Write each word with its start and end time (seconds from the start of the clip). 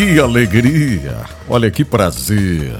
Que 0.00 0.18
alegria! 0.18 1.26
Olha 1.46 1.70
que 1.70 1.84
prazer! 1.84 2.74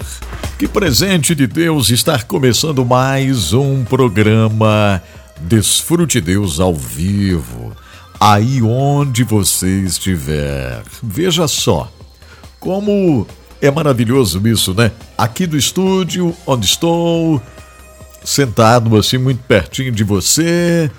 Que 0.59 0.67
presente 0.67 1.35
de 1.35 1.47
Deus 1.47 1.91
estar 1.91 2.25
começando 2.25 2.83
mais 2.83 3.53
um 3.53 3.85
programa 3.85 5.03
Desfrute 5.39 6.19
Deus 6.19 6.59
ao 6.61 6.75
vivo, 6.75 7.77
aí 8.19 8.63
onde 8.63 9.23
você 9.23 9.83
estiver. 9.83 10.83
Veja 11.03 11.47
só, 11.47 11.93
como 12.59 13.27
é 13.61 13.71
maravilhoso 13.71 14.41
isso, 14.49 14.73
né? 14.73 14.91
Aqui 15.19 15.47
do 15.47 15.59
estúdio, 15.59 16.35
onde 16.47 16.65
estou, 16.65 17.39
sentado 18.25 18.97
assim 18.97 19.19
muito 19.19 19.43
pertinho 19.43 19.93
de 19.93 20.05
você, 20.05 20.91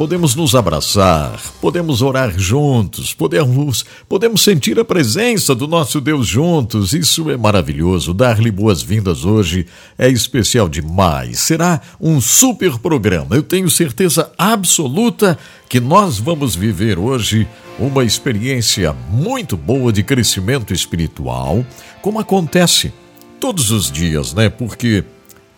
podemos 0.00 0.34
nos 0.34 0.54
abraçar, 0.54 1.38
podemos 1.60 2.00
orar 2.00 2.32
juntos, 2.38 3.12
podemos, 3.12 3.84
podemos 4.08 4.42
sentir 4.42 4.80
a 4.80 4.84
presença 4.84 5.54
do 5.54 5.68
nosso 5.68 6.00
Deus 6.00 6.26
juntos. 6.26 6.94
Isso 6.94 7.30
é 7.30 7.36
maravilhoso. 7.36 8.14
Dar-lhe 8.14 8.50
boas-vindas 8.50 9.26
hoje 9.26 9.66
é 9.98 10.08
especial 10.08 10.70
demais. 10.70 11.40
Será 11.40 11.82
um 12.00 12.18
super 12.18 12.78
programa. 12.78 13.36
Eu 13.36 13.42
tenho 13.42 13.68
certeza 13.68 14.32
absoluta 14.38 15.38
que 15.68 15.78
nós 15.78 16.18
vamos 16.18 16.56
viver 16.56 16.98
hoje 16.98 17.46
uma 17.78 18.02
experiência 18.02 18.94
muito 19.10 19.54
boa 19.54 19.92
de 19.92 20.02
crescimento 20.02 20.72
espiritual, 20.72 21.62
como 22.00 22.18
acontece 22.18 22.90
todos 23.38 23.70
os 23.70 23.92
dias, 23.92 24.32
né? 24.32 24.48
Porque 24.48 25.04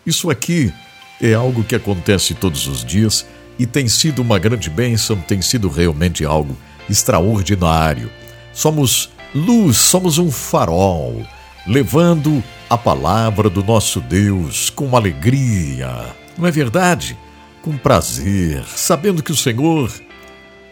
isso 0.05 0.29
aqui 0.29 0.73
é 1.21 1.33
algo 1.33 1.63
que 1.63 1.75
acontece 1.75 2.33
todos 2.33 2.67
os 2.67 2.83
dias 2.83 3.25
e 3.57 3.65
tem 3.65 3.87
sido 3.87 4.21
uma 4.21 4.39
grande 4.39 4.69
bênção, 4.69 5.17
tem 5.17 5.41
sido 5.41 5.69
realmente 5.69 6.25
algo 6.25 6.57
extraordinário. 6.89 8.09
Somos 8.53 9.09
luz, 9.33 9.77
somos 9.77 10.17
um 10.17 10.31
farol, 10.31 11.25
levando 11.65 12.43
a 12.69 12.77
palavra 12.77 13.49
do 13.49 13.63
nosso 13.63 13.99
Deus 14.01 14.69
com 14.69 14.95
alegria, 14.95 16.05
não 16.37 16.47
é 16.47 16.51
verdade? 16.51 17.17
Com 17.61 17.77
prazer, 17.77 18.63
sabendo 18.75 19.23
que 19.23 19.31
o 19.31 19.37
Senhor 19.37 19.91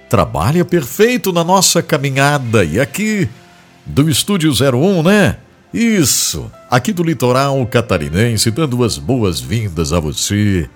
trabalha 0.09 0.65
perfeito 0.65 1.31
na 1.31 1.43
nossa 1.43 1.81
caminhada. 1.81 2.65
E 2.65 2.79
aqui 2.79 3.29
do 3.85 4.09
Estúdio 4.09 4.51
01, 4.51 5.03
né? 5.03 5.37
Isso, 5.73 6.51
aqui 6.69 6.91
do 6.91 7.01
litoral 7.01 7.65
catarinense, 7.65 8.51
dando 8.51 8.83
as 8.83 8.97
boas-vindas 8.97 9.93
a 9.93 10.01
você 10.01 10.69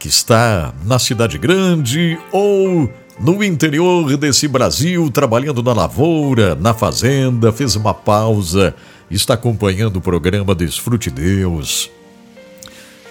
que 0.00 0.08
está 0.08 0.72
na 0.86 0.98
cidade 0.98 1.36
grande 1.36 2.18
ou 2.32 2.90
no 3.20 3.44
interior 3.44 4.16
desse 4.16 4.48
Brasil, 4.48 5.10
trabalhando 5.10 5.62
na 5.62 5.74
lavoura, 5.74 6.54
na 6.54 6.72
fazenda, 6.72 7.52
fez 7.52 7.76
uma 7.76 7.92
pausa, 7.92 8.74
está 9.10 9.34
acompanhando 9.34 9.98
o 9.98 10.00
programa 10.00 10.54
Desfrute 10.54 11.10
Deus. 11.10 11.90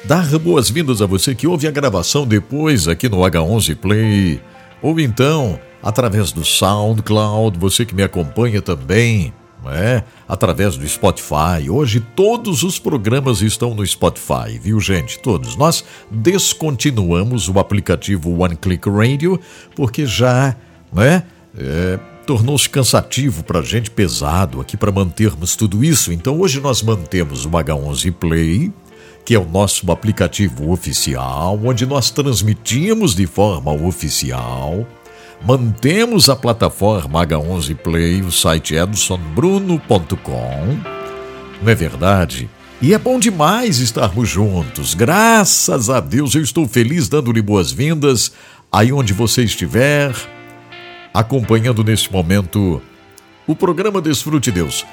Dar 0.03 0.27
boas-vindas 0.39 0.99
a 0.99 1.05
você 1.05 1.35
que 1.35 1.45
ouve 1.45 1.67
a 1.67 1.71
gravação 1.71 2.25
depois 2.25 2.87
aqui 2.87 3.07
no 3.07 3.17
H11 3.17 3.75
Play, 3.75 4.41
ou 4.81 4.99
então 4.99 5.59
através 5.83 6.31
do 6.31 6.43
SoundCloud, 6.43 7.59
você 7.59 7.85
que 7.85 7.93
me 7.93 8.01
acompanha 8.01 8.63
também, 8.63 9.31
é? 9.67 10.03
através 10.27 10.77
do 10.77 10.87
Spotify. 10.87 11.69
Hoje 11.69 11.99
todos 11.99 12.63
os 12.63 12.79
programas 12.79 13.41
estão 13.41 13.73
no 13.73 13.85
Spotify, 13.85 14.57
viu 14.61 14.79
gente? 14.79 15.19
Todos. 15.19 15.55
Nós 15.55 15.83
descontinuamos 16.09 17.49
o 17.49 17.59
aplicativo 17.59 18.41
One 18.41 18.55
Click 18.55 18.89
Radio 18.89 19.39
porque 19.75 20.05
já, 20.05 20.55
né? 20.93 21.23
É, 21.57 21.99
tornou-se 22.25 22.69
cansativo 22.69 23.43
para 23.43 23.63
gente, 23.63 23.89
pesado 23.89 24.61
aqui 24.61 24.77
para 24.77 24.91
mantermos 24.91 25.55
tudo 25.55 25.83
isso. 25.83 26.13
Então 26.13 26.39
hoje 26.39 26.61
nós 26.61 26.83
mantemos 26.83 27.45
o 27.45 27.49
H11 27.49 28.13
Play, 28.13 28.71
que 29.25 29.33
é 29.33 29.39
o 29.39 29.45
nosso 29.45 29.91
aplicativo 29.91 30.71
oficial, 30.71 31.59
onde 31.63 31.87
nós 31.87 32.11
transmitimos 32.11 33.15
de 33.15 33.25
forma 33.25 33.71
oficial 33.71 34.85
Mantemos 35.41 36.29
a 36.29 36.35
plataforma 36.35 37.25
H11 37.25 37.75
Play, 37.77 38.21
o 38.21 38.31
site 38.31 38.75
edsonbruno.com. 38.75 40.77
Não 41.61 41.71
é 41.71 41.75
verdade? 41.75 42.49
E 42.81 42.93
é 42.93 42.97
bom 42.97 43.19
demais 43.19 43.79
estarmos 43.79 44.27
juntos. 44.27 44.93
Graças 44.93 45.89
a 45.89 45.99
Deus 45.99 46.35
eu 46.35 46.41
estou 46.41 46.67
feliz 46.67 47.07
dando-lhe 47.07 47.41
boas-vindas 47.41 48.33
aí 48.71 48.91
onde 48.91 49.13
você 49.13 49.43
estiver, 49.43 50.13
acompanhando 51.13 51.83
neste 51.83 52.11
momento 52.11 52.81
o 53.47 53.55
programa 53.55 54.01
Desfrute 54.01 54.51
Deus. 54.51 54.85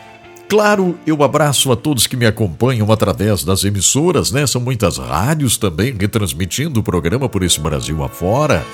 Claro, 0.49 0.97
eu 1.05 1.25
abraço 1.25 1.73
a 1.73 1.77
todos 1.77 2.07
que 2.07 2.17
me 2.17 2.25
acompanham 2.25 2.91
através 2.93 3.43
das 3.43 3.65
emissoras, 3.65 4.31
né? 4.31 4.47
São 4.47 4.61
muitas 4.61 4.97
rádios 4.97 5.59
também 5.59 5.95
retransmitindo 5.99 6.79
o 6.79 6.85
programa 6.85 7.29
por 7.29 7.43
esse 7.43 7.59
Brasil 7.59 8.05
afora 8.05 8.65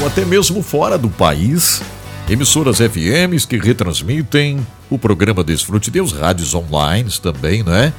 ou 0.00 0.06
até 0.06 0.24
mesmo 0.24 0.62
fora 0.62 0.98
do 0.98 1.08
país, 1.08 1.82
emissoras 2.28 2.78
FMs 2.78 3.46
que 3.46 3.56
retransmitem 3.56 4.66
o 4.90 4.98
programa 4.98 5.42
Desfrute 5.44 5.90
Deus, 5.90 6.12
rádios 6.12 6.54
online 6.54 7.10
também, 7.22 7.62
né? 7.62 7.92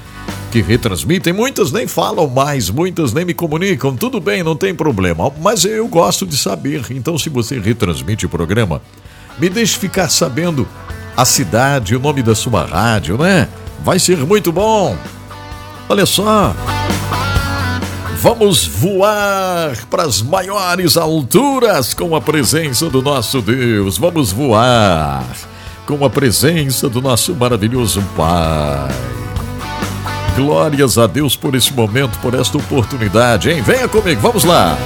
Que 0.52 0.62
retransmitem, 0.62 1.34
muitas 1.34 1.72
nem 1.72 1.88
falam 1.88 2.28
mais, 2.28 2.70
muitas 2.70 3.14
nem 3.14 3.26
me 3.26 3.34
comunicam, 3.34 3.96
tudo 3.96 4.20
bem, 4.20 4.44
não 4.44 4.56
tem 4.56 4.74
problema, 4.74 5.32
mas 5.42 5.66
eu 5.66 5.88
gosto 5.88 6.26
de 6.26 6.38
saber, 6.38 6.86
então 6.92 7.18
se 7.18 7.30
você 7.30 7.60
retransmite 7.60 8.26
o 8.26 8.30
programa, 8.30 8.82
me 9.40 9.50
deixe 9.50 9.78
ficar 9.78 10.10
sabendo 10.10 10.68
a 11.16 11.26
cidade, 11.26 11.96
o 11.96 12.00
nome 12.00 12.24
da 12.24 12.36
sua 12.36 12.66
rádio, 12.66 13.18
né? 13.18 13.48
Vai 13.84 14.00
ser 14.00 14.18
muito 14.18 14.52
bom. 14.52 14.98
Olha 15.88 16.06
só. 16.06 16.56
Vamos 18.22 18.68
voar 18.68 19.78
para 19.90 20.04
as 20.04 20.22
maiores 20.22 20.98
alturas 20.98 21.94
com 21.94 22.14
a 22.14 22.20
presença 22.20 22.90
do 22.90 23.02
nosso 23.02 23.42
Deus. 23.42 23.98
Vamos 23.98 24.34
voar 24.34 25.24
com 25.86 26.04
a 26.04 26.10
presença 26.10 26.90
do 26.90 27.02
nosso 27.02 27.34
maravilhoso 27.34 28.04
Pai. 28.18 28.90
Glórias 30.36 30.98
a 30.98 31.08
Deus 31.08 31.38
por 31.38 31.56
esse 31.56 31.72
momento, 31.72 32.20
por 32.20 32.34
esta 32.34 32.58
oportunidade, 32.58 33.52
hein? 33.52 33.62
Venha 33.62 33.88
comigo, 33.88 34.20
vamos 34.20 34.44
lá. 34.44 34.78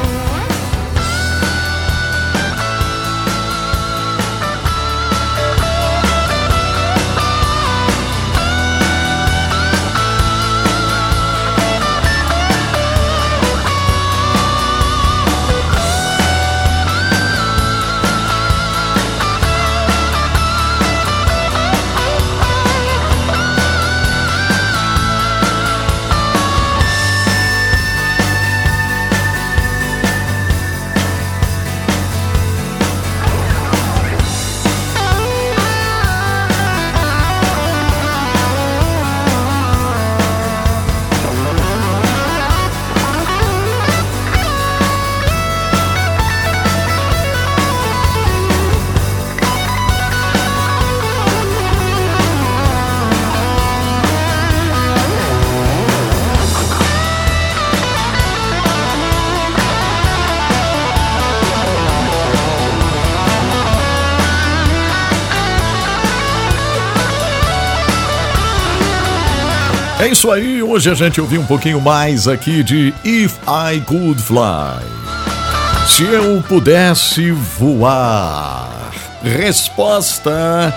Isso 70.24 70.32
aí, 70.32 70.64
hoje 70.64 70.90
a 70.90 70.94
gente 70.94 71.20
ouviu 71.20 71.42
um 71.42 71.46
pouquinho 71.46 71.82
mais 71.82 72.30
aqui 72.30 72.64
de 72.64 72.94
If 73.04 73.36
I 73.46 73.82
Could 73.82 74.22
Fly. 74.22 74.80
Se 75.86 76.04
eu 76.04 76.42
pudesse 76.44 77.32
voar. 77.32 78.90
Resposta: 79.22 80.74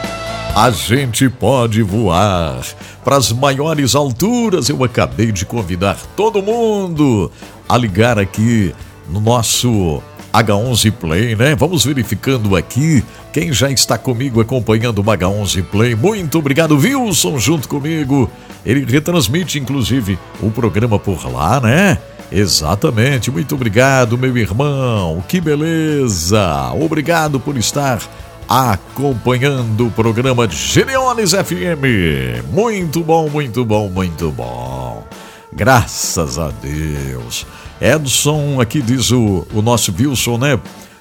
a 0.52 0.70
gente 0.72 1.28
pode 1.28 1.81
voar 1.81 2.60
para 3.04 3.19
as 3.19 3.31
maiores 3.31 3.94
alturas. 3.94 4.69
Eu 4.69 4.82
acabei 4.82 5.31
de 5.31 5.46
convidar 5.46 5.96
todo 6.16 6.43
mundo 6.43 7.31
a 7.69 7.78
ligar 7.78 8.19
aqui 8.19 8.75
no 9.08 9.20
nosso 9.20 10.02
H11 10.42 10.92
Play, 10.92 11.34
né? 11.36 11.54
Vamos 11.54 11.84
verificando 11.84 12.56
aqui 12.56 13.02
quem 13.32 13.52
já 13.52 13.70
está 13.70 13.96
comigo 13.96 14.40
acompanhando 14.40 14.98
o 14.98 15.04
H11 15.04 15.64
Play. 15.64 15.94
Muito 15.94 16.38
obrigado, 16.38 16.76
Wilson, 16.76 17.38
junto 17.38 17.68
comigo. 17.68 18.30
Ele 18.64 18.84
retransmite, 18.84 19.58
inclusive, 19.58 20.18
o 20.40 20.50
programa 20.50 20.98
por 20.98 21.24
lá, 21.30 21.60
né? 21.60 21.98
Exatamente, 22.30 23.30
muito 23.30 23.54
obrigado, 23.54 24.18
meu 24.18 24.36
irmão. 24.36 25.22
Que 25.28 25.40
beleza! 25.40 26.72
Obrigado 26.72 27.38
por 27.38 27.56
estar 27.56 28.00
acompanhando 28.48 29.86
o 29.86 29.90
programa 29.90 30.46
de 30.46 30.56
Geneones 30.56 31.32
FM. 31.32 32.44
Muito 32.52 33.02
bom, 33.02 33.28
muito 33.28 33.64
bom, 33.64 33.88
muito 33.88 34.30
bom. 34.30 35.04
Graças 35.52 36.38
a 36.38 36.50
Deus. 36.50 37.46
Edson, 37.81 38.61
aqui 38.61 38.81
diz 38.81 39.11
o, 39.11 39.46
o 39.52 39.62
nosso 39.62 39.94
Wilson, 39.99 40.38
né? 40.38 40.58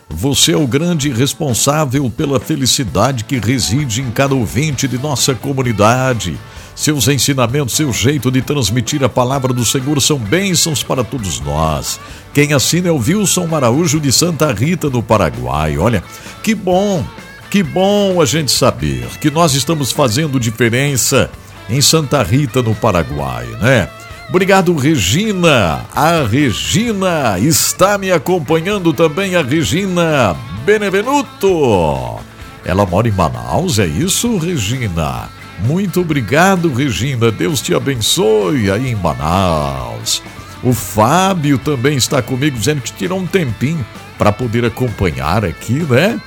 Você 0.10 0.52
é 0.52 0.58
o 0.58 0.68
grande 0.68 1.10
responsável 1.10 2.10
pela 2.10 2.40
felicidade 2.40 3.24
que 3.24 3.40
reside 3.40 4.02
em 4.02 4.12
cada 4.12 4.36
ouvinte 4.36 4.88
de 4.88 5.00
nossa 5.00 5.34
comunidade. 5.34 6.38
Seus 6.76 7.08
ensinamentos, 7.08 7.76
seu 7.76 7.92
jeito 7.92 8.30
de 8.30 8.42
transmitir 8.42 9.04
a 9.04 9.10
palavra 9.10 9.54
do 9.54 9.66
Senhor 9.66 10.00
são 10.02 10.20
bênçãos 10.20 10.84
para 10.84 11.04
todos 11.04 11.40
nós. 11.40 12.00
Quem 12.34 12.54
assina 12.54 12.90
é 12.90 12.92
o 12.92 12.98
Wilson 12.98 13.56
Araújo 13.56 14.00
de 14.00 14.12
Santa 14.12 14.52
Rita, 14.52 14.90
no 14.90 15.02
Paraguai. 15.02 15.78
Olha, 15.78 16.04
que 16.44 16.54
bom, 16.54 17.04
que 17.50 17.64
bom 17.64 18.22
a 18.22 18.26
gente 18.26 18.52
saber 18.52 19.08
que 19.22 19.32
nós 19.32 19.54
estamos 19.54 19.92
fazendo 19.92 20.40
diferença 20.40 21.32
em 21.70 21.82
Santa 21.82 22.22
Rita, 22.22 22.62
no 22.62 22.76
Paraguai, 22.76 23.48
né? 23.62 23.90
Obrigado, 24.30 24.76
Regina. 24.76 25.86
A 25.94 26.24
Regina 26.24 27.40
está 27.40 27.98
me 27.98 28.12
acompanhando 28.12 28.92
também, 28.92 29.36
a 29.36 29.42
Regina 29.42 30.36
Benevenuto. 30.66 32.20
Ela 32.66 32.86
mora 32.86 33.08
em 33.08 33.12
Manaus, 33.12 33.78
é 33.78 33.86
isso, 33.86 34.38
Regina? 34.38 35.30
Muito 35.60 36.02
obrigado, 36.02 36.74
Regina. 36.74 37.32
Deus 37.32 37.62
te 37.62 37.74
abençoe 37.74 38.72
aí 38.72 38.90
em 38.90 38.96
Manaus. 38.96 40.22
O 40.64 40.74
Fábio 40.74 41.60
também 41.60 41.96
está 41.96 42.22
comigo, 42.22 42.58
dizendo 42.58 42.82
que 42.82 42.92
tirou 42.92 43.20
um 43.20 43.28
tempinho 43.28 43.86
para 44.18 44.32
poder 44.32 44.66
acompanhar 44.66 45.46
aqui, 45.46 45.86
né? 45.90 46.20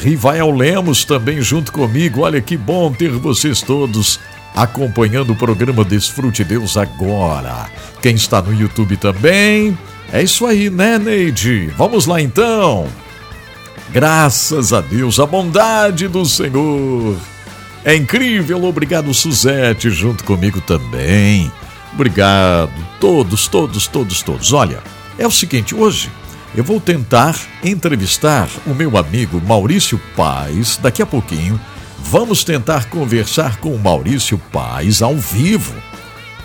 Rivael 0.00 0.50
Lemos 0.50 1.04
também 1.04 1.40
junto 1.40 1.70
comigo. 1.70 2.22
Olha 2.22 2.40
que 2.40 2.56
bom 2.56 2.92
ter 2.92 3.12
vocês 3.12 3.62
todos 3.62 4.18
acompanhando 4.56 5.34
o 5.34 5.36
programa 5.36 5.84
Desfrute 5.84 6.42
Deus 6.42 6.78
agora. 6.78 7.70
Quem 8.00 8.14
está 8.14 8.40
no 8.40 8.52
YouTube 8.52 8.96
também. 8.96 9.78
É 10.10 10.22
isso 10.22 10.46
aí, 10.46 10.70
né, 10.70 10.98
Neide? 10.98 11.66
Vamos 11.76 12.06
lá 12.06 12.20
então. 12.20 12.88
Graças 13.90 14.72
a 14.72 14.80
Deus, 14.80 15.20
a 15.20 15.26
bondade 15.26 16.08
do 16.08 16.24
Senhor 16.24 17.16
é 17.84 17.94
incrível, 17.94 18.64
obrigado 18.64 19.14
Suzete, 19.14 19.90
junto 19.90 20.24
comigo 20.24 20.60
também. 20.60 21.50
Obrigado, 21.92 22.72
todos, 23.00 23.46
todos, 23.46 23.86
todos, 23.86 24.22
todos. 24.22 24.52
Olha, 24.52 24.82
é 25.16 25.26
o 25.26 25.30
seguinte, 25.30 25.72
hoje 25.72 26.10
eu 26.54 26.64
vou 26.64 26.80
tentar 26.80 27.38
entrevistar 27.62 28.48
o 28.66 28.74
meu 28.74 28.96
amigo 28.98 29.40
Maurício 29.46 30.00
Paz 30.16 30.76
daqui 30.76 31.00
a 31.00 31.06
pouquinho. 31.06 31.60
Vamos 32.08 32.44
tentar 32.44 32.88
conversar 32.88 33.58
com 33.58 33.74
o 33.74 33.78
Maurício 33.78 34.38
Paz 34.52 35.02
ao 35.02 35.16
vivo 35.16 35.74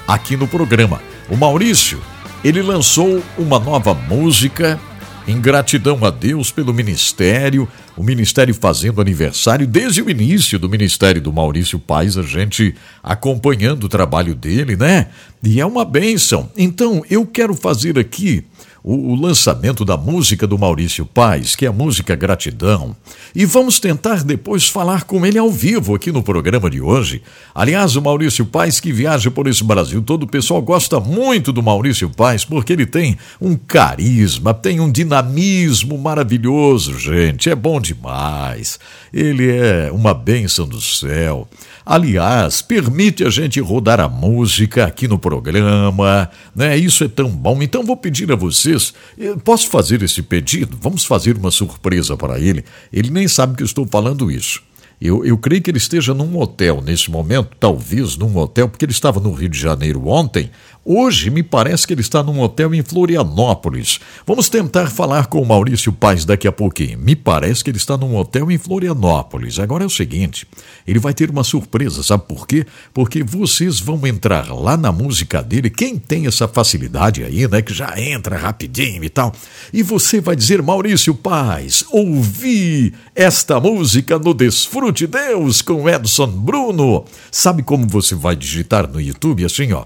aqui 0.08 0.36
no 0.36 0.48
programa. 0.48 1.00
O 1.30 1.38
Maurício, 1.38 2.02
ele 2.44 2.64
lançou 2.64 3.22
uma 3.38 3.60
nova 3.60 3.94
música 3.94 4.80
em 5.28 5.40
gratidão 5.40 6.04
a 6.04 6.10
Deus 6.10 6.52
pelo 6.52 6.74
ministério, 6.74 7.70
o 7.96 8.02
ministério 8.02 8.56
fazendo 8.56 9.00
aniversário 9.00 9.68
desde 9.68 10.02
o 10.02 10.10
início 10.10 10.58
do 10.58 10.68
ministério 10.68 11.22
do 11.22 11.32
Maurício 11.32 11.78
Paz, 11.78 12.18
a 12.18 12.24
gente 12.24 12.74
acompanhando 13.04 13.84
o 13.84 13.90
trabalho 13.90 14.34
dele, 14.34 14.76
né? 14.76 15.10
E 15.44 15.62
é 15.62 15.66
uma 15.66 15.86
bênção. 15.86 16.50
Então, 16.58 17.04
eu 17.08 17.24
quero 17.24 17.54
fazer 17.54 18.00
aqui 18.00 18.44
o, 18.84 19.12
o, 19.12 19.16
lançamento 19.16 19.86
da 19.86 19.96
música 19.96 20.48
do 20.48 20.58
Maurício 20.58 21.06
Paz, 21.06 21.56
que 21.56 21.66
é 21.66 21.70
a 21.70 21.74
música 21.74 22.16
Gratidão. 22.16 22.96
E 23.36 23.46
vamos 23.46 23.80
tentar 23.80 24.24
depois 24.24 24.68
falar 24.68 25.04
com 25.04 25.26
ele 25.26 25.38
ao 25.38 25.52
vivo 25.52 25.96
aqui 25.96 26.12
no 26.12 26.24
programa 26.24 26.70
de 26.70 26.82
hoje. 26.82 27.22
Aliás, 27.54 27.96
o 27.96 28.02
Maurício 28.02 28.46
Paz, 28.46 28.80
que 28.80 28.92
viaja 28.92 29.30
por 29.30 29.48
esse 29.48 29.64
Brasil 29.64 30.02
todo, 30.02 30.24
o 30.24 30.28
pessoal 30.28 30.62
gosta 30.62 31.00
muito 31.00 31.52
do 31.52 31.62
Maurício 31.62 32.10
Paz, 32.10 32.44
porque 32.44 32.74
ele 32.74 32.86
tem 32.86 33.18
um 33.40 33.56
carisma, 33.56 34.54
tem 34.54 34.80
um 34.80 34.92
dinamismo 34.92 35.98
maravilhoso, 35.98 36.98
gente. 36.98 37.50
É 37.50 37.56
bom 37.56 37.80
demais. 37.80 38.80
Ele 39.14 39.52
é 39.52 39.92
uma 39.92 40.14
bênção 40.14 40.68
do 40.68 40.82
céu. 40.82 41.48
Aliás, 41.92 42.62
permite 42.62 43.22
a 43.22 43.30
gente 43.30 43.60
rodar 43.60 44.00
a 44.00 44.08
música 44.08 44.86
aqui 44.86 45.10
no 45.10 45.20
programa, 45.20 46.32
né? 46.56 46.78
Isso 46.78 47.04
é 47.04 47.10
tão 47.10 47.30
bom. 47.30 47.62
Então 47.62 47.84
vou 47.84 47.98
pedir 47.98 48.32
a 48.32 48.36
vocês, 48.38 48.94
eh, 49.20 49.36
posso 49.44 49.70
fazer 49.70 50.02
esse 50.02 50.22
pedido? 50.22 50.78
Vamos 50.80 51.04
fazer 51.04 51.36
uma 51.36 51.52
surpresa 51.52 52.16
para 52.16 52.40
ele. 52.40 52.64
Ele 52.94 53.10
nem 53.10 53.28
sabe 53.28 53.58
que 53.58 53.62
eu 53.62 53.66
estou 53.66 53.86
falando 53.86 54.32
isso. 54.32 54.64
Eu, 55.02 55.26
eu 55.26 55.38
creio 55.38 55.62
que 55.62 55.70
ele 55.70 55.80
esteja 55.80 56.14
num 56.14 56.40
hotel 56.40 56.82
nesse 56.82 57.12
momento, 57.12 57.58
talvez 57.60 58.16
num 58.16 58.38
hotel, 58.38 58.70
porque 58.70 58.86
ele 58.86 58.94
estava 58.94 59.20
no 59.20 59.34
Rio 59.34 59.50
de 59.50 59.60
Janeiro 59.60 60.08
ontem. 60.08 60.50
Hoje 60.84 61.30
me 61.30 61.44
parece 61.44 61.86
que 61.86 61.94
ele 61.94 62.02
está 62.02 62.24
num 62.24 62.40
hotel 62.40 62.74
em 62.74 62.82
Florianópolis. 62.82 64.00
Vamos 64.26 64.50
tentar 64.50 64.88
falar 64.90 65.28
com 65.28 65.40
o 65.40 65.46
Maurício 65.46 65.94
Paz 65.94 66.26
daqui 66.26 66.48
a 66.48 66.52
pouquinho. 66.52 66.98
Me 66.98 67.16
parece 67.16 67.64
que 67.64 67.70
ele 67.70 67.78
está 67.78 67.96
num 67.96 68.16
hotel 68.16 68.50
em 68.50 68.58
Florianópolis. 68.58 69.60
Agora 69.60 69.84
é 69.84 69.86
o 69.86 69.92
seguinte: 69.92 70.48
ele 70.88 70.98
vai 70.98 71.14
ter 71.14 71.30
uma 71.30 71.44
surpresa, 71.44 72.02
sabe 72.02 72.24
por 72.28 72.48
quê? 72.48 72.66
Porque 72.96 73.22
vocês 73.22 73.80
vão 73.80 74.08
entrar 74.08 74.52
lá 74.52 74.76
na 74.76 74.92
música 74.92 75.44
dele. 75.44 75.70
Quem 75.70 76.00
tem 76.00 76.26
essa 76.26 76.48
facilidade 76.48 77.24
aí, 77.24 77.48
né? 77.48 77.62
Que 77.62 77.76
já 77.76 78.00
entra 78.00 78.36
rapidinho 78.36 79.04
e 79.04 79.10
tal. 79.10 79.32
E 79.72 79.84
você 79.84 80.20
vai 80.20 80.36
dizer, 80.36 80.64
Maurício 80.64 81.14
Paz, 81.14 81.86
ouvi 81.92 82.92
esta 83.16 83.60
música 83.60 84.18
no 84.18 84.34
Desfrute 84.34 85.06
Deus 85.06 85.62
com 85.62 85.88
Edson 85.88 86.26
Bruno. 86.26 87.06
Sabe 87.32 87.62
como 87.62 87.88
você 87.88 88.16
vai 88.16 88.36
digitar 88.36 88.92
no 88.92 89.00
YouTube 89.00 89.46
assim, 89.46 89.74
ó? 89.74 89.86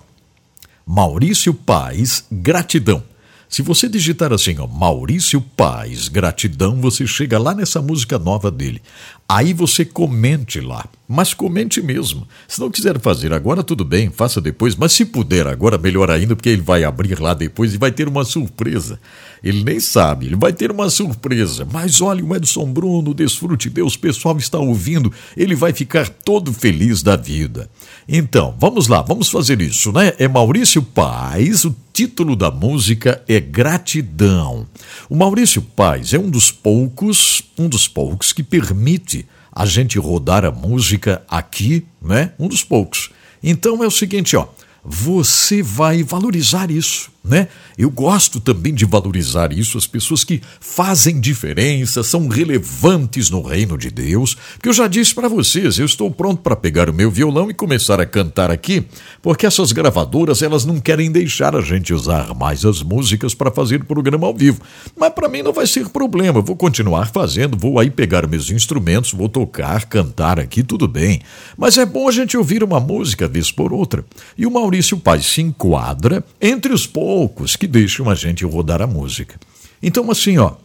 Maurício 0.85 1.51
Paz, 1.51 2.23
gratidão. 2.31 3.03
Se 3.49 3.63
você 3.63 3.89
digitar 3.89 4.31
assim, 4.31 4.57
ó, 4.59 4.67
Maurício 4.67 5.41
Paz, 5.41 6.07
gratidão, 6.07 6.79
você 6.79 7.07
chega 7.07 7.39
lá 7.39 7.55
nessa 7.55 7.81
música 7.81 8.19
nova 8.19 8.51
dele. 8.51 8.81
Aí 9.27 9.51
você 9.51 9.83
comente 9.83 10.59
lá, 10.59 10.85
mas 11.07 11.33
comente 11.33 11.81
mesmo. 11.81 12.27
Se 12.47 12.59
não 12.59 12.71
quiser 12.71 12.99
fazer 12.99 13.31
agora, 13.33 13.63
tudo 13.63 13.85
bem, 13.85 14.09
faça 14.09 14.41
depois, 14.41 14.75
mas 14.75 14.91
se 14.91 15.05
puder 15.05 15.47
agora, 15.47 15.77
melhor 15.77 16.09
ainda, 16.09 16.35
porque 16.35 16.49
ele 16.49 16.61
vai 16.61 16.83
abrir 16.83 17.19
lá 17.19 17.33
depois 17.33 17.73
e 17.73 17.77
vai 17.77 17.91
ter 17.91 18.07
uma 18.07 18.23
surpresa. 18.23 18.99
Ele 19.43 19.63
nem 19.63 19.79
sabe, 19.79 20.25
ele 20.25 20.35
vai 20.35 20.51
ter 20.51 20.71
uma 20.71 20.89
surpresa. 20.89 21.67
Mas 21.71 22.01
olha, 22.01 22.25
o 22.25 22.35
Edson 22.35 22.65
Bruno, 22.65 23.13
desfrute 23.13 23.69
Deus, 23.69 23.93
o 23.93 23.99
pessoal 23.99 24.37
está 24.37 24.57
ouvindo, 24.57 25.11
ele 25.37 25.55
vai 25.55 25.71
ficar 25.71 26.09
todo 26.09 26.51
feliz 26.51 27.03
da 27.03 27.15
vida. 27.15 27.69
Então, 28.07 28.55
vamos 28.59 28.87
lá, 28.87 29.01
vamos 29.01 29.29
fazer 29.29 29.61
isso, 29.61 29.91
né? 29.91 30.13
É 30.17 30.27
Maurício 30.27 30.81
Paz, 30.81 31.65
o 31.65 31.75
título 31.93 32.35
da 32.35 32.49
música 32.49 33.23
é 33.27 33.39
Gratidão. 33.39 34.67
O 35.09 35.15
Maurício 35.15 35.61
Paz 35.61 36.13
é 36.13 36.19
um 36.19 36.29
dos 36.29 36.51
poucos, 36.51 37.43
um 37.57 37.69
dos 37.69 37.87
poucos 37.87 38.33
que 38.33 38.43
permite 38.43 39.25
a 39.55 39.65
gente 39.65 39.97
rodar 39.97 40.43
a 40.43 40.51
música 40.51 41.23
aqui, 41.29 41.87
né? 42.01 42.33
Um 42.37 42.49
dos 42.49 42.61
poucos. 42.61 43.09
Então 43.41 43.81
é 43.81 43.87
o 43.87 43.91
seguinte, 43.91 44.35
ó, 44.35 44.47
você 44.83 45.63
vai 45.63 46.03
valorizar 46.03 46.69
isso, 46.69 47.09
né? 47.27 47.47
Eu 47.77 47.89
gosto 47.89 48.39
também 48.39 48.73
de 48.73 48.85
valorizar 48.85 49.51
isso, 49.51 49.77
as 49.77 49.87
pessoas 49.87 50.23
que 50.23 50.41
fazem 50.59 51.19
diferença, 51.19 52.03
são 52.03 52.27
relevantes 52.27 53.29
no 53.29 53.41
reino 53.41 53.77
de 53.77 53.91
Deus. 53.91 54.37
Que 54.61 54.69
eu 54.69 54.73
já 54.73 54.87
disse 54.87 55.13
para 55.13 55.27
vocês, 55.27 55.77
eu 55.77 55.85
estou 55.85 56.09
pronto 56.09 56.41
para 56.41 56.55
pegar 56.55 56.89
o 56.89 56.93
meu 56.93 57.11
violão 57.11 57.49
e 57.49 57.53
começar 57.53 57.99
a 57.99 58.05
cantar 58.05 58.49
aqui, 58.49 58.85
porque 59.21 59.45
essas 59.45 59.71
gravadoras 59.71 60.41
elas 60.41 60.65
não 60.65 60.79
querem 60.79 61.11
deixar 61.11 61.55
a 61.55 61.61
gente 61.61 61.93
usar 61.93 62.33
mais 62.33 62.63
as 62.63 62.81
músicas 62.81 63.33
para 63.33 63.51
fazer 63.51 63.83
programa 63.83 64.27
ao 64.27 64.33
vivo. 64.33 64.61
Mas 64.95 65.13
para 65.13 65.27
mim 65.27 65.41
não 65.41 65.53
vai 65.53 65.67
ser 65.67 65.89
problema, 65.89 66.39
eu 66.39 66.43
vou 66.43 66.55
continuar 66.55 67.11
fazendo, 67.11 67.57
vou 67.57 67.79
aí 67.79 67.89
pegar 67.89 68.27
meus 68.27 68.49
instrumentos, 68.49 69.11
vou 69.11 69.27
tocar, 69.27 69.85
cantar 69.85 70.39
aqui, 70.39 70.63
tudo 70.63 70.87
bem. 70.87 71.21
Mas 71.57 71.77
é 71.77 71.85
bom 71.85 72.07
a 72.07 72.11
gente 72.11 72.37
ouvir 72.37 72.63
uma 72.63 72.79
música 72.79 73.27
vez 73.27 73.51
por 73.51 73.73
outra. 73.73 74.05
E 74.37 74.45
o 74.45 74.51
Maurício 74.51 74.97
Paz 74.97 75.25
se 75.25 75.41
enquadra 75.41 76.23
entre 76.41 76.73
os 76.73 76.85
poucos 77.15 77.55
que 77.55 77.65
deixam 77.65 78.09
a 78.09 78.13
gente 78.13 78.43
rodar 78.43 78.81
a 78.81 78.87
música. 78.87 79.39
Então, 79.81 80.11
assim, 80.11 80.37
ó, 80.37 80.55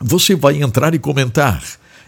você 0.00 0.36
vai 0.36 0.62
entrar 0.62 0.94
e 0.94 0.98
comentar. 0.98 1.60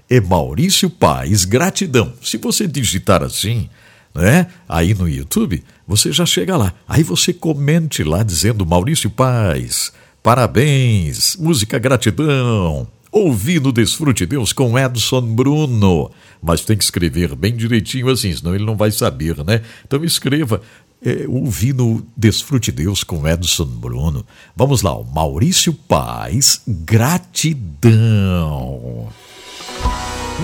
É 0.09 0.21
Maurício 0.21 0.89
Paz, 0.89 1.45
gratidão. 1.45 2.13
Se 2.23 2.37
você 2.37 2.69
digitar 2.69 3.21
assim, 3.21 3.69
né? 4.15 4.47
Aí 4.69 4.95
no 4.95 5.09
YouTube, 5.09 5.65
você 5.89 6.13
já 6.13 6.25
chega 6.25 6.57
lá. 6.57 6.73
Aí 6.89 7.03
você 7.03 7.33
comente 7.33 8.05
lá 8.05 8.23
dizendo 8.23 8.65
Maurício 8.65 9.11
Paz, 9.11 9.93
parabéns, 10.23 11.35
música 11.35 11.77
gratidão. 11.77 12.87
Ouvi 13.11 13.59
no 13.59 13.73
Desfrute 13.73 14.25
Deus 14.25 14.53
com 14.53 14.79
Edson 14.79 15.23
Bruno. 15.23 16.13
Mas 16.41 16.61
tem 16.61 16.77
que 16.77 16.85
escrever 16.85 17.35
bem 17.35 17.57
direitinho 17.57 18.09
assim, 18.09 18.33
senão 18.33 18.55
ele 18.55 18.65
não 18.65 18.77
vai 18.77 18.93
saber, 18.93 19.45
né? 19.45 19.63
Então 19.85 20.05
escreva 20.05 20.63
é, 21.05 21.25
ouvi 21.27 21.73
no 21.73 22.07
Desfrute 22.17 22.71
Deus 22.71 23.03
com 23.03 23.27
Edson 23.27 23.65
Bruno. 23.65 24.25
Vamos 24.55 24.83
lá, 24.83 24.95
o 24.95 25.05
Maurício 25.05 25.73
Paz, 25.73 26.61
gratidão. 26.67 27.89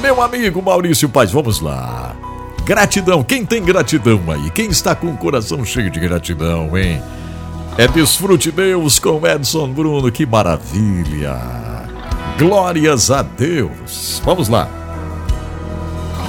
Meu 0.01 0.23
amigo 0.23 0.63
Maurício 0.63 1.09
Paz, 1.09 1.31
vamos 1.31 1.61
lá. 1.61 2.17
Gratidão, 2.65 3.23
quem 3.23 3.45
tem 3.45 3.63
gratidão 3.63 4.21
aí? 4.29 4.51
Quem 4.51 4.69
está 4.71 4.95
com 4.95 5.09
o 5.09 5.17
coração 5.17 5.65
cheio 5.65 5.91
de 5.91 6.01
gratidão, 6.01 6.77
hein? 6.77 7.01
É 7.79 7.87
Desfrute 7.87 8.51
Deus 8.51 8.99
com 8.99 9.27
Edson 9.27 9.71
Bruno, 9.73 10.11
que 10.11 10.25
maravilha! 10.25 11.37
Glórias 12.39 13.11
a 13.11 13.23
Deus! 13.23 14.21
Vamos 14.25 14.49
lá! 14.49 14.69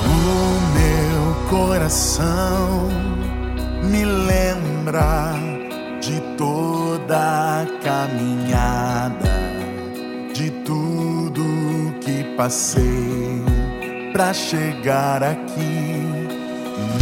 O 0.05 0.09
meu 0.77 1.49
coração 1.49 3.06
me 3.83 4.05
lembra 4.05 5.33
de 6.01 6.19
toda 6.37 7.61
a 7.61 7.65
caminhada, 7.83 9.29
de 10.33 10.51
tudo 10.63 11.43
que 12.01 12.23
passei 12.35 13.43
para 14.13 14.33
chegar 14.33 15.23
aqui. 15.23 16.05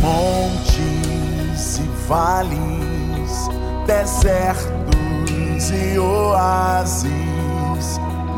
Montes 0.01 1.79
e 1.79 2.07
vales, 2.07 3.49
desertos 3.87 5.71
e 5.71 5.97
oásis, 5.97 7.09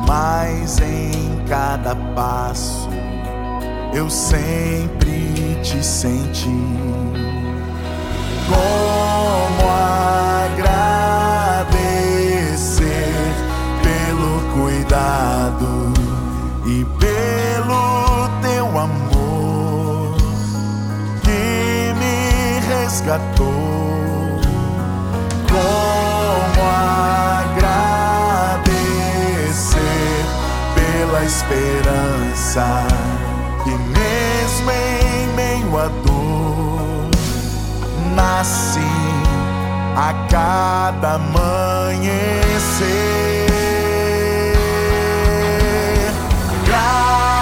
mas 0.07 0.79
em 0.79 1.43
cada 1.47 1.95
passo 2.15 2.89
eu 3.93 4.09
sempre 4.09 5.57
te 5.63 5.83
senti 5.83 6.96
como 8.47 9.69
agradecer 10.39 10.87
pelo 13.83 14.41
cuidado 14.53 15.93
e 16.65 16.85
pelo 16.97 18.29
teu 18.41 18.67
amor 18.79 20.15
que 21.23 21.93
me 21.99 22.59
resgatou. 22.73 23.57
Como 25.49 26.61
agradecer 27.49 27.75
pela 30.75 31.23
esperança 31.23 32.87
que 33.63 33.71
mesmo 33.71 34.71
em 34.71 35.27
meio 35.35 35.77
a 35.79 35.89
nasce 38.17 38.81
a 39.95 40.13
cada 40.29 41.13
amanhecer. 41.15 42.47
Olha, 46.65 47.36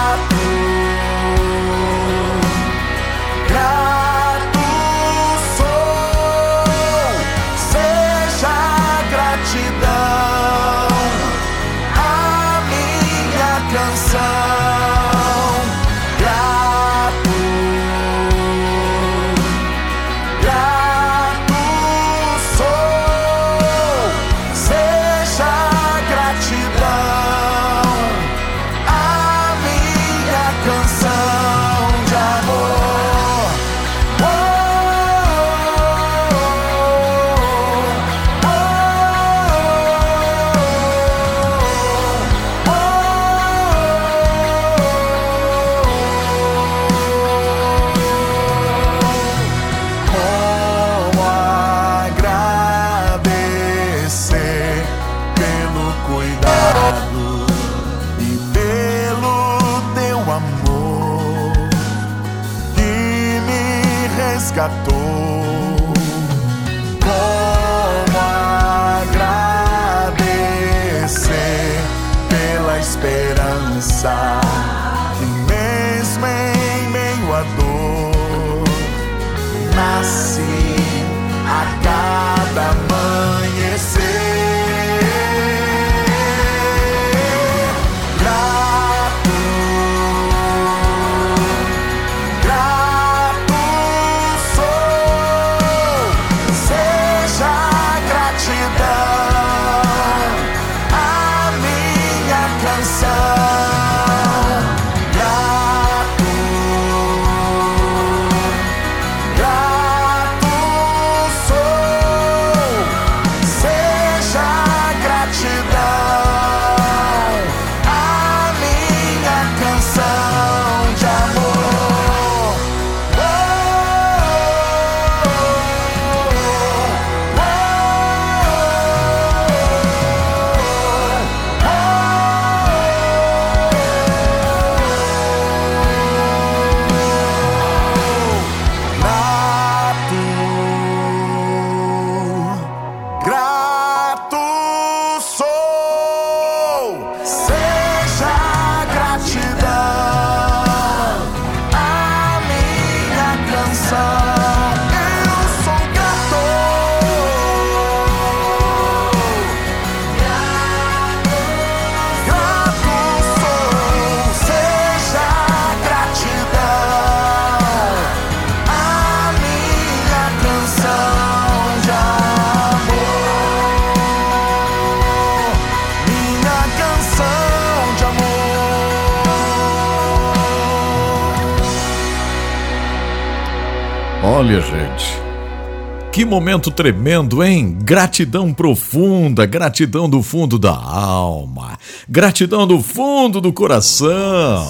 momento 186.26 186.70
tremendo, 186.70 187.42
hein? 187.42 187.78
Gratidão 187.82 188.52
profunda, 188.52 189.46
gratidão 189.46 190.08
do 190.08 190.22
fundo 190.22 190.58
da 190.58 190.74
alma, 190.74 191.78
gratidão 192.08 192.66
do 192.66 192.82
fundo 192.82 193.40
do 193.40 193.52
coração. 193.52 194.66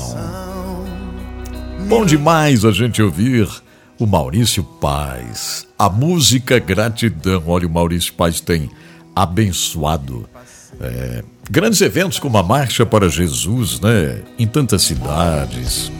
Bom 1.89 2.05
demais 2.05 2.65
a 2.65 2.73
gente 2.73 3.03
ouvir 3.03 3.49
o 3.99 4.07
Maurício 4.07 4.63
Paz. 4.63 5.67
A 5.79 5.89
música 5.89 6.59
Gratidão. 6.59 7.43
Olha, 7.47 7.67
o 7.67 7.71
Maurício 7.71 8.13
Paz 8.15 8.41
tem 8.41 8.71
abençoado 9.15 10.29
é, 10.81 11.25
grandes 11.51 11.81
eventos 11.81 12.19
como 12.19 12.37
a 12.37 12.43
Marcha 12.43 12.85
para 12.85 13.09
Jesus, 13.09 13.81
né? 13.81 14.21
Em 14.39 14.47
tantas 14.47 14.83
cidades. 14.83 15.91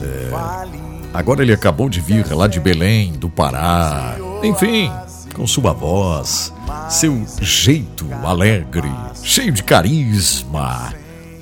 É, 0.00 0.90
Agora 1.12 1.42
ele 1.42 1.52
acabou 1.52 1.88
de 1.88 2.00
vir 2.00 2.32
lá 2.32 2.46
de 2.46 2.60
Belém, 2.60 3.12
do 3.12 3.28
Pará. 3.28 4.16
Enfim, 4.42 4.90
com 5.34 5.46
sua 5.46 5.72
voz, 5.72 6.52
seu 6.88 7.22
jeito 7.40 8.06
alegre, 8.24 8.90
cheio 9.22 9.52
de 9.52 9.62
carisma. 9.62 10.94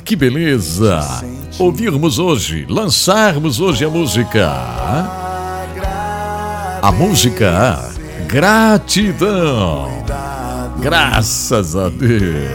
Que 0.04 0.16
beleza! 0.16 1.00
Ouvirmos 1.58 2.18
hoje, 2.18 2.66
lançarmos 2.68 3.60
hoje 3.60 3.84
a 3.84 3.88
música. 3.88 4.48
A 6.82 6.92
música 6.92 7.98
Gratidão. 8.28 9.88
Graças 10.80 11.74
a 11.74 11.88
Deus. 11.88 12.50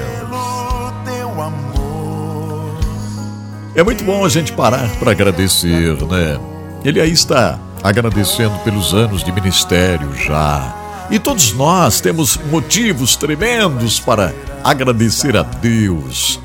É 3.76 3.82
muito 3.82 4.04
bom 4.04 4.24
a 4.24 4.30
gente 4.30 4.54
parar 4.54 4.88
para 5.00 5.12
agradecer, 5.12 5.96
né? 6.04 6.40
Ele 6.86 7.02
aí 7.02 7.12
está 7.12 7.60
agradecendo 7.84 8.58
pelos 8.60 8.94
anos 8.94 9.24
de 9.24 9.32
ministério 9.32 10.16
já. 10.16 10.74
E 11.12 11.20
todos 11.20 11.52
nós 11.54 12.00
temos 12.00 12.38
motivos 12.50 13.16
tremendos 13.18 14.00
para 14.00 14.34
agradecer 14.64 15.36
a 15.36 15.44
Deus, 15.44 16.40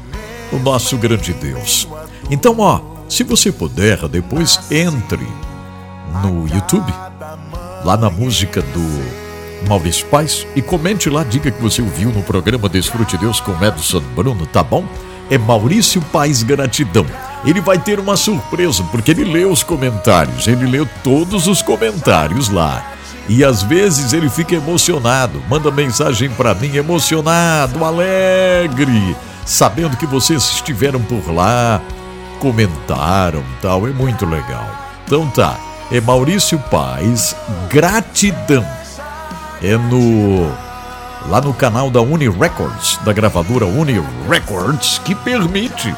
o 0.53 0.59
nosso 0.59 0.97
grande 0.97 1.33
Deus. 1.33 1.87
Então, 2.29 2.57
ó, 2.59 2.81
se 3.09 3.23
você 3.23 3.53
puder, 3.53 4.09
depois 4.09 4.61
entre 4.71 5.27
no 6.23 6.49
YouTube, 6.49 6.93
lá 7.85 7.97
na 7.97 8.11
música 8.11 8.61
do 8.61 9.69
Maurício 9.69 10.07
Paz, 10.07 10.47
e 10.57 10.61
comente 10.61 11.09
lá, 11.09 11.23
diga 11.23 11.51
que 11.51 11.63
você 11.63 11.81
ouviu 11.81 12.11
no 12.11 12.23
programa 12.23 12.69
Desfrute 12.69 13.17
Deus 13.17 13.41
com 13.41 13.53
Edson 13.65 14.03
Bruno, 14.15 14.45
tá 14.47 14.65
bom? 14.65 14.85
É 15.31 15.39
Maurício 15.39 16.03
Paz 16.03 16.43
Gratidão 16.43 17.07
ele 17.45 17.61
vai 17.61 17.79
ter 17.79 18.01
uma 18.01 18.17
surpresa, 18.17 18.83
porque 18.91 19.11
ele 19.11 19.25
lê 19.25 19.45
os 19.45 19.63
comentários, 19.63 20.47
ele 20.47 20.67
leu 20.67 20.89
todos 21.03 21.47
os 21.47 21.63
comentários 21.63 22.49
lá. 22.49 22.85
E 23.29 23.45
às 23.45 23.63
vezes 23.63 24.13
ele 24.13 24.31
fica 24.31 24.55
emocionado, 24.55 25.43
manda 25.49 25.71
mensagem 25.71 26.31
para 26.31 26.55
mim 26.55 26.77
emocionado, 26.77 27.85
alegre, 27.85 29.17
sabendo 29.45 29.97
que 29.97 30.07
vocês 30.07 30.43
estiveram 30.45 31.01
por 31.01 31.31
lá, 31.31 31.81
comentaram, 32.41 33.45
tal, 33.61 33.87
é 33.87 33.91
muito 33.91 34.25
legal. 34.25 34.67
Então 35.05 35.29
tá, 35.29 35.57
é 35.93 36.01
Maurício 36.01 36.59
Paz, 36.71 37.37
gratidão. 37.69 38.67
É 39.63 39.77
no 39.77 40.51
lá 41.29 41.41
no 41.41 41.53
canal 41.53 41.91
da 41.91 42.01
Uni 42.01 42.29
Records, 42.29 42.99
da 43.05 43.13
gravadora 43.13 43.67
Uni 43.67 44.03
Records, 44.29 44.99
que 45.05 45.15
permite 45.15 45.95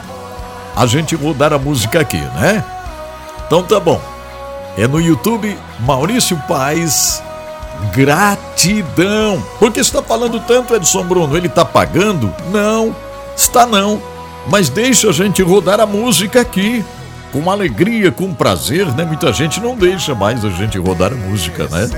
a 0.76 0.86
gente 0.86 1.14
rodar 1.14 1.52
a 1.52 1.58
música 1.58 2.00
aqui, 2.00 2.18
né? 2.18 2.64
Então 3.46 3.62
tá 3.62 3.80
bom. 3.80 4.00
É 4.76 4.86
no 4.86 5.00
YouTube 5.00 5.56
Maurício 5.80 6.36
Paz. 6.48 7.22
Gratidão. 7.94 9.42
Por 9.58 9.72
que 9.72 9.80
está 9.80 10.02
falando 10.02 10.38
tanto, 10.40 10.74
Edson 10.74 11.04
Bruno? 11.04 11.36
Ele 11.36 11.46
está 11.46 11.64
pagando? 11.64 12.32
Não, 12.52 12.94
está 13.36 13.66
não. 13.66 14.00
Mas 14.48 14.68
deixa 14.68 15.08
a 15.08 15.12
gente 15.12 15.42
rodar 15.42 15.80
a 15.80 15.86
música 15.86 16.40
aqui. 16.40 16.84
Com 17.32 17.50
alegria, 17.50 18.10
com 18.10 18.34
prazer, 18.34 18.86
né? 18.94 19.04
Muita 19.04 19.32
gente 19.32 19.60
não 19.60 19.76
deixa 19.76 20.14
mais 20.14 20.44
a 20.44 20.50
gente 20.50 20.78
rodar 20.78 21.12
a 21.12 21.16
música, 21.16 21.68
né? 21.68 21.88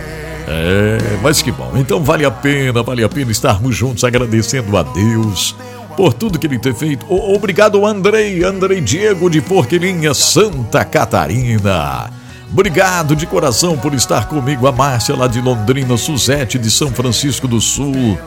É, 0.47 1.19
mas 1.23 1.41
que 1.41 1.51
bom. 1.51 1.73
Então 1.77 2.03
vale 2.03 2.25
a 2.25 2.31
pena, 2.31 2.83
vale 2.83 3.03
a 3.03 3.09
pena 3.09 3.31
estarmos 3.31 3.75
juntos 3.75 4.05
agradecendo 4.05 4.77
a 4.77 4.83
Deus 4.83 5.55
por 5.97 6.13
tudo 6.13 6.39
que 6.39 6.47
ele 6.47 6.59
tem 6.59 6.75
feito. 6.75 7.07
Obrigado, 7.09 7.85
Andrei, 7.87 8.43
Andrei 8.45 8.81
Diego 8.81 9.29
de 9.29 9.41
Porquilinha, 9.41 10.15
Santa 10.15 10.85
Catarina. 10.85 12.11
Obrigado 12.51 13.17
de 13.17 13.27
coração 13.27 13.79
por 13.79 13.95
estar 13.95 14.29
comigo, 14.29 14.67
a 14.67 14.73
Márcia 14.73 15.17
lá 15.17 15.27
de 15.27 15.41
Londrina, 15.41 15.97
Suzete 15.97 16.59
de 16.59 16.71
São 16.71 16.91
Francisco 16.91 17.49
do 17.49 17.61
Sul. 17.61 18.19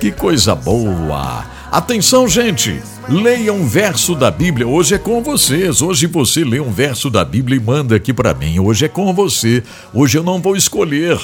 Que 0.00 0.10
coisa 0.10 0.54
boa! 0.54 1.44
Atenção, 1.70 2.26
gente! 2.26 2.82
Leia 3.08 3.52
um 3.52 3.66
verso 3.66 4.14
da 4.14 4.30
Bíblia. 4.30 4.66
Hoje 4.66 4.94
é 4.94 4.98
com 4.98 5.22
vocês. 5.22 5.82
Hoje 5.82 6.06
você 6.06 6.44
lê 6.44 6.58
um 6.58 6.72
verso 6.72 7.08
da 7.08 7.24
Bíblia 7.24 7.56
e 7.58 7.60
manda 7.60 7.94
aqui 7.94 8.12
para 8.12 8.34
mim. 8.34 8.58
Hoje 8.58 8.86
é 8.86 8.88
com 8.88 9.12
você. 9.14 9.62
Hoje 9.94 10.18
eu 10.18 10.24
não 10.24 10.40
vou 10.40 10.56
escolher. 10.56 11.18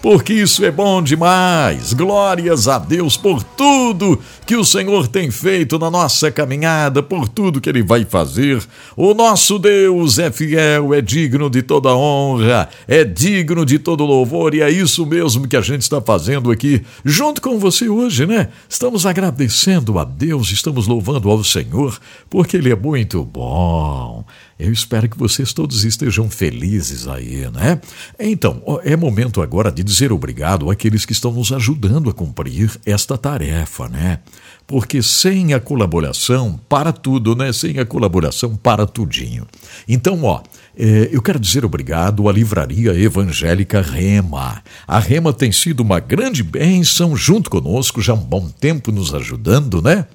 porque 0.00 0.32
isso 0.32 0.64
é 0.64 0.70
bom 0.70 1.02
demais. 1.02 1.92
Glórias 1.92 2.68
a 2.68 2.78
Deus 2.78 3.16
por 3.16 3.42
tudo 3.42 4.18
que 4.46 4.56
o 4.56 4.64
Senhor 4.64 5.08
tem 5.08 5.30
feito 5.30 5.78
na 5.78 5.90
nossa 5.90 6.30
caminhada, 6.30 7.02
por 7.02 7.28
tudo 7.28 7.60
que 7.60 7.68
Ele 7.68 7.82
vai 7.82 8.04
fazer. 8.04 8.62
O 8.96 9.12
nosso 9.12 9.58
Deus 9.58 10.18
é 10.18 10.30
fiel, 10.30 10.94
é 10.94 11.00
digno 11.00 11.50
de 11.50 11.62
toda 11.62 11.94
honra, 11.94 12.68
é 12.86 13.04
digno 13.04 13.64
de 13.64 13.78
todo 13.78 14.04
louvor, 14.04 14.54
e 14.54 14.60
é 14.60 14.70
isso 14.70 15.04
mesmo 15.04 15.48
que 15.48 15.56
a 15.56 15.60
gente 15.60 15.82
está 15.82 16.00
fazendo 16.00 16.50
aqui, 16.50 16.82
junto 17.04 17.42
com 17.42 17.58
você 17.58 17.88
hoje, 17.88 18.26
né? 18.26 18.48
Estamos 18.68 19.04
agradecendo 19.04 19.98
a 19.98 20.04
Deus, 20.04 20.50
estamos 20.50 20.86
louvando 20.86 21.30
ao 21.30 21.42
Senhor, 21.42 21.98
porque 22.30 22.56
Ele 22.56 22.70
é 22.70 22.76
muito 22.76 23.24
bom. 23.24 24.24
Eu 24.58 24.72
espero 24.72 25.08
que 25.08 25.16
vocês 25.16 25.52
todos 25.52 25.84
estejam 25.84 26.28
felizes 26.28 27.06
aí, 27.06 27.48
né? 27.52 27.80
Então, 28.18 28.60
é 28.82 28.96
momento 28.96 29.40
agora 29.40 29.70
de 29.70 29.84
dizer 29.84 30.12
obrigado 30.12 30.68
àqueles 30.68 31.06
que 31.06 31.12
estão 31.12 31.32
nos 31.32 31.52
ajudando 31.52 32.10
a 32.10 32.12
cumprir 32.12 32.72
esta 32.84 33.16
tarefa, 33.16 33.88
né? 33.88 34.18
Porque 34.66 35.00
sem 35.00 35.54
a 35.54 35.60
colaboração, 35.60 36.58
para 36.68 36.92
tudo, 36.92 37.36
né? 37.36 37.52
Sem 37.52 37.78
a 37.78 37.86
colaboração, 37.86 38.56
para 38.56 38.84
tudinho. 38.84 39.46
Então, 39.86 40.24
ó, 40.24 40.42
é, 40.76 41.08
eu 41.12 41.22
quero 41.22 41.38
dizer 41.38 41.64
obrigado 41.64 42.28
à 42.28 42.32
Livraria 42.32 42.92
Evangélica 42.92 43.80
Rema. 43.80 44.62
A 44.86 44.98
Rema 44.98 45.32
tem 45.32 45.52
sido 45.52 45.80
uma 45.80 46.00
grande 46.00 46.42
bênção 46.42 47.16
junto 47.16 47.48
conosco 47.48 48.02
já 48.02 48.12
há 48.12 48.16
um 48.16 48.24
bom 48.24 48.48
tempo 48.48 48.90
nos 48.90 49.14
ajudando, 49.14 49.80
né? 49.80 50.06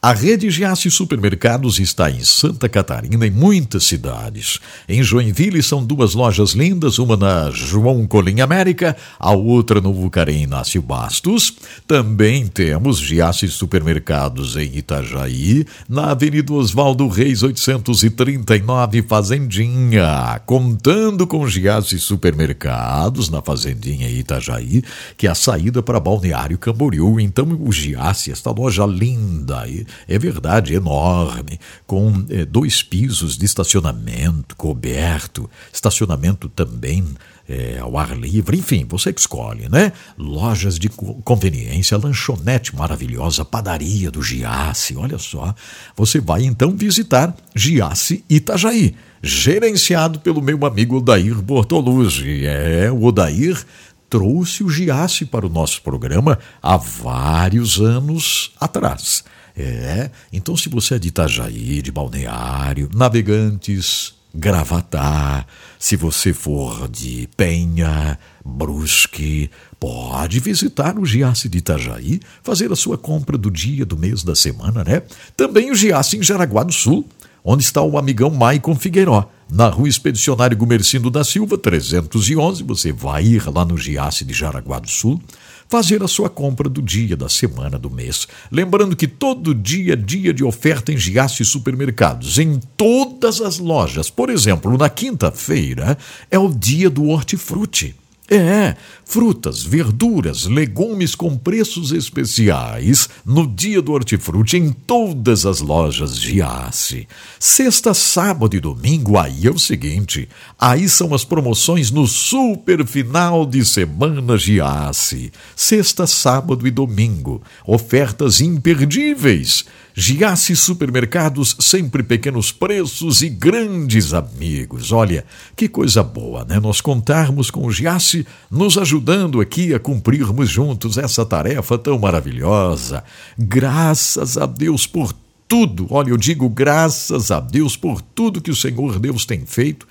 A 0.09 0.15
rede 0.15 0.49
Giasse 0.49 0.91
Supermercados 0.91 1.79
está 1.79 2.11
em 2.11 2.21
Santa 2.21 2.67
Catarina, 2.67 3.27
em 3.27 3.31
muitas 3.31 3.85
cidades. 3.85 4.59
Em 4.89 5.03
Joinville 5.03 5.63
são 5.63 5.85
duas 5.85 6.15
lojas 6.15 6.53
lindas, 6.53 6.99
uma 6.99 7.15
na 7.15 7.51
João 7.51 8.07
Colim 8.07 8.41
América, 8.41 8.97
a 9.19 9.33
outra 9.33 9.83
no 9.83 9.93
Vucarém 9.93 10.45
Inácio 10.45 10.81
Bastos. 10.81 11.53
Também 11.87 12.47
temos 12.47 12.99
Giasse 12.99 13.47
Supermercados 13.49 14.57
em 14.57 14.79
Itajaí, 14.79 15.67
na 15.87 16.13
Avenida 16.13 16.55
Oswaldo 16.55 17.07
Reis 17.07 17.43
839, 17.43 19.03
Fazendinha. 19.03 20.41
Contando 20.47 21.27
com 21.27 21.47
Giasse 21.47 21.99
Supermercados 21.99 23.29
na 23.29 23.43
Fazendinha 23.43 24.09
Itajaí, 24.09 24.83
que 25.19 25.27
é 25.27 25.31
a 25.31 25.35
saída 25.35 25.83
para 25.83 26.01
Balneário 26.01 26.57
Camboriú. 26.57 27.21
Então 27.21 27.47
o 27.61 27.71
Giasse, 27.71 28.33
esta 28.33 28.51
loja 28.51 28.87
linda 28.87 29.67
é 30.07 30.19
verdade, 30.19 30.75
enorme, 30.75 31.59
com 31.87 32.25
é, 32.31 32.45
dois 32.45 32.83
pisos 32.83 33.37
de 33.37 33.45
estacionamento 33.45 34.55
coberto, 34.57 35.51
estacionamento 35.73 36.49
também 36.49 37.05
é, 37.49 37.79
ao 37.81 37.97
ar 37.97 38.17
livre, 38.17 38.59
enfim, 38.59 38.85
você 38.87 39.13
que 39.13 39.21
escolhe, 39.21 39.69
né? 39.69 39.93
Lojas 40.19 40.79
de 40.79 40.89
conveniência, 40.91 41.97
lanchonete 41.97 42.77
maravilhosa, 42.77 43.45
padaria 43.45 44.11
do 44.11 44.23
Giasse, 44.23 44.95
olha 44.97 45.19
só. 45.19 45.55
Você 45.97 46.21
vai 46.21 46.45
então 46.45 46.77
visitar 46.77 47.35
Giasse 47.55 48.23
Itajaí, 48.29 48.95
gerenciado 49.23 50.21
pelo 50.21 50.43
meu 50.43 50.65
amigo 50.67 50.99
Odair 50.99 51.41
Bortoluzzi. 51.41 52.45
É, 52.45 52.93
o 52.93 53.05
Odair 53.05 53.65
trouxe 54.11 54.63
o 54.63 54.69
Giasse 54.69 55.25
para 55.25 55.47
o 55.47 55.51
nosso 55.51 55.81
programa 55.83 56.39
há 56.63 56.77
vários 56.77 57.81
anos 57.81 58.53
atrás. 58.61 59.25
É, 59.61 60.09
então 60.33 60.57
se 60.57 60.69
você 60.69 60.95
é 60.95 60.99
de 61.01 61.09
Itajaí, 61.09 61.83
de 61.83 61.91
Balneário, 61.91 62.89
Navegantes, 62.95 64.15
Gravatá, 64.33 65.45
se 65.81 65.97
você 65.97 66.33
for 66.33 66.89
de 66.89 67.29
Penha, 67.37 68.17
Brusque, 68.45 69.51
pode 69.81 70.39
visitar 70.39 70.97
o 70.97 71.05
Giasse 71.05 71.49
de 71.49 71.59
Itajaí, 71.59 72.21
fazer 72.41 72.71
a 72.71 72.77
sua 72.77 72.97
compra 72.97 73.37
do 73.37 73.51
dia, 73.51 73.85
do 73.85 73.97
mês, 73.97 74.23
da 74.23 74.37
semana, 74.37 74.85
né? 74.85 75.03
Também 75.37 75.73
o 75.73 75.75
Giasse 75.75 76.17
em 76.17 76.23
Jaraguá 76.23 76.63
do 76.63 76.73
Sul, 76.73 77.05
onde 77.43 77.65
está 77.65 77.83
o 77.83 77.99
amigão 77.99 78.31
Maicon 78.31 78.77
Figueiró, 78.77 79.29
na 79.51 79.69
rua 79.69 79.89
Expedicionário 79.89 80.57
Gumercindo 80.57 81.11
da 81.11 81.25
Silva, 81.25 81.59
311. 81.59 82.63
Você 82.63 82.93
vai 82.93 83.25
ir 83.25 83.51
lá 83.51 83.65
no 83.65 83.77
Giasse 83.77 84.25
de 84.25 84.35
Jaraguá 84.35 84.79
do 84.79 84.89
Sul 84.89 85.21
fazer 85.69 86.03
a 86.03 86.09
sua 86.09 86.31
compra 86.31 86.69
do 86.69 86.81
dia, 86.81 87.17
da 87.17 87.29
semana, 87.29 87.79
do 87.79 87.91
mês. 87.91 88.27
Lembrando 88.51 88.97
que 88.97 89.07
todo 89.07 89.55
dia 89.55 89.93
é 89.93 89.97
dia 89.97 90.33
de 90.33 90.43
oferta 90.43 90.93
em 90.93 90.97
Giasse 90.97 91.45
Supermercados, 91.45 92.39
em 92.39 92.59
todas 92.77 93.41
as 93.41 93.59
lojas. 93.59 94.09
Por 94.11 94.31
exemplo, 94.31 94.77
na 94.79 94.89
quinta-feira 94.89 95.99
é 96.31 96.39
o 96.39 96.49
dia 96.49 96.89
do 96.89 97.09
hortifruti. 97.09 97.95
É, 98.31 98.77
frutas, 99.07 99.63
verduras, 99.63 100.45
legumes 100.45 101.15
com 101.15 101.35
preços 101.35 101.93
especiais 101.93 103.09
no 103.25 103.47
dia 103.47 103.81
do 103.81 103.93
hortifruti 103.93 104.59
em 104.59 104.71
todas 104.71 105.47
as 105.47 105.61
lojas 105.61 106.15
Giasse. 106.15 107.09
Sexta, 107.41 107.95
sábado 107.95 108.55
e 108.55 108.61
domingo, 108.61 109.17
aí 109.17 109.47
é 109.47 109.51
o 109.51 109.59
seguinte, 109.59 110.29
aí 110.59 110.91
são 110.91 111.15
as 111.15 111.25
promoções 111.25 111.91
no 111.91 112.07
super 112.07 112.87
final 112.87 113.47
de 113.47 113.65
semana 113.65 114.37
Giasse. 114.37 115.33
Sexta, 115.57 116.07
sábado 116.07 116.67
e 116.67 116.71
domingo, 116.71 117.41
ofertas 117.67 118.43
imperdíveis. 118.43 119.65
Giasse 120.01 120.55
Supermercados, 120.55 121.57
sempre 121.59 122.05
pequenos 122.05 122.53
preços 122.53 123.21
e 123.21 123.29
grandes 123.29 124.15
amigos. 124.15 124.93
Olha, 124.93 125.25
que 125.57 125.69
coisa 125.69 126.05
boa, 126.05 126.45
né? 126.45 126.61
Nós 126.61 126.81
contarmos 126.81 127.51
com 127.51 127.67
o 127.67 127.73
Giasse 127.73 128.25
nos 128.49 128.79
ajudando 128.79 129.41
aqui 129.41 129.75
a 129.75 129.81
cumprirmos 129.81 130.49
juntos 130.49 130.99
essa 130.99 131.27
tarefa 131.27 131.77
tão 131.77 131.99
maravilhosa. 131.99 133.03
Graças 133.37 134.39
a 134.39 134.47
Deus 134.47 134.87
por 134.87 135.13
tudo. 135.49 135.89
Olha, 135.91 136.11
eu 136.11 136.17
digo 136.17 136.49
graças 136.49 137.33
a 137.33 137.41
Deus 137.41 137.77
por 137.77 138.01
tudo 138.01 138.41
que 138.41 138.53
o 138.53 138.57
Senhor 138.57 139.01
Deus 139.01 139.27
tem 139.27 139.45
feito. 139.45 139.85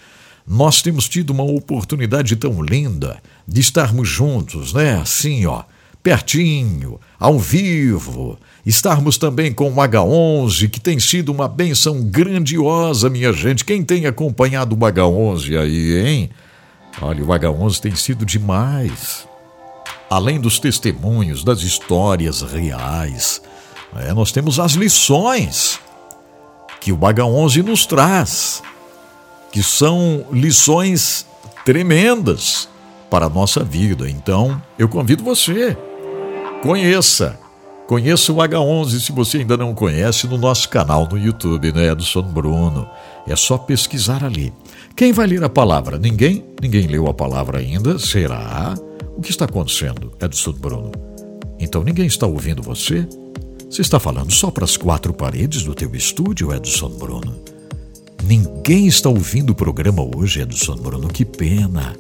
Nós 0.47 0.81
temos 0.81 1.09
tido 1.09 1.31
uma 1.31 1.43
oportunidade 1.43 2.37
tão 2.37 2.63
linda 2.63 3.21
de 3.45 3.59
estarmos 3.59 4.07
juntos, 4.07 4.71
né? 4.71 5.01
Assim, 5.01 5.45
ó, 5.45 5.63
pertinho, 6.01 6.97
ao 7.19 7.37
vivo 7.37 8.39
estarmos 8.67 9.17
também 9.17 9.53
com 9.53 9.69
o 9.69 9.75
H11, 9.75 10.69
que 10.69 10.79
tem 10.81 10.99
sido 10.99 11.31
uma 11.31 11.47
benção 11.47 12.03
grandiosa, 12.03 13.09
minha 13.09 13.31
gente. 13.31 13.63
Quem 13.63 13.81
tem 13.81 14.05
acompanhado 14.05 14.75
o 14.75 14.77
H11 14.77 15.57
aí, 15.57 15.97
hein? 16.05 16.29
Olha, 17.01 17.23
o 17.23 17.27
H11 17.27 17.79
tem 17.79 17.95
sido 17.95 18.25
demais. 18.25 19.25
Além 20.09 20.37
dos 20.37 20.59
testemunhos, 20.59 21.45
das 21.45 21.61
histórias 21.61 22.41
reais, 22.41 23.41
é, 23.95 24.13
nós 24.13 24.33
temos 24.33 24.59
as 24.59 24.73
lições 24.73 25.79
que 26.81 26.91
o 26.91 26.97
H11 26.97 27.63
nos 27.63 27.85
traz, 27.85 28.61
que 29.49 29.63
são 29.63 30.25
lições 30.29 31.25
tremendas 31.63 32.67
para 33.09 33.27
a 33.27 33.29
nossa 33.29 33.63
vida. 33.63 34.09
Então, 34.09 34.61
eu 34.77 34.89
convido 34.89 35.23
você, 35.23 35.77
conheça 36.61 37.46
Conheça 37.87 38.33
o 38.33 38.35
H11 38.35 38.99
se 38.99 39.11
você 39.13 39.37
ainda 39.37 39.55
não 39.55 39.73
conhece 39.73 40.27
no 40.27 40.37
nosso 40.37 40.67
canal 40.67 41.07
no 41.09 41.17
YouTube, 41.17 41.71
né? 41.71 41.89
Edson 41.89 42.21
Bruno. 42.21 42.85
É 43.25 43.33
só 43.33 43.57
pesquisar 43.57 44.25
ali. 44.25 44.53
Quem 44.93 45.13
vai 45.13 45.25
ler 45.25 45.41
a 45.41 45.47
palavra? 45.47 45.97
Ninguém? 45.97 46.43
Ninguém 46.61 46.85
leu 46.85 47.07
a 47.07 47.13
palavra 47.13 47.59
ainda? 47.59 47.97
Será? 47.97 48.75
O 49.15 49.21
que 49.21 49.31
está 49.31 49.45
acontecendo, 49.45 50.11
Edson 50.21 50.51
Bruno? 50.51 50.91
Então 51.57 51.81
ninguém 51.81 52.07
está 52.07 52.27
ouvindo 52.27 52.61
você? 52.61 53.07
Você 53.69 53.81
está 53.81 54.01
falando 54.01 54.33
só 54.33 54.51
para 54.51 54.65
as 54.65 54.75
quatro 54.75 55.13
paredes 55.13 55.63
do 55.63 55.73
teu 55.73 55.95
estúdio, 55.95 56.53
Edson 56.53 56.89
Bruno? 56.89 57.39
Ninguém 58.25 58.87
está 58.87 59.07
ouvindo 59.07 59.51
o 59.51 59.55
programa 59.55 60.03
hoje, 60.13 60.41
Edson 60.41 60.75
Bruno. 60.75 61.07
Que 61.07 61.23
pena. 61.23 61.95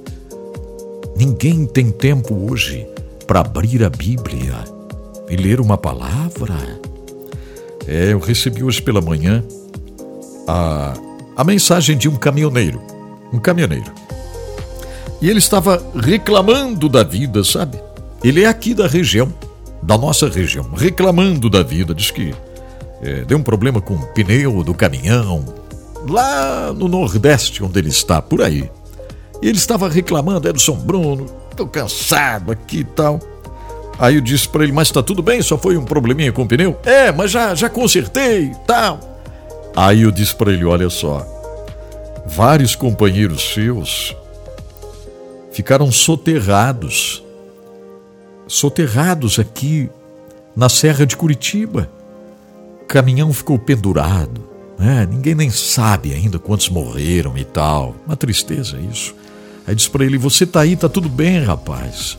Ninguém 1.15 1.65
tem 1.65 1.91
tempo 1.91 2.35
hoje 2.51 2.85
para 3.25 3.39
abrir 3.39 3.85
a 3.85 3.89
Bíblia 3.89 4.76
e 5.29 5.35
ler 5.35 5.59
uma 5.59 5.77
palavra. 5.77 6.79
É, 7.87 8.11
eu 8.13 8.19
recebi 8.19 8.63
hoje 8.63 8.81
pela 8.81 9.01
manhã 9.01 9.43
a, 10.47 10.93
a 11.35 11.43
mensagem 11.43 11.97
de 11.97 12.09
um 12.09 12.15
caminhoneiro. 12.15 12.81
Um 13.31 13.39
caminhoneiro. 13.39 13.91
E 15.21 15.29
ele 15.29 15.39
estava 15.39 15.83
reclamando 15.95 16.87
da 16.87 17.03
vida, 17.03 17.43
sabe? 17.43 17.79
Ele 18.23 18.43
é 18.43 18.47
aqui 18.47 18.73
da 18.73 18.87
região, 18.87 19.33
da 19.81 19.97
nossa 19.97 20.29
região, 20.29 20.69
reclamando 20.75 21.49
da 21.49 21.63
vida. 21.63 21.93
Diz 21.93 22.11
que 22.11 22.33
é, 23.01 23.21
deu 23.25 23.37
um 23.37 23.43
problema 23.43 23.81
com 23.81 23.95
o 23.95 24.07
pneu 24.07 24.63
do 24.63 24.73
caminhão, 24.73 25.45
lá 26.07 26.73
no 26.73 26.87
Nordeste, 26.87 27.63
onde 27.63 27.79
ele 27.79 27.89
está, 27.89 28.21
por 28.21 28.41
aí. 28.41 28.69
E 29.41 29.47
ele 29.47 29.57
estava 29.57 29.87
reclamando, 29.87 30.47
Edson 30.47 30.75
Bruno, 30.75 31.25
tô 31.55 31.67
cansado 31.67 32.51
aqui 32.51 32.79
e 32.79 32.83
tal. 32.83 33.19
Aí 33.99 34.15
eu 34.15 34.21
disse 34.21 34.47
para 34.47 34.63
ele, 34.63 34.71
mas 34.71 34.91
tá 34.91 35.01
tudo 35.01 35.23
bem, 35.23 35.41
só 35.41 35.57
foi 35.57 35.75
um 35.75 35.83
probleminha 35.83 36.31
com 36.31 36.43
o 36.43 36.47
pneu? 36.47 36.77
É, 36.85 37.11
mas 37.11 37.31
já, 37.31 37.55
já 37.55 37.69
consertei 37.69 38.51
tal. 38.67 38.99
Aí 39.75 40.01
eu 40.03 40.11
disse 40.11 40.35
para 40.35 40.51
ele, 40.51 40.65
olha 40.65 40.89
só, 40.89 41.25
vários 42.25 42.75
companheiros 42.75 43.53
seus 43.53 44.15
ficaram 45.51 45.91
soterrados, 45.91 47.23
soterrados 48.47 49.39
aqui 49.39 49.89
na 50.55 50.69
Serra 50.69 51.05
de 51.05 51.17
Curitiba. 51.17 51.89
O 52.83 52.85
caminhão 52.85 53.33
ficou 53.33 53.57
pendurado, 53.57 54.47
né? 54.77 55.07
ninguém 55.09 55.33
nem 55.33 55.49
sabe 55.49 56.13
ainda 56.13 56.37
quantos 56.37 56.69
morreram 56.69 57.35
e 57.37 57.43
tal. 57.43 57.95
Uma 58.05 58.15
tristeza 58.15 58.77
isso. 58.79 59.15
Aí 59.65 59.73
disse 59.73 59.89
para 59.89 60.05
ele: 60.05 60.17
Você 60.17 60.45
tá 60.45 60.61
aí, 60.61 60.75
tá 60.75 60.87
tudo 60.87 61.09
bem, 61.09 61.43
rapaz. 61.43 62.17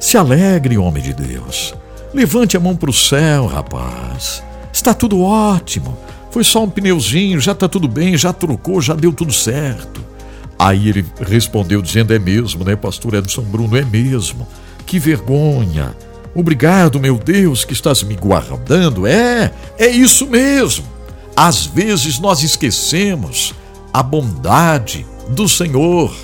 Se 0.00 0.16
alegre, 0.16 0.78
homem 0.78 1.02
de 1.02 1.12
Deus. 1.12 1.74
Levante 2.14 2.56
a 2.56 2.60
mão 2.60 2.76
para 2.76 2.90
o 2.90 2.94
céu, 2.94 3.46
rapaz. 3.46 4.42
Está 4.72 4.94
tudo 4.94 5.20
ótimo. 5.20 5.98
Foi 6.30 6.44
só 6.44 6.62
um 6.62 6.70
pneuzinho, 6.70 7.40
já 7.40 7.52
está 7.52 7.68
tudo 7.68 7.88
bem, 7.88 8.16
já 8.16 8.32
trocou, 8.32 8.80
já 8.80 8.94
deu 8.94 9.12
tudo 9.12 9.32
certo. 9.32 10.04
Aí 10.58 10.88
ele 10.88 11.04
respondeu 11.20 11.82
dizendo: 11.82 12.14
É 12.14 12.18
mesmo, 12.18 12.64
né, 12.64 12.76
pastor 12.76 13.14
Edson 13.14 13.42
Bruno? 13.42 13.76
É 13.76 13.84
mesmo. 13.84 14.46
Que 14.86 14.98
vergonha. 14.98 15.94
Obrigado, 16.34 17.00
meu 17.00 17.18
Deus, 17.18 17.64
que 17.64 17.72
estás 17.72 18.02
me 18.02 18.14
guardando. 18.14 19.06
É, 19.06 19.52
é 19.78 19.88
isso 19.88 20.26
mesmo. 20.26 20.84
Às 21.36 21.66
vezes 21.66 22.18
nós 22.18 22.42
esquecemos 22.42 23.54
a 23.92 24.02
bondade 24.02 25.06
do 25.28 25.48
Senhor 25.48 26.14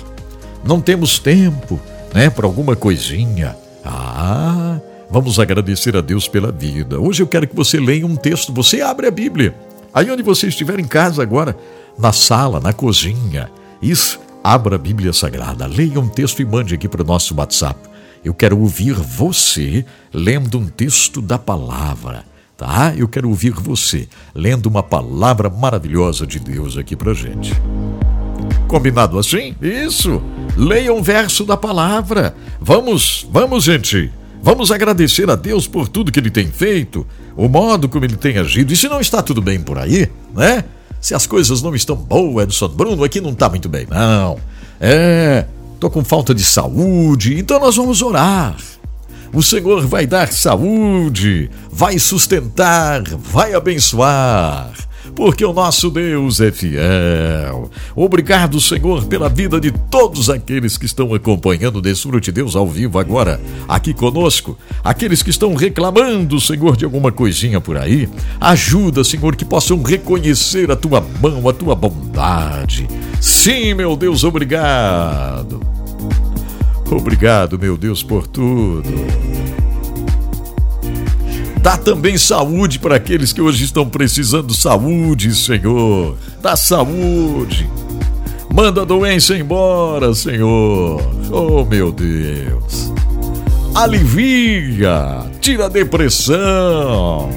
não 0.65 0.81
temos 0.81 1.19
tempo, 1.19 1.79
né, 2.11 2.29
para 2.29 2.47
alguma 2.47 2.75
coisinha. 2.75 3.55
Ah, 3.85 4.79
vamos 5.09 5.39
agradecer 5.39 5.95
a 5.95 6.01
Deus 6.01 6.27
pela 6.27 6.51
vida. 6.51 6.99
Hoje 6.99 7.21
eu 7.21 7.27
quero 7.27 7.47
que 7.47 7.55
você 7.55 7.79
leia 7.79 8.05
um 8.05 8.15
texto, 8.15 8.51
você 8.51 8.81
abre 8.81 9.07
a 9.07 9.11
Bíblia. 9.11 9.55
Aí 9.93 10.09
onde 10.09 10.23
você 10.23 10.47
estiver 10.47 10.79
em 10.79 10.87
casa 10.87 11.21
agora, 11.21 11.55
na 11.97 12.11
sala, 12.11 12.59
na 12.59 12.73
cozinha. 12.73 13.49
Isso, 13.81 14.19
abra 14.43 14.75
a 14.75 14.79
Bíblia 14.79 15.13
Sagrada, 15.13 15.67
leia 15.67 15.99
um 15.99 16.09
texto 16.09 16.41
e 16.41 16.45
mande 16.45 16.73
aqui 16.73 16.87
para 16.87 17.03
o 17.03 17.05
nosso 17.05 17.35
WhatsApp. 17.35 17.79
Eu 18.23 18.33
quero 18.33 18.59
ouvir 18.59 18.93
você 18.93 19.85
lendo 20.11 20.57
um 20.57 20.67
texto 20.67 21.21
da 21.21 21.37
palavra, 21.37 22.25
tá? 22.57 22.93
Eu 22.97 23.07
quero 23.07 23.29
ouvir 23.29 23.51
você 23.51 24.09
lendo 24.33 24.65
uma 24.65 24.81
palavra 24.81 25.49
maravilhosa 25.49 26.25
de 26.25 26.39
Deus 26.39 26.75
aqui 26.75 26.95
para 26.95 27.13
gente. 27.13 27.53
Combinado 28.67 29.19
assim? 29.19 29.55
Isso. 29.61 30.21
Leia 30.57 30.93
um 30.93 31.01
verso 31.01 31.45
da 31.45 31.55
palavra. 31.55 32.35
Vamos, 32.59 33.27
vamos, 33.31 33.63
gente. 33.63 34.11
Vamos 34.41 34.71
agradecer 34.71 35.29
a 35.29 35.35
Deus 35.35 35.67
por 35.67 35.87
tudo 35.87 36.11
que 36.11 36.19
ele 36.19 36.29
tem 36.29 36.45
feito, 36.45 37.05
o 37.35 37.47
modo 37.47 37.89
como 37.89 38.05
ele 38.05 38.15
tem 38.15 38.37
agido. 38.37 38.71
E 38.71 38.75
se 38.77 38.87
não 38.87 39.01
está 39.01 39.23
tudo 39.23 39.41
bem 39.41 39.59
por 39.59 39.75
aí, 39.75 40.07
né? 40.35 40.63
Se 41.01 41.15
as 41.15 41.25
coisas 41.25 41.63
não 41.63 41.73
estão 41.73 41.95
boas, 41.95 42.43
Edson 42.43 42.67
Bruno, 42.67 43.03
aqui 43.03 43.19
não 43.19 43.31
está 43.31 43.49
muito 43.49 43.67
bem, 43.67 43.87
não. 43.89 44.37
É, 44.79 45.45
tô 45.79 45.89
com 45.89 46.03
falta 46.03 46.33
de 46.33 46.43
saúde, 46.43 47.39
então 47.39 47.59
nós 47.59 47.75
vamos 47.75 48.03
orar. 48.03 48.55
O 49.33 49.41
Senhor 49.41 49.85
vai 49.87 50.05
dar 50.05 50.31
saúde, 50.31 51.49
vai 51.71 51.97
sustentar, 51.97 53.01
vai 53.03 53.55
abençoar 53.55 54.84
porque 55.13 55.45
o 55.45 55.53
nosso 55.53 55.89
Deus 55.89 56.39
é 56.39 56.51
fiel. 56.51 57.69
Obrigado, 57.95 58.59
Senhor, 58.59 59.05
pela 59.05 59.29
vida 59.29 59.59
de 59.59 59.71
todos 59.71 60.29
aqueles 60.29 60.77
que 60.77 60.85
estão 60.85 61.13
acompanhando 61.13 61.81
Desfrute 61.81 62.31
Deus 62.31 62.55
ao 62.55 62.67
vivo 62.67 62.97
agora, 62.97 63.39
aqui 63.67 63.93
conosco. 63.93 64.57
Aqueles 64.83 65.21
que 65.21 65.29
estão 65.29 65.53
reclamando, 65.55 66.39
Senhor, 66.39 66.75
de 66.75 66.85
alguma 66.85 67.11
coisinha 67.11 67.61
por 67.61 67.77
aí. 67.77 68.09
Ajuda, 68.39 69.03
Senhor, 69.03 69.35
que 69.35 69.45
possam 69.45 69.81
reconhecer 69.81 70.71
a 70.71 70.75
tua 70.75 71.05
mão, 71.21 71.47
a 71.47 71.53
tua 71.53 71.75
bondade. 71.75 72.87
Sim, 73.19 73.73
meu 73.73 73.95
Deus, 73.95 74.23
obrigado. 74.23 75.61
Obrigado, 76.89 77.57
meu 77.57 77.77
Deus, 77.77 78.03
por 78.03 78.27
tudo. 78.27 79.64
Dá 81.65 81.77
também 81.77 82.15
saúde 82.15 82.77
para 82.77 82.97
aqueles 82.97 83.33
que 83.33 83.41
hoje 83.41 83.63
estão 83.63 83.89
precisando 83.89 84.53
saúde, 84.53 85.33
Senhor. 85.33 86.15
Dá 86.39 86.55
saúde. 86.55 87.67
Manda 88.53 88.83
a 88.83 88.85
doença 88.85 89.35
embora, 89.35 90.13
Senhor. 90.13 91.01
Oh, 91.31 91.65
meu 91.65 91.91
Deus. 91.91 92.93
Alivia. 93.73 95.23
Tira 95.41 95.65
a 95.65 95.67
depressão. 95.67 97.31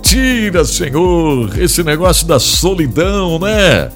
Tira, 0.00 0.64
Senhor, 0.64 1.50
esse 1.60 1.84
negócio 1.84 2.26
da 2.26 2.38
solidão, 2.38 3.38
né? 3.38 3.90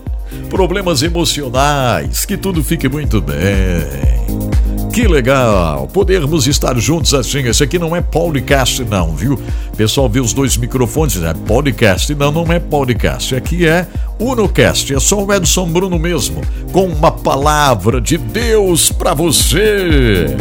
Problemas 0.50 1.02
emocionais. 1.02 2.26
Que 2.26 2.36
tudo 2.36 2.62
fique 2.62 2.86
muito 2.86 3.18
bem. 3.18 4.51
Que 4.92 5.08
legal 5.08 5.88
podermos 5.90 6.46
estar 6.46 6.78
juntos 6.78 7.14
assim. 7.14 7.38
Esse 7.48 7.64
aqui 7.64 7.78
não 7.78 7.96
é 7.96 8.02
podcast, 8.02 8.84
não, 8.84 9.16
viu? 9.16 9.40
Pessoal 9.74 10.06
vê 10.06 10.20
os 10.20 10.34
dois 10.34 10.58
microfones, 10.58 11.22
é 11.22 11.32
podcast. 11.32 12.14
Não, 12.14 12.30
não 12.30 12.52
é 12.52 12.60
podcast. 12.60 13.34
Aqui 13.34 13.66
é 13.66 13.86
Unocast. 14.18 14.94
É 14.94 15.00
só 15.00 15.24
o 15.24 15.32
Edson 15.32 15.66
Bruno 15.66 15.98
mesmo, 15.98 16.42
com 16.72 16.84
uma 16.84 17.10
palavra 17.10 18.02
de 18.02 18.18
Deus 18.18 18.92
para 18.92 19.14
você. 19.14 20.36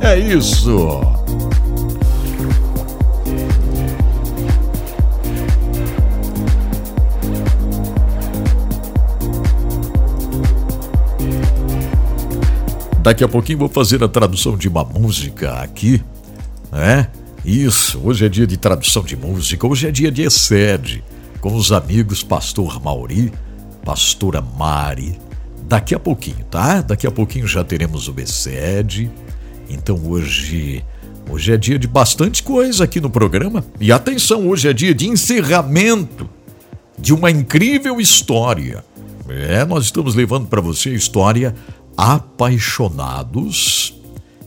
É 0.00 0.16
isso. 0.16 1.00
Daqui 13.06 13.22
a 13.22 13.28
pouquinho 13.28 13.60
vou 13.60 13.68
fazer 13.68 14.02
a 14.02 14.08
tradução 14.08 14.56
de 14.56 14.66
uma 14.66 14.82
música 14.82 15.60
aqui, 15.60 16.02
né? 16.72 17.08
Isso, 17.44 18.00
hoje 18.02 18.26
é 18.26 18.28
dia 18.28 18.48
de 18.48 18.56
tradução 18.56 19.04
de 19.04 19.16
música, 19.16 19.64
hoje 19.64 19.86
é 19.86 19.92
dia 19.92 20.10
de 20.10 20.22
excede, 20.22 21.04
com 21.40 21.54
os 21.54 21.70
amigos 21.70 22.24
Pastor 22.24 22.82
Mauri, 22.82 23.32
Pastora 23.84 24.42
Mari. 24.42 25.20
Daqui 25.68 25.94
a 25.94 26.00
pouquinho, 26.00 26.44
tá? 26.50 26.80
Daqui 26.80 27.06
a 27.06 27.10
pouquinho 27.12 27.46
já 27.46 27.62
teremos 27.62 28.08
o 28.08 28.14
excede. 28.18 29.08
Então 29.70 30.00
hoje, 30.04 30.84
hoje 31.30 31.52
é 31.52 31.56
dia 31.56 31.78
de 31.78 31.86
bastante 31.86 32.42
coisa 32.42 32.82
aqui 32.82 33.00
no 33.00 33.08
programa. 33.08 33.64
E 33.80 33.92
atenção, 33.92 34.48
hoje 34.48 34.68
é 34.68 34.72
dia 34.72 34.92
de 34.92 35.06
encerramento 35.06 36.28
de 36.98 37.14
uma 37.14 37.30
incrível 37.30 38.00
história. 38.00 38.84
É, 39.28 39.64
nós 39.64 39.84
estamos 39.84 40.14
levando 40.14 40.46
para 40.46 40.60
você 40.60 40.90
a 40.90 40.94
história 40.94 41.54
apaixonados 41.96 43.94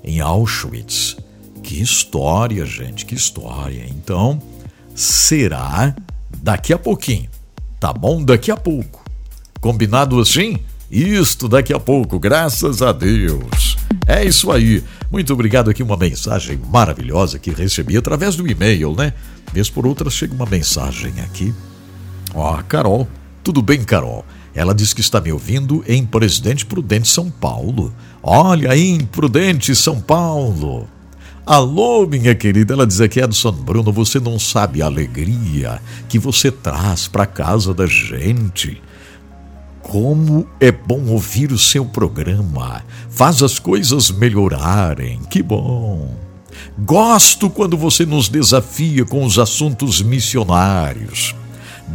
em 0.03 0.19
Auschwitz. 0.19 1.17
Que 1.63 1.81
história, 1.81 2.65
gente, 2.65 3.05
que 3.05 3.15
história. 3.15 3.85
Então, 3.89 4.41
será 4.95 5.95
daqui 6.41 6.73
a 6.73 6.77
pouquinho. 6.77 7.29
Tá 7.79 7.93
bom? 7.93 8.23
Daqui 8.23 8.51
a 8.51 8.57
pouco. 8.57 9.03
Combinado 9.61 10.19
assim? 10.19 10.57
Isto 10.91 11.47
daqui 11.47 11.71
a 11.73 11.79
pouco, 11.79 12.19
graças 12.19 12.81
a 12.81 12.91
Deus. 12.91 13.77
É 14.07 14.25
isso 14.25 14.51
aí. 14.51 14.83
Muito 15.11 15.31
obrigado 15.33 15.69
aqui, 15.69 15.83
uma 15.83 15.95
mensagem 15.97 16.59
maravilhosa 16.71 17.37
que 17.37 17.51
recebi 17.51 17.95
através 17.95 18.35
do 18.35 18.47
e-mail, 18.47 18.95
né? 18.95 19.13
Vez 19.53 19.69
por 19.69 19.85
outra 19.85 20.09
chega 20.09 20.33
uma 20.33 20.45
mensagem 20.45 21.13
aqui. 21.21 21.53
Ó, 22.33 22.55
oh, 22.55 22.63
Carol. 22.63 23.07
Tudo 23.43 23.61
bem, 23.61 23.83
Carol? 23.83 24.25
Ela 24.59 24.75
diz 24.75 24.91
que 24.91 24.99
está 24.99 25.21
me 25.21 25.31
ouvindo 25.31 25.85
em 25.87 26.05
Presidente 26.05 26.65
Prudente, 26.65 27.07
São 27.07 27.31
Paulo. 27.31 27.93
Olha 28.21 28.73
aí, 28.73 29.01
Prudente, 29.05 29.73
São 29.73 30.01
Paulo. 30.01 30.85
Alô, 31.45 32.05
minha 32.05 32.35
querida, 32.35 32.73
ela 32.73 32.85
diz 32.85 32.99
aqui, 32.99 33.21
Edson 33.21 33.53
Bruno, 33.53 33.93
você 33.93 34.19
não 34.19 34.37
sabe 34.37 34.81
a 34.81 34.87
alegria 34.87 35.81
que 36.09 36.19
você 36.19 36.51
traz 36.51 37.07
para 37.07 37.25
casa 37.25 37.73
da 37.73 37.87
gente. 37.87 38.81
Como 39.81 40.45
é 40.59 40.73
bom 40.73 41.05
ouvir 41.05 41.53
o 41.53 41.57
seu 41.57 41.85
programa. 41.85 42.83
Faz 43.09 43.41
as 43.41 43.59
coisas 43.59 44.11
melhorarem. 44.11 45.21
Que 45.29 45.41
bom. 45.41 46.17
Gosto 46.77 47.49
quando 47.49 47.77
você 47.77 48.05
nos 48.05 48.27
desafia 48.27 49.05
com 49.05 49.23
os 49.23 49.39
assuntos 49.39 50.01
missionários. 50.01 51.33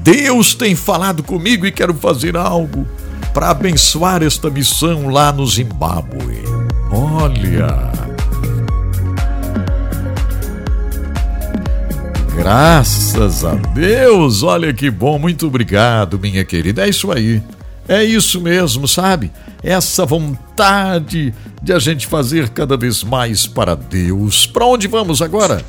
Deus 0.02 0.54
tem 0.54 0.74
falado 0.74 1.22
comigo 1.22 1.66
e 1.66 1.72
quero 1.72 1.94
fazer 1.94 2.36
algo 2.36 2.86
para 3.32 3.50
abençoar 3.50 4.22
esta 4.22 4.50
missão 4.50 5.08
lá 5.08 5.32
no 5.32 5.46
Zimbábue. 5.46 6.44
Olha. 6.90 7.92
Graças 12.36 13.44
a 13.44 13.54
Deus, 13.54 14.42
olha 14.42 14.72
que 14.72 14.90
bom, 14.90 15.18
muito 15.18 15.46
obrigado, 15.46 16.18
minha 16.18 16.44
querida. 16.44 16.84
É 16.84 16.88
isso 16.88 17.10
aí. 17.10 17.42
É 17.88 18.02
isso 18.02 18.40
mesmo, 18.40 18.88
sabe? 18.88 19.30
Essa 19.62 20.06
vontade 20.06 21.34
de 21.62 21.72
a 21.72 21.78
gente 21.78 22.06
fazer 22.06 22.48
cada 22.48 22.76
vez 22.76 23.02
mais 23.04 23.46
para 23.46 23.74
Deus. 23.74 24.46
Para 24.46 24.64
onde 24.66 24.88
vamos 24.88 25.20
agora? 25.20 25.64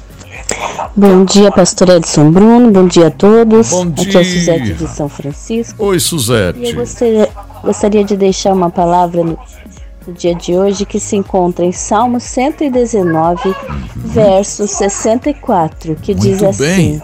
Bom 0.96 1.26
dia, 1.26 1.52
pastor 1.52 1.90
Edson 1.90 2.32
Bruno. 2.32 2.72
Bom 2.72 2.88
dia 2.88 3.08
a 3.08 3.12
todos. 3.12 3.70
Bom 3.72 3.90
dia. 3.90 4.08
Aqui 4.08 4.18
é 4.18 4.24
Suzete 4.24 4.74
de 4.74 4.88
São 4.88 5.10
Francisco. 5.10 5.84
Oi, 5.86 5.96
E 5.96 5.98
eu 5.98 6.00
Suzete. 6.00 6.74
gostaria, 6.74 7.30
gostaria 7.64 8.04
de 8.04 8.16
deixar 8.16 8.54
uma 8.54 8.70
palavra 8.70 9.24
no, 9.24 9.38
no 10.08 10.14
dia 10.14 10.34
de 10.36 10.56
hoje 10.56 10.86
que 10.86 11.00
se 11.00 11.16
encontra 11.16 11.66
em 11.66 11.72
Salmo 11.72 12.20
119, 12.20 13.54
verso 13.96 14.68
64, 14.68 15.96
que 15.96 16.14
diz 16.14 16.42
Muito 16.42 16.58
bem. 16.60 16.96
assim: 16.98 17.02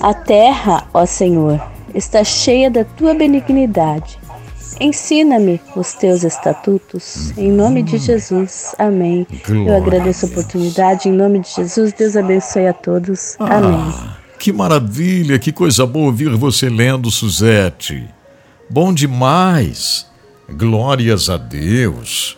A 0.00 0.14
terra, 0.14 0.84
ó 0.94 1.04
Senhor, 1.06 1.60
está 1.94 2.22
cheia 2.22 2.70
da 2.70 2.84
tua 2.84 3.14
benignidade. 3.14 4.18
Ensina-me 4.80 5.60
os 5.74 5.94
teus 5.94 6.22
estatutos, 6.22 7.32
em 7.36 7.50
nome 7.50 7.82
de 7.82 7.98
Jesus. 7.98 8.74
Amém. 8.78 9.26
Eu 9.48 9.74
agradeço 9.74 10.26
a 10.26 10.28
oportunidade, 10.28 11.08
em 11.08 11.12
nome 11.12 11.40
de 11.40 11.48
Jesus. 11.48 11.92
Deus 11.92 12.16
abençoe 12.16 12.66
a 12.66 12.72
todos. 12.72 13.36
Amém. 13.38 13.74
Ah, 13.74 14.16
que 14.38 14.52
maravilha, 14.52 15.38
que 15.38 15.52
coisa 15.52 15.86
boa 15.86 16.06
ouvir 16.06 16.28
você 16.36 16.68
lendo, 16.68 17.10
Suzete. 17.10 18.06
Bom 18.68 18.92
demais. 18.92 20.06
Glórias 20.48 21.30
a 21.30 21.36
Deus. 21.36 22.36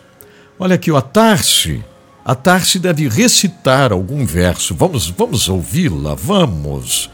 Olha 0.57 0.75
aqui, 0.75 0.95
a 0.95 1.01
Tarsi. 1.01 1.83
A 2.23 2.35
Tarsi 2.35 2.79
deve 2.79 3.07
recitar 3.07 3.91
algum 3.91 4.25
verso. 4.25 4.75
Vamos, 4.75 5.09
vamos 5.09 5.49
ouvi-la, 5.49 6.15
vamos. 6.15 7.09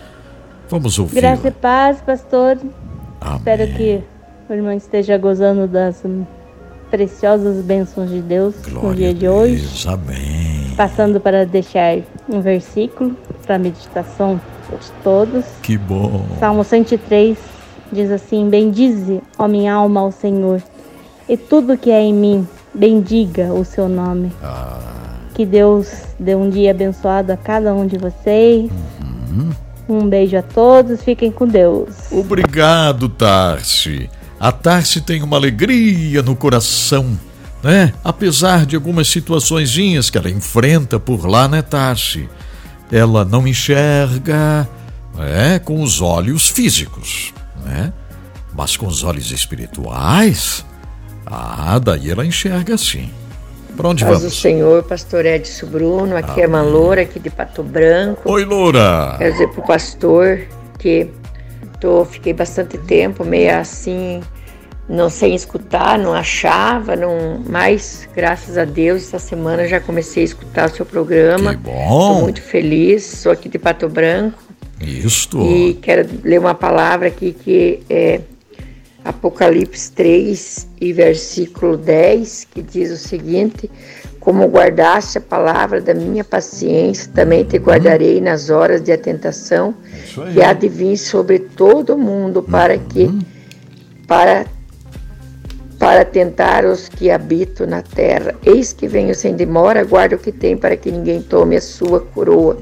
Vamos 0.69 0.99
ouvi-la. 0.99 1.21
Graça 1.21 1.47
e 1.47 1.51
paz, 1.51 2.01
pastor. 2.01 2.57
Amém. 3.21 3.37
Espero 3.37 3.73
que 3.75 4.03
o 4.47 4.53
irmão 4.53 4.73
esteja 4.73 5.17
gozando 5.17 5.67
das 5.67 6.03
preciosas 6.91 7.63
bênçãos 7.63 8.09
de 8.09 8.21
Deus 8.21 8.55
no 8.67 8.81
Glória 8.81 8.95
dia 8.95 9.09
a 9.09 9.13
de 9.13 9.27
hoje. 9.27 9.61
Deus. 9.61 9.87
Amém. 9.87 10.73
Passando 10.77 11.19
para 11.19 11.45
deixar 11.45 11.97
um 12.29 12.41
versículo 12.41 13.15
para 13.45 13.55
a 13.55 13.59
meditação 13.59 14.39
de 14.69 14.91
todos. 15.03 15.45
Que 15.61 15.77
bom. 15.77 16.25
Salmo 16.39 16.63
103 16.63 17.37
diz 17.91 18.11
assim: 18.11 18.49
Bendize, 18.49 19.21
ó 19.37 19.47
minha 19.47 19.73
alma, 19.73 20.01
ao 20.01 20.11
Senhor, 20.11 20.61
e 21.27 21.37
tudo 21.37 21.77
que 21.77 21.89
é 21.89 22.01
em 22.01 22.13
mim, 22.13 22.47
bendiga 22.73 23.53
o 23.53 23.65
seu 23.65 23.89
nome. 23.89 24.31
Que 25.33 25.45
Deus 25.45 26.05
dê 26.19 26.35
um 26.35 26.49
dia 26.49 26.71
abençoado 26.71 27.31
a 27.33 27.37
cada 27.37 27.73
um 27.73 27.85
de 27.85 27.97
vocês. 27.97 28.69
Um 29.87 30.07
beijo 30.07 30.37
a 30.37 30.41
todos, 30.41 31.03
fiquem 31.03 31.31
com 31.31 31.45
Deus. 31.47 32.11
Obrigado, 32.11 33.07
Tarsi. 33.09 34.09
A 34.39 34.51
Tarsi 34.51 35.01
tem 35.01 35.23
uma 35.23 35.37
alegria 35.37 36.21
no 36.21 36.35
coração, 36.35 37.17
né? 37.63 37.93
Apesar 38.03 38.65
de 38.65 38.75
algumas 38.75 39.07
situaçõezinhas 39.07 40.09
que 40.09 40.17
ela 40.17 40.29
enfrenta 40.29 40.99
por 40.99 41.25
lá, 41.25 41.47
né, 41.47 41.61
Tarsi? 41.61 42.29
Ela 42.91 43.25
não 43.25 43.47
enxerga 43.47 44.67
né, 45.15 45.59
com 45.59 45.81
os 45.81 46.01
olhos 46.01 46.49
físicos, 46.49 47.33
né? 47.65 47.93
Mas 48.53 48.77
com 48.77 48.87
os 48.87 49.03
olhos 49.03 49.31
espirituais, 49.31 50.65
ah, 51.25 51.79
daí 51.79 52.11
ela 52.11 52.25
enxerga 52.25 52.77
sim. 52.77 53.09
Para 53.75 53.89
onde 53.89 54.05
Paz 54.05 54.19
vamos? 54.19 54.39
Senhor, 54.39 54.83
pastor 54.83 55.25
Edson 55.25 55.65
Bruno, 55.65 56.15
aqui 56.15 56.41
é 56.41 56.47
Malora, 56.47 57.01
aqui 57.01 57.19
de 57.19 57.29
Pato 57.29 57.61
Branco. 57.61 58.21
Oi, 58.31 58.45
Loura. 58.45 59.15
Quero 59.17 59.31
dizer 59.33 59.49
pro 59.49 59.63
pastor 59.63 60.41
que 60.79 61.09
tô, 61.79 62.05
fiquei 62.05 62.33
bastante 62.33 62.77
tempo 62.77 63.23
meio 63.23 63.57
assim, 63.57 64.21
não 64.87 65.09
sem 65.09 65.33
escutar, 65.35 65.97
não 65.97 66.13
achava, 66.13 66.95
não, 66.95 67.41
mas 67.47 68.07
graças 68.15 68.57
a 68.57 68.65
Deus, 68.65 69.03
essa 69.03 69.19
semana 69.19 69.67
já 69.67 69.79
comecei 69.79 70.23
a 70.23 70.25
escutar 70.25 70.69
o 70.69 70.75
seu 70.75 70.85
programa. 70.85 71.55
Que 71.55 71.61
bom. 71.61 71.81
Estou 71.81 72.21
muito 72.21 72.41
feliz, 72.41 73.03
sou 73.03 73.31
aqui 73.31 73.49
de 73.49 73.57
Pato 73.57 73.89
Branco 73.89 74.41
Isto. 74.79 75.41
e 75.41 75.73
quero 75.75 76.07
ler 76.23 76.39
uma 76.39 76.53
palavra 76.53 77.07
aqui 77.07 77.33
que 77.33 77.81
é 77.89 78.21
Apocalipse 79.03 79.91
3 79.91 80.67
e 80.81 80.91
versículo 80.91 81.77
10, 81.77 82.47
que 82.51 82.61
diz 82.61 82.91
o 82.91 82.97
seguinte: 82.97 83.69
Como 84.25 84.47
guardaste 84.47 85.19
a 85.19 85.21
palavra 85.21 85.79
da 85.79 85.93
minha 85.93 86.23
paciência, 86.23 87.11
também 87.13 87.43
te 87.43 87.57
guardarei 87.57 88.19
nas 88.19 88.49
horas 88.49 88.81
de 88.81 88.91
atentação, 88.91 89.75
que 90.33 90.41
há 90.41 90.51
de 90.51 90.67
vir 90.67 90.97
sobre 90.97 91.37
todo 91.37 91.93
o 91.93 91.97
mundo, 91.97 92.41
para 92.41 92.75
que 92.75 93.07
para 94.07 94.47
para 95.77 96.03
tentar 96.03 96.65
os 96.65 96.89
que 96.89 97.11
habitam 97.11 97.67
na 97.67 97.83
terra. 97.83 98.33
Eis 98.43 98.73
que 98.73 98.87
venho 98.87 99.13
sem 99.13 99.35
demora, 99.35 99.83
guarda 99.83 100.15
o 100.15 100.19
que 100.19 100.31
tem 100.31 100.57
para 100.57 100.75
que 100.75 100.91
ninguém 100.91 101.21
tome 101.21 101.55
a 101.55 101.61
sua 101.61 101.99
coroa. 101.99 102.57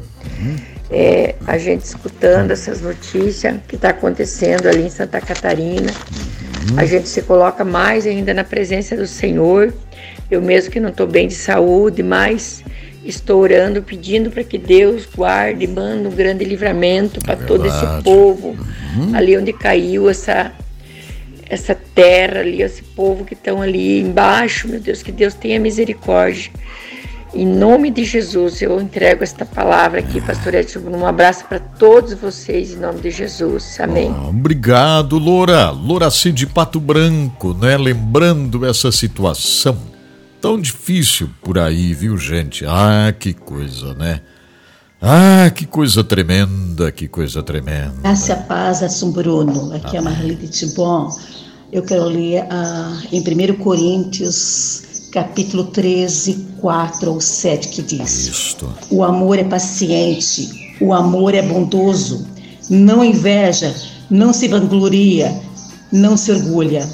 É, 0.91 1.35
a 1.47 1.57
gente 1.57 1.85
escutando 1.85 2.51
essas 2.51 2.81
notícias 2.81 3.55
que 3.69 3.75
está 3.75 3.89
acontecendo 3.89 4.67
ali 4.67 4.83
em 4.83 4.89
Santa 4.89 5.21
Catarina, 5.21 5.93
a 6.75 6.85
gente 6.85 7.07
se 7.07 7.21
coloca 7.21 7.63
mais 7.63 8.05
ainda 8.05 8.33
na 8.33 8.43
presença 8.43 8.97
do 8.97 9.07
Senhor. 9.07 9.73
Eu 10.29 10.41
mesmo 10.41 10.71
que 10.71 10.79
não 10.79 10.89
estou 10.89 11.07
bem 11.07 11.27
de 11.27 11.35
saúde, 11.35 12.01
mas 12.01 12.63
estou 13.05 13.41
orando, 13.41 13.81
pedindo 13.81 14.29
para 14.31 14.43
que 14.43 14.57
Deus 14.57 15.07
guarde, 15.13 15.67
manda 15.67 16.07
um 16.07 16.11
grande 16.11 16.45
livramento 16.45 17.19
para 17.21 17.35
todo 17.35 17.67
esse 17.67 18.03
povo, 18.03 18.55
ali 19.13 19.37
onde 19.37 19.53
caiu 19.53 20.09
essa 20.09 20.51
essa 21.49 21.75
terra 21.75 22.39
ali, 22.39 22.63
esse 22.63 22.81
povo 22.81 23.23
que 23.25 23.35
estão 23.35 23.61
ali 23.61 23.99
embaixo, 23.99 24.67
meu 24.67 24.79
Deus, 24.79 25.03
que 25.03 25.11
Deus 25.11 25.35
tenha 25.35 25.59
misericórdia. 25.59 26.51
Em 27.31 27.45
nome 27.45 27.91
de 27.91 28.05
Jesus, 28.05 28.61
eu 28.61 28.79
entrego 28.79 29.23
esta 29.23 29.45
palavra 29.45 29.99
aqui, 29.99 30.21
pastor 30.21 30.55
Edson. 30.55 30.79
Um 30.79 31.05
abraço 31.05 31.45
para 31.45 31.59
todos 31.59 32.13
vocês, 32.13 32.73
em 32.73 32.77
nome 32.77 33.01
de 33.01 33.11
Jesus. 33.11 33.79
Amém. 33.79 34.11
Ah, 34.15 34.29
Obrigado, 34.29 35.17
Loura. 35.17 35.69
Louraci 35.69 36.31
de 36.31 36.47
Pato 36.47 36.79
Branco, 36.79 37.53
né? 37.53 37.77
Lembrando 37.77 38.65
essa 38.65 38.91
situação 38.91 39.92
tão 40.43 40.59
difícil 40.59 41.29
por 41.41 41.57
aí, 41.57 41.93
viu, 41.93 42.17
gente? 42.17 42.65
Ah, 42.67 43.15
que 43.17 43.31
coisa, 43.31 43.93
né? 43.93 44.19
Ah, 45.01 45.49
que 45.49 45.65
coisa 45.65 46.03
tremenda, 46.03 46.91
que 46.91 47.07
coisa 47.07 47.41
tremenda. 47.41 47.93
Graça 48.01 48.33
a 48.33 48.35
paz, 48.35 48.81
Edson 48.81 49.11
Bruno. 49.11 49.73
Aqui 49.73 49.95
é 49.95 49.99
a 49.99 50.01
Marlene 50.01 50.49
Tibon. 50.49 51.07
Eu 51.71 51.81
quero 51.81 52.09
ler 52.09 52.45
ah, 52.49 53.01
em 53.09 53.21
1 53.21 53.55
Coríntios, 53.55 55.07
capítulo 55.13 55.63
13, 55.67 56.45
4 56.59 57.09
ou 57.09 57.21
7, 57.21 57.69
que 57.69 57.81
diz: 57.81 58.27
Isto. 58.27 58.69
O 58.89 59.01
amor 59.01 59.39
é 59.39 59.45
paciente, 59.45 60.75
o 60.81 60.93
amor 60.93 61.35
é 61.35 61.41
bondoso, 61.41 62.27
não 62.69 63.01
inveja, 63.01 63.73
não 64.09 64.33
se 64.33 64.49
vangloria, 64.49 65.33
não 65.89 66.17
se 66.17 66.33
orgulha, 66.33 66.85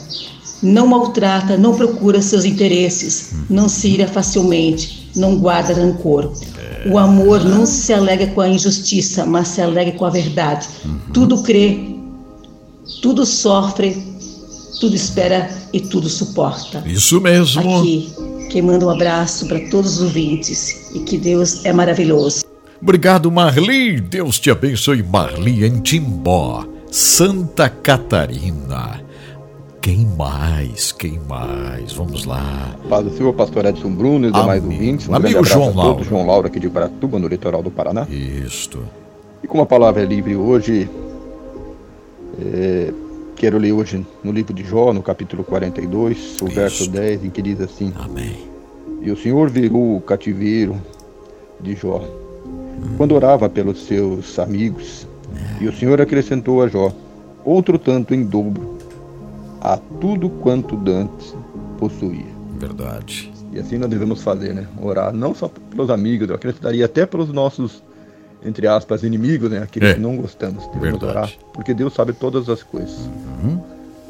não 0.62 0.88
maltrata, 0.88 1.58
não 1.58 1.76
procura 1.76 2.22
seus 2.22 2.46
interesses, 2.46 3.34
não 3.50 3.70
se 3.70 3.90
ira 3.90 4.08
facilmente, 4.08 5.10
não 5.16 5.38
guarda 5.38 5.74
rancor. 5.74 6.32
O 6.90 6.98
amor 6.98 7.44
não 7.44 7.66
se 7.66 7.94
alega 7.94 8.28
com 8.28 8.42
a 8.42 8.50
injustiça, 8.50 9.26
mas 9.26 9.50
se 9.50 9.62
alega 9.62 9.92
com 9.94 10.06
a 10.06 10.10
verdade. 10.10 10.68
Tudo 11.14 11.44
crê, 11.44 11.80
tudo 13.02 13.26
sofre, 13.26 14.02
tudo 14.80 14.96
espera 14.96 15.50
e 15.74 15.80
tudo 15.80 16.08
suporta. 16.08 16.82
Isso 16.86 17.20
mesmo. 17.20 17.80
Aqui, 17.80 18.10
quem 18.50 18.62
manda 18.62 18.86
um 18.86 18.90
abraço 18.90 19.46
para 19.48 19.60
todos 19.70 19.98
os 19.98 20.04
ouvintes 20.04 20.92
e 20.94 21.00
que 21.00 21.18
Deus 21.18 21.66
é 21.66 21.74
maravilhoso. 21.74 22.46
Obrigado, 22.82 23.30
Marli. 23.30 24.00
Deus 24.00 24.40
te 24.40 24.50
abençoe, 24.50 25.04
Marli, 25.04 25.66
em 25.66 25.82
Timbó, 25.82 26.66
Santa 26.90 27.70
Catarina. 27.70 29.09
Quem 29.82 30.06
mais? 30.18 30.92
Quem 30.92 31.20
mais? 31.28 31.94
Vamos 31.94 32.26
lá. 32.26 32.76
Do 33.02 33.10
Senhor, 33.12 33.34
pastor 33.34 33.66
Edson 33.66 33.92
Bruno 33.92 34.28
e 34.28 34.32
demais 34.32 34.62
Amigo. 34.62 34.74
ouvintes. 34.74 35.08
Um 35.08 35.16
Amigo 35.16 35.38
abraço 35.40 35.54
João 35.54 35.66
todos. 35.68 35.84
Lauro. 35.84 36.04
João 36.04 36.26
Lauro 36.26 36.48
aqui 36.48 36.60
de 36.60 36.70
Paratuba, 36.70 37.18
no 37.18 37.28
litoral 37.28 37.64
do 37.64 37.72
Paraná. 37.72 38.06
Isto. 38.10 38.84
E 39.42 39.48
como 39.48 39.64
a 39.64 39.66
palavra 39.66 40.04
é 40.04 40.06
livre 40.06 40.36
hoje, 40.36 40.90
é, 42.54 42.94
quero 43.38 43.58
ler 43.58 43.72
hoje 43.72 44.06
no 44.22 44.34
livro 44.34 44.54
de 44.54 44.64
Jó, 44.64 44.92
no 44.92 45.02
capítulo 45.02 45.46
42, 45.46 46.38
o 46.42 46.48
verso 46.48 46.84
Isso. 46.84 46.92
10, 46.92 47.26
em 47.26 47.30
que 47.30 47.42
diz 47.42 47.62
assim: 47.62 47.94
Amém. 47.98 48.36
E 49.02 49.10
o 49.10 49.18
Senhor 49.18 49.50
virou 49.50 49.96
o 49.96 50.02
cativeiro 50.02 50.76
de 51.62 51.74
Jó 51.74 52.04
quando 52.98 53.16
orava 53.16 53.48
pelos 53.48 53.86
seus 53.86 54.38
amigos. 54.40 55.08
E 55.62 55.68
o 55.68 55.74
Senhor 55.74 56.02
acrescentou 56.02 56.62
a 56.62 56.68
Jó 56.68 56.92
outro 57.46 57.80
tanto 57.80 58.14
em 58.14 58.24
dobro 58.26 58.79
a 59.62 59.78
tudo 59.78 60.30
quanto 60.30 60.76
Dantes 60.76 61.36
possuía. 61.78 62.26
Verdade. 62.58 63.32
E 63.54 63.60
assim 63.60 63.78
nós 63.78 63.90
devemos 63.90 64.22
fazer, 64.22 64.54
né? 64.54 64.68
Orar 64.82 65.14
não 65.14 65.34
só 65.34 65.50
pelos 65.70 65.90
amigos, 65.90 66.30
eu 66.30 66.36
acreditaria 66.36 66.86
até 66.86 67.06
pelos 67.06 67.30
nossos, 67.34 67.82
entre 68.46 68.68
aspas, 68.68 69.04
inimigos, 69.04 69.50
né? 69.50 69.60
Aqueles 69.64 69.90
É. 69.90 69.94
que 69.96 70.00
não 70.00 70.16
gostamos. 70.18 70.66
Devemos 70.74 71.00
Verdade. 71.00 71.12
orar, 71.12 71.32
porque 71.54 71.74
Deus 71.74 71.94
sabe 71.94 72.14
todas 72.14 72.48
as 72.50 72.62
coisas. 72.64 72.98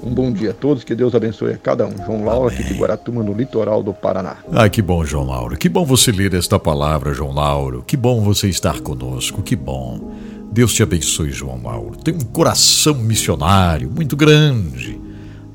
Um 0.01 0.13
bom 0.13 0.31
dia 0.31 0.51
a 0.51 0.53
todos, 0.53 0.83
que 0.85 0.95
Deus 0.95 1.13
abençoe 1.13 1.53
a 1.53 1.57
cada 1.57 1.85
um. 1.85 1.93
João 2.05 2.23
Laura, 2.23 2.53
aqui 2.53 2.63
de 2.63 2.73
Guaratuba, 2.73 3.21
no 3.21 3.33
litoral 3.33 3.83
do 3.83 3.93
Paraná. 3.93 4.37
Ah, 4.51 4.69
que 4.69 4.81
bom, 4.81 5.03
João 5.03 5.25
Lauro. 5.27 5.57
Que 5.57 5.67
bom 5.67 5.85
você 5.85 6.09
ler 6.11 6.33
esta 6.33 6.57
palavra, 6.57 7.13
João 7.13 7.33
Lauro. 7.33 7.83
Que 7.85 7.97
bom 7.97 8.21
você 8.21 8.47
estar 8.47 8.79
conosco. 8.79 9.41
Que 9.41 9.57
bom. 9.57 10.11
Deus 10.51 10.73
te 10.73 10.81
abençoe, 10.81 11.31
João 11.31 11.61
Lauro. 11.61 11.97
Tem 11.97 12.13
um 12.15 12.19
coração 12.19 12.95
missionário 12.95 13.91
muito 13.93 14.15
grande. 14.15 14.98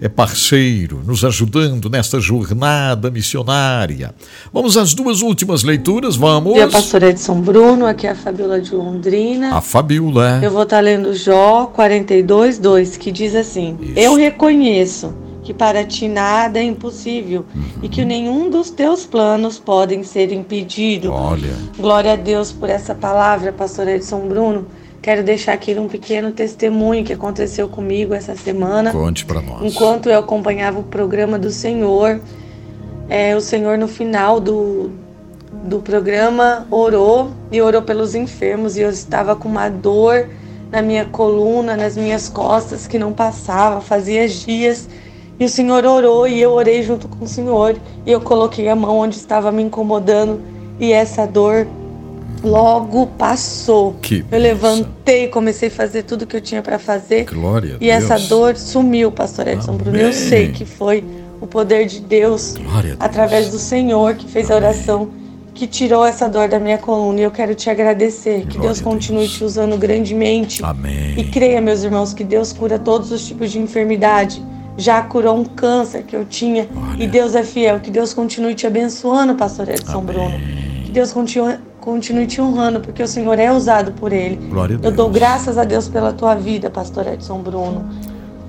É 0.05 0.09
parceiro, 0.11 1.01
nos 1.03 1.25
ajudando 1.25 1.89
nesta 1.89 2.21
jornada 2.21 3.11
missionária. 3.11 4.15
Vamos 4.53 4.77
às 4.77 4.93
duas 4.93 5.23
últimas 5.23 5.63
leituras, 5.63 6.15
vamos. 6.15 6.53
Dia 6.53 6.69
Pastor 6.69 7.05
Edson 7.05 7.41
Bruno, 7.41 7.87
aqui 7.87 8.07
é 8.07 8.11
a 8.11 8.15
Fabiola 8.15 8.61
de 8.61 8.75
Londrina. 8.75 9.57
A 9.57 9.63
Fabiola. 9.63 10.41
Eu 10.43 10.51
vou 10.51 10.65
estar 10.65 10.81
lendo 10.81 11.15
Jó 11.15 11.71
42, 11.75 12.59
2, 12.59 12.99
que 12.99 13.11
diz 13.11 13.35
assim: 13.35 13.79
Eu 13.97 14.15
reconheço 14.15 15.15
que 15.43 15.55
para 15.55 15.83
ti 15.85 16.07
nada 16.07 16.59
é 16.59 16.65
impossível 16.65 17.47
e 17.83 17.89
que 17.89 18.05
nenhum 18.05 18.51
dos 18.51 18.69
teus 18.69 19.07
planos 19.07 19.59
podem 19.59 20.03
ser 20.03 20.31
impedido. 20.33 21.11
Olha, 21.11 21.55
Glória 21.79 22.13
a 22.13 22.17
Deus 22.17 22.53
por 22.53 22.69
essa 22.69 22.95
palavra, 22.95 23.55
pastor 23.55 23.89
Edson 23.89 24.29
Bruno. 24.29 24.67
Quero 25.05 25.23
deixar 25.23 25.53
aqui 25.53 25.79
um 25.79 25.87
pequeno 25.87 26.33
testemunho 26.33 27.05
que 27.05 27.13
aconteceu 27.13 27.69
comigo 27.69 28.15
essa 28.15 28.35
semana. 28.35 28.91
conte 28.91 29.27
pra 29.27 29.43
nós. 29.43 29.63
Enquanto 29.63 30.09
eu 30.09 30.19
acompanhava 30.19 30.81
o 30.81 30.83
programa 30.83 31.39
do 31.39 31.51
Senhor, 31.51 32.23
é, 33.07 33.37
o 33.37 33.41
Senhor 33.43 33.77
no 33.77 33.87
final 33.87 34.41
do, 34.41 34.91
do 35.63 35.81
programa 35.81 36.67
orou 36.71 37.33
e 37.53 37.61
orou 37.61 37.83
pelos 37.83 38.15
enfermos 38.15 38.79
e 38.79 38.81
eu 38.81 38.89
estava 38.89 39.37
com 39.37 39.47
uma 39.47 39.69
dor 39.69 40.27
na 40.73 40.81
minha 40.81 41.05
coluna, 41.05 41.77
nas 41.77 41.99
minhas 41.99 42.31
costas 42.31 42.87
que 42.87 42.99
não 42.99 43.13
passava, 43.13 43.83
fazia 43.83 44.27
dias. 44.27 44.89
E 45.39 45.45
o 45.45 45.51
Senhor 45.51 45.85
orou 45.85 46.27
e 46.27 46.41
eu 46.41 46.53
orei 46.53 46.83
junto 46.83 47.09
com 47.09 47.27
o 47.27 47.29
Senhor 47.29 47.77
e 48.07 48.11
eu 48.11 48.23
coloquei 48.23 48.71
a 48.71 48.75
mão 48.75 49.01
onde 49.01 49.17
estava 49.17 49.53
me 49.53 49.65
incomodando 49.65 50.41
e 50.81 50.95
essa 50.95 51.27
dor 51.27 51.67
logo 52.43 53.07
passou. 53.19 53.95
Que 54.03 54.25
eu 54.31 54.39
levantei, 54.39 55.29
comecei 55.29 55.69
a 55.69 55.71
fazer 55.71 56.03
tudo 56.03 56.27
que 56.27 56.37
eu 56.37 56.41
tinha 56.41 56.63
para 56.63 56.79
fazer. 56.79 57.25
Glória 57.25 57.77
E 57.81 57.89
essa 57.91 58.19
dor 58.19 58.57
sumiu, 58.57 59.11
pastor 59.13 59.49
Edson 59.49 59.77
Bruno. 59.77 59.97
Eu 59.97 60.09
Amém. 60.09 60.13
sei 60.13 60.53
que 60.53 60.65
foi 60.65 61.05
o 61.41 61.47
poder 61.47 61.87
de 61.87 62.01
Deus, 62.01 62.55
Deus. 62.55 62.97
através 62.99 63.51
do 63.51 63.59
Senhor 63.59 64.15
que 64.15 64.27
fez 64.27 64.51
a 64.51 64.57
oração, 64.57 65.11
que 65.53 65.67
tirou 65.67 66.05
essa 66.05 66.29
dor 66.29 66.49
da 66.49 66.59
minha 66.59 66.79
coluna. 66.79 67.21
E 67.21 67.23
eu 67.23 67.31
quero 67.31 67.55
te 67.55 67.71
agradecer. 67.71 68.47
Que 68.47 68.59
Deus 68.59 68.81
continue 68.81 69.21
Deus. 69.25 69.33
te 69.35 69.45
usando 69.45 69.77
grandemente. 69.77 70.65
Amém. 70.65 71.15
E 71.17 71.25
creia, 71.25 71.61
meus 71.61 71.83
irmãos, 71.85 72.13
que 72.13 72.25
Deus 72.25 72.53
cura 72.53 72.79
todos 72.79 73.13
os 73.13 73.27
tipos 73.27 73.51
de 73.53 73.59
enfermidade. 73.59 74.43
Já 74.77 75.01
curou 75.03 75.37
um 75.37 75.45
câncer 75.45 76.03
que 76.03 76.17
eu 76.17 76.25
tinha. 76.25 76.67
E 76.99 77.07
Deus 77.07 77.37
é 77.37 77.45
fiel. 77.45 77.79
Que 77.79 77.91
Deus 77.91 78.13
continue 78.13 78.57
te 78.57 78.67
abençoando, 78.67 79.37
pastor 79.37 79.69
Edson 79.69 79.99
Amém. 79.99 80.05
Bruno. 80.07 80.41
Que 80.87 80.91
Deus 80.91 81.13
continue, 81.13 81.55
continue 81.85 82.27
te 82.27 82.41
honrando, 82.41 82.81
porque 82.81 83.03
o 83.03 83.07
Senhor 83.07 83.39
é 83.39 83.53
usado 83.53 83.93
por 83.93 84.11
Ele. 84.11 84.37
Glória 84.49 84.79
a 84.83 84.87
Eu 84.87 84.91
dou 84.91 85.11
Deus. 85.11 85.19
graças 85.19 85.59
a 85.59 85.65
Deus 85.65 85.87
pela 85.87 86.13
tua 86.15 86.35
vida, 86.35 86.71
pastor 86.71 87.07
Edson 87.07 87.41
Bruno. 87.43 87.85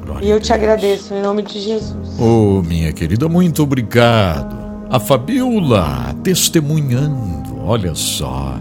Glória 0.06 0.26
E 0.26 0.30
eu 0.30 0.40
te 0.40 0.48
Deus. 0.48 0.52
agradeço 0.52 1.14
em 1.14 1.22
nome 1.22 1.42
de 1.42 1.60
Jesus. 1.60 2.18
Oh, 2.18 2.62
minha 2.62 2.94
querida, 2.94 3.28
muito 3.28 3.62
obrigado. 3.62 4.56
A 4.90 5.00
Fabiola 5.00 6.16
testemunhando, 6.24 7.60
olha 7.62 7.94
só. 7.94 8.56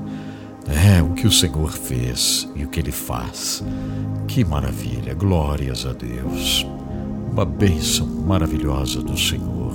É 0.66 1.01
o 1.03 1.11
que 1.11 1.27
o 1.27 1.31
Senhor 1.31 1.70
fez 1.70 2.49
e 2.57 2.64
o 2.64 2.68
que 2.68 2.81
ele 2.81 2.91
faz. 2.91 3.62
Que 4.27 4.45
maravilha, 4.45 5.14
glórias 5.14 5.87
a 5.87 5.93
Deus. 5.93 6.66
Uma 7.31 7.45
bênção 7.45 8.07
maravilhosa 8.07 9.03
do 9.03 9.16
Senhor. 9.16 9.75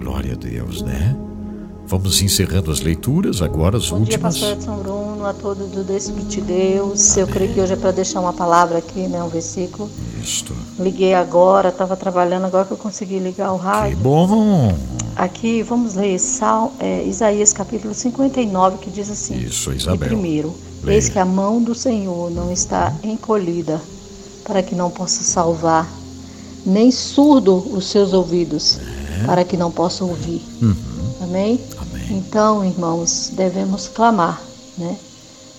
Glória 0.00 0.32
a 0.32 0.36
Deus, 0.36 0.82
né? 0.82 1.14
Vamos 1.86 2.22
encerrando 2.22 2.70
as 2.70 2.80
leituras, 2.80 3.42
agora 3.42 3.76
as 3.76 3.90
Bom 3.90 3.96
dia, 4.02 4.14
últimas. 4.14 4.38
pastor 4.38 4.52
Edson 4.56 4.76
Bruno, 4.78 5.24
a 5.26 5.34
todos 5.34 5.68
do 5.70 5.84
Desfrute 5.84 6.40
Deus. 6.40 7.16
Eu 7.16 7.26
creio 7.26 7.52
que 7.52 7.60
hoje 7.60 7.74
é 7.74 7.76
para 7.76 7.90
deixar 7.92 8.20
uma 8.20 8.32
palavra 8.32 8.78
aqui, 8.78 9.00
né, 9.06 9.22
um 9.22 9.28
versículo. 9.28 9.88
Isto. 10.22 10.54
Liguei 10.78 11.12
agora, 11.14 11.68
estava 11.68 11.94
trabalhando, 11.96 12.44
agora 12.46 12.64
que 12.64 12.72
eu 12.72 12.76
consegui 12.78 13.18
ligar 13.18 13.52
o 13.52 13.58
Que 13.58 13.64
rádio. 13.64 13.96
bom. 13.98 14.74
Aqui, 15.14 15.62
vamos 15.62 15.94
ler 15.94 16.18
Sal, 16.18 16.72
é, 16.80 17.04
Isaías 17.04 17.52
capítulo 17.52 17.94
59, 17.94 18.78
que 18.78 18.90
diz 18.90 19.08
assim. 19.10 19.36
Isso, 19.38 19.70
Isabel. 19.72 20.08
primeiro, 20.08 20.52
Leia. 20.82 20.96
eis 20.96 21.08
que 21.08 21.18
a 21.18 21.24
mão 21.24 21.62
do 21.62 21.74
Senhor 21.74 22.30
não 22.30 22.50
está 22.50 22.92
encolhida 23.04 23.80
para 24.42 24.62
que 24.62 24.74
não 24.74 24.90
possa 24.90 25.22
salvar, 25.22 25.88
nem 26.66 26.90
surdo 26.90 27.54
os 27.76 27.86
seus 27.86 28.12
ouvidos 28.12 28.80
para 29.26 29.44
que 29.44 29.56
não 29.56 29.70
possa 29.70 30.02
ouvir. 30.04 30.42
Amém? 31.24 31.60
Amém. 31.78 32.06
Então, 32.10 32.64
irmãos, 32.64 33.30
devemos 33.32 33.88
clamar, 33.88 34.40
né? 34.78 34.96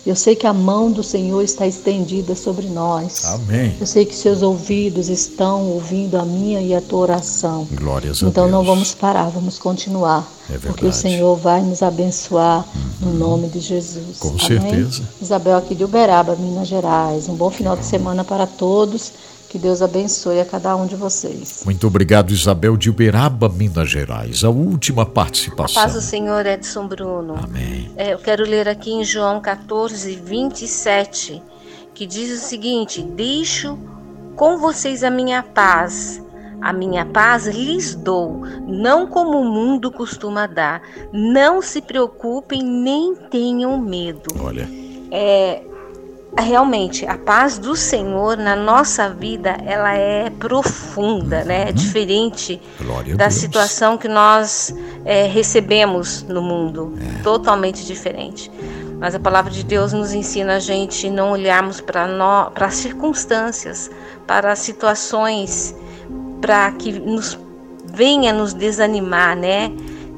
Eu 0.06 0.16
sei 0.16 0.36
que 0.36 0.46
a 0.46 0.54
mão 0.54 0.92
do 0.92 1.02
Senhor 1.02 1.42
está 1.42 1.66
estendida 1.66 2.36
sobre 2.36 2.68
nós. 2.68 3.26
Amém. 3.26 3.76
Eu 3.82 3.88
sei 3.88 4.06
que 4.06 4.14
seus 4.16 4.44
ouvidos 4.44 5.10
estão 5.10 5.64
ouvindo 5.72 6.16
a 6.16 6.24
minha 6.24 6.62
e 6.62 6.76
a 6.76 6.80
tua 6.82 7.00
oração. 7.00 7.68
Glórias 7.72 8.22
a 8.22 8.28
Então 8.28 8.44
Deus. 8.44 8.52
não 8.56 8.64
vamos 8.64 8.94
parar, 8.94 9.30
vamos 9.30 9.58
continuar. 9.58 10.20
É 10.48 10.60
porque 10.60 10.84
verdade. 10.84 10.88
o 10.90 10.94
Senhor 10.94 11.36
vai 11.38 11.64
nos 11.64 11.82
abençoar 11.82 12.64
no 13.02 13.14
nome 13.16 13.48
de 13.48 13.60
Jesus. 13.60 14.20
Com 14.20 14.28
Amém? 14.28 14.40
certeza. 14.48 15.02
Isabel 15.20 15.58
aqui 15.58 15.74
de 15.74 15.84
Uberaba, 15.84 16.36
Minas 16.36 16.68
Gerais. 16.68 17.28
Um 17.28 17.34
bom 17.34 17.50
final 17.50 17.76
de 17.76 17.84
semana 17.86 18.24
para 18.24 18.46
todos. 18.46 19.12
Que 19.56 19.60
Deus 19.60 19.82
abençoe 19.82 20.42
a 20.42 20.46
cada 20.46 20.76
um 20.76 20.86
de 20.86 20.98
vocês. 20.98 21.62
Muito 21.64 21.88
obrigado, 21.88 22.32
Isabel 22.34 22.76
de 22.76 22.90
Uberaba, 22.90 23.48
Minas 23.48 23.90
Gerais. 23.90 24.44
A 24.44 24.50
última 24.50 25.04
A 25.04 25.06
participação. 25.06 25.82
paz 25.82 25.94
do 25.94 26.02
Senhor, 26.02 26.46
Edson 26.46 26.86
Bruno. 26.90 27.36
Amém. 27.42 27.90
É, 27.96 28.12
eu 28.14 28.18
quero 28.20 28.44
ler 28.44 28.68
aqui 28.68 28.92
em 28.92 29.06
João 29.06 29.40
14, 29.40 30.14
27, 30.14 31.42
que 31.94 32.06
diz 32.06 32.38
o 32.38 32.46
seguinte: 32.46 33.02
Deixo 33.02 33.80
com 34.36 34.58
vocês 34.58 35.06
a 35.06 35.10
minha 35.10 35.42
paz. 35.42 36.22
A 36.62 36.74
minha 36.74 37.06
paz 37.06 37.48
lhes 37.48 37.96
dou, 37.96 38.42
não 38.68 39.08
como 39.08 39.40
o 39.40 39.46
mundo 39.46 39.90
costuma 39.90 40.48
dar. 40.48 40.82
Não 41.14 41.62
se 41.62 41.82
preocupem 41.82 42.62
nem 42.62 43.16
tenham 43.32 43.80
medo. 43.80 44.36
Olha, 44.38 44.68
É, 45.10 45.62
realmente 46.42 47.06
a 47.06 47.18
paz 47.18 47.58
do 47.58 47.76
Senhor 47.76 48.38
na 48.38 48.56
nossa 48.56 49.10
vida 49.10 49.58
ela 49.66 49.94
é 49.96 50.30
profunda, 50.30 51.44
né? 51.44 51.70
É 51.70 51.72
diferente 51.72 52.62
glória 52.80 53.16
da 53.16 53.30
situação 53.30 53.98
que 53.98 54.08
nós 54.08 54.76
é, 55.06 55.28
recebemos 55.28 56.24
no 56.24 56.42
mundo, 56.42 56.94
totalmente 57.24 57.86
diferente. 57.86 58.52
Mas 59.00 59.14
a 59.14 59.20
palavra 59.20 59.52
de 59.52 59.64
Deus 59.64 59.94
nos 59.94 60.14
ensina 60.14 60.56
a 60.56 60.60
gente 60.60 61.10
não 61.10 61.32
olharmos 61.32 61.82
para 61.82 62.08
as 62.56 62.76
circunstâncias, 62.76 63.90
para 64.26 64.52
as 64.52 64.60
situações, 64.60 65.76
para 66.42 66.72
que 66.72 66.92
nos 66.92 67.38
venha 67.86 68.34
nos 68.34 68.54
desanimar, 68.54 69.36
né? 69.38 69.72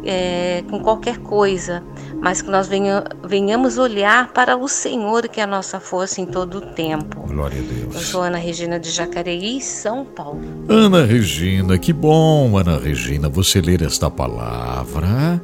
É, 0.04 0.64
com 0.70 0.80
qualquer 0.80 1.18
coisa, 1.18 1.84
mas 2.22 2.42
que 2.42 2.50
nós 2.50 2.68
venha, 2.68 3.04
venhamos 3.24 3.78
olhar 3.78 4.32
para 4.34 4.58
o 4.58 4.68
Senhor, 4.68 5.28
que 5.28 5.40
é 5.40 5.44
a 5.44 5.48
nossa 5.48 5.80
força 5.80 6.20
em 6.22 6.26
todo 6.26 6.58
o 6.58 6.62
tempo. 6.62 7.22
Glória 7.28 7.58
a 7.60 7.62
Eu 7.62 7.90
Deus. 7.90 8.08
sou 8.08 8.22
Ana 8.22 8.38
Regina 8.38 8.80
de 8.80 8.90
Jacareí, 8.90 9.62
São 9.62 10.04
Paulo. 10.06 10.42
Ana 10.68 11.06
Regina, 11.06 11.78
que 11.78 11.94
bom, 11.94 12.58
Ana 12.58 12.78
Regina, 12.78 13.30
você 13.30 13.62
ler 13.62 13.82
esta 13.82 14.10
palavra, 14.10 15.42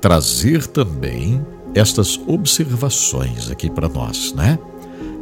trazer 0.00 0.66
também 0.66 1.44
estas 1.74 2.18
observações 2.26 3.50
aqui 3.50 3.70
para 3.70 3.88
nós, 3.88 4.32
né? 4.34 4.58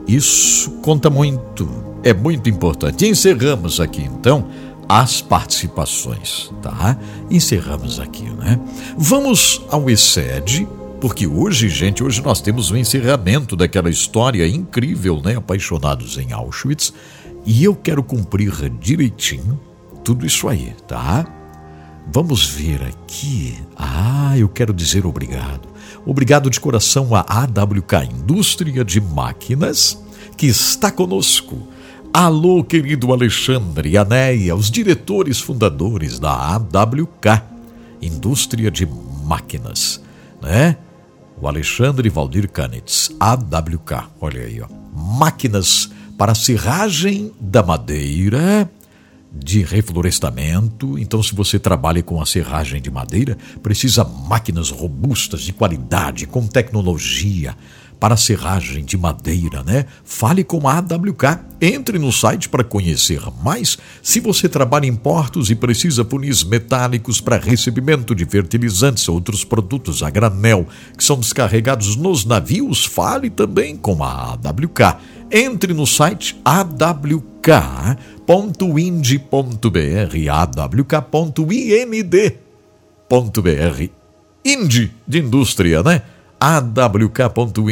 Isso 0.07 0.71
conta 0.81 1.11
muito, 1.11 1.69
é 2.03 2.15
muito 2.15 2.49
importante. 2.49 3.07
Encerramos 3.07 3.79
aqui 3.79 4.03
então 4.03 4.49
as 4.89 5.21
participações, 5.21 6.51
tá? 6.63 6.97
Encerramos 7.31 8.01
aqui, 8.01 8.25
né? 8.31 8.59
Vamos 8.97 9.61
ao 9.71 9.91
excede, 9.91 10.67
porque 11.01 11.27
hoje, 11.27 11.69
gente, 11.69 12.03
hoje 12.03 12.21
nós 12.23 12.41
temos 12.41 12.71
o 12.71 12.77
encerramento 12.77 13.55
daquela 13.55 13.89
história 13.89 14.47
incrível, 14.47 15.21
né? 15.25 15.37
Apaixonados 15.37 16.19
em 16.19 16.33
Auschwitz, 16.33 16.93
e 17.47 17.63
eu 17.63 17.75
quero 17.75 18.03
cumprir 18.03 18.53
direitinho 18.81 19.61
tudo 20.05 20.27
isso 20.27 20.49
aí, 20.49 20.75
tá? 20.87 21.27
Vamos 22.11 22.49
ver 22.49 22.83
aqui. 22.83 23.57
Ah, 23.77 24.37
eu 24.37 24.49
quero 24.49 24.73
dizer 24.73 25.07
obrigado. 25.07 25.69
Obrigado 26.05 26.51
de 26.51 26.59
coração 26.59 27.15
à 27.15 27.21
AWK 27.21 28.09
Indústria 28.11 28.85
de 28.85 29.01
Máquinas, 29.01 30.03
que 30.37 30.47
está 30.47 30.91
conosco. 30.91 31.69
Alô, 32.13 32.65
querido 32.65 33.13
Alexandre 33.13 33.97
Anéia, 33.97 34.57
os 34.57 34.71
diretores 34.71 35.39
fundadores 35.39 36.19
da 36.19 36.55
AWK 36.55 37.43
Indústria 38.01 38.71
de 38.71 38.89
Máquinas, 39.25 40.01
né? 40.41 40.77
O 41.41 41.47
Alexandre 41.47 42.09
Valdir 42.09 42.51
Canitz, 42.51 43.15
AWK, 43.21 44.09
olha 44.21 44.43
aí, 44.43 44.61
ó. 44.61 44.67
Máquinas 44.93 45.89
para 46.17 46.35
serragem 46.35 47.33
da 47.41 47.63
madeira 47.63 48.69
de 49.33 49.63
reflorestamento. 49.63 50.99
Então, 50.99 51.23
se 51.23 51.33
você 51.35 51.59
trabalha 51.59 52.03
com 52.03 52.21
a 52.21 52.27
serragem 52.27 52.83
de 52.83 52.91
madeira, 52.91 53.39
precisa 53.63 54.03
máquinas 54.03 54.71
robustas, 54.71 55.43
de 55.43 55.53
qualidade, 55.53 56.27
com 56.27 56.45
tecnologia 56.47 57.55
para 57.99 58.17
serragem 58.17 58.85
de 58.85 58.97
madeira, 58.97 59.63
né? 59.63 59.87
Fale 60.05 60.45
com 60.45 60.69
a 60.69 60.79
AWK. 60.79 61.41
Entre 61.61 61.99
no 61.99 62.13
site 62.13 62.49
para 62.49 62.63
conhecer 62.63 63.21
mais. 63.43 63.77
Se 64.03 64.21
você 64.21 64.49
trabalha 64.49 64.87
em 64.87 64.95
portos 64.95 65.51
e 65.51 65.57
precisa 65.57 66.05
punis 66.05 66.45
metálicos 66.45 67.21
para 67.21 67.37
recebimento 67.37 68.15
de 68.15 68.25
fertilizantes 68.25 69.09
ou 69.09 69.17
outros 69.17 69.45
produtos 69.45 70.03
a 70.03 70.11
granel 70.11 70.67
que 70.97 71.03
são 71.03 71.19
descarregados 71.19 71.97
nos 71.97 72.25
navios, 72.25 72.85
fale 72.85 73.29
também 73.29 73.77
com 73.77 74.05
a 74.05 74.33
AWK. 74.35 74.99
Entre 75.31 75.75
no 75.75 75.87
site 75.87 76.41
awk.ind.br, 76.45 77.49
awk.ind.br. 80.31 81.49
Ind 84.45 84.91
de 85.07 85.19
indústria, 85.19 85.83
né? 85.83 86.03
awk.ind.br. 86.41 87.65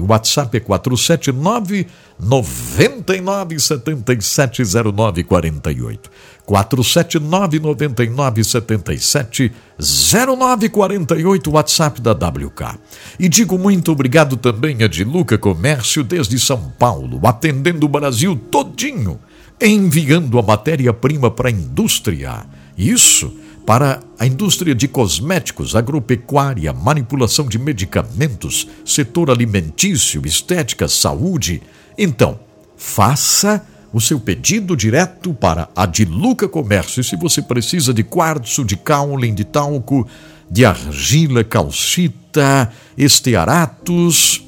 O 0.00 0.06
WhatsApp 0.06 0.56
é 0.56 0.60
479 0.60 1.86
9977 2.18 4.62
0948. 4.64 6.10
479 6.44 7.60
9977 7.60 9.52
0948, 9.78 11.50
WhatsApp 11.50 12.00
da 12.00 12.12
WK. 12.12 12.78
E 13.18 13.28
digo 13.28 13.58
muito 13.58 13.92
obrigado 13.92 14.36
também 14.36 14.82
a 14.82 14.88
de 14.88 15.04
Luca 15.04 15.38
Comércio 15.38 16.02
desde 16.02 16.38
São 16.38 16.72
Paulo, 16.78 17.20
atendendo 17.24 17.86
o 17.86 17.88
Brasil 17.88 18.36
todinho, 18.50 19.18
enviando 19.60 20.38
a 20.38 20.42
matéria-prima 20.42 21.30
para 21.30 21.48
a 21.48 21.52
indústria. 21.52 22.44
Isso 22.76 23.32
para 23.66 24.00
a 24.18 24.26
indústria 24.26 24.74
de 24.74 24.88
cosméticos, 24.88 25.76
agropecuária, 25.76 26.72
manipulação 26.72 27.46
de 27.46 27.58
medicamentos, 27.58 28.68
setor 28.84 29.30
alimentício, 29.30 30.26
estética, 30.26 30.88
saúde. 30.88 31.62
Então, 31.96 32.40
faça 32.76 33.64
o 33.92 34.00
seu 34.00 34.18
pedido 34.18 34.76
direto 34.76 35.32
para 35.34 35.68
a 35.76 35.86
Diluca 35.86 36.48
Comércio. 36.48 37.00
E 37.00 37.04
se 37.04 37.14
você 37.16 37.42
precisa 37.42 37.92
de 37.92 38.02
quartzo, 38.02 38.64
de 38.64 38.76
caule, 38.76 39.30
de 39.30 39.44
talco, 39.44 40.06
de 40.50 40.64
argila, 40.64 41.44
calcita, 41.44 42.72
estearatos, 42.96 44.42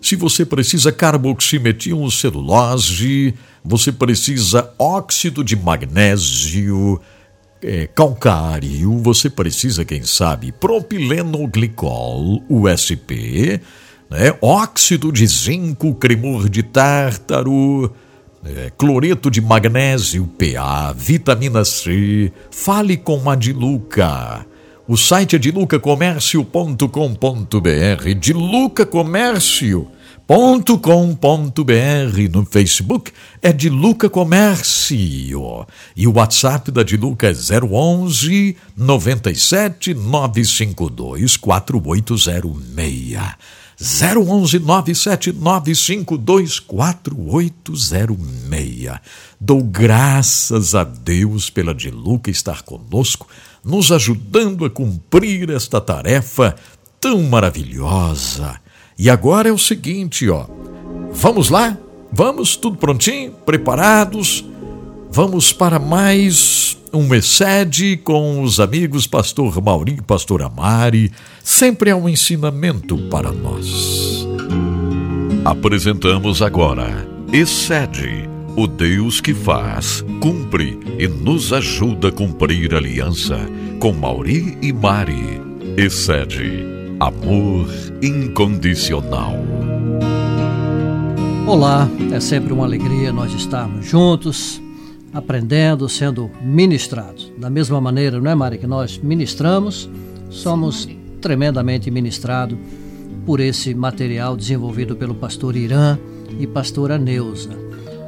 se 0.00 0.16
você 0.16 0.46
precisa 0.46 0.90
carboximetil 0.90 2.10
celulose, 2.10 3.34
você 3.62 3.92
precisa 3.92 4.72
óxido 4.78 5.44
de 5.44 5.54
magnésio, 5.54 7.00
é, 7.62 7.86
calcário, 7.86 8.96
você 8.98 9.28
precisa, 9.28 9.84
quem 9.84 10.02
sabe, 10.02 10.50
propilenoglicol, 10.52 12.42
USP, 12.48 13.60
né? 14.10 14.34
óxido 14.40 15.12
de 15.12 15.26
zinco, 15.26 15.94
cremor 15.94 16.48
de 16.48 16.62
tártaro, 16.62 17.92
é, 18.44 18.72
cloreto 18.76 19.30
de 19.30 19.40
magnésio, 19.40 20.26
PA, 20.26 20.92
vitamina 20.92 21.64
C. 21.64 22.32
Fale 22.50 22.96
com 22.96 23.30
a 23.30 23.36
Diluca. 23.36 24.44
O 24.88 24.96
site 24.96 25.36
é 25.36 25.38
dilucacomércio.com.br. 25.38 28.14
Diluca 28.18 28.86
Comércio 28.86 29.86
com.br 30.78 32.30
no 32.30 32.46
Facebook 32.46 33.10
é 33.42 33.52
de 33.52 33.68
Luca 33.68 34.08
Comércio 34.08 35.66
e 35.96 36.06
o 36.06 36.12
WhatsApp 36.12 36.70
da 36.70 36.84
Diluca 36.84 37.28
é 37.28 37.32
011 37.32 38.56
97 38.76 39.92
952 39.92 41.36
4806. 41.36 43.18
011 43.80 44.60
97 44.60 45.32
952 45.32 46.60
4806. 46.60 49.00
Dou 49.40 49.64
graças 49.64 50.76
a 50.76 50.84
Deus 50.84 51.50
pela 51.50 51.74
Diluca 51.74 52.30
estar 52.30 52.62
conosco, 52.62 53.26
nos 53.64 53.90
ajudando 53.90 54.64
a 54.64 54.70
cumprir 54.70 55.50
esta 55.50 55.80
tarefa 55.80 56.54
tão 57.00 57.20
maravilhosa 57.24 58.60
e 59.00 59.08
agora 59.08 59.48
é 59.48 59.52
o 59.52 59.56
seguinte, 59.56 60.28
ó. 60.28 60.44
Vamos 61.10 61.48
lá? 61.48 61.74
Vamos, 62.12 62.54
tudo 62.54 62.76
prontinho? 62.76 63.32
Preparados? 63.46 64.44
Vamos 65.10 65.54
para 65.54 65.78
mais 65.78 66.76
um 66.92 67.14
Excede 67.14 67.96
com 67.96 68.42
os 68.42 68.60
amigos 68.60 69.06
Pastor 69.06 69.58
Mauri 69.62 69.94
e 69.94 70.02
Pastor 70.02 70.42
Amari. 70.42 71.10
Sempre 71.42 71.88
é 71.88 71.96
um 71.96 72.10
ensinamento 72.10 72.98
para 73.08 73.32
nós. 73.32 74.26
Apresentamos 75.46 76.42
agora 76.42 77.08
Excede, 77.32 78.28
o 78.54 78.66
Deus 78.66 79.18
que 79.18 79.32
faz, 79.32 80.04
cumpre 80.20 80.78
e 80.98 81.08
nos 81.08 81.54
ajuda 81.54 82.08
a 82.08 82.12
cumprir 82.12 82.74
aliança 82.74 83.38
com 83.78 83.94
Mauri 83.94 84.58
e 84.60 84.74
Mari. 84.74 85.40
Excede 85.78 86.79
Amor 87.00 87.66
incondicional. 88.02 89.32
Olá, 91.46 91.88
é 92.12 92.20
sempre 92.20 92.52
uma 92.52 92.66
alegria 92.66 93.10
nós 93.10 93.32
estarmos 93.32 93.86
juntos, 93.86 94.60
aprendendo, 95.10 95.88
sendo 95.88 96.30
ministrados. 96.42 97.32
Da 97.38 97.48
mesma 97.48 97.80
maneira, 97.80 98.20
não 98.20 98.30
é, 98.30 98.34
Mari, 98.34 98.58
que 98.58 98.66
nós 98.66 98.98
ministramos, 98.98 99.88
somos 100.28 100.86
tremendamente 101.22 101.90
ministrados 101.90 102.58
por 103.24 103.40
esse 103.40 103.74
material 103.74 104.36
desenvolvido 104.36 104.94
pelo 104.94 105.14
pastor 105.14 105.56
Irã 105.56 105.98
e 106.38 106.46
pastora 106.46 106.98
Neuza. 106.98 107.58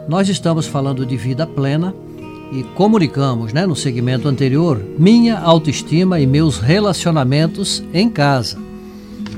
Nós 0.07 0.29
estamos 0.29 0.67
falando 0.67 1.07
de 1.07 1.17
vida 1.17 1.47
plena 1.47 1.95
e 2.53 2.63
comunicamos, 2.75 3.55
né, 3.55 3.65
no 3.65 3.75
segmento 3.75 4.29
anterior, 4.29 4.79
minha 4.99 5.39
autoestima 5.39 6.21
e 6.21 6.27
meus 6.27 6.59
relacionamentos 6.59 7.83
em 7.95 8.11
casa 8.11 8.71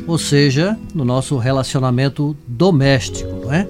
ou 0.06 0.18
seja, 0.18 0.78
no 0.94 1.04
nosso 1.04 1.36
relacionamento 1.36 2.36
doméstico, 2.46 3.30
não 3.44 3.52
é? 3.52 3.66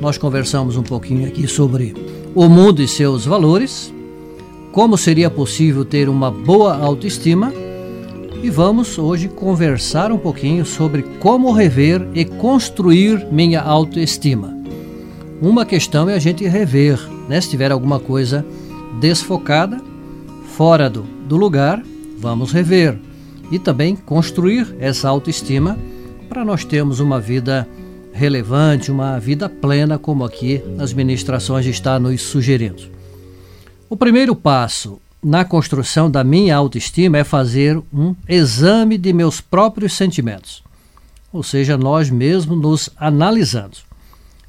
Nós 0.00 0.16
conversamos 0.16 0.76
um 0.76 0.82
pouquinho 0.82 1.26
aqui 1.26 1.46
sobre 1.46 1.94
o 2.34 2.48
mundo 2.48 2.80
e 2.80 2.88
seus 2.88 3.24
valores, 3.24 3.92
como 4.72 4.96
seria 4.96 5.28
possível 5.28 5.84
ter 5.84 6.08
uma 6.08 6.30
boa 6.30 6.76
autoestima 6.76 7.52
e 8.42 8.48
vamos 8.50 8.98
hoje 8.98 9.28
conversar 9.28 10.12
um 10.12 10.18
pouquinho 10.18 10.64
sobre 10.64 11.02
como 11.20 11.50
rever 11.50 12.06
e 12.14 12.24
construir 12.24 13.26
minha 13.32 13.60
autoestima. 13.60 14.56
Uma 15.40 15.64
questão 15.64 16.08
é 16.08 16.14
a 16.14 16.18
gente 16.18 16.46
rever, 16.46 17.00
né? 17.28 17.40
Se 17.40 17.50
tiver 17.50 17.72
alguma 17.72 17.98
coisa 17.98 18.46
desfocada, 19.00 19.80
fora 20.56 20.88
do, 20.88 21.02
do 21.26 21.36
lugar, 21.36 21.82
vamos 22.18 22.52
rever 22.52 22.98
e 23.50 23.58
também 23.58 23.96
construir 23.96 24.76
essa 24.78 25.08
autoestima 25.08 25.78
para 26.28 26.44
nós 26.44 26.64
termos 26.64 27.00
uma 27.00 27.20
vida 27.20 27.66
relevante, 28.12 28.90
uma 28.90 29.18
vida 29.18 29.48
plena, 29.48 29.98
como 29.98 30.24
aqui 30.24 30.62
as 30.78 30.92
ministrações 30.92 31.66
está 31.66 31.98
nos 31.98 32.20
sugerindo. 32.22 32.82
O 33.88 33.96
primeiro 33.96 34.34
passo 34.34 35.00
na 35.22 35.44
construção 35.44 36.10
da 36.10 36.22
minha 36.22 36.56
autoestima 36.56 37.18
é 37.18 37.24
fazer 37.24 37.80
um 37.92 38.14
exame 38.28 38.98
de 38.98 39.12
meus 39.12 39.40
próprios 39.40 39.94
sentimentos, 39.94 40.62
ou 41.32 41.42
seja, 41.42 41.76
nós 41.76 42.10
mesmos 42.10 42.60
nos 42.60 42.90
analisando, 42.96 43.78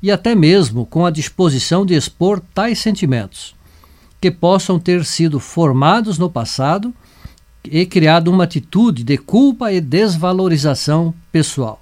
e 0.02 0.12
até 0.12 0.36
mesmo 0.36 0.86
com 0.86 1.06
a 1.06 1.12
disposição 1.12 1.86
de 1.86 1.94
expor 1.94 2.42
tais 2.54 2.80
sentimentos, 2.80 3.56
que 4.22 4.30
possam 4.30 4.78
ter 4.80 5.06
sido 5.06 5.40
formados 5.40 6.18
no 6.18 6.30
passado 6.30 6.94
e 7.72 7.86
criado 7.86 8.30
uma 8.30 8.44
atitude 8.44 9.04
de 9.04 9.18
culpa 9.18 9.72
e 9.72 9.80
desvalorização 9.80 11.14
pessoal. 11.32 11.82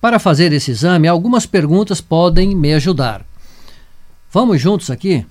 Para 0.00 0.18
fazer 0.18 0.52
esse 0.52 0.70
exame, 0.70 1.08
algumas 1.08 1.46
perguntas 1.46 2.00
podem 2.00 2.54
me 2.54 2.72
ajudar. 2.74 3.26
Vamos 4.30 4.60
juntos 4.60 4.90
aqui? 4.90 5.24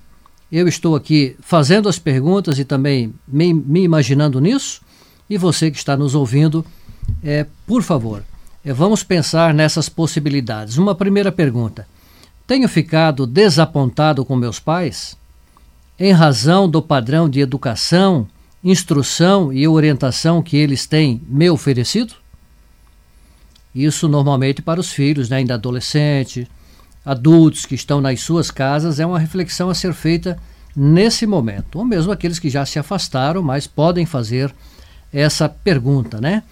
Eu 0.50 0.68
estou 0.68 0.94
aqui 0.94 1.36
fazendo 1.40 1.88
as 1.88 1.98
perguntas 1.98 2.58
e 2.58 2.64
também 2.64 3.12
me, 3.26 3.52
me 3.52 3.82
imaginando 3.82 4.40
nisso, 4.40 4.80
E 5.28 5.36
você 5.36 5.72
que 5.72 5.76
está 5.76 5.96
nos 5.96 6.14
ouvindo, 6.14 6.64
é, 7.22 7.46
por 7.66 7.82
favor, 7.82 8.22
é, 8.64 8.72
vamos 8.72 9.02
pensar 9.02 9.52
nessas 9.52 9.88
possibilidades. 9.88 10.76
Uma 10.76 10.94
primeira 10.94 11.32
pergunta: 11.32 11.86
Tenho 12.46 12.68
ficado 12.68 13.26
desapontado 13.26 14.24
com 14.24 14.36
meus 14.36 14.60
pais? 14.60 15.16
Em 15.98 16.12
razão 16.12 16.68
do 16.68 16.80
padrão 16.80 17.28
de 17.28 17.40
educação, 17.40 18.28
instrução 18.62 19.52
e 19.52 19.66
orientação 19.66 20.42
que 20.42 20.56
eles 20.56 20.86
têm 20.86 21.22
me 21.28 21.48
oferecido? 21.48 22.14
Isso 23.74 24.08
normalmente 24.08 24.62
para 24.62 24.80
os 24.80 24.90
filhos, 24.90 25.28
né, 25.28 25.36
ainda 25.36 25.54
adolescentes, 25.54 26.46
adultos 27.04 27.66
que 27.66 27.74
estão 27.74 28.00
nas 28.00 28.20
suas 28.20 28.50
casas, 28.50 28.98
é 28.98 29.06
uma 29.06 29.18
reflexão 29.18 29.68
a 29.68 29.74
ser 29.74 29.92
feita 29.92 30.38
nesse 30.74 31.26
momento. 31.26 31.78
Ou 31.78 31.84
mesmo 31.84 32.10
aqueles 32.10 32.38
que 32.38 32.50
já 32.50 32.66
se 32.66 32.78
afastaram, 32.78 33.42
mas 33.42 33.66
podem 33.66 34.04
fazer 34.04 34.52
essa 35.12 35.48
pergunta, 35.48 36.20
né? 36.20 36.42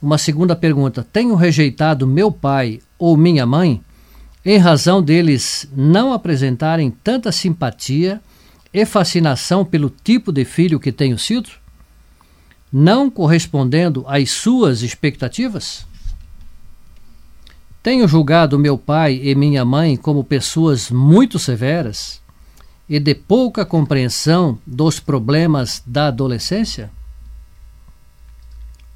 Uma 0.00 0.16
segunda 0.16 0.56
pergunta: 0.56 1.06
Tenho 1.12 1.34
rejeitado 1.34 2.06
meu 2.06 2.30
pai 2.30 2.80
ou 2.98 3.16
minha 3.16 3.44
mãe 3.44 3.82
em 4.44 4.56
razão 4.56 5.02
deles 5.02 5.68
não 5.76 6.12
apresentarem 6.12 6.90
tanta 6.90 7.30
simpatia 7.30 8.20
e 8.80 8.86
fascinação 8.86 9.64
pelo 9.64 9.90
tipo 9.90 10.30
de 10.30 10.44
filho 10.44 10.78
que 10.78 10.92
tenho 10.92 11.18
sido? 11.18 11.50
Não 12.72 13.10
correspondendo 13.10 14.04
às 14.06 14.30
suas 14.30 14.82
expectativas? 14.82 15.84
Tenho 17.82 18.06
julgado 18.06 18.56
meu 18.56 18.78
pai 18.78 19.20
e 19.20 19.34
minha 19.34 19.64
mãe 19.64 19.96
como 19.96 20.22
pessoas 20.22 20.92
muito 20.92 21.40
severas 21.40 22.22
e 22.88 23.00
de 23.00 23.16
pouca 23.16 23.66
compreensão 23.66 24.60
dos 24.64 25.00
problemas 25.00 25.82
da 25.84 26.06
adolescência? 26.06 26.88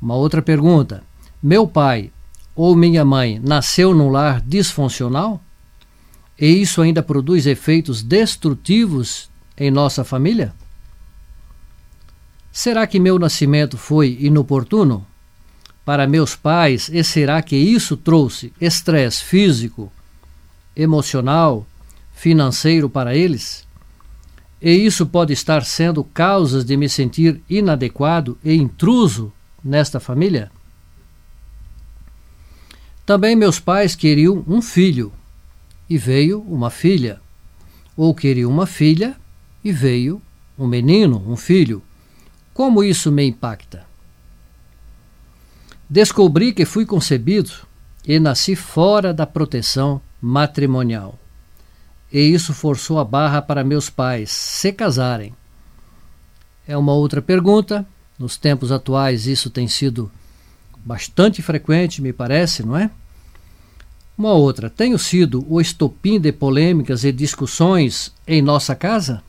Uma 0.01 0.15
outra 0.15 0.41
pergunta: 0.41 1.03
Meu 1.43 1.67
pai 1.67 2.13
ou 2.55 2.77
minha 2.77 3.05
mãe 3.05 3.41
nasceu 3.43 3.93
num 3.93 4.11
lar 4.11 4.41
disfuncional? 4.41 5.41
E 6.39 6.47
isso 6.47 6.81
ainda 6.81 7.03
produz 7.03 7.47
efeitos 7.47 8.01
destrutivos 8.01 9.32
em 9.57 9.71
nossa 9.71 10.05
família? 10.05 10.55
Será 12.51 12.87
que 12.87 13.01
meu 13.01 13.19
nascimento 13.19 13.79
foi 13.79 14.19
inoportuno? 14.21 15.07
para 15.85 16.07
meus 16.07 16.37
pais 16.37 16.89
e 16.93 17.03
será 17.03 17.43
que 17.43 17.57
isso 17.57 17.97
trouxe 17.97 18.53
estresse 18.61 19.23
físico, 19.23 19.93
emocional, 20.77 21.67
financeiro 22.13 22.89
para 22.89 23.15
eles? 23.15 23.67
E 24.61 24.71
isso 24.71 25.05
pode 25.07 25.33
estar 25.33 25.65
sendo 25.65 26.05
causas 26.05 26.65
de 26.65 26.77
me 26.77 26.89
sentir 26.89 27.43
inadequado 27.51 28.39
e 28.45 28.55
intruso 28.55 29.33
nesta 29.63 29.99
família? 29.99 30.53
Também 33.05 33.35
meus 33.35 33.59
pais 33.59 33.97
queriam 33.97 34.45
um 34.47 34.63
filho 34.63 35.13
e 35.91 35.99
veio 35.99 36.41
uma 36.43 36.71
filha, 36.71 37.21
ou 37.97 38.15
queriam 38.15 38.49
uma 38.49 38.67
filha 38.67 39.17
e 39.65 39.73
veio 39.73 40.21
um 40.59 40.67
menino, 40.67 41.23
um 41.27 41.37
filho. 41.37 41.83
Como 42.53 42.85
isso 42.85 43.11
me 43.11 43.25
impacta? 43.25 43.87
Descobri 45.89 46.53
que 46.53 46.65
fui 46.65 46.87
concebido 46.87 47.53
e 48.07 48.19
nasci 48.19 48.57
fora 48.57 49.13
da 49.13 49.27
proteção 49.27 50.01
matrimonial. 50.21 51.19
E 52.13 52.21
isso 52.21 52.53
forçou 52.53 52.99
a 52.99 53.05
barra 53.05 53.41
para 53.41 53.65
meus 53.65 53.89
pais 53.89 54.31
se 54.31 54.73
casarem. 54.73 55.35
É 56.67 56.77
uma 56.77 56.93
outra 56.93 57.23
pergunta. 57.23 57.87
Nos 58.19 58.37
tempos 58.37 58.71
atuais, 58.71 59.27
isso 59.27 59.51
tem 59.51 59.67
sido 59.67 60.11
bastante 60.85 61.43
frequente, 61.43 62.03
me 62.03 62.13
parece, 62.13 62.65
não 62.65 62.77
é? 62.77 62.91
Uma 64.17 64.33
outra: 64.33 64.71
tenho 64.71 64.99
sido 64.99 65.45
o 65.49 65.61
estopim 65.61 66.21
de 66.21 66.31
polêmicas 66.33 67.03
e 67.05 67.11
discussões 67.11 68.13
em 68.27 68.43
nossa 68.43 68.75
casa? 68.75 69.23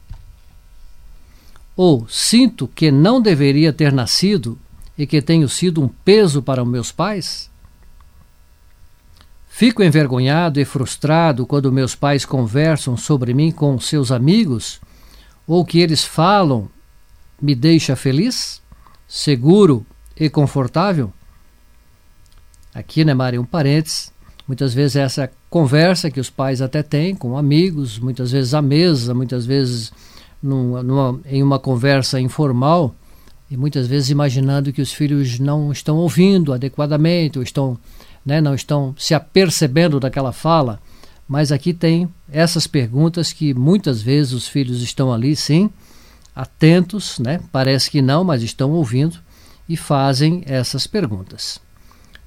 Ou 1.76 2.07
sinto 2.07 2.67
que 2.67 2.91
não 2.91 3.21
deveria 3.21 3.74
ter 3.74 3.91
nascido 3.91 4.59
e 4.97 5.07
que 5.07 5.21
tenho 5.21 5.49
sido 5.49 5.82
um 5.82 5.88
peso 5.88 6.41
para 6.41 6.63
meus 6.63 6.91
pais? 6.91 7.49
Fico 9.47 9.84
envergonhado 9.84 10.59
e 10.59 10.65
frustrado 10.65 11.45
quando 11.45 11.71
meus 11.71 11.95
pais 11.95 12.26
conversam 12.26 12.97
sobre 12.97 13.34
mim 13.34 13.51
com 13.51 13.80
seus 13.80 14.11
amigos 14.11 14.82
ou 15.45 15.63
que 15.63 15.80
eles 15.80 16.03
falam 16.03 16.69
me 17.41 17.53
deixa 17.53 17.95
feliz, 17.95 18.61
seguro 19.07 19.86
e 20.17 20.30
confortável? 20.30 21.11
Aqui, 22.74 23.05
né, 23.05 23.13
Maria, 23.13 23.39
um 23.39 23.45
parênteses. 23.45 24.11
Muitas 24.47 24.74
vezes 24.74 24.95
essa 24.95 25.32
conversa 25.49 26.09
que 26.09 26.19
os 26.19 26.30
pais 26.30 26.61
até 26.61 26.82
têm 26.82 27.15
com 27.15 27.38
amigos, 27.38 27.99
muitas 27.99 28.32
vezes 28.32 28.53
à 28.53 28.61
mesa, 28.61 29.13
muitas 29.13 29.45
vezes 29.45 29.93
numa, 30.43 30.83
numa, 30.83 31.19
em 31.25 31.41
uma 31.41 31.57
conversa 31.57 32.19
informal, 32.19 32.93
e 33.49 33.55
muitas 33.55 33.87
vezes 33.87 34.09
imaginando 34.09 34.73
que 34.73 34.81
os 34.81 34.91
filhos 34.91 35.39
não 35.39 35.71
estão 35.71 35.97
ouvindo 35.97 36.51
adequadamente, 36.51 37.39
ou 37.39 37.43
estão, 37.43 37.77
né, 38.25 38.41
não 38.41 38.53
estão 38.53 38.93
se 38.97 39.13
apercebendo 39.13 39.99
daquela 39.99 40.33
fala. 40.33 40.79
Mas 41.27 41.51
aqui 41.51 41.73
tem 41.73 42.09
essas 42.31 42.67
perguntas 42.67 43.31
que 43.31 43.53
muitas 43.53 44.01
vezes 44.01 44.33
os 44.33 44.47
filhos 44.47 44.81
estão 44.81 45.13
ali, 45.13 45.35
sim, 45.35 45.69
atentos, 46.35 47.19
né? 47.19 47.39
Parece 47.51 47.89
que 47.89 48.01
não, 48.01 48.23
mas 48.23 48.43
estão 48.43 48.71
ouvindo 48.71 49.17
e 49.69 49.77
fazem 49.77 50.43
essas 50.45 50.85
perguntas. 50.85 51.59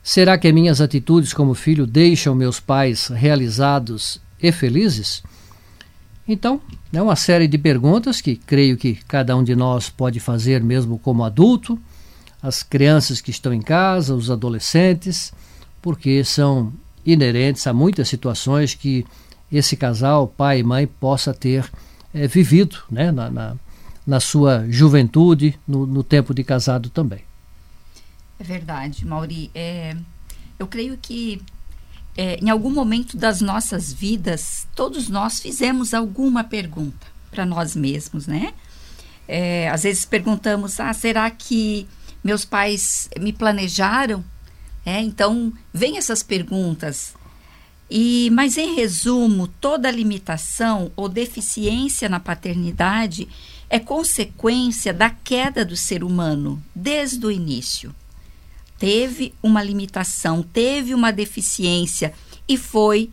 Será 0.03 0.39
que 0.39 0.53
minhas 0.53 0.81
atitudes 0.81 1.33
como 1.33 1.55
filho 1.55 1.87
deixam 1.87 2.35
meus 2.35 2.61
pais 2.61 3.09
realizados 3.09 4.21
e 4.41 4.53
felizes? 4.53 5.23
Então, 6.29 6.61
é 6.93 7.01
uma 7.01 7.15
série 7.15 7.47
de 7.47 7.57
perguntas 7.57 8.21
que 8.21 8.35
creio 8.35 8.77
que 8.77 8.97
cada 9.07 9.37
um 9.37 9.45
de 9.45 9.55
nós 9.55 9.89
pode 9.89 10.19
fazer 10.19 10.63
mesmo 10.63 10.99
como 10.99 11.25
adulto, 11.25 11.79
as 12.43 12.63
crianças 12.63 13.21
que 13.21 13.31
estão 13.31 13.53
em 13.53 13.63
casa, 13.63 14.15
os 14.15 14.31
adolescentes, 14.31 15.33
porque 15.81 16.25
são 16.25 16.73
inerentes 17.05 17.67
a 17.67 17.73
muitas 17.73 18.09
situações 18.09 18.75
que 18.75 19.07
esse 19.51 19.77
casal, 19.77 20.27
pai 20.27 20.61
e 20.61 20.63
mãe, 20.65 20.87
possa 20.87 21.33
ter 21.33 21.71
é, 22.13 22.27
vivido 22.27 22.79
né, 22.91 23.13
na, 23.13 23.31
na, 23.31 23.57
na, 24.05 24.19
sua 24.19 24.67
juventude, 24.69 25.59
no, 25.67 25.87
no, 25.87 26.03
tempo 26.03 26.35
de 26.35 26.43
casado 26.43 26.91
também. 26.91 27.21
É 28.39 28.43
verdade, 28.43 29.07
Mauri. 29.07 29.51
É, 29.55 29.97
eu 30.59 30.67
creio 30.67 30.99
que 31.01 31.41
é, 32.17 32.39
em 32.43 32.49
algum 32.49 32.71
momento 32.71 33.17
das 33.17 33.41
nossas 33.41 33.93
vidas, 33.93 34.67
todos 34.75 35.09
nós 35.09 35.39
fizemos 35.41 35.93
alguma 35.93 36.43
pergunta 36.43 37.07
para 37.31 37.45
nós 37.45 37.77
mesmos, 37.77 38.27
né? 38.27 38.55
É, 39.29 39.69
às 39.69 39.83
vezes 39.83 40.05
perguntamos: 40.05 40.81
ah, 40.81 40.93
será 40.93 41.31
que 41.31 41.87
meus 42.25 42.45
pais 42.45 43.11
me 43.21 43.33
planejaram? 43.33 44.25
É, 44.85 45.01
então, 45.01 45.53
vem 45.75 45.99
essas 45.99 46.23
perguntas. 46.23 47.15
E, 47.91 48.31
mas, 48.33 48.57
em 48.57 48.75
resumo, 48.75 49.47
toda 49.47 49.91
limitação 49.91 50.91
ou 50.97 51.09
deficiência 51.09 52.09
na 52.09 52.19
paternidade 52.19 53.29
é 53.69 53.79
consequência 53.79 54.93
da 54.93 55.11
queda 55.11 55.65
do 55.65 55.77
ser 55.77 56.03
humano 56.03 56.63
desde 56.75 57.25
o 57.27 57.31
início 57.31 57.95
teve 58.79 59.35
uma 59.43 59.63
limitação, 59.63 60.43
teve 60.43 60.95
uma 60.95 61.13
deficiência 61.13 62.13
e 62.49 62.57
foi, 62.57 63.11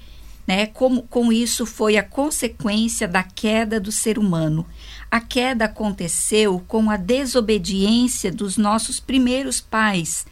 né, 0.48 0.68
como 0.68 1.04
com 1.04 1.32
isso 1.32 1.66
foi 1.66 1.98
a 1.98 2.04
consequência 2.04 3.08
da 3.08 3.24
queda 3.24 3.80
do 3.80 3.92
ser 3.92 4.20
humano. 4.20 4.66
A 5.10 5.22
queda 5.22 5.66
aconteceu 5.66 6.64
com 6.68 6.90
a 6.90 6.98
desobediência 6.98 8.32
dos 8.32 8.58
nossos 8.58 9.00
primeiros 9.00 9.62
pais, 9.62 10.26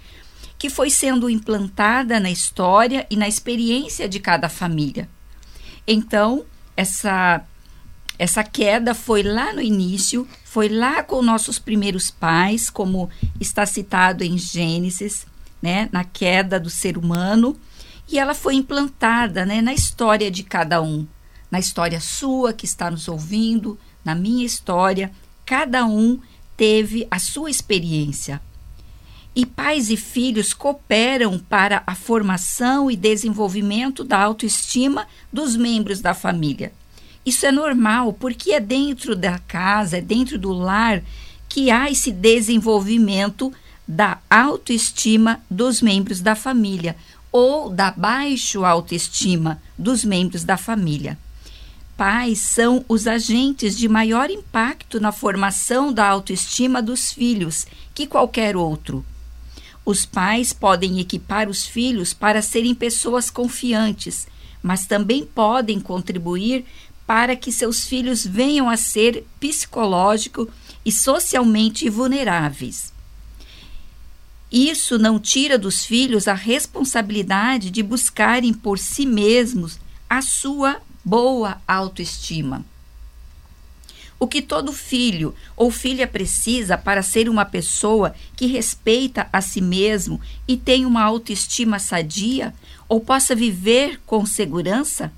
que 0.58 0.70
foi 0.70 0.90
sendo 0.90 1.30
implantada 1.30 2.20
na 2.20 2.30
história 2.30 3.08
e 3.10 3.16
na 3.16 3.28
experiência 3.28 4.08
de 4.08 4.20
cada 4.20 4.50
família. 4.50 5.10
Então, 5.88 6.46
essa 6.76 7.44
essa 8.22 8.44
queda 8.44 8.94
foi 8.94 9.24
lá 9.24 9.52
no 9.52 9.60
início, 9.60 10.28
foi 10.44 10.70
lá 10.70 11.02
com 11.02 11.24
nossos 11.24 11.58
primeiros 11.58 12.12
pais, 12.12 12.70
como 12.70 13.10
está 13.40 13.66
citado 13.66 14.24
em 14.24 14.38
Gênesis, 14.38 15.26
né, 15.60 15.90
na 15.92 16.04
queda 16.04 16.60
do 16.60 16.70
ser 16.70 17.00
humano, 17.00 17.58
e 18.08 18.20
ela 18.20 18.36
foi 18.36 18.54
implantada 18.54 19.44
né, 19.44 19.60
na 19.60 19.74
história 19.74 20.30
de 20.30 20.44
cada 20.44 20.84
um, 20.84 21.08
na 21.50 21.58
história 21.58 22.00
sua 22.00 22.54
que 22.54 22.64
está 22.64 22.92
nos 22.92 23.08
ouvindo, 23.08 23.76
na 24.06 24.14
minha 24.14 24.46
história, 24.46 25.12
cada 25.44 25.84
um 25.84 26.20
teve 26.56 27.08
a 27.10 27.18
sua 27.18 27.50
experiência. 27.50 28.40
E 29.36 29.48
pais 29.48 29.90
e 29.90 29.98
filhos 29.98 30.54
cooperam 30.54 31.40
para 31.40 31.82
a 31.88 31.96
formação 31.96 32.92
e 32.92 32.96
desenvolvimento 32.96 34.04
da 34.04 34.22
autoestima 34.22 35.08
dos 35.34 35.56
membros 35.56 36.02
da 36.02 36.14
família. 36.14 36.72
Isso 37.26 37.46
é 37.46 37.52
normal, 37.52 38.14
porque 38.14 38.52
é 38.52 38.60
dentro 38.60 39.16
da 39.16 39.38
casa, 39.40 39.98
é 39.98 40.02
dentro 40.02 40.40
do 40.40 40.52
lar 40.52 41.04
que 41.48 41.70
há 41.70 41.92
esse 41.92 42.12
desenvolvimento 42.12 43.54
da 43.88 44.20
autoestima 44.30 45.42
dos 45.50 45.82
membros 45.82 46.22
da 46.22 46.34
família 46.36 46.96
ou 47.32 47.70
da 47.70 47.92
baixa 47.92 48.66
autoestima 48.68 49.62
dos 49.78 50.04
membros 50.04 50.44
da 50.44 50.58
família. 50.58 51.18
Pais 51.96 52.40
são 52.40 52.84
os 52.88 53.06
agentes 53.06 53.78
de 53.78 53.88
maior 53.88 54.30
impacto 54.30 55.00
na 55.00 55.12
formação 55.12 55.94
da 55.94 56.08
autoestima 56.08 56.82
dos 56.82 57.12
filhos 57.12 57.68
que 57.94 58.08
qualquer 58.08 58.56
outro. 58.58 59.06
Os 59.86 60.06
pais 60.06 60.54
podem 60.54 61.00
equipar 61.00 61.50
os 61.50 61.66
filhos 61.66 62.14
para 62.14 62.42
serem 62.42 62.74
pessoas 62.74 63.30
confiantes, 63.30 64.28
mas 64.64 64.86
também 64.86 65.26
podem 65.26 65.80
contribuir 65.80 66.66
para 67.12 67.36
que 67.36 67.52
seus 67.52 67.84
filhos 67.84 68.26
venham 68.26 68.70
a 68.70 68.78
ser 68.78 69.26
psicológico 69.38 70.48
e 70.86 70.94
socialmente 70.94 71.90
vulneráveis. 71.90 72.94
Isso 74.50 74.98
não 74.98 75.20
tira 75.20 75.58
dos 75.58 75.86
filhos 75.86 76.30
a 76.30 76.34
responsabilidade 76.34 77.70
de 77.70 77.84
buscarem 77.84 78.54
por 78.54 78.80
si 78.80 79.06
mesmos 79.06 79.78
a 80.10 80.22
sua 80.22 80.82
boa 81.04 81.62
autoestima. 81.68 82.64
O 84.18 84.26
que 84.26 84.42
todo 84.42 84.72
filho 84.72 85.36
ou 85.58 85.70
filha 85.70 86.08
precisa 86.08 86.78
para 86.78 87.04
ser 87.04 87.28
uma 87.28 87.44
pessoa 87.44 88.16
que 88.38 88.46
respeita 88.46 89.28
a 89.34 89.42
si 89.42 89.60
mesmo 89.60 90.22
e 90.48 90.56
tem 90.56 90.86
uma 90.86 91.04
autoestima 91.04 91.78
sadia 91.78 92.56
ou 92.88 93.02
possa 93.02 93.36
viver 93.36 94.00
com 94.06 94.26
segurança? 94.26 95.12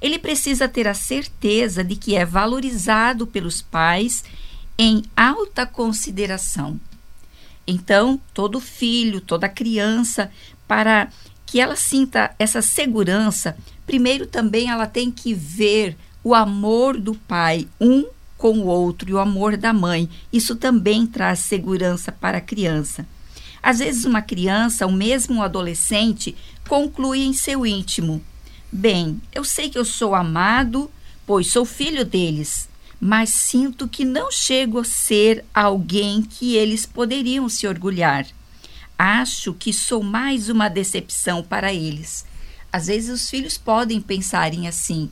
Ele 0.00 0.18
precisa 0.18 0.68
ter 0.68 0.86
a 0.86 0.94
certeza 0.94 1.82
de 1.82 1.96
que 1.96 2.14
é 2.14 2.24
valorizado 2.24 3.26
pelos 3.26 3.60
pais 3.60 4.24
em 4.78 5.02
alta 5.16 5.66
consideração 5.66 6.78
então, 7.70 8.18
todo 8.32 8.60
filho, 8.60 9.20
toda 9.20 9.46
criança, 9.46 10.30
para 10.66 11.08
que 11.44 11.60
ela 11.60 11.76
sinta 11.76 12.34
essa 12.38 12.62
segurança, 12.62 13.58
primeiro 13.86 14.26
também 14.26 14.70
ela 14.70 14.86
tem 14.86 15.10
que 15.10 15.34
ver 15.34 15.94
o 16.24 16.34
amor 16.34 16.98
do 16.98 17.14
pai 17.14 17.68
um 17.78 18.06
com 18.38 18.60
o 18.60 18.66
outro 18.66 19.10
e 19.10 19.12
o 19.12 19.18
amor 19.18 19.58
da 19.58 19.74
mãe. 19.74 20.08
Isso 20.32 20.56
também 20.56 21.06
traz 21.06 21.40
segurança 21.40 22.10
para 22.10 22.38
a 22.38 22.40
criança. 22.40 23.06
Às 23.62 23.80
vezes, 23.80 24.06
uma 24.06 24.22
criança, 24.22 24.86
ou 24.86 24.92
mesmo 24.92 25.36
um 25.36 25.42
adolescente, 25.42 26.34
conclui 26.66 27.18
em 27.18 27.34
seu 27.34 27.66
íntimo: 27.66 28.22
Bem, 28.70 29.20
eu 29.32 29.44
sei 29.44 29.70
que 29.70 29.78
eu 29.78 29.84
sou 29.84 30.14
amado, 30.14 30.90
pois 31.26 31.50
sou 31.50 31.64
filho 31.64 32.04
deles 32.04 32.68
mas 33.00 33.30
sinto 33.30 33.86
que 33.86 34.04
não 34.04 34.30
chego 34.30 34.80
a 34.80 34.84
ser 34.84 35.44
alguém 35.54 36.22
que 36.22 36.56
eles 36.56 36.84
poderiam 36.84 37.48
se 37.48 37.66
orgulhar. 37.66 38.26
Acho 38.98 39.54
que 39.54 39.72
sou 39.72 40.02
mais 40.02 40.48
uma 40.48 40.68
decepção 40.68 41.42
para 41.42 41.72
eles. 41.72 42.26
Às 42.72 42.88
vezes 42.88 43.08
os 43.22 43.30
filhos 43.30 43.56
podem 43.56 44.00
pensarem 44.00 44.66
assim, 44.66 45.08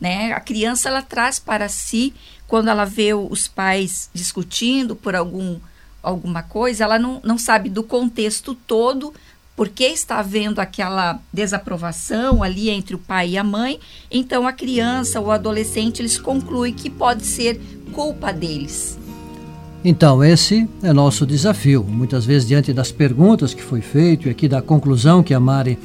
né? 0.00 0.32
A 0.32 0.40
criança 0.40 0.88
ela 0.88 1.02
traz 1.02 1.40
para 1.40 1.68
si 1.68 2.14
quando 2.46 2.68
ela 2.68 2.84
vê 2.84 3.12
os 3.12 3.48
pais 3.48 4.08
discutindo 4.14 4.94
por 4.94 5.14
algum 5.16 5.58
alguma 6.02 6.42
coisa, 6.42 6.84
ela 6.84 6.98
não, 6.98 7.18
não 7.24 7.38
sabe 7.38 7.70
do 7.70 7.82
contexto 7.82 8.54
todo 8.54 9.14
porque 9.56 9.84
está 9.84 10.18
havendo 10.18 10.60
aquela 10.60 11.20
desaprovação 11.32 12.42
ali 12.42 12.70
entre 12.70 12.94
o 12.94 12.98
pai 12.98 13.30
e 13.30 13.38
a 13.38 13.44
mãe, 13.44 13.78
então 14.10 14.46
a 14.46 14.52
criança 14.52 15.20
ou 15.20 15.30
adolescente 15.30 16.00
eles 16.00 16.18
concluem 16.18 16.72
que 16.72 16.90
pode 16.90 17.24
ser 17.24 17.60
culpa 17.92 18.32
deles. 18.32 18.98
Então, 19.84 20.24
esse 20.24 20.66
é 20.82 20.92
nosso 20.94 21.26
desafio. 21.26 21.84
Muitas 21.84 22.24
vezes, 22.24 22.48
diante 22.48 22.72
das 22.72 22.90
perguntas 22.90 23.52
que 23.52 23.62
foi 23.62 23.82
feito 23.82 24.26
e 24.26 24.30
aqui 24.30 24.48
da 24.48 24.62
conclusão 24.62 25.22
que 25.22 25.34
a 25.34 25.38
Mari 25.38 25.78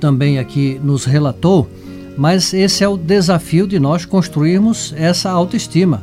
também 0.00 0.38
aqui 0.38 0.80
nos 0.82 1.04
relatou, 1.04 1.70
mas 2.18 2.52
esse 2.52 2.82
é 2.82 2.88
o 2.88 2.96
desafio 2.96 3.66
de 3.66 3.78
nós 3.78 4.04
construirmos 4.04 4.92
essa 4.96 5.30
autoestima, 5.30 6.02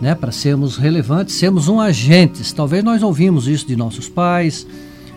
né? 0.00 0.14
Para 0.14 0.32
sermos 0.32 0.76
relevantes, 0.76 1.36
sermos 1.36 1.68
um 1.68 1.80
agentes. 1.80 2.52
Talvez 2.52 2.82
nós 2.82 3.00
ouvimos 3.02 3.46
isso 3.46 3.66
de 3.66 3.76
nossos 3.76 4.08
pais, 4.08 4.66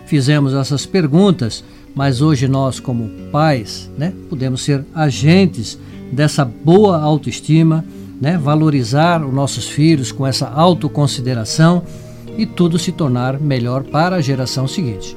fizemos 0.06 0.54
essas 0.54 0.86
perguntas, 0.86 1.62
mas 1.94 2.20
hoje 2.20 2.48
nós, 2.48 2.80
como 2.80 3.08
pais, 3.30 3.90
né, 3.98 4.12
podemos 4.28 4.62
ser 4.62 4.84
agentes 4.94 5.78
dessa 6.10 6.44
boa 6.44 7.00
autoestima, 7.00 7.84
né, 8.20 8.38
valorizar 8.38 9.24
os 9.24 9.34
nossos 9.34 9.66
filhos 9.66 10.12
com 10.12 10.26
essa 10.26 10.48
autoconsideração 10.48 11.82
e 12.38 12.46
tudo 12.46 12.78
se 12.78 12.92
tornar 12.92 13.40
melhor 13.40 13.82
para 13.82 14.16
a 14.16 14.20
geração 14.20 14.66
seguinte. 14.68 15.16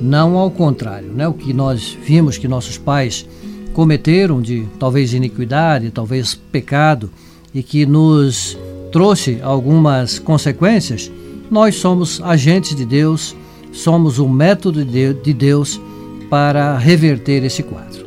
Não 0.00 0.36
ao 0.36 0.50
contrário, 0.50 1.08
né, 1.12 1.26
o 1.26 1.34
que 1.34 1.52
nós 1.52 1.96
vimos 2.04 2.38
que 2.38 2.46
nossos 2.46 2.78
pais 2.78 3.26
cometeram 3.72 4.40
de 4.40 4.66
talvez 4.78 5.12
iniquidade, 5.12 5.90
talvez 5.90 6.34
pecado 6.34 7.10
e 7.54 7.62
que 7.62 7.86
nos 7.86 8.56
trouxe 8.92 9.38
algumas 9.42 10.18
consequências, 10.18 11.10
nós 11.50 11.76
somos 11.76 12.20
agentes 12.22 12.74
de 12.74 12.84
Deus 12.84 13.34
somos 13.72 14.18
o 14.18 14.28
método 14.28 14.84
de 14.84 15.32
Deus 15.32 15.80
para 16.28 16.76
reverter 16.76 17.44
esse 17.44 17.62
quadro. 17.62 18.06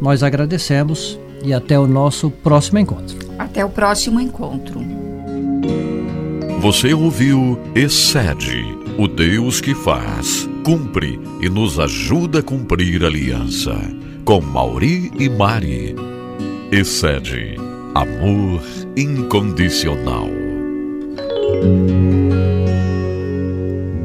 Nós 0.00 0.22
agradecemos 0.22 1.18
e 1.44 1.52
até 1.52 1.78
o 1.78 1.86
nosso 1.86 2.30
próximo 2.30 2.78
encontro. 2.78 3.16
Até 3.38 3.64
o 3.64 3.70
próximo 3.70 4.20
encontro. 4.20 4.80
Você 6.60 6.92
ouviu 6.92 7.58
Excede, 7.74 8.64
o 8.98 9.08
Deus 9.08 9.60
que 9.60 9.74
faz, 9.74 10.48
cumpre 10.62 11.18
e 11.40 11.48
nos 11.48 11.78
ajuda 11.78 12.40
a 12.40 12.42
cumprir 12.42 13.02
a 13.02 13.06
aliança. 13.06 13.74
Com 14.24 14.40
Mauri 14.42 15.10
e 15.18 15.28
Mari. 15.28 15.96
Excede, 16.70 17.56
amor 17.94 18.62
incondicional. 18.96 20.49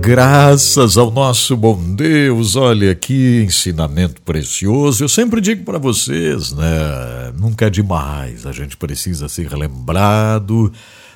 Graças 0.05 0.97
ao 0.97 1.09
nosso 1.09 1.57
bom 1.57 1.81
Deus, 1.95 2.55
olha 2.55 2.93
que 2.93 3.43
ensinamento 3.43 4.21
precioso. 4.21 5.03
Eu 5.03 5.09
sempre 5.09 5.41
digo 5.41 5.63
para 5.63 5.79
vocês, 5.79 6.51
né? 6.51 7.33
Nunca 7.35 7.65
é 7.65 7.69
demais, 7.71 8.45
a 8.45 8.51
gente 8.51 8.77
precisa 8.77 9.27
ser 9.27 9.51
lembrado 9.53 10.71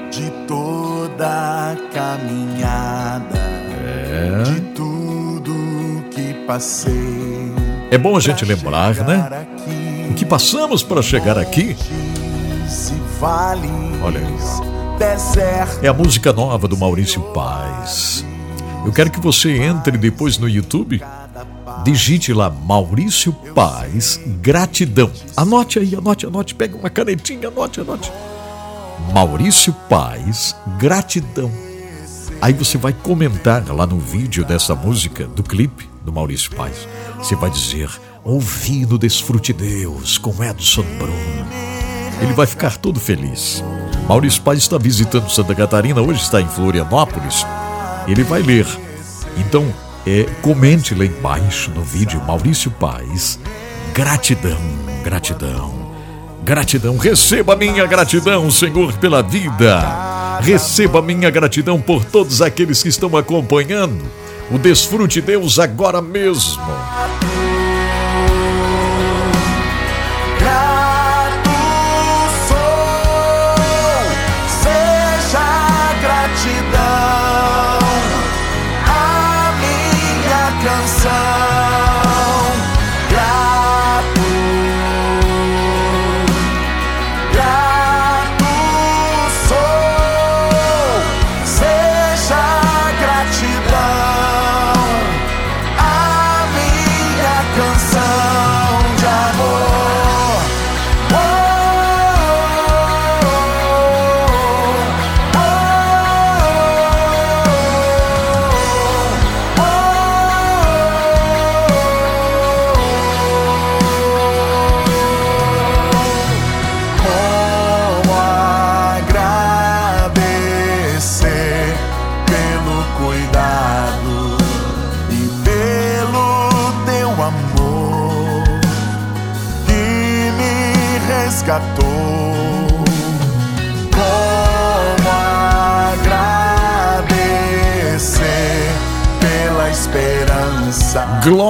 de 0.10 0.32
toda 0.48 1.72
a 1.72 1.76
caminhada, 1.94 3.38
é. 3.86 4.44
de 4.44 4.62
tudo 4.74 5.54
que 6.10 6.34
passei. 6.48 7.52
É 7.92 7.98
bom 7.98 8.16
a 8.16 8.20
gente 8.22 8.46
lembrar, 8.46 8.96
né? 8.96 9.46
O 10.10 10.14
que 10.14 10.26
passamos 10.26 10.82
para 10.82 11.02
chegar 11.02 11.38
aqui. 11.38 11.76
Olha 14.02 14.20
isso. 14.20 14.64
É 15.84 15.90
a 15.90 15.94
música 15.94 16.32
nova 16.32 16.66
do 16.66 16.78
Maurício 16.78 17.22
Paz. 17.34 18.26
Eu 18.86 18.94
quero 18.94 19.12
que 19.12 19.20
você 19.20 19.58
entre 19.58 19.98
depois 19.98 20.38
no 20.38 20.48
YouTube, 20.48 21.02
digite 21.84 22.34
lá 22.34 22.50
Maurício 22.50 23.34
Paz, 23.54 24.20
gratidão. 24.42 25.12
Anote 25.36 25.80
aí, 25.80 25.96
anote, 25.96 26.26
anote, 26.26 26.56
pega 26.56 26.78
uma 26.78 26.90
canetinha, 26.90 27.48
anote, 27.48 27.82
anote. 27.82 28.12
Maurício 29.14 29.74
Paz, 29.90 30.56
gratidão. 30.78 31.52
Aí 32.42 32.54
você 32.54 32.78
vai 32.78 32.94
comentar 32.94 33.66
lá 33.74 33.86
no 33.86 34.00
vídeo 34.00 34.46
dessa 34.46 34.74
música, 34.76 35.28
do 35.28 35.44
clipe 35.44 35.90
do 36.04 36.14
Maurício 36.14 36.52
Paz. 36.56 36.88
Você 37.18 37.36
vai 37.36 37.50
dizer: 37.50 37.90
Ouvi 38.24 38.86
no 38.86 38.98
Desfrute 38.98 39.54
Deus 39.54 40.18
com 40.18 40.44
Edson 40.44 40.86
Bruno. 40.98 41.48
Ele 42.22 42.34
vai 42.34 42.46
ficar 42.46 42.78
todo 42.78 43.00
feliz. 43.00 43.64
Maurício 44.08 44.42
Paz 44.42 44.60
está 44.60 44.78
visitando 44.78 45.30
Santa 45.30 45.56
Catarina, 45.56 46.02
hoje 46.02 46.22
está 46.22 46.42
em 46.42 46.48
Florianópolis. 46.48 47.46
Ele 48.08 48.24
vai 48.24 48.42
ler. 48.42 48.66
Então, 49.38 49.74
é, 50.10 50.26
comente 50.42 50.96
lá 50.96 51.06
embaixo 51.06 51.70
no 51.70 51.84
vídeo 51.84 52.20
Maurício 52.26 52.72
Paz. 52.72 53.38
Gratidão, 53.94 54.60
gratidão, 55.04 55.92
gratidão. 56.44 56.98
Receba 56.98 57.56
minha 57.56 57.86
gratidão, 57.86 58.50
Senhor, 58.50 58.94
pela 58.94 59.22
vida. 59.22 60.40
Receba 60.42 61.00
minha 61.00 61.30
gratidão 61.30 61.80
por 61.80 62.04
todos 62.04 62.42
aqueles 62.42 62.82
que 62.82 62.90
estão 62.90 63.16
acompanhando 63.16 64.04
o 64.50 64.58
Desfrute 64.58 65.22
Deus 65.22 65.60
agora 65.60 66.02
mesmo. 66.02 66.64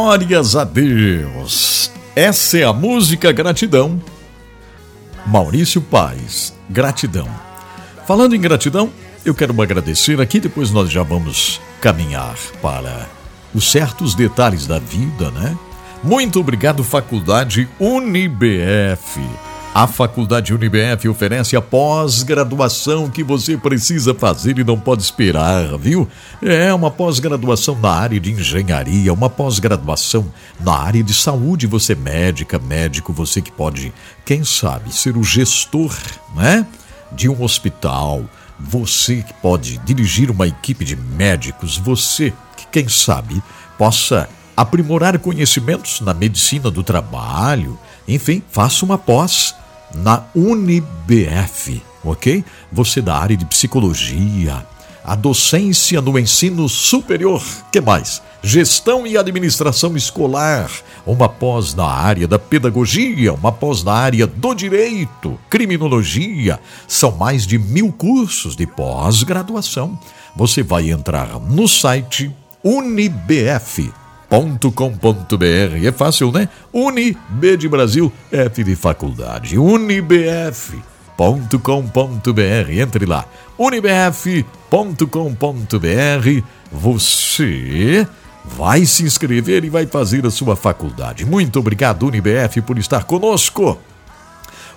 Glórias 0.09 0.55
a 0.55 0.63
Deus. 0.63 1.91
Essa 2.15 2.57
é 2.57 2.63
a 2.63 2.73
música 2.73 3.31
Gratidão. 3.31 4.01
Maurício 5.23 5.79
Paz, 5.79 6.51
Gratidão. 6.67 7.29
Falando 8.07 8.35
em 8.35 8.41
gratidão, 8.41 8.91
eu 9.23 9.35
quero 9.35 9.61
agradecer 9.61 10.19
aqui, 10.19 10.39
depois 10.39 10.71
nós 10.71 10.89
já 10.89 11.03
vamos 11.03 11.61
caminhar 11.79 12.35
para 12.59 13.07
os 13.53 13.71
certos 13.71 14.15
detalhes 14.15 14.65
da 14.65 14.79
vida, 14.79 15.29
né? 15.29 15.55
Muito 16.03 16.39
obrigado, 16.39 16.83
Faculdade 16.83 17.69
UniBF 17.79 19.21
a 19.73 19.85
Faculdade 19.85 20.53
Unibf 20.53 21.07
oferece 21.07 21.55
a 21.55 21.61
pós-graduação 21.61 23.09
que 23.09 23.23
você 23.23 23.55
precisa 23.55 24.15
fazer 24.15 24.57
e 24.57 24.63
não 24.63 24.79
pode 24.79 25.03
esperar, 25.03 25.77
viu? 25.77 26.07
É 26.41 26.73
uma 26.73 26.89
pós-graduação 26.89 27.77
na 27.79 27.91
área 27.91 28.19
de 28.19 28.31
engenharia, 28.31 29.13
uma 29.13 29.29
pós-graduação 29.29 30.31
na 30.59 30.73
área 30.73 31.03
de 31.03 31.13
saúde. 31.13 31.67
Você 31.67 31.93
é 31.93 31.95
médica, 31.95 32.57
médico, 32.57 33.13
você 33.13 33.41
que 33.41 33.51
pode, 33.51 33.93
quem 34.25 34.43
sabe, 34.43 34.93
ser 34.93 35.15
o 35.15 35.23
gestor, 35.23 35.95
né? 36.35 36.65
De 37.11 37.29
um 37.29 37.43
hospital. 37.43 38.25
Você 38.59 39.17
que 39.17 39.33
pode 39.35 39.77
dirigir 39.79 40.31
uma 40.31 40.47
equipe 40.47 40.83
de 40.83 40.95
médicos. 40.95 41.77
Você 41.77 42.33
que, 42.57 42.65
quem 42.71 42.89
sabe, 42.89 43.41
possa 43.77 44.27
aprimorar 44.57 45.17
conhecimentos 45.19 46.01
na 46.01 46.13
medicina 46.13 46.69
do 46.69 46.83
trabalho. 46.83 47.79
Enfim, 48.09 48.41
faça 48.49 48.83
uma 48.83 48.97
pós 48.97 49.55
na 49.93 50.23
UniBF, 50.35 51.79
ok? 52.03 52.43
Você 52.71 53.03
da 53.03 53.15
área 53.15 53.37
de 53.37 53.45
psicologia, 53.45 54.65
a 55.05 55.13
docência 55.13 56.01
no 56.01 56.17
ensino 56.17 56.67
superior, 56.67 57.43
que 57.71 57.79
mais? 57.79 58.19
Gestão 58.41 59.05
e 59.05 59.15
administração 59.15 59.95
escolar, 59.95 60.71
uma 61.05 61.29
pós 61.29 61.75
na 61.75 61.85
área 61.85 62.27
da 62.27 62.39
pedagogia, 62.39 63.31
uma 63.31 63.51
pós 63.51 63.83
na 63.83 63.93
área 63.93 64.25
do 64.25 64.55
direito, 64.55 65.39
criminologia. 65.47 66.59
São 66.87 67.11
mais 67.11 67.45
de 67.45 67.59
mil 67.59 67.91
cursos 67.91 68.55
de 68.55 68.65
pós-graduação. 68.65 69.99
Você 70.35 70.63
vai 70.63 70.89
entrar 70.89 71.39
no 71.39 71.67
site 71.67 72.35
unibf 72.63 73.91
unibf.com.br. 74.31 75.85
É 75.85 75.91
fácil, 75.91 76.31
né? 76.31 76.47
UniB 76.71 77.57
de 77.57 77.67
Brasil, 77.67 78.11
F 78.31 78.63
de 78.63 78.75
faculdade. 78.75 79.57
unibf.com.br. 79.57 81.21
Entre 82.69 83.05
lá. 83.05 83.25
unibf.com.br. 83.57 84.43
Você 86.71 88.07
vai 88.45 88.85
se 88.85 89.03
inscrever 89.03 89.63
e 89.63 89.69
vai 89.69 89.85
fazer 89.87 90.25
a 90.25 90.31
sua 90.31 90.55
faculdade. 90.55 91.25
Muito 91.25 91.59
obrigado, 91.59 92.07
UniBF, 92.07 92.61
por 92.61 92.77
estar 92.77 93.03
conosco. 93.03 93.77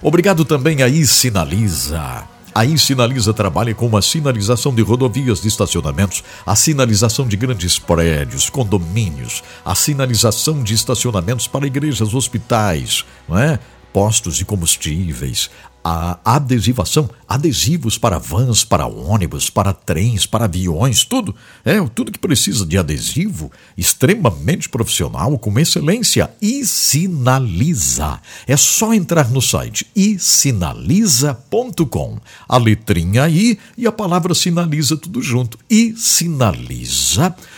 Obrigado 0.01 0.45
também 0.45 0.83
aí, 0.83 1.07
Sinaliza. 1.07 2.25
Aí 2.55 2.79
Sinaliza 2.79 3.33
trabalha 3.33 3.75
com 3.75 3.87
uma 3.87 4.03
sinalização 4.03 4.75
de 4.75 4.83
rodovias 4.83 5.41
de 5.41 5.49
estacionamentos, 5.49 6.23
a 6.45 6.55
sinalização 6.55 7.27
de 7.27 7.37
grandes 7.37 7.79
prédios, 7.79 8.51
condomínios, 8.51 9.43
a 9.65 9.75
sinalização 9.75 10.63
de 10.63 10.75
estacionamentos 10.75 11.47
para 11.47 11.67
igrejas, 11.67 12.15
hospitais, 12.15 13.05
não 13.29 13.39
é? 13.39 13.59
postos 13.93 14.37
de 14.37 14.45
combustíveis, 14.45 15.51
a 15.85 16.18
adesivação, 16.24 17.11
adesivos 17.28 17.99
para 17.99 18.18
vans, 18.18 18.64
para 18.64 18.87
ônibus, 18.87 19.51
para 19.51 19.72
trens, 19.72 20.26
para 20.26 20.45
aviões, 20.45 21.05
tudo. 21.05 21.35
É, 21.64 21.80
tudo 21.89 22.12
que 22.12 22.18
precisa 22.18 22.64
de 22.64 22.78
adesivo, 22.78 23.51
extremamente 23.76 24.68
profissional, 24.68 25.37
com 25.39 25.59
excelência. 25.59 26.30
E 26.41 26.64
sinaliza. 26.64 28.20
É 28.47 28.57
só 28.57 28.95
entrar 28.95 29.30
no 29.30 29.43
site 29.43 29.87
e 29.95 30.18
sinaliza.com. 30.18 32.18
A 32.49 32.59
letrinha 32.59 33.28
I 33.28 33.59
e 33.76 33.87
a 33.87 33.93
palavra 33.93 34.35
sinaliza 34.35 34.97
tudo 34.97 35.20
junto. 35.20 35.59
E 35.68 35.95
sinaliza.com. 35.97 37.52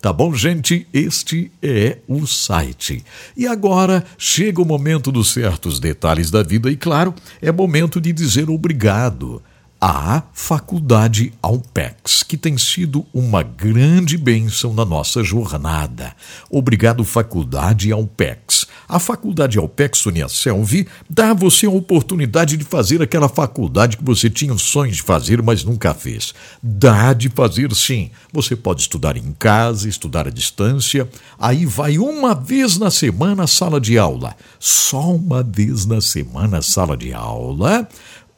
Tá 0.00 0.14
bom, 0.14 0.34
gente? 0.34 0.86
Este 0.94 1.52
é 1.62 1.98
o 2.08 2.26
site. 2.26 3.04
E 3.36 3.46
agora 3.46 4.02
chega 4.16 4.62
o 4.62 4.64
momento 4.64 5.12
dos 5.12 5.30
certos 5.30 5.78
detalhes 5.78 6.30
da 6.30 6.42
vida 6.42 6.70
e, 6.70 6.76
claro, 6.76 7.14
é 7.42 7.52
momento 7.52 8.00
de 8.00 8.14
dizer 8.14 8.48
obrigado. 8.48 9.42
A 9.80 10.22
Faculdade 10.34 11.32
Alpex, 11.40 12.22
que 12.22 12.36
tem 12.36 12.58
sido 12.58 13.06
uma 13.14 13.42
grande 13.42 14.18
bênção 14.18 14.74
na 14.74 14.84
nossa 14.84 15.24
jornada. 15.24 16.14
Obrigado, 16.50 17.02
Faculdade 17.02 17.90
Alpex. 17.90 18.66
A 18.86 18.98
Faculdade 18.98 19.56
Alpex 19.56 20.04
Uniaselv 20.04 20.86
dá 21.08 21.30
a 21.30 21.34
você 21.34 21.64
a 21.64 21.70
oportunidade 21.70 22.58
de 22.58 22.64
fazer 22.64 23.00
aquela 23.00 23.28
faculdade 23.28 23.96
que 23.96 24.04
você 24.04 24.28
tinha 24.28 24.52
o 24.52 24.58
sonho 24.58 24.92
de 24.92 25.00
fazer, 25.00 25.40
mas 25.40 25.64
nunca 25.64 25.94
fez. 25.94 26.34
Dá 26.62 27.14
de 27.14 27.30
fazer 27.30 27.74
sim. 27.74 28.10
Você 28.32 28.54
pode 28.54 28.82
estudar 28.82 29.16
em 29.16 29.32
casa, 29.38 29.88
estudar 29.88 30.28
à 30.28 30.30
distância. 30.30 31.08
Aí 31.38 31.64
vai 31.64 31.98
uma 31.98 32.34
vez 32.34 32.76
na 32.76 32.90
semana 32.90 33.44
a 33.44 33.46
sala 33.46 33.80
de 33.80 33.96
aula. 33.96 34.36
Só 34.58 35.14
uma 35.14 35.42
vez 35.42 35.86
na 35.86 36.02
semana 36.02 36.58
a 36.58 36.62
sala 36.62 36.98
de 36.98 37.14
aula 37.14 37.88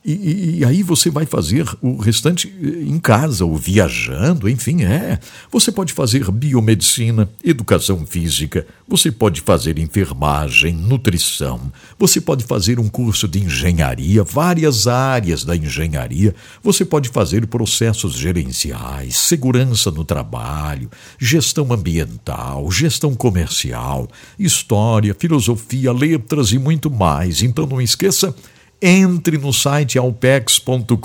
e, 0.05 0.59
e, 0.59 0.65
aí 0.65 0.83
você 0.83 1.11
vai 1.11 1.25
fazer 1.25 1.65
o 1.81 1.97
restante 1.97 2.53
eh, 2.61 2.83
em 2.89 2.99
casa 2.99 3.45
ou 3.45 3.57
viajando, 3.57 4.49
enfim, 4.49 4.83
é. 4.83 5.21
Você 5.51 5.71
pode 5.71 5.93
fazer 5.93 6.29
biomedicina, 6.29 7.31
educação 7.45 8.05
física, 8.05 8.67
você 8.89 9.13
pode 9.13 9.41
fazer 9.41 9.79
enfermagem, 9.79 10.75
nutrição, 10.75 11.73
você 11.97 12.21
pode 12.21 12.45
fazer 12.45 12.81
um 12.81 12.89
curso 12.89 13.29
de 13.29 13.45
engenharia, 13.45 14.25
várias 14.25 14.89
áreas 14.89 15.45
da 15.45 15.55
engenharia, 15.55 16.35
você 16.65 16.85
pode 16.85 17.09
fazer 17.09 17.47
processos 17.47 18.15
gerenciais, 18.15 19.17
segurança 19.17 19.89
no 19.93 20.05
trabalho, 20.05 20.91
gestão 21.17 21.73
ambiental, 21.73 22.69
gestão 22.73 23.15
comercial, 23.15 24.09
história, 24.37 25.15
filosofia, 25.17 25.93
letras 25.93 26.51
e 26.51 26.59
muito 26.59 26.91
mais. 26.91 27.41
Então 27.41 27.67
não 27.69 27.81
esqueça 27.81 28.35
entre 28.83 29.39
no 29.39 29.53
site 29.53 29.97
alpex.com.br, 29.97 30.97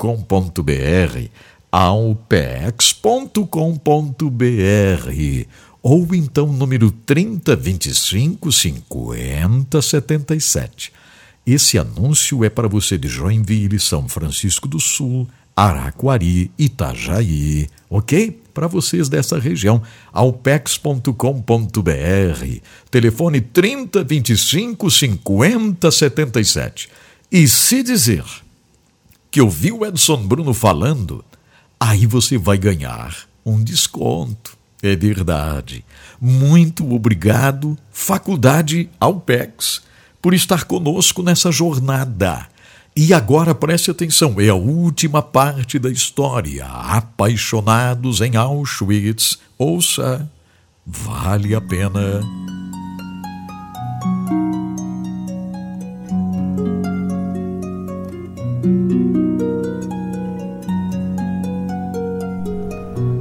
alpex.com.br 1.70 3.46
ou 5.80 6.12
então 6.12 6.48
número 6.48 6.90
3025 6.90 8.50
5077. 8.50 10.92
Esse 11.46 11.78
anúncio 11.78 12.44
é 12.44 12.50
para 12.50 12.66
você 12.68 12.98
de 12.98 13.06
Joinville, 13.08 13.78
São 13.78 14.08
Francisco 14.08 14.66
do 14.66 14.80
Sul, 14.80 15.28
Araquari, 15.56 16.50
Itajaí, 16.58 17.68
ok? 17.88 18.42
Para 18.52 18.66
vocês 18.66 19.08
dessa 19.08 19.38
região, 19.38 19.80
alpex.com.br, 20.12 21.12
telefone 22.90 23.40
3025 23.40 24.90
5077. 24.90 26.88
E 27.30 27.46
se 27.46 27.82
dizer 27.82 28.24
que 29.30 29.40
ouviu 29.40 29.84
Edson 29.84 30.26
Bruno 30.26 30.54
falando, 30.54 31.22
aí 31.78 32.06
você 32.06 32.38
vai 32.38 32.56
ganhar 32.56 33.14
um 33.44 33.62
desconto. 33.62 34.56
É 34.82 34.96
verdade. 34.96 35.84
Muito 36.20 36.94
obrigado, 36.94 37.76
Faculdade 37.90 38.88
Alpex, 38.98 39.82
por 40.22 40.32
estar 40.32 40.64
conosco 40.64 41.22
nessa 41.22 41.52
jornada. 41.52 42.48
E 42.96 43.12
agora 43.12 43.54
preste 43.54 43.90
atenção, 43.90 44.40
é 44.40 44.48
a 44.48 44.54
última 44.54 45.20
parte 45.22 45.78
da 45.78 45.90
história. 45.90 46.64
Apaixonados 46.64 48.20
em 48.20 48.36
Auschwitz. 48.36 49.38
Ouça, 49.58 50.28
vale 50.86 51.54
a 51.54 51.60
pena. 51.60 52.22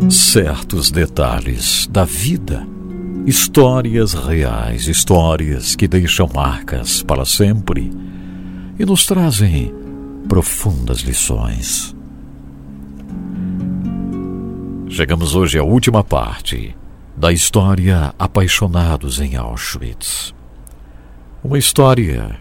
Certos 0.09 0.89
detalhes 0.89 1.85
da 1.87 2.05
vida, 2.05 2.65
histórias 3.25 4.13
reais, 4.13 4.87
histórias 4.87 5.75
que 5.75 5.87
deixam 5.87 6.29
marcas 6.33 7.03
para 7.03 7.25
sempre 7.25 7.91
e 8.79 8.85
nos 8.85 9.05
trazem 9.05 9.73
profundas 10.29 10.99
lições. 10.99 11.95
Chegamos 14.87 15.35
hoje 15.35 15.59
à 15.59 15.63
última 15.63 16.03
parte 16.03 16.75
da 17.15 17.33
história 17.33 18.13
Apaixonados 18.17 19.19
em 19.19 19.35
Auschwitz. 19.35 20.33
Uma 21.43 21.57
história 21.57 22.39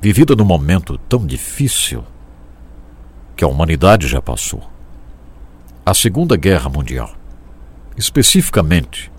vivida 0.00 0.34
num 0.34 0.44
momento 0.44 0.96
tão 1.08 1.26
difícil 1.26 2.02
que 3.36 3.44
a 3.44 3.48
humanidade 3.48 4.08
já 4.08 4.22
passou 4.22 4.73
a 5.86 5.92
Segunda 5.92 6.34
Guerra 6.34 6.70
Mundial. 6.70 7.14
Especificamente, 7.94 9.12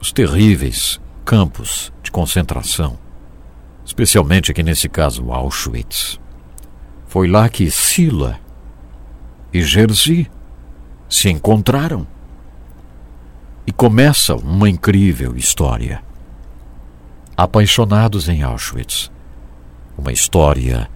os 0.00 0.10
terríveis 0.10 0.98
campos 1.24 1.92
de 2.02 2.10
concentração, 2.10 2.98
especialmente 3.84 4.50
aqui 4.50 4.62
nesse 4.62 4.88
caso 4.88 5.30
Auschwitz. 5.30 6.18
Foi 7.06 7.28
lá 7.28 7.46
que 7.48 7.70
Sila 7.70 8.40
e 9.52 9.62
Jerzy 9.62 10.30
se 11.10 11.28
encontraram 11.28 12.06
e 13.66 13.72
começa 13.72 14.34
uma 14.34 14.68
incrível 14.68 15.36
história. 15.36 16.02
Apaixonados 17.36 18.30
em 18.30 18.42
Auschwitz. 18.42 19.10
Uma 19.96 20.10
história 20.10 20.88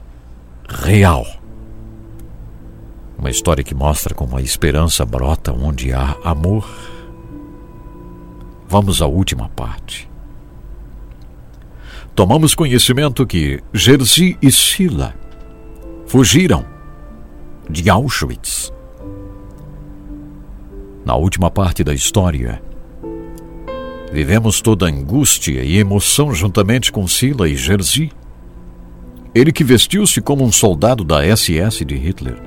real 0.67 1.27
uma 3.19 3.31
história 3.31 3.65
que 3.65 3.75
mostra 3.75 4.15
como 4.15 4.37
a 4.37 4.43
esperança 4.43 5.05
brota 5.05 5.53
onde 5.53 5.93
há 5.93 6.17
amor. 6.23 6.69
Vamos 8.69 9.01
à 9.01 9.07
última 9.07 9.49
parte. 9.49 10.09
Tomamos 12.15 12.55
conhecimento 12.55 13.27
que 13.27 13.63
Jerzy 13.73 14.37
e 14.41 14.51
Sila 14.51 15.15
fugiram 16.07 16.65
de 17.69 17.89
Auschwitz. 17.91 18.73
Na 21.05 21.15
última 21.15 21.51
parte 21.51 21.85
da 21.85 21.95
história, 21.95 22.61
vivemos 24.13 24.61
toda 24.61 24.87
a 24.87 24.91
angústia 24.91 25.63
e 25.63 25.79
emoção 25.79 26.35
juntamente 26.35 26.91
com 26.91 27.07
Sila 27.07 27.49
e 27.49 27.57
Jerzy. 27.57 28.11
Ele 29.35 29.53
que 29.53 29.63
vestiu-se 29.63 30.21
como 30.21 30.45
um 30.45 30.51
soldado 30.51 31.05
da 31.05 31.23
SS 31.37 31.85
de 31.85 31.95
Hitler 31.95 32.46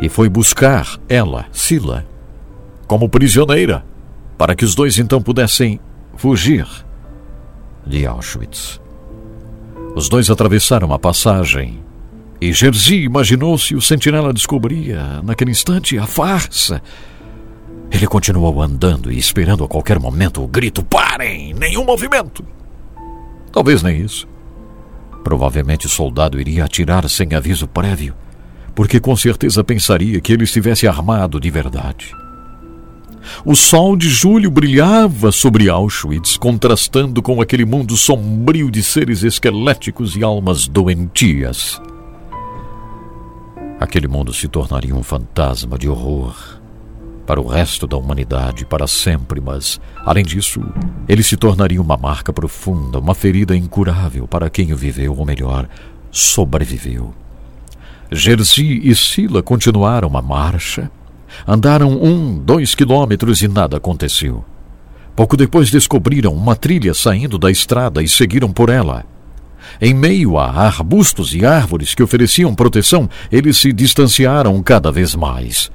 e 0.00 0.08
foi 0.08 0.28
buscar 0.28 0.98
ela, 1.08 1.46
Sila, 1.52 2.06
como 2.86 3.08
prisioneira, 3.08 3.84
para 4.38 4.54
que 4.54 4.64
os 4.64 4.74
dois 4.74 4.98
então 4.98 5.20
pudessem 5.20 5.78
fugir 6.16 6.66
de 7.86 8.06
Auschwitz. 8.06 8.80
Os 9.94 10.08
dois 10.08 10.30
atravessaram 10.30 10.92
a 10.92 10.98
passagem 10.98 11.82
e 12.40 12.52
Jerzy 12.52 13.02
imaginou 13.02 13.58
se 13.58 13.74
o 13.74 13.82
sentinela 13.82 14.32
descobria, 14.32 15.20
naquele 15.22 15.50
instante, 15.50 15.98
a 15.98 16.06
farsa. 16.06 16.80
Ele 17.90 18.06
continuou 18.06 18.62
andando 18.62 19.12
e 19.12 19.18
esperando 19.18 19.64
a 19.64 19.68
qualquer 19.68 19.98
momento 19.98 20.42
o 20.42 20.46
grito: 20.46 20.82
Parem! 20.82 21.52
Nenhum 21.52 21.84
movimento! 21.84 22.42
Talvez 23.52 23.82
nem 23.82 24.00
isso. 24.00 24.26
Provavelmente 25.22 25.86
o 25.86 25.90
soldado 25.90 26.40
iria 26.40 26.64
atirar 26.64 27.06
sem 27.10 27.34
aviso 27.34 27.68
prévio 27.68 28.14
porque 28.80 28.98
com 28.98 29.14
certeza 29.14 29.62
pensaria 29.62 30.22
que 30.22 30.32
ele 30.32 30.44
estivesse 30.44 30.88
armado 30.88 31.38
de 31.38 31.50
verdade. 31.50 32.16
O 33.44 33.54
sol 33.54 33.94
de 33.94 34.08
julho 34.08 34.50
brilhava 34.50 35.30
sobre 35.30 35.68
Auschwitz, 35.68 36.38
contrastando 36.38 37.20
com 37.20 37.42
aquele 37.42 37.66
mundo 37.66 37.94
sombrio 37.94 38.70
de 38.70 38.82
seres 38.82 39.22
esqueléticos 39.22 40.16
e 40.16 40.24
almas 40.24 40.66
doentias. 40.66 41.78
Aquele 43.78 44.08
mundo 44.08 44.32
se 44.32 44.48
tornaria 44.48 44.94
um 44.94 45.02
fantasma 45.02 45.76
de 45.76 45.86
horror 45.86 46.34
para 47.26 47.38
o 47.38 47.46
resto 47.46 47.86
da 47.86 47.98
humanidade 47.98 48.64
para 48.64 48.86
sempre, 48.86 49.42
mas, 49.42 49.78
além 50.06 50.24
disso, 50.24 50.58
ele 51.06 51.22
se 51.22 51.36
tornaria 51.36 51.82
uma 51.82 51.98
marca 51.98 52.32
profunda, 52.32 52.98
uma 52.98 53.14
ferida 53.14 53.54
incurável 53.54 54.26
para 54.26 54.48
quem 54.48 54.72
o 54.72 54.76
viveu, 54.76 55.14
ou 55.18 55.26
melhor, 55.26 55.68
sobreviveu. 56.10 57.12
Jerzy 58.12 58.80
e 58.82 58.94
Sila 58.94 59.42
continuaram 59.42 60.16
a 60.16 60.22
marcha. 60.22 60.90
Andaram 61.46 61.92
um, 62.02 62.38
dois 62.38 62.74
quilômetros 62.74 63.40
e 63.40 63.48
nada 63.48 63.76
aconteceu. 63.76 64.44
Pouco 65.14 65.36
depois 65.36 65.70
descobriram 65.70 66.32
uma 66.32 66.56
trilha 66.56 66.92
saindo 66.92 67.38
da 67.38 67.50
estrada 67.50 68.02
e 68.02 68.08
seguiram 68.08 68.52
por 68.52 68.68
ela. 68.68 69.04
Em 69.80 69.94
meio 69.94 70.38
a 70.38 70.50
arbustos 70.50 71.34
e 71.34 71.44
árvores 71.44 71.94
que 71.94 72.02
ofereciam 72.02 72.54
proteção, 72.54 73.08
eles 73.30 73.58
se 73.58 73.72
distanciaram 73.72 74.60
cada 74.62 74.90
vez 74.90 75.14
mais. 75.14 75.70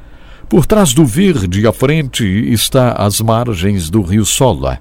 Por 0.49 0.65
trás 0.65 0.93
do 0.93 1.05
verde 1.05 1.65
à 1.65 1.71
frente 1.71 2.25
está 2.51 2.93
as 2.93 3.21
margens 3.21 3.89
do 3.89 4.01
rio 4.01 4.25
Sola. 4.25 4.79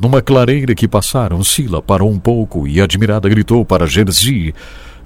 Numa 0.00 0.20
clareira 0.20 0.74
que 0.74 0.86
passaram, 0.86 1.42
Sila 1.42 1.82
parou 1.82 2.10
um 2.10 2.18
pouco 2.18 2.68
e, 2.68 2.80
admirada, 2.80 3.28
gritou 3.28 3.64
para 3.64 3.86
Jerzy: 3.86 4.54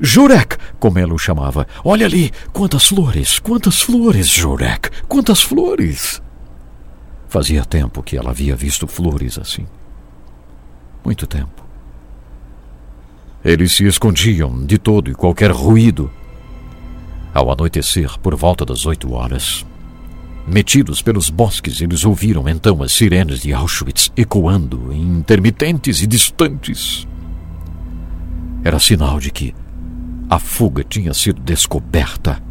Jurek, 0.04 0.56
como 0.80 0.98
ela 0.98 1.14
o 1.14 1.18
chamava. 1.18 1.64
Olha 1.84 2.06
ali, 2.06 2.32
quantas 2.52 2.86
flores, 2.86 3.38
quantas 3.38 3.80
flores, 3.80 4.26
Jurek, 4.26 4.90
quantas 5.06 5.40
flores. 5.40 6.20
Fazia 7.28 7.64
tempo 7.64 8.02
que 8.02 8.16
ela 8.16 8.30
havia 8.30 8.56
visto 8.56 8.88
flores 8.88 9.38
assim. 9.38 9.64
Muito 11.04 11.24
tempo. 11.24 11.62
Eles 13.44 13.72
se 13.72 13.86
escondiam 13.86 14.66
de 14.66 14.76
todo 14.76 15.08
e 15.08 15.14
qualquer 15.14 15.52
ruído. 15.52 16.10
Ao 17.32 17.50
anoitecer, 17.50 18.18
por 18.18 18.34
volta 18.34 18.64
das 18.64 18.84
oito 18.84 19.12
horas, 19.12 19.64
metidos 20.46 21.00
pelos 21.00 21.30
bosques, 21.30 21.80
eles 21.80 22.04
ouviram 22.04 22.48
então 22.48 22.82
as 22.82 22.92
sirenes 22.92 23.40
de 23.40 23.52
Auschwitz 23.52 24.10
ecoando, 24.16 24.92
intermitentes 24.92 26.02
e 26.02 26.08
distantes. 26.08 27.06
Era 28.64 28.78
sinal 28.80 29.18
de 29.18 29.30
que 29.30 29.54
a 30.32 30.38
fuga 30.38 30.82
tinha 30.82 31.12
sido 31.12 31.42
descoberta. 31.42 32.42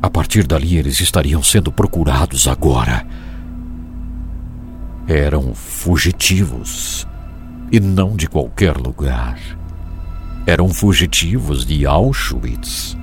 A 0.00 0.08
partir 0.08 0.46
dali, 0.46 0.78
eles 0.78 0.98
estariam 0.98 1.42
sendo 1.42 1.70
procurados 1.70 2.48
agora. 2.48 3.06
Eram 5.06 5.54
fugitivos 5.54 7.06
e 7.70 7.78
não 7.78 8.16
de 8.16 8.26
qualquer 8.30 8.78
lugar. 8.78 9.38
Eram 10.46 10.70
fugitivos 10.70 11.66
de 11.66 11.84
Auschwitz. 11.84 12.96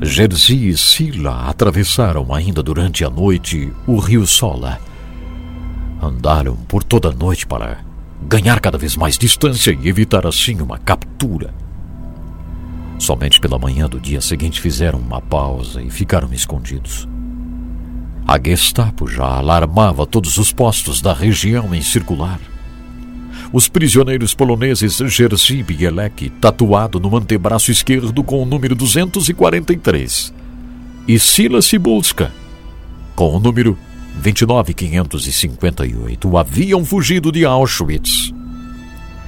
Jerzy 0.00 0.68
e 0.68 0.78
Sila 0.78 1.48
atravessaram 1.48 2.32
ainda 2.32 2.62
durante 2.62 3.04
a 3.04 3.10
noite 3.10 3.72
o 3.84 3.98
rio 3.98 4.24
Sola. 4.28 4.78
Andaram 6.00 6.54
por 6.54 6.84
toda 6.84 7.08
a 7.08 7.12
noite 7.12 7.48
para 7.48 7.83
ganhar 8.26 8.58
cada 8.60 8.78
vez 8.78 8.96
mais 8.96 9.18
distância 9.18 9.76
e 9.78 9.88
evitar 9.88 10.26
assim 10.26 10.60
uma 10.60 10.78
captura. 10.78 11.54
Somente 12.98 13.40
pela 13.40 13.58
manhã 13.58 13.88
do 13.88 14.00
dia 14.00 14.20
seguinte 14.20 14.60
fizeram 14.60 14.98
uma 14.98 15.20
pausa 15.20 15.82
e 15.82 15.90
ficaram 15.90 16.32
escondidos. 16.32 17.06
A 18.26 18.38
Gestapo 18.42 19.06
já 19.06 19.24
alarmava 19.24 20.06
todos 20.06 20.38
os 20.38 20.50
postos 20.50 21.02
da 21.02 21.12
região 21.12 21.74
em 21.74 21.82
circular. 21.82 22.40
Os 23.52 23.68
prisioneiros 23.68 24.34
poloneses 24.34 24.96
Jerzy 24.96 25.62
Bielek, 25.62 26.30
tatuado 26.40 26.98
no 26.98 27.14
antebraço 27.16 27.70
esquerdo 27.70 28.24
com 28.24 28.42
o 28.42 28.46
número 28.46 28.74
243, 28.74 30.32
e 31.06 31.18
Sila 31.18 31.60
Cibulska, 31.60 32.32
com 33.14 33.36
o 33.36 33.38
número 33.38 33.78
29558, 34.22 36.36
haviam 36.36 36.84
fugido 36.84 37.32
de 37.32 37.44
Auschwitz. 37.44 38.32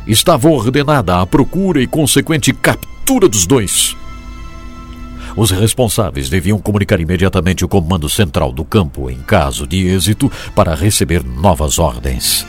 Estava 0.07 0.49
ordenada 0.49 1.21
a 1.21 1.27
procura 1.27 1.83
e 1.83 1.87
consequente 1.87 2.53
captura 2.53 3.29
dos 3.29 3.47
dois. 3.47 3.97
Os 5.37 5.51
responsáveis 5.51 6.31
deviam 6.31 6.59
comunicar 6.59 6.99
imediatamente 6.99 7.65
o 7.65 7.69
comando 7.69 8.09
central 8.09 8.53
do 8.53 8.65
campo 8.65 9.11
em 9.11 9.19
caso 9.19 9.67
de 9.67 9.87
êxito 9.87 10.33
para 10.55 10.75
receber 10.75 11.23
novas 11.23 11.79
ordens. 11.79 12.47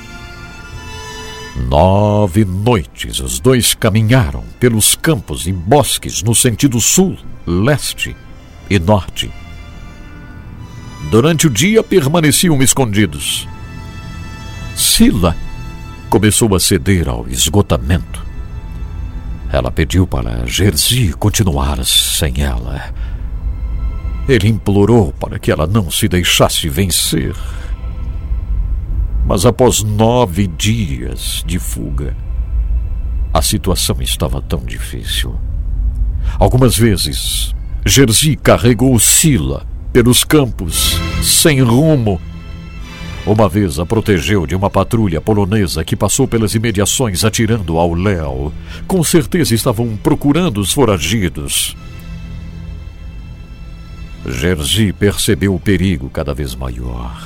Nove 1.68 2.46
noites 2.46 3.20
os 3.20 3.40
dois 3.40 3.74
caminharam 3.74 4.44
pelos 4.60 4.96
campos 4.96 5.48
e 5.48 5.52
bosques 5.52 6.22
no 6.22 6.36
sentido 6.36 6.80
sul, 6.80 7.18
leste 7.46 8.16
e 8.70 8.80
norte. 8.80 9.30
Durante 11.10 11.47
o 11.47 11.49
dia 11.49 11.82
permaneciam 11.82 12.62
escondidos. 12.62 13.47
Sila 14.76 15.34
começou 16.10 16.53
a 16.53 16.60
ceder 16.60 17.08
ao 17.08 17.26
esgotamento. 17.30 18.26
Ela 19.49 19.72
pediu 19.72 20.05
para 20.05 20.45
Jerzy 20.45 21.14
continuar 21.14 21.84
sem 21.86 22.41
ela. 22.41 22.93
Ele 24.28 24.49
implorou 24.49 25.14
para 25.14 25.39
que 25.39 25.49
ela 25.49 25.66
não 25.66 25.89
se 25.89 26.10
deixasse 26.10 26.68
vencer. 26.68 27.34
Mas 29.26 29.45
após 29.45 29.84
nove 29.84 30.45
dias 30.45 31.41
de 31.47 31.58
fuga, 31.58 32.18
a 33.34 33.41
situação 33.41 34.01
estava 34.01 34.41
tão 34.41 34.60
difícil. 34.60 35.39
Algumas 36.38 36.76
vezes, 36.76 37.55
Jerzy 37.86 38.36
carregou 38.36 38.99
Sila 38.99 39.66
pelos 39.98 40.24
campos, 40.24 40.95
sem 41.24 41.60
rumo. 41.60 42.22
Uma 43.26 43.50
vez 43.50 43.80
a 43.80 43.86
protegeu 43.86 44.45
de 44.45 44.56
uma 44.56 44.70
patrulha 44.70 45.20
polonesa 45.20 45.84
que 45.84 45.95
passou 45.95 46.28
pelas 46.28 46.54
imediações 46.54 47.26
atirando 47.26 47.80
ao 47.80 47.95
léu. 47.95 48.54
Com 48.86 49.04
certeza 49.04 49.56
estavam 49.56 49.98
procurando 49.98 50.60
os 50.60 50.72
foragidos. 50.72 51.76
Jerzy 54.24 54.93
percebeu 54.93 55.56
o 55.56 55.60
perigo 55.60 56.12
cada 56.12 56.32
vez 56.32 56.54
maior. 56.54 57.20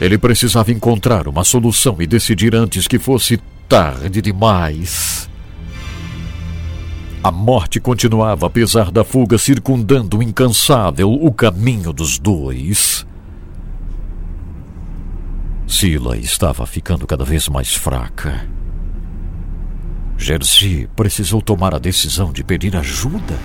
Ele 0.00 0.16
precisava 0.16 0.72
encontrar 0.72 1.28
uma 1.28 1.44
solução 1.44 1.96
e 2.00 2.06
decidir 2.06 2.54
antes 2.54 2.88
que 2.88 2.98
fosse 2.98 3.38
tarde 3.68 4.22
demais. 4.22 5.28
A 7.28 7.30
morte 7.30 7.78
continuava, 7.78 8.46
apesar 8.46 8.90
da 8.90 9.04
fuga, 9.04 9.36
circundando 9.36 10.22
incansável 10.22 11.12
o 11.12 11.30
caminho 11.30 11.92
dos 11.92 12.18
dois. 12.18 13.06
Sila 15.66 16.16
estava 16.16 16.64
ficando 16.64 17.06
cada 17.06 17.26
vez 17.26 17.46
mais 17.46 17.74
fraca. 17.74 18.48
Jerzy 20.16 20.88
precisou 20.96 21.42
tomar 21.42 21.74
a 21.74 21.78
decisão 21.78 22.32
de 22.32 22.42
pedir 22.42 22.74
ajuda. 22.74 23.38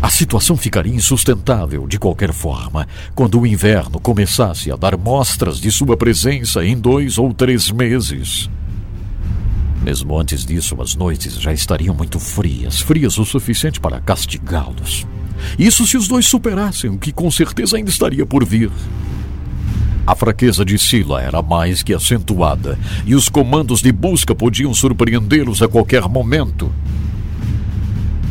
A 0.00 0.08
situação 0.08 0.56
ficaria 0.56 0.94
insustentável 0.94 1.86
de 1.86 1.98
qualquer 1.98 2.32
forma 2.32 2.88
quando 3.14 3.38
o 3.38 3.46
inverno 3.46 4.00
começasse 4.00 4.72
a 4.72 4.76
dar 4.76 4.96
mostras 4.96 5.60
de 5.60 5.70
sua 5.70 5.94
presença 5.94 6.64
em 6.64 6.74
dois 6.74 7.18
ou 7.18 7.34
três 7.34 7.70
meses. 7.70 8.48
Mesmo 9.88 10.18
antes 10.18 10.44
disso, 10.44 10.76
as 10.82 10.94
noites 10.94 11.40
já 11.40 11.50
estariam 11.50 11.94
muito 11.94 12.20
frias 12.20 12.78
frias 12.78 13.16
o 13.16 13.24
suficiente 13.24 13.80
para 13.80 13.98
castigá-los. 13.98 15.06
Isso 15.58 15.86
se 15.86 15.96
os 15.96 16.06
dois 16.06 16.26
superassem, 16.26 16.90
o 16.90 16.98
que 16.98 17.10
com 17.10 17.30
certeza 17.30 17.78
ainda 17.78 17.88
estaria 17.88 18.26
por 18.26 18.44
vir. 18.44 18.70
A 20.06 20.14
fraqueza 20.14 20.62
de 20.62 20.78
Sila 20.78 21.22
era 21.22 21.40
mais 21.40 21.82
que 21.82 21.94
acentuada, 21.94 22.78
e 23.06 23.14
os 23.14 23.30
comandos 23.30 23.80
de 23.80 23.90
busca 23.90 24.34
podiam 24.34 24.74
surpreendê-los 24.74 25.62
a 25.62 25.68
qualquer 25.68 26.06
momento. 26.06 26.70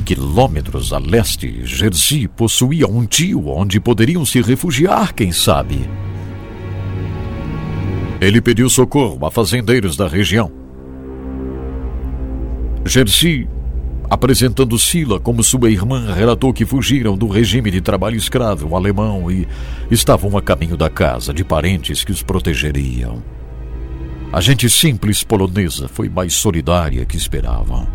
Quilômetros 0.05 0.93
a 0.93 0.99
leste, 0.99 1.65
Jerzy 1.65 2.27
possuía 2.27 2.85
um 2.85 3.03
tio 3.03 3.47
onde 3.47 3.79
poderiam 3.79 4.23
se 4.23 4.43
refugiar, 4.43 5.11
quem 5.11 5.31
sabe. 5.31 5.89
Ele 8.21 8.41
pediu 8.41 8.69
socorro 8.69 9.25
a 9.25 9.31
fazendeiros 9.31 9.97
da 9.97 10.07
região 10.07 10.56
Jerzy, 12.87 13.47
apresentando 14.09 14.79
Sila 14.79 15.19
como 15.19 15.43
sua 15.43 15.69
irmã, 15.69 16.13
relatou 16.13 16.53
que 16.53 16.65
fugiram 16.65 17.17
do 17.17 17.27
regime 17.27 17.69
de 17.69 17.81
trabalho 17.81 18.15
escravo 18.15 18.75
alemão 18.75 19.29
e 19.29 19.47
estavam 19.91 20.37
a 20.37 20.41
caminho 20.41 20.77
da 20.77 20.89
casa 20.89 21.33
de 21.33 21.43
parentes 21.43 22.03
que 22.03 22.11
os 22.11 22.23
protegeriam. 22.23 23.21
A 24.31 24.41
gente 24.41 24.69
simples 24.69 25.23
polonesa 25.23 25.87
foi 25.87 26.09
mais 26.09 26.33
solidária 26.33 27.05
que 27.05 27.17
esperavam 27.17 27.87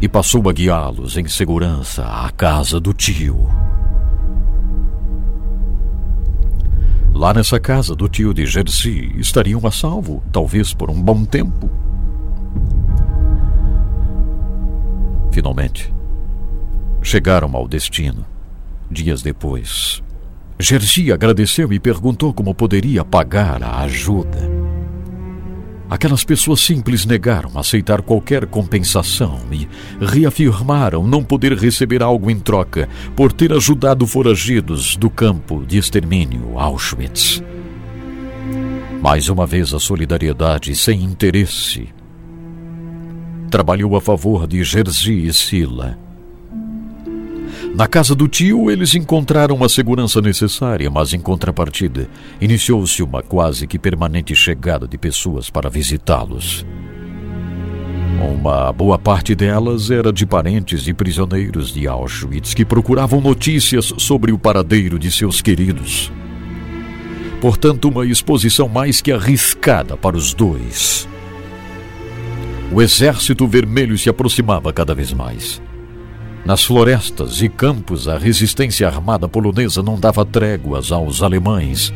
e 0.00 0.08
passou 0.08 0.48
a 0.48 0.52
guiá-los 0.52 1.16
em 1.16 1.28
segurança 1.28 2.04
à 2.04 2.30
casa 2.30 2.80
do 2.80 2.92
tio. 2.92 3.48
Lá 7.14 7.32
nessa 7.32 7.60
casa 7.60 7.94
do 7.94 8.08
tio 8.08 8.34
de 8.34 8.44
Jerzy 8.46 9.12
estariam 9.16 9.60
a 9.64 9.70
salvo, 9.70 10.22
talvez 10.32 10.74
por 10.74 10.90
um 10.90 11.00
bom 11.00 11.24
tempo. 11.24 11.70
Finalmente, 15.32 15.92
chegaram 17.02 17.56
ao 17.56 17.66
destino. 17.66 18.26
Dias 18.90 19.22
depois, 19.22 20.02
Jerzy 20.58 21.10
agradeceu 21.10 21.72
e 21.72 21.80
perguntou 21.80 22.34
como 22.34 22.54
poderia 22.54 23.02
pagar 23.02 23.62
a 23.62 23.80
ajuda. 23.80 24.38
Aquelas 25.88 26.22
pessoas 26.22 26.60
simples 26.60 27.06
negaram 27.06 27.58
aceitar 27.58 28.02
qualquer 28.02 28.46
compensação 28.46 29.40
e 29.50 29.66
reafirmaram 30.00 31.06
não 31.06 31.24
poder 31.24 31.54
receber 31.54 32.02
algo 32.02 32.30
em 32.30 32.38
troca 32.38 32.88
por 33.16 33.32
ter 33.32 33.52
ajudado 33.52 34.06
foragidos 34.06 34.96
do 34.96 35.08
campo 35.08 35.64
de 35.66 35.78
extermínio 35.78 36.58
Auschwitz. 36.58 37.42
Mais 39.02 39.28
uma 39.28 39.46
vez 39.46 39.72
a 39.72 39.80
solidariedade 39.80 40.74
sem 40.76 41.02
interesse 41.02 41.88
trabalhou 43.52 43.94
a 43.94 44.00
favor 44.00 44.46
de 44.46 44.64
Jerzy 44.64 45.26
e 45.26 45.32
Sila. 45.32 45.98
Na 47.74 47.86
casa 47.86 48.14
do 48.14 48.26
tio, 48.26 48.70
eles 48.70 48.94
encontraram 48.94 49.62
a 49.62 49.68
segurança 49.68 50.22
necessária, 50.22 50.90
mas 50.90 51.12
em 51.12 51.20
contrapartida, 51.20 52.08
iniciou-se 52.40 53.02
uma 53.02 53.22
quase 53.22 53.66
que 53.66 53.78
permanente 53.78 54.34
chegada 54.34 54.88
de 54.88 54.96
pessoas 54.96 55.50
para 55.50 55.68
visitá-los. 55.68 56.64
Uma 58.22 58.72
boa 58.72 58.98
parte 58.98 59.34
delas 59.34 59.90
era 59.90 60.10
de 60.10 60.24
parentes 60.24 60.82
de 60.82 60.94
prisioneiros 60.94 61.74
de 61.74 61.86
Auschwitz 61.86 62.54
que 62.54 62.64
procuravam 62.64 63.20
notícias 63.20 63.92
sobre 63.98 64.32
o 64.32 64.38
paradeiro 64.38 64.98
de 64.98 65.10
seus 65.10 65.42
queridos. 65.42 66.10
Portanto, 67.38 67.90
uma 67.90 68.06
exposição 68.06 68.66
mais 68.66 69.02
que 69.02 69.12
arriscada 69.12 69.94
para 69.94 70.16
os 70.16 70.32
dois. 70.32 71.06
O 72.74 72.80
exército 72.80 73.46
vermelho 73.46 73.98
se 73.98 74.08
aproximava 74.08 74.72
cada 74.72 74.94
vez 74.94 75.12
mais. 75.12 75.60
Nas 76.42 76.64
florestas 76.64 77.42
e 77.42 77.48
campos, 77.48 78.08
a 78.08 78.16
resistência 78.16 78.86
armada 78.88 79.28
polonesa 79.28 79.82
não 79.82 80.00
dava 80.00 80.24
tréguas 80.24 80.90
aos 80.90 81.22
alemães. 81.22 81.92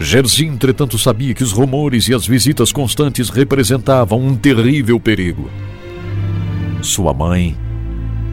Jerzy, 0.00 0.44
entretanto, 0.44 0.98
sabia 0.98 1.32
que 1.32 1.44
os 1.44 1.52
rumores 1.52 2.08
e 2.08 2.14
as 2.14 2.26
visitas 2.26 2.72
constantes 2.72 3.28
representavam 3.28 4.18
um 4.18 4.34
terrível 4.34 4.98
perigo. 4.98 5.48
Sua 6.82 7.14
mãe, 7.14 7.56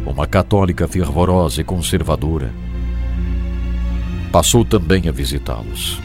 uma 0.06 0.26
católica 0.26 0.88
fervorosa 0.88 1.62
e 1.62 1.64
conservadora, 1.64 2.52
passou 4.32 4.66
também 4.66 5.08
a 5.08 5.12
visitá-los. 5.12 6.02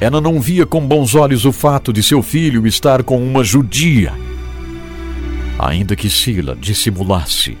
Ela 0.00 0.20
não 0.20 0.40
via 0.40 0.64
com 0.64 0.86
bons 0.86 1.14
olhos 1.16 1.44
o 1.44 1.52
fato 1.52 1.92
de 1.92 2.02
seu 2.02 2.22
filho 2.22 2.66
estar 2.66 3.02
com 3.02 3.20
uma 3.20 3.42
judia, 3.42 4.12
ainda 5.58 5.96
que 5.96 6.08
Sila 6.08 6.54
dissimulasse. 6.54 7.58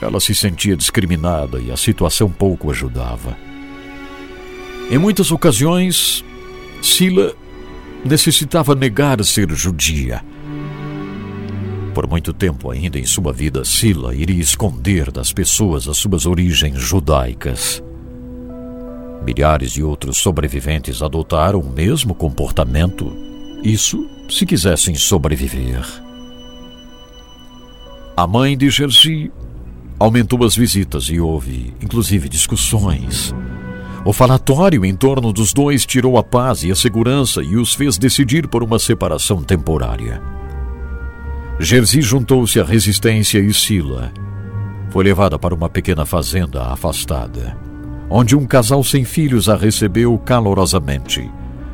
Ela 0.00 0.18
se 0.18 0.34
sentia 0.34 0.74
discriminada 0.74 1.60
e 1.60 1.70
a 1.70 1.76
situação 1.76 2.30
pouco 2.30 2.70
ajudava. 2.70 3.36
Em 4.90 4.96
muitas 4.96 5.30
ocasiões, 5.30 6.24
Sila 6.82 7.34
necessitava 8.02 8.74
negar 8.74 9.22
ser 9.24 9.50
judia. 9.52 10.24
Por 11.94 12.08
muito 12.08 12.32
tempo 12.32 12.70
ainda 12.70 12.98
em 12.98 13.04
sua 13.04 13.32
vida, 13.32 13.62
Sila 13.64 14.14
iria 14.14 14.40
esconder 14.40 15.12
das 15.12 15.32
pessoas 15.32 15.86
as 15.86 15.98
suas 15.98 16.24
origens 16.24 16.80
judaicas. 16.80 17.81
Milhares 19.24 19.70
de 19.70 19.84
outros 19.84 20.18
sobreviventes 20.18 21.00
adotaram 21.00 21.60
o 21.60 21.70
mesmo 21.70 22.12
comportamento, 22.12 23.16
isso 23.62 24.08
se 24.28 24.44
quisessem 24.44 24.96
sobreviver. 24.96 25.86
A 28.16 28.26
mãe 28.26 28.58
de 28.58 28.68
Jerzy 28.68 29.30
aumentou 29.98 30.44
as 30.44 30.56
visitas 30.56 31.04
e 31.04 31.20
houve, 31.20 31.72
inclusive, 31.80 32.28
discussões. 32.28 33.32
O 34.04 34.12
falatório 34.12 34.84
em 34.84 34.96
torno 34.96 35.32
dos 35.32 35.52
dois 35.52 35.86
tirou 35.86 36.18
a 36.18 36.24
paz 36.24 36.64
e 36.64 36.72
a 36.72 36.74
segurança 36.74 37.42
e 37.44 37.56
os 37.56 37.74
fez 37.74 37.96
decidir 37.96 38.48
por 38.48 38.64
uma 38.64 38.80
separação 38.80 39.40
temporária. 39.44 40.20
Jerzy 41.60 42.02
juntou-se 42.02 42.58
à 42.58 42.64
resistência 42.64 43.38
e 43.38 43.54
Sila 43.54 44.12
foi 44.90 45.04
levada 45.04 45.38
para 45.38 45.54
uma 45.54 45.70
pequena 45.70 46.04
fazenda 46.04 46.64
afastada 46.64 47.56
onde 48.14 48.36
um 48.36 48.44
casal 48.44 48.84
sem 48.84 49.06
filhos 49.06 49.48
a 49.48 49.56
recebeu 49.56 50.18
calorosamente 50.18 51.30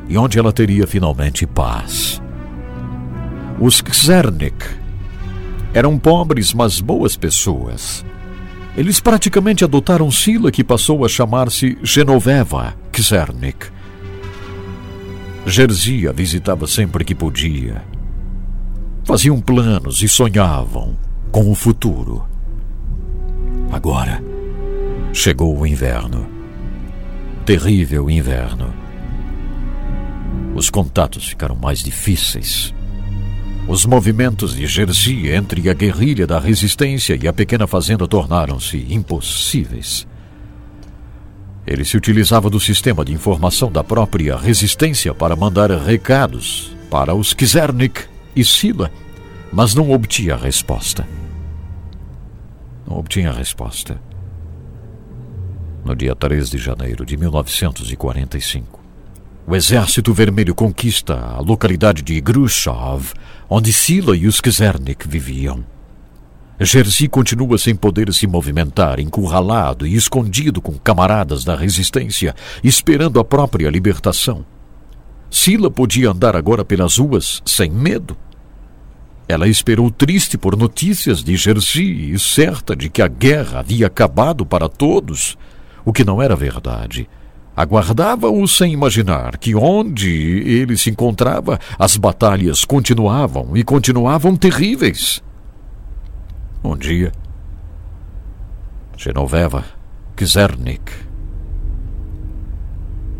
e 0.07 0.17
onde 0.17 0.39
ela 0.39 0.53
teria 0.53 0.87
finalmente 0.87 1.45
paz. 1.45 2.21
Os 3.59 3.81
Czernik 3.81 4.65
eram 5.73 5.99
pobres, 5.99 6.53
mas 6.53 6.79
boas 6.79 7.17
pessoas. 7.17 8.05
Eles 8.77 9.01
praticamente 9.01 9.65
adotaram 9.65 10.09
Sila, 10.09 10.49
que 10.49 10.63
passou 10.63 11.03
a 11.03 11.09
chamar-se 11.09 11.77
Genoveva 11.83 12.73
Czernik. 12.93 13.67
Jerzy 15.45 16.07
a 16.07 16.13
visitava 16.13 16.65
sempre 16.67 17.03
que 17.03 17.13
podia. 17.13 17.83
Faziam 19.03 19.41
planos 19.41 20.01
e 20.01 20.07
sonhavam 20.07 20.97
com 21.31 21.51
o 21.51 21.55
futuro. 21.55 22.25
Agora, 23.71 24.23
Chegou 25.11 25.57
o 25.57 25.65
inverno. 25.65 26.29
Terrível 27.43 28.09
inverno. 28.11 28.71
Os 30.53 30.69
contatos 30.69 31.27
ficaram 31.27 31.55
mais 31.55 31.79
difíceis. 31.79 32.73
Os 33.67 33.85
movimentos 33.85 34.55
de 34.55 34.67
Jerzy 34.67 35.29
entre 35.29 35.67
a 35.67 35.73
guerrilha 35.73 36.27
da 36.27 36.39
resistência 36.39 37.17
e 37.21 37.27
a 37.27 37.33
pequena 37.33 37.65
fazenda 37.65 38.07
tornaram-se 38.07 38.85
impossíveis. 38.89 40.07
Ele 41.65 41.83
se 41.83 41.97
utilizava 41.97 42.47
do 42.49 42.59
sistema 42.59 43.03
de 43.03 43.11
informação 43.11 43.71
da 43.71 43.83
própria 43.83 44.37
resistência 44.37 45.13
para 45.13 45.35
mandar 45.35 45.71
recados 45.71 46.71
para 46.89 47.15
os 47.15 47.33
Kizernik 47.33 48.03
e 48.35 48.45
Sila, 48.45 48.91
mas 49.51 49.73
não 49.73 49.91
obtinha 49.91 50.35
resposta. 50.35 51.05
Não 52.87 52.97
obtinha 52.97 53.31
resposta 53.31 54.08
no 55.83 55.95
dia 55.95 56.15
3 56.15 56.49
de 56.49 56.57
janeiro 56.57 57.05
de 57.05 57.17
1945. 57.17 58.79
O 59.47 59.55
Exército 59.55 60.13
Vermelho 60.13 60.53
conquista 60.53 61.15
a 61.15 61.39
localidade 61.39 62.03
de 62.03 62.21
Grushov, 62.21 63.13
onde 63.49 63.73
Sila 63.73 64.15
e 64.15 64.27
os 64.27 64.39
Kizernik 64.39 65.07
viviam. 65.07 65.63
Jerzy 66.59 67.07
continua 67.07 67.57
sem 67.57 67.73
poder 67.73 68.13
se 68.13 68.27
movimentar, 68.27 68.99
encurralado 68.99 69.87
e 69.87 69.95
escondido 69.95 70.61
com 70.61 70.73
camaradas 70.73 71.43
da 71.43 71.55
resistência, 71.55 72.35
esperando 72.63 73.19
a 73.19 73.23
própria 73.23 73.69
libertação. 73.69 74.45
Sila 75.31 75.71
podia 75.71 76.11
andar 76.11 76.35
agora 76.35 76.65
pelas 76.65 76.97
ruas 76.97 77.41
sem 77.45 77.71
medo. 77.71 78.17
Ela 79.27 79.47
esperou 79.47 79.89
triste 79.89 80.37
por 80.37 80.57
notícias 80.57 81.23
de 81.23 81.37
Jerzy 81.37 82.11
e 82.13 82.19
certa 82.19 82.75
de 82.75 82.89
que 82.89 83.01
a 83.01 83.07
guerra 83.07 83.59
havia 83.59 83.87
acabado 83.87 84.45
para 84.45 84.67
todos 84.67 85.37
o 85.89 85.93
que 85.93 86.03
não 86.03 86.21
era 86.21 86.35
verdade. 86.35 87.09
Aguardava-o 87.55 88.47
sem 88.47 88.71
imaginar 88.71 89.39
que 89.39 89.55
onde 89.55 90.07
ele 90.47 90.77
se 90.77 90.91
encontrava, 90.91 91.59
as 91.79 91.97
batalhas 91.97 92.63
continuavam 92.63 93.57
e 93.57 93.63
continuavam 93.63 94.35
terríveis. 94.35 95.19
Um 96.63 96.77
dia, 96.77 97.11
Genoveva 98.95 99.65
Kizernik, 100.15 100.91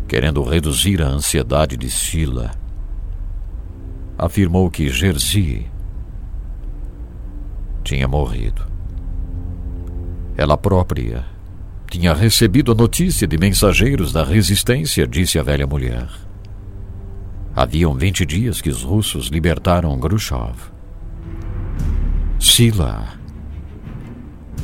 querendo 0.06 0.44
reduzir 0.44 1.02
a 1.02 1.08
ansiedade 1.08 1.76
de 1.76 1.90
Sila, 1.90 2.52
afirmou 4.16 4.70
que 4.70 4.88
Jerzy 4.88 5.66
tinha 7.82 8.06
morrido. 8.06 8.62
Ela 10.36 10.56
própria 10.56 11.29
tinha 11.90 12.14
recebido 12.14 12.70
a 12.70 12.74
notícia 12.74 13.26
de 13.26 13.36
mensageiros 13.36 14.12
da 14.12 14.22
resistência, 14.22 15.08
disse 15.08 15.40
a 15.40 15.42
velha 15.42 15.66
mulher. 15.66 16.08
Haviam 17.54 17.94
vinte 17.94 18.24
dias 18.24 18.60
que 18.60 18.70
os 18.70 18.84
russos 18.84 19.26
libertaram 19.26 19.98
Khrushchev. 19.98 20.54
Sila 22.38 23.08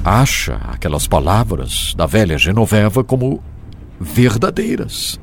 acha 0.05 0.55
aquelas 0.69 1.09
palavras 1.09 1.93
da 1.97 2.07
velha 2.07 2.39
Genoveva 2.39 3.03
como 3.03 3.43
verdadeiras. 4.01 5.21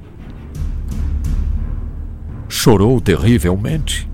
Chorou 2.49 2.99
terrivelmente. 2.99 4.11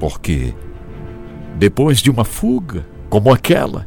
Porque, 0.00 0.52
depois 1.56 2.02
de 2.02 2.10
uma 2.10 2.24
fuga 2.24 2.84
como 3.08 3.32
aquela, 3.32 3.86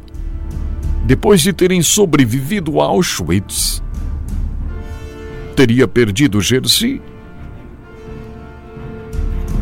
depois 1.04 1.40
de 1.40 1.52
terem 1.52 1.82
sobrevivido 1.82 2.80
a 2.80 2.84
Auschwitz, 2.84 3.82
teria 5.56 5.88
perdido 5.88 6.40
Jerzy. 6.40 7.00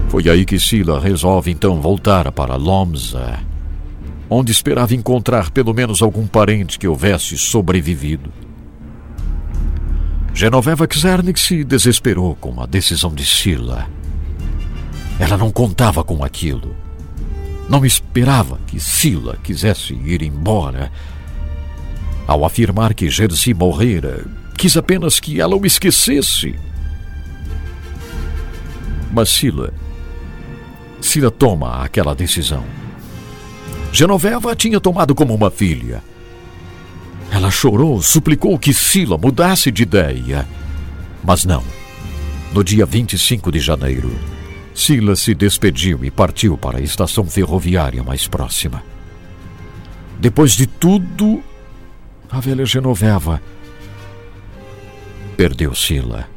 Foi 0.08 0.28
aí 0.28 0.44
que 0.44 0.58
Sila 0.58 1.00
resolve 1.00 1.50
então 1.50 1.80
voltar 1.80 2.30
para 2.32 2.56
Lomza, 2.56 3.40
onde 4.28 4.52
esperava 4.52 4.94
encontrar 4.94 5.50
pelo 5.50 5.72
menos 5.72 6.02
algum 6.02 6.26
parente 6.26 6.78
que 6.78 6.88
houvesse 6.88 7.38
sobrevivido. 7.38 8.30
Genoveva 10.34 10.86
Czernik 10.86 11.38
se 11.38 11.64
desesperou 11.64 12.34
com 12.36 12.60
a 12.62 12.66
decisão 12.66 13.14
de 13.14 13.24
Sila. 13.24 13.88
Ela 15.18 15.36
não 15.36 15.50
contava 15.50 16.02
com 16.02 16.24
aquilo. 16.24 16.74
Não 17.68 17.84
esperava 17.84 18.58
que 18.66 18.80
Sila 18.80 19.36
quisesse 19.42 19.92
ir 19.92 20.22
embora 20.22 20.90
ao 22.30 22.44
afirmar 22.44 22.94
que 22.94 23.10
Jerzy 23.10 23.52
morrera, 23.52 24.24
quis 24.56 24.76
apenas 24.76 25.18
que 25.18 25.40
ela 25.40 25.56
o 25.56 25.66
esquecesse. 25.66 26.54
Mas 29.10 29.30
Sila. 29.30 29.74
Sila 31.00 31.28
toma 31.32 31.82
aquela 31.82 32.14
decisão. 32.14 32.64
Genoveva 33.92 34.52
a 34.52 34.54
tinha 34.54 34.78
tomado 34.78 35.12
como 35.12 35.34
uma 35.34 35.50
filha. 35.50 36.04
Ela 37.32 37.50
chorou, 37.50 38.00
suplicou 38.00 38.56
que 38.60 38.72
Sila 38.72 39.18
mudasse 39.18 39.72
de 39.72 39.82
ideia. 39.82 40.46
Mas 41.24 41.44
não. 41.44 41.64
No 42.54 42.62
dia 42.62 42.86
25 42.86 43.50
de 43.50 43.58
janeiro, 43.58 44.16
Sila 44.72 45.16
se 45.16 45.34
despediu 45.34 46.04
e 46.04 46.12
partiu 46.12 46.56
para 46.56 46.78
a 46.78 46.80
estação 46.80 47.24
ferroviária 47.24 48.04
mais 48.04 48.28
próxima. 48.28 48.84
Depois 50.20 50.52
de 50.52 50.68
tudo, 50.68 51.42
a 52.30 52.40
velha 52.40 52.64
Genoveva 52.64 53.40
perdeu 55.36 55.74
Sila. 55.74 56.28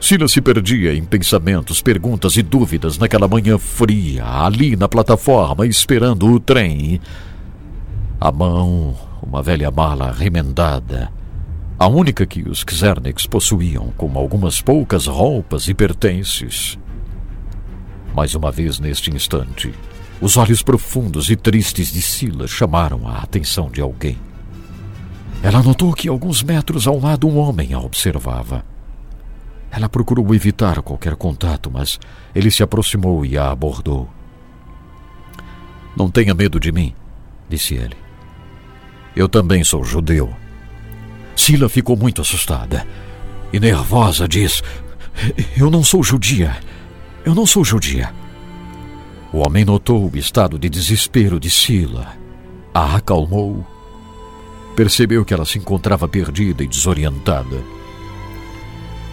Sila 0.00 0.26
se 0.26 0.40
perdia 0.40 0.94
em 0.94 1.04
pensamentos, 1.04 1.80
perguntas 1.80 2.36
e 2.36 2.42
dúvidas 2.42 2.98
naquela 2.98 3.28
manhã 3.28 3.58
fria, 3.58 4.24
ali 4.26 4.74
na 4.74 4.88
plataforma, 4.88 5.66
esperando 5.66 6.26
o 6.26 6.40
trem. 6.40 7.00
A 8.20 8.32
mão, 8.32 8.96
uma 9.22 9.42
velha 9.42 9.70
mala 9.70 10.10
remendada, 10.10 11.12
a 11.78 11.86
única 11.86 12.26
que 12.26 12.42
os 12.42 12.64
Czernix 12.64 13.26
possuíam, 13.26 13.92
com 13.96 14.18
algumas 14.18 14.60
poucas 14.60 15.06
roupas 15.06 15.68
e 15.68 15.74
pertences. 15.74 16.78
Mais 18.14 18.34
uma 18.34 18.50
vez 18.50 18.80
neste 18.80 19.14
instante, 19.14 19.72
os 20.20 20.36
olhos 20.36 20.62
profundos 20.62 21.30
e 21.30 21.36
tristes 21.36 21.92
de 21.92 22.02
Sila 22.02 22.46
chamaram 22.46 23.08
a 23.08 23.18
atenção 23.18 23.70
de 23.70 23.80
alguém. 23.80 24.18
Ela 25.42 25.62
notou 25.62 25.94
que 25.94 26.08
alguns 26.08 26.42
metros 26.42 26.86
ao 26.86 26.98
lado 26.98 27.26
um 27.26 27.38
homem 27.38 27.72
a 27.72 27.80
observava. 27.80 28.64
Ela 29.70 29.88
procurou 29.88 30.34
evitar 30.34 30.82
qualquer 30.82 31.16
contato, 31.16 31.70
mas 31.70 31.98
ele 32.34 32.50
se 32.50 32.62
aproximou 32.62 33.24
e 33.24 33.38
a 33.38 33.50
abordou. 33.50 34.10
Não 35.96 36.10
tenha 36.10 36.34
medo 36.34 36.60
de 36.60 36.70
mim, 36.70 36.94
disse 37.48 37.74
ele. 37.74 37.96
Eu 39.16 39.28
também 39.28 39.64
sou 39.64 39.82
judeu. 39.82 40.34
Sila 41.34 41.68
ficou 41.68 41.96
muito 41.96 42.20
assustada 42.20 42.86
e 43.52 43.58
nervosa 43.58 44.28
diz: 44.28 44.62
Eu 45.56 45.70
não 45.70 45.82
sou 45.82 46.02
judia. 46.02 46.56
Eu 47.24 47.34
não 47.34 47.46
sou 47.46 47.64
judia. 47.64 48.12
O 49.32 49.46
homem 49.46 49.64
notou 49.64 50.10
o 50.10 50.18
estado 50.18 50.58
de 50.58 50.68
desespero 50.68 51.38
de 51.38 51.48
Sila, 51.48 52.16
a 52.74 52.96
acalmou, 52.96 53.64
percebeu 54.74 55.24
que 55.24 55.32
ela 55.32 55.44
se 55.44 55.58
encontrava 55.58 56.08
perdida 56.08 56.64
e 56.64 56.66
desorientada. 56.66 57.62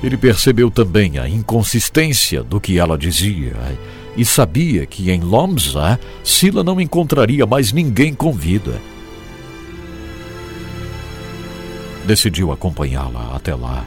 Ele 0.01 0.17
percebeu 0.17 0.71
também 0.71 1.19
a 1.19 1.27
inconsistência 1.27 2.43
do 2.43 2.59
que 2.59 2.79
ela 2.79 2.97
dizia 2.97 3.55
e 4.15 4.25
sabia 4.25 4.85
que 4.85 5.11
em 5.11 5.21
Lomza 5.21 5.99
Sila 6.23 6.63
não 6.63 6.81
encontraria 6.81 7.45
mais 7.45 7.71
ninguém 7.71 8.13
com 8.13 8.33
vida. 8.33 8.81
Decidiu 12.05 12.51
acompanhá-la 12.51 13.35
até 13.35 13.53
lá. 13.53 13.85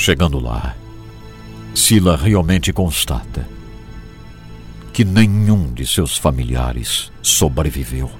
Chegando 0.00 0.40
lá, 0.40 0.74
Sila 1.74 2.16
realmente 2.16 2.72
constata 2.72 3.46
que 4.94 5.04
nenhum 5.04 5.70
de 5.74 5.86
seus 5.86 6.16
familiares 6.16 7.12
sobreviveu. 7.20 8.10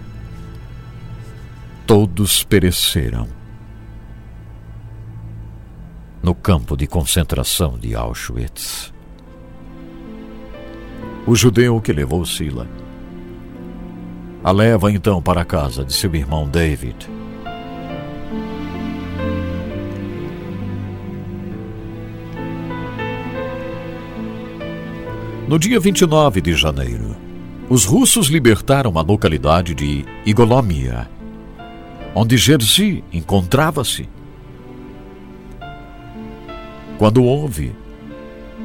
Todos 1.86 2.44
pereceram 2.44 3.26
no 6.22 6.34
campo 6.34 6.76
de 6.76 6.86
concentração 6.86 7.78
de 7.78 7.94
Auschwitz. 7.94 8.92
O 11.26 11.34
judeu 11.34 11.80
que 11.80 11.94
levou 11.94 12.26
Sila 12.26 12.68
a 14.44 14.52
leva 14.52 14.92
então 14.92 15.22
para 15.22 15.40
a 15.40 15.46
casa 15.46 15.82
de 15.82 15.94
seu 15.94 16.14
irmão 16.14 16.46
David 16.46 17.08
No 25.50 25.58
dia 25.58 25.80
29 25.80 26.40
de 26.40 26.54
janeiro, 26.54 27.16
os 27.68 27.84
russos 27.84 28.28
libertaram 28.28 28.96
a 28.96 29.02
localidade 29.02 29.74
de 29.74 30.04
Igolomia, 30.24 31.10
onde 32.14 32.36
Jerzy 32.36 33.02
encontrava-se. 33.12 34.08
Quando 36.96 37.24
houve 37.24 37.74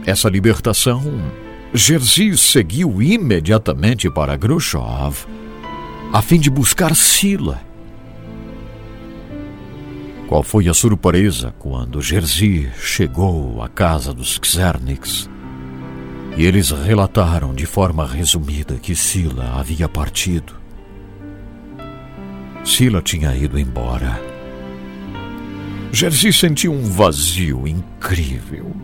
essa 0.05 0.29
libertação, 0.29 1.01
Jerzy 1.73 2.37
seguiu 2.37 3.01
imediatamente 3.01 4.07
para 4.07 4.37
Khrushchev 4.37 5.25
a 6.13 6.21
fim 6.21 6.39
de 6.39 6.51
buscar 6.51 6.95
Sila. 6.95 7.63
Qual 10.27 10.43
foi 10.43 10.67
a 10.69 10.73
surpresa 10.75 11.51
quando 11.57 11.99
Jerzy 11.99 12.69
chegou 12.77 13.63
à 13.63 13.67
casa 13.67 14.13
dos 14.13 14.37
Czerniks? 14.37 15.33
E 16.37 16.45
eles 16.45 16.71
relataram 16.71 17.53
de 17.53 17.65
forma 17.65 18.05
resumida 18.05 18.75
que 18.75 18.93
Sila 18.93 19.57
havia 19.57 19.87
partido. 19.87 20.53
Sila 22.63 23.01
tinha 23.01 23.33
ido 23.35 23.57
embora. 23.57 24.19
Jerzy 25.93 26.33
sentiu 26.33 26.73
um 26.73 26.89
vazio 26.89 27.65
incrível. 27.65 28.75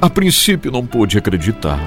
A 0.00 0.08
princípio 0.08 0.72
não 0.72 0.86
pôde 0.86 1.18
acreditar. 1.18 1.78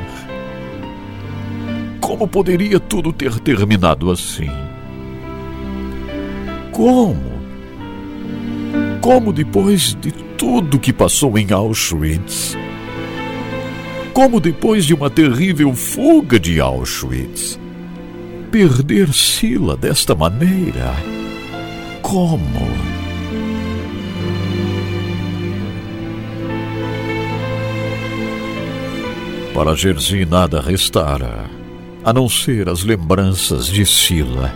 Como 2.00 2.28
poderia 2.28 2.80
tudo 2.80 3.12
ter 3.12 3.40
terminado 3.40 4.12
assim? 4.12 4.52
Como? 6.72 7.34
Como 9.02 9.34
depois 9.34 9.96
de 9.96 10.12
tudo 10.38 10.78
que 10.78 10.94
passou 10.94 11.36
em 11.36 11.52
Auschwitz? 11.52 12.56
Como 14.14 14.40
depois 14.40 14.86
de 14.86 14.94
uma 14.94 15.10
terrível 15.10 15.74
fuga 15.74 16.40
de 16.40 16.60
Auschwitz, 16.60 17.60
perder 18.52 19.12
Sila 19.12 19.76
desta 19.76 20.14
maneira? 20.14 20.94
Como? 22.04 22.68
Para 29.52 29.74
Jerzy 29.74 30.26
nada 30.26 30.62
restara, 30.62 31.50
a 32.06 32.14
não 32.14 32.30
ser 32.30 32.70
as 32.70 32.84
lembranças 32.84 33.66
de 33.66 33.84
Sila. 33.84 34.54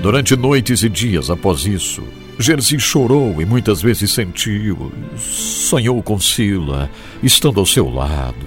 Durante 0.00 0.34
noites 0.34 0.82
e 0.82 0.88
dias 0.88 1.28
após 1.28 1.66
isso, 1.66 2.02
Jerzy 2.38 2.78
chorou 2.78 3.42
e 3.42 3.44
muitas 3.44 3.82
vezes 3.82 4.12
sentiu, 4.12 4.92
sonhou 5.16 6.00
com 6.02 6.20
Sila, 6.20 6.88
estando 7.20 7.58
ao 7.58 7.66
seu 7.66 7.92
lado. 7.92 8.46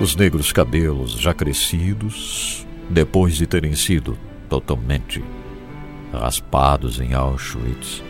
Os 0.00 0.16
negros 0.16 0.52
cabelos 0.52 1.12
já 1.12 1.34
crescidos, 1.34 2.66
depois 2.88 3.36
de 3.36 3.46
terem 3.46 3.74
sido 3.74 4.16
totalmente 4.48 5.22
raspados 6.10 6.98
em 6.98 7.12
Auschwitz. 7.12 8.02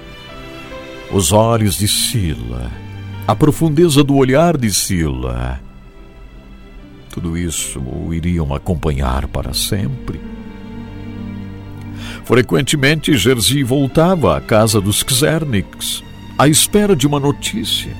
Os 1.10 1.32
olhos 1.32 1.76
de 1.76 1.88
Sila, 1.88 2.70
a 3.26 3.34
profundeza 3.34 4.04
do 4.04 4.14
olhar 4.14 4.56
de 4.56 4.72
Sila. 4.72 5.60
Tudo 7.10 7.36
isso 7.36 7.80
o 7.80 8.14
iriam 8.14 8.54
acompanhar 8.54 9.26
para 9.26 9.52
sempre. 9.52 10.31
Frequentemente, 12.24 13.16
Jerzy 13.16 13.64
voltava 13.64 14.36
à 14.36 14.40
casa 14.40 14.80
dos 14.80 15.02
Czerniks, 15.02 16.02
à 16.38 16.48
espera 16.48 16.94
de 16.94 17.06
uma 17.06 17.18
notícia. 17.18 17.92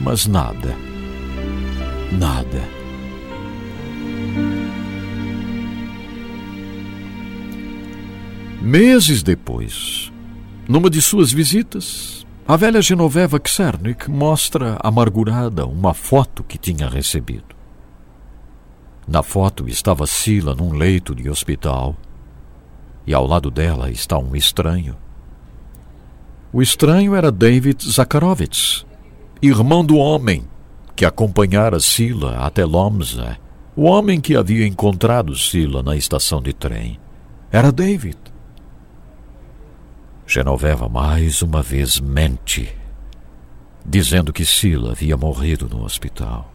Mas 0.00 0.26
nada. 0.26 0.76
Nada. 2.12 2.76
Meses 8.60 9.22
depois, 9.22 10.12
numa 10.68 10.90
de 10.90 11.00
suas 11.00 11.32
visitas, 11.32 12.26
a 12.46 12.56
velha 12.56 12.82
Genoveva 12.82 13.38
Czernik 13.38 14.10
mostra 14.10 14.78
amargurada 14.82 15.66
uma 15.66 15.94
foto 15.94 16.44
que 16.44 16.58
tinha 16.58 16.88
recebido. 16.88 17.56
Na 19.08 19.22
foto 19.22 19.68
estava 19.68 20.06
Sila 20.06 20.54
num 20.54 20.72
leito 20.72 21.14
de 21.14 21.30
hospital, 21.30 21.96
e 23.06 23.14
ao 23.14 23.26
lado 23.26 23.50
dela 23.50 23.90
está 23.90 24.18
um 24.18 24.34
estranho. 24.34 24.96
O 26.52 26.60
estranho 26.60 27.14
era 27.14 27.30
David 27.30 27.84
Zakharovitz, 27.90 28.86
irmão 29.42 29.84
do 29.84 29.96
homem 29.96 30.44
que 30.96 31.04
acompanhara 31.04 31.78
Sila 31.78 32.38
até 32.38 32.64
Lomza, 32.64 33.36
o 33.76 33.82
homem 33.82 34.18
que 34.18 34.34
havia 34.34 34.66
encontrado 34.66 35.36
Sila 35.36 35.82
na 35.82 35.94
estação 35.94 36.40
de 36.40 36.54
trem. 36.54 36.98
Era 37.52 37.70
David. 37.70 38.16
Genoveva 40.26 40.88
mais 40.88 41.42
uma 41.42 41.62
vez 41.62 42.00
mente, 42.00 42.74
dizendo 43.84 44.32
que 44.32 44.44
Sila 44.44 44.92
havia 44.92 45.16
morrido 45.16 45.68
no 45.68 45.84
hospital. 45.84 46.50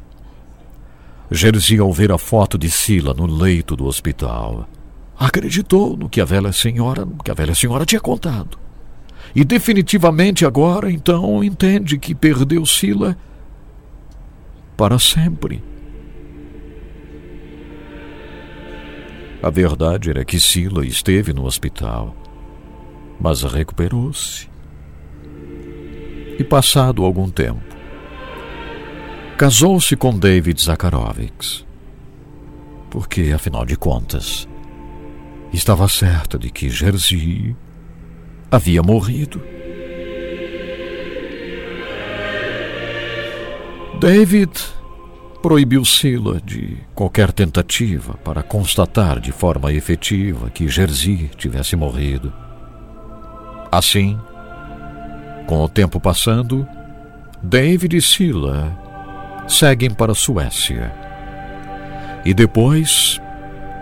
Jerzy, 1.30 1.78
ao 1.78 1.94
ver 1.94 2.12
a 2.12 2.18
foto 2.18 2.58
de 2.58 2.70
Sila 2.70 3.14
no 3.14 3.26
leito 3.26 3.76
do 3.76 3.86
hospital, 3.86 4.68
acreditou 5.22 5.96
no 5.96 6.10
que 6.10 6.20
a 6.20 6.26
velha 6.26 6.52
senhora, 6.52 7.06
no 7.06 7.24
que 7.24 7.30
a 7.30 7.34
velha 7.36 7.54
senhora 7.54 7.86
tinha 7.86 8.02
contado. 8.02 8.58
E 9.36 9.46
definitivamente 9.46 10.46
agora 10.46 10.92
então 10.92 11.44
entende 11.44 12.00
que 12.00 12.16
perdeu 12.16 12.66
Sila 12.66 13.16
para 14.76 14.98
sempre. 14.98 15.64
A 19.44 19.50
verdade 19.52 20.10
era 20.10 20.26
que 20.26 20.40
Sila 20.40 20.86
esteve 20.86 21.34
no 21.34 21.46
hospital, 21.46 22.16
mas 23.20 23.44
recuperou-se. 23.44 24.50
E 26.38 26.44
passado 26.44 27.06
algum 27.06 27.30
tempo, 27.30 27.62
casou-se 29.38 29.96
com 29.96 30.18
David 30.18 30.60
Zakharovich. 30.62 31.66
Porque, 32.90 33.32
afinal 33.34 33.66
de 33.66 33.78
contas, 33.78 34.48
estava 35.58 35.88
certa 35.88 36.38
de 36.38 36.50
que 36.50 36.70
Jerzy 36.70 37.56
havia 38.50 38.82
morrido. 38.82 39.42
David 44.00 44.52
proibiu 45.42 45.86
Sila 45.86 46.42
de 46.42 46.78
qualquer 46.96 47.32
tentativa 47.32 48.16
para 48.24 48.42
constatar 48.42 49.20
de 49.20 49.32
forma 49.32 49.72
efetiva 49.72 50.50
que 50.50 50.68
Jerzy 50.68 51.30
tivesse 51.38 51.76
morrido. 51.76 52.34
Assim, 53.72 54.20
com 55.46 55.62
o 55.62 55.70
tempo 55.70 56.00
passando, 56.00 56.68
David 57.44 57.98
e 57.98 58.02
Sila 58.02 58.76
seguem 59.48 59.92
para 59.92 60.14
a 60.14 60.16
Suécia 60.16 60.92
e 62.26 62.34
depois 62.34 63.21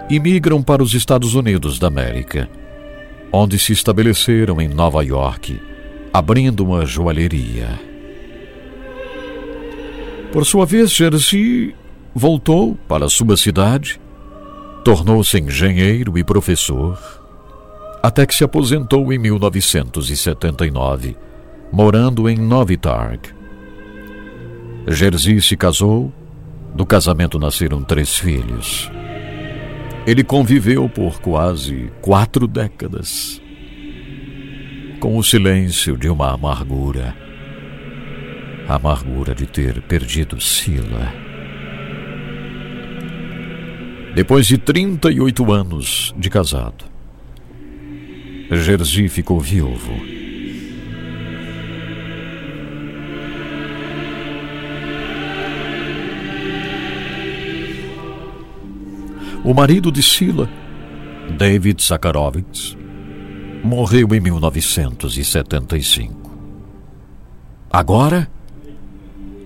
imigram 0.10 0.64
para 0.64 0.82
os 0.82 0.94
Estados 0.94 1.36
Unidos 1.36 1.78
da 1.78 1.88
América, 1.88 2.50
onde 3.32 3.60
se 3.60 3.72
estabeleceram 3.74 4.60
em 4.60 4.68
Nova 4.68 5.04
York, 5.04 5.62
abrindo 6.12 6.66
uma 6.66 6.84
joalheria. 6.86 7.80
Por 10.32 10.46
sua 10.46 10.66
vez, 10.66 10.92
Jerzy 10.92 11.76
voltou 12.14 12.76
para 12.88 13.08
sua 13.08 13.38
cidade, 13.38 14.02
tornou-se 14.84 15.40
engenheiro 15.40 16.18
e 16.18 16.24
professor, 16.24 16.98
até 18.02 18.26
que 18.26 18.34
se 18.34 18.44
aposentou 18.44 19.14
em 19.14 19.20
1979, 19.20 21.16
morando 21.72 22.28
em 22.28 22.36
Novi 22.36 22.78
Targ. 22.78 23.20
Jerzy 24.88 25.40
se 25.42 25.56
casou, 25.56 26.12
do 26.74 26.86
casamento 26.86 27.38
nasceram 27.38 27.84
três 27.84 28.18
filhos. 28.18 28.90
Ele 30.06 30.24
conviveu 30.24 30.90
por 30.90 31.20
quase 31.22 31.92
quatro 32.02 32.48
décadas 32.48 33.42
com 35.00 35.18
o 35.18 35.24
silêncio 35.24 35.98
de 35.98 36.10
uma 36.10 36.34
amargura 36.34 37.16
a 38.70 38.76
amargura 38.76 39.34
de 39.34 39.48
ter 39.48 39.82
perdido 39.82 40.40
Sila. 40.40 41.12
Depois 44.14 44.46
de 44.46 44.60
38 44.60 45.52
anos 45.52 46.14
de 46.16 46.30
casado, 46.30 46.86
Jerzy 48.52 49.08
ficou 49.10 49.40
viúvo. 49.40 50.19
O 59.50 59.54
marido 59.54 59.92
de 59.92 60.04
Sila, 60.04 60.48
David 61.36 61.84
Zakharovich, 61.84 62.78
morreu 63.64 64.14
em 64.14 64.20
1975. 64.20 66.38
Agora, 67.68 68.30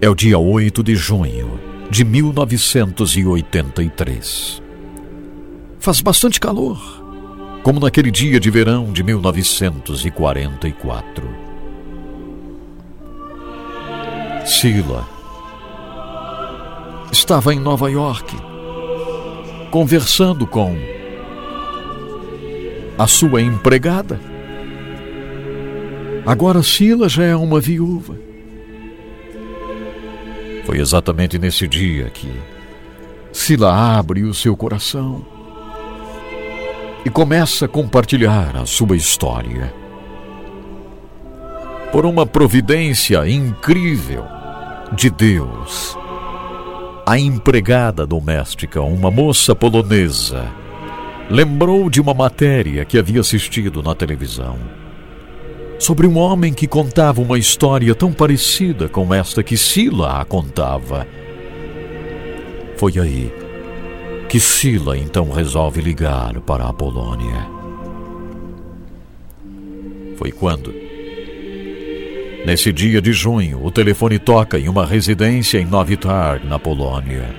é 0.02 0.10
o 0.10 0.16
dia 0.16 0.38
8 0.38 0.84
de 0.84 0.94
junho 0.94 1.58
de 1.90 2.04
1983. 2.04 4.62
Faz 5.80 6.02
bastante 6.02 6.38
calor, 6.38 6.82
como 7.64 7.80
naquele 7.80 8.12
dia 8.12 8.42
de 8.42 8.52
verão 8.52 8.92
de 8.92 9.04
1944. 9.04 11.30
Sila 14.46 15.08
estava 17.10 17.54
em 17.54 17.60
Nova 17.62 17.90
York, 17.90 18.36
conversando 19.74 20.46
com 20.46 20.78
a 22.96 23.08
sua 23.08 23.42
empregada. 23.42 24.22
Agora 26.26 26.62
Sila 26.62 27.10
já 27.10 27.24
é 27.24 27.36
uma 27.36 27.60
viúva 27.60 28.16
foi 30.66 30.80
exatamente 30.80 31.38
nesse 31.38 31.68
dia 31.68 32.10
que 32.10 32.32
Sila 33.32 33.98
abre 33.98 34.24
o 34.24 34.34
seu 34.34 34.56
coração 34.56 35.26
e 37.06 37.10
começa 37.10 37.66
a 37.66 37.68
compartilhar 37.68 38.56
a 38.56 38.66
sua 38.66 38.96
história. 38.96 39.74
Por 41.92 42.06
uma 42.06 42.26
providência 42.26 43.28
incrível 43.28 44.24
de 44.94 45.10
Deus, 45.10 45.98
a 47.06 47.18
empregada 47.20 48.08
doméstica, 48.08 48.82
uma 48.82 49.12
moça 49.12 49.54
polonesa, 49.54 50.50
lembrou 51.30 51.90
de 51.90 52.00
uma 52.00 52.14
matéria 52.14 52.86
que 52.86 52.98
havia 52.98 53.20
assistido 53.20 53.84
na 53.84 53.94
televisão 53.94 54.58
sobre 55.80 56.08
um 56.08 56.18
homem 56.18 56.54
que 56.54 56.66
contava 56.66 57.22
uma 57.22 57.38
história 57.38 57.94
tão 57.94 58.14
parecida 58.14 58.88
com 58.88 59.14
esta 59.14 59.44
que 59.44 59.58
Sila 59.58 60.22
a 60.22 60.24
contava. 60.24 61.06
Foi 62.78 62.94
aí 62.98 63.34
que 64.30 64.40
Sila 64.40 64.98
então 64.98 65.30
resolve 65.30 65.82
ligar 65.82 66.40
para 66.42 66.68
a 66.68 66.74
Polônia. 66.74 67.46
Foi 70.16 70.32
quando, 70.32 70.74
nesse 72.46 72.72
dia 72.72 73.02
de 73.02 73.14
junho, 73.14 73.64
o 73.64 73.72
telefone 73.72 74.20
toca 74.20 74.60
em 74.60 74.68
uma 74.68 74.86
residência 74.86 75.60
em 75.60 75.66
Novi 75.66 75.98
Targ, 75.98 76.46
na 76.46 76.60
Polônia. 76.60 77.34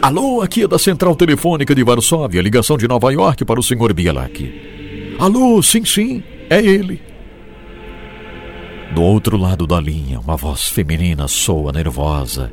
Alô, 0.00 0.42
aqui 0.42 0.64
é 0.64 0.68
da 0.68 0.78
Central 0.78 1.14
Telefônica 1.14 1.74
de 1.74 1.84
Varsóvia, 1.84 2.42
ligação 2.42 2.76
de 2.76 2.88
Nova 2.88 3.12
York 3.12 3.44
para 3.44 3.60
o 3.60 3.62
Sr. 3.62 3.92
Bielak. 3.94 5.16
Alô, 5.18 5.62
sim, 5.62 5.84
sim, 5.84 6.22
é 6.50 6.60
ele. 6.60 7.00
Do 8.94 9.02
outro 9.02 9.36
lado 9.36 9.66
da 9.66 9.80
linha, 9.80 10.20
uma 10.20 10.36
voz 10.36 10.68
feminina 10.68 11.26
soa 11.28 11.72
nervosa. 11.72 12.52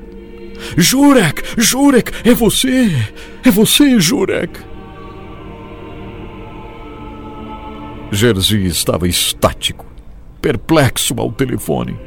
Jurek! 0.77 1.41
Jurek! 1.57 2.11
É 2.23 2.33
você! 2.33 2.91
É 3.43 3.51
você, 3.51 3.99
Jurek! 3.99 4.59
Jerzy 8.11 8.65
estava 8.65 9.07
estático, 9.07 9.85
perplexo 10.41 11.13
ao 11.17 11.31
telefone. 11.31 11.97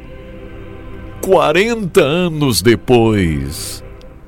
Quarenta 1.21 2.01
anos 2.01 2.61
depois, 2.61 3.83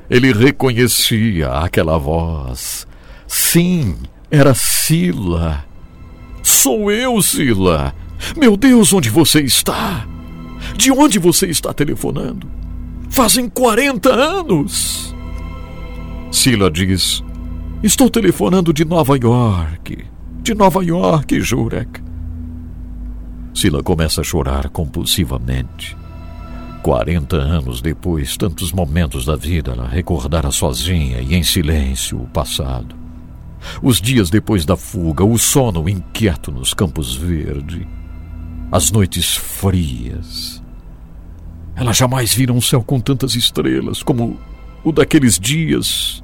ele 0.10 0.32
reconhecia 0.32 1.49
aquela 1.49 1.98
voz. 1.98 2.88
Sim, 3.27 3.95
era 4.32 4.53
Sila. 4.53 5.65
Sou 6.41 6.91
eu, 6.91 7.22
Sila. 7.22 7.94
Meu 8.38 8.56
Deus, 8.56 8.94
onde 8.94 9.10
você 9.10 9.41
está? 9.41 10.07
De 10.77 10.91
onde 10.91 11.19
você 11.19 11.48
está 11.48 11.73
telefonando? 11.73 12.48
Fazem 13.10 13.49
40 13.49 14.10
anos! 14.14 15.15
Sila 16.32 16.69
diz: 16.69 17.23
Estou 17.82 18.10
telefonando 18.10 18.73
de 18.73 18.84
Nova 18.84 19.18
York. 19.18 20.06
De 20.41 20.53
Nova 20.53 20.84
York, 20.84 21.40
Jurek. 21.40 22.02
Sila 23.56 23.82
começa 23.82 24.22
a 24.22 24.23
chorar 24.23 24.69
compulsivamente. 24.69 25.98
40 26.84 27.36
anos 27.36 27.82
depois, 27.82 28.38
tantos 28.38 28.72
momentos 28.72 29.26
da 29.26 29.36
vida, 29.36 29.72
ela 29.72 29.88
recordara 29.88 30.52
sozinha 30.52 31.22
e 31.22 31.34
em 31.34 31.44
silêncio 31.44 32.22
o 32.22 32.27
passado. 32.27 32.95
Os 33.82 33.99
dias 33.99 34.30
depois 34.30 34.65
da 34.65 34.76
fuga, 34.76 35.26
o 35.26 35.38
sono 35.40 35.90
inquieto 35.90 36.52
nos 36.52 36.73
Campos 36.73 37.15
Verde 37.15 37.88
as 38.72 38.91
noites 38.91 39.36
frias. 39.36 40.61
Ela 41.76 41.94
jamais 41.94 42.34
vira 42.34 42.52
um 42.53 42.61
céu 42.61 42.84
com 42.84 42.99
tantas 42.99 43.36
estrelas 43.36 44.02
como 44.02 44.38
o 44.84 44.91
daqueles 44.91 45.40
dias. 45.40 46.23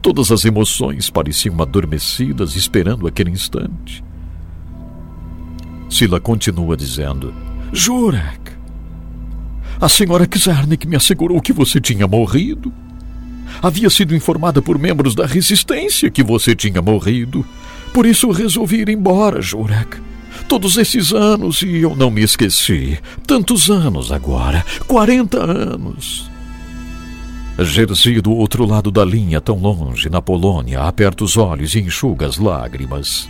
Todas 0.00 0.32
as 0.32 0.44
emoções 0.44 1.08
pareciam 1.10 1.60
adormecidas, 1.60 2.56
esperando 2.56 3.06
aquele 3.06 3.30
instante. 3.30 4.02
Sila 5.92 6.18
continua 6.18 6.74
dizendo: 6.74 7.34
Jurek, 7.70 8.52
a 9.78 9.88
senhora 9.90 10.26
Czarnik 10.26 10.88
me 10.88 10.96
assegurou 10.96 11.38
que 11.40 11.52
você 11.52 11.78
tinha 11.78 12.08
morrido. 12.08 12.72
havia 13.60 13.90
sido 13.90 14.16
informada 14.16 14.62
por 14.62 14.78
membros 14.78 15.14
da 15.14 15.26
resistência 15.26 16.10
que 16.10 16.22
você 16.22 16.56
tinha 16.56 16.80
morrido. 16.80 17.44
Por 17.92 18.06
isso 18.06 18.30
resolvi 18.30 18.80
ir 18.80 18.88
embora, 18.88 19.42
Jurak. 19.42 20.00
Todos 20.48 20.78
esses 20.78 21.12
anos 21.12 21.60
e 21.60 21.82
eu 21.82 21.94
não 21.94 22.10
me 22.10 22.22
esqueci. 22.22 22.98
Tantos 23.26 23.70
anos 23.70 24.10
agora. 24.10 24.64
40 24.86 25.38
anos. 25.38 26.30
Jerzy, 27.58 28.22
do 28.22 28.32
outro 28.32 28.64
lado 28.64 28.90
da 28.90 29.04
linha, 29.04 29.42
tão 29.42 29.58
longe, 29.58 30.08
na 30.08 30.22
Polônia, 30.22 30.80
aperta 30.80 31.22
os 31.22 31.36
olhos 31.36 31.74
e 31.74 31.80
enxuga 31.80 32.26
as 32.26 32.38
lágrimas. 32.38 33.28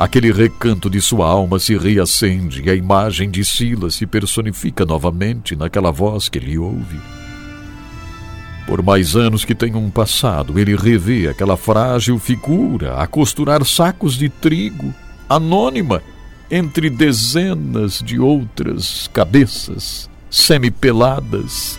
Aquele 0.00 0.32
recanto 0.32 0.88
de 0.88 0.98
sua 0.98 1.28
alma 1.28 1.58
se 1.58 1.76
reacende 1.76 2.62
e 2.64 2.70
a 2.70 2.74
imagem 2.74 3.30
de 3.30 3.44
Silas 3.44 3.96
se 3.96 4.06
personifica 4.06 4.86
novamente 4.86 5.54
naquela 5.54 5.92
voz 5.92 6.26
que 6.26 6.38
ele 6.38 6.56
ouve. 6.56 6.98
Por 8.66 8.82
mais 8.82 9.14
anos 9.14 9.44
que 9.44 9.54
tenham 9.54 9.90
passado, 9.90 10.58
ele 10.58 10.74
revê 10.74 11.28
aquela 11.28 11.54
frágil 11.54 12.18
figura 12.18 12.94
a 12.94 13.06
costurar 13.06 13.62
sacos 13.62 14.14
de 14.14 14.30
trigo, 14.30 14.94
anônima, 15.28 16.02
entre 16.50 16.88
dezenas 16.88 18.02
de 18.02 18.18
outras 18.18 19.06
cabeças 19.12 20.08
semi-peladas, 20.30 21.78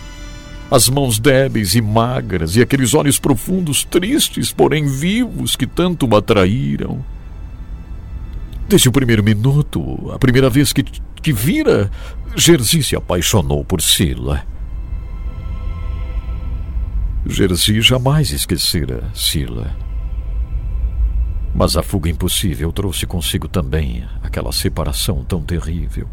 as 0.70 0.88
mãos 0.88 1.18
débeis 1.18 1.74
e 1.74 1.82
magras 1.82 2.54
e 2.54 2.62
aqueles 2.62 2.94
olhos 2.94 3.18
profundos, 3.18 3.82
tristes, 3.82 4.52
porém 4.52 4.86
vivos, 4.86 5.56
que 5.56 5.66
tanto 5.66 6.06
o 6.06 6.16
atraíram. 6.16 7.04
Desde 8.72 8.88
o 8.88 8.92
primeiro 8.92 9.22
minuto, 9.22 10.10
a 10.14 10.18
primeira 10.18 10.48
vez 10.48 10.72
que, 10.72 10.82
que 10.82 11.30
vira, 11.30 11.90
Jerzy 12.34 12.82
se 12.82 12.96
apaixonou 12.96 13.62
por 13.62 13.82
Sila. 13.82 14.46
Jerzy 17.26 17.82
jamais 17.82 18.30
esquecera 18.30 19.04
Sila. 19.14 19.76
Mas 21.54 21.76
a 21.76 21.82
fuga 21.82 22.08
impossível 22.08 22.72
trouxe 22.72 23.04
consigo 23.04 23.46
também 23.46 24.06
aquela 24.22 24.50
separação 24.52 25.22
tão 25.22 25.42
terrível. 25.42 26.08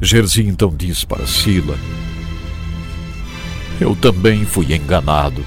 Jerzy 0.00 0.46
então 0.46 0.72
diz 0.72 1.04
para 1.04 1.26
Sila: 1.26 1.76
Eu 3.80 3.96
também 3.96 4.44
fui 4.44 4.72
enganado. 4.72 5.44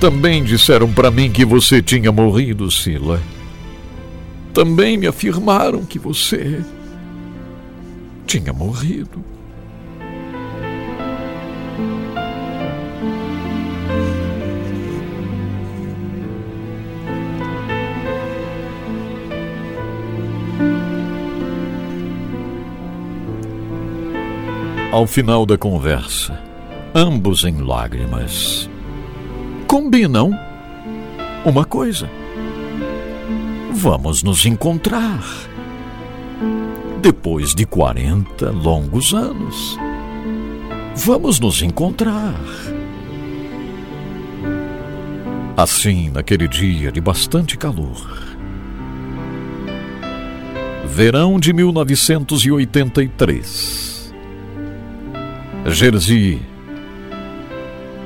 Também 0.00 0.42
disseram 0.42 0.92
para 0.92 1.08
mim 1.08 1.30
que 1.30 1.44
você 1.44 1.80
tinha 1.80 2.10
morrido, 2.10 2.68
Sila 2.68 3.22
também 4.56 4.96
me 4.96 5.06
afirmaram 5.06 5.84
que 5.84 5.98
você 5.98 6.64
tinha 8.26 8.54
morrido. 8.54 9.22
Ao 24.90 25.06
final 25.06 25.44
da 25.44 25.58
conversa, 25.58 26.42
ambos 26.94 27.44
em 27.44 27.58
lágrimas, 27.58 28.70
combinam 29.68 30.30
uma 31.44 31.66
coisa 31.66 32.08
vamos 33.76 34.22
nos 34.22 34.46
encontrar. 34.46 35.22
Depois 37.02 37.54
de 37.54 37.66
40 37.66 38.50
longos 38.50 39.12
anos, 39.12 39.78
vamos 40.96 41.38
nos 41.38 41.60
encontrar. 41.62 42.40
Assim, 45.54 46.08
naquele 46.10 46.48
dia 46.48 46.90
de 46.90 47.02
bastante 47.02 47.58
calor, 47.58 48.18
verão 50.86 51.38
de 51.38 51.52
1983, 51.52 54.14
Jerzy 55.66 56.40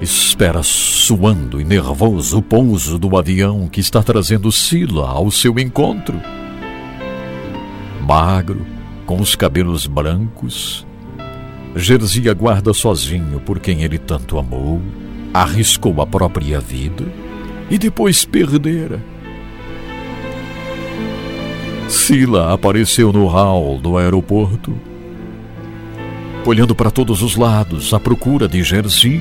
espera 0.01 0.63
suando 0.63 1.61
e 1.61 1.65
nervoso 1.65 2.39
o 2.39 2.43
pouso 2.43 2.99
do 2.99 3.17
avião 3.19 3.69
que 3.69 3.81
está 3.81 4.03
trazendo 4.03 4.51
Sila 4.51 5.09
ao 5.09 5.31
seu 5.31 5.59
encontro. 5.59 6.19
Magro, 8.01 8.65
com 9.05 9.21
os 9.21 9.37
cabelos 9.37 9.87
brancos, 9.87 10.87
Jerzy 11.77 12.29
aguarda 12.29 12.73
sozinho 12.73 13.41
por 13.41 13.61
quem 13.61 13.83
ele 13.83 13.99
tanto 13.99 14.39
amou, 14.39 14.81
arriscou 15.35 16.01
a 16.01 16.07
própria 16.07 16.59
vida 16.59 17.05
e 17.71 17.77
depois 17.77 18.25
perdera. 18.25 19.01
Sila 21.89 22.55
apareceu 22.55 23.13
no 23.13 23.27
hall 23.27 23.79
do 23.79 23.99
aeroporto, 23.99 24.75
olhando 26.47 26.75
para 26.75 26.91
todos 26.91 27.23
os 27.23 27.37
lados 27.37 27.93
à 27.93 28.01
procura 28.01 28.49
de 28.49 28.63
Jerzy 28.63 29.21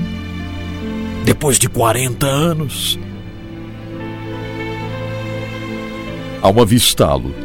depois 1.30 1.60
de 1.60 1.70
40 1.70 2.26
anos. 2.26 2.98
Ao 6.42 6.60
avistá-lo, 6.60 7.36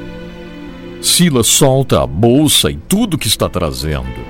Sila 1.02 1.44
solta 1.44 2.02
a 2.02 2.06
bolsa 2.06 2.70
e 2.70 2.76
tudo 2.76 3.18
que 3.18 3.28
está 3.28 3.46
trazendo. 3.46 4.24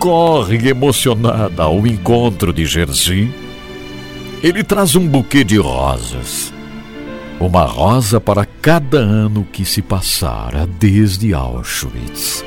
Corre 0.00 0.70
emocionada 0.70 1.62
ao 1.62 1.86
encontro 1.86 2.52
de 2.52 2.66
Jerzy. 2.66 3.32
Ele 4.42 4.64
traz 4.64 4.96
um 4.96 5.06
buquê 5.06 5.44
de 5.44 5.56
rosas. 5.56 6.52
Uma 7.38 7.64
rosa 7.64 8.20
para 8.20 8.44
cada 8.44 8.98
ano 8.98 9.46
que 9.52 9.64
se 9.64 9.80
passara 9.80 10.66
desde 10.66 11.32
Auschwitz. 11.32 12.44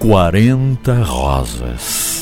40 0.00 0.94
rosas. 1.04 2.13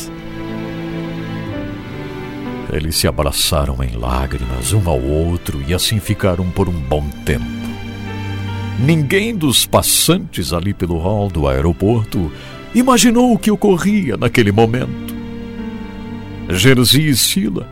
Eles 2.72 2.96
se 2.96 3.06
abraçaram 3.06 3.84
em 3.84 3.94
lágrimas 3.94 4.72
um 4.72 4.88
ao 4.88 4.98
outro 4.98 5.62
e 5.68 5.74
assim 5.74 6.00
ficaram 6.00 6.50
por 6.50 6.70
um 6.70 6.72
bom 6.72 7.06
tempo. 7.26 7.44
Ninguém 8.80 9.36
dos 9.36 9.66
passantes 9.66 10.54
ali 10.54 10.72
pelo 10.72 10.98
hall 10.98 11.28
do 11.28 11.46
aeroporto 11.46 12.32
imaginou 12.74 13.34
o 13.34 13.38
que 13.38 13.50
ocorria 13.50 14.16
naquele 14.16 14.50
momento. 14.50 15.12
Jerzy 16.48 17.10
e 17.10 17.14
Sila, 17.14 17.68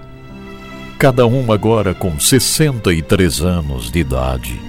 cada 0.98 1.26
um 1.26 1.50
agora 1.50 1.94
com 1.94 2.20
63 2.20 3.40
anos 3.40 3.90
de 3.90 4.00
idade, 4.00 4.60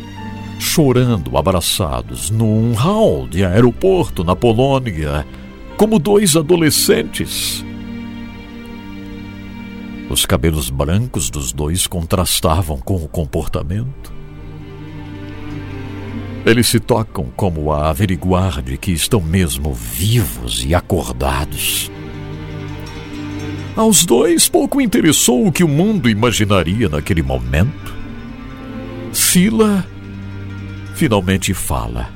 chorando 0.58 1.38
abraçados 1.38 2.30
num 2.30 2.72
hall 2.72 3.28
de 3.28 3.44
aeroporto 3.44 4.24
na 4.24 4.36
Polônia, 4.36 5.28
como 5.76 6.00
dois 6.00 6.38
adolescentes 6.38 7.66
os 10.12 10.26
cabelos 10.26 10.70
brancos 10.70 11.30
dos 11.30 11.54
dois 11.54 11.88
contrastavam 11.88 12.78
com 12.78 12.96
o 12.96 13.08
comportamento. 13.08 14.14
Eles 16.46 16.68
se 16.68 16.80
tocam 16.80 17.32
como 17.36 17.72
a 17.72 17.90
averiguar 17.90 18.62
de 18.62 18.78
que 18.78 18.92
estão 18.92 19.22
mesmo 19.22 19.74
vivos 19.74 20.66
e 20.66 20.76
acordados. 20.76 21.90
Aos 23.76 24.06
dois 24.06 24.50
pouco 24.50 24.82
interessou 24.82 25.48
o 25.48 25.52
que 25.52 25.64
o 25.64 25.68
mundo 25.68 26.10
imaginaria 26.10 26.90
naquele 26.90 27.24
momento. 27.24 27.96
Sila 29.14 29.86
finalmente 30.94 31.54
fala. 31.54 32.10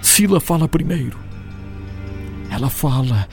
Sila 0.00 0.38
fala 0.40 0.68
primeiro. 0.68 1.18
Ela 2.50 2.70
fala 2.70 3.28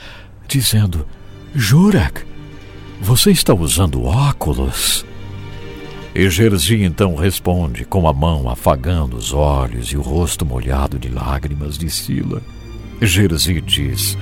dizendo: 0.48 1.06
Jurak, 1.54 2.26
você 3.00 3.30
está 3.30 3.54
usando 3.54 4.04
óculos? 4.04 5.04
E 6.14 6.30
Jerzy 6.30 6.82
então 6.82 7.14
responde, 7.14 7.84
com 7.84 8.08
a 8.08 8.12
mão 8.12 8.48
afagando 8.48 9.16
os 9.16 9.34
olhos 9.34 9.88
e 9.88 9.98
o 9.98 10.00
rosto 10.00 10.46
molhado 10.46 10.98
de 10.98 11.10
lágrimas 11.10 11.76
de 11.76 11.90
Sila. 11.90 12.40
Jerzy 13.02 13.60
diz: 13.60 14.16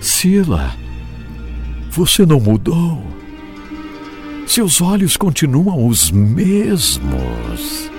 Sila, 0.00 0.74
você 1.90 2.26
não 2.26 2.38
mudou. 2.38 3.02
Seus 4.46 4.82
olhos 4.82 5.16
continuam 5.16 5.86
os 5.86 6.10
mesmos. 6.10 7.90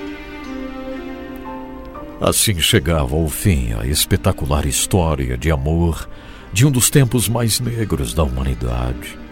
Assim 2.21 2.59
chegava 2.59 3.15
ao 3.15 3.27
fim 3.27 3.73
a 3.73 3.87
espetacular 3.87 4.67
história 4.67 5.35
de 5.35 5.49
amor 5.49 6.07
de 6.53 6.67
um 6.67 6.71
dos 6.71 6.91
tempos 6.91 7.27
mais 7.27 7.59
negros 7.59 8.13
da 8.13 8.23
humanidade. 8.23 9.22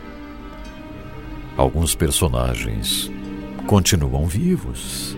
Alguns 1.58 1.96
personagens 1.96 3.12
continuam 3.68 4.26
vivos. 4.26 5.16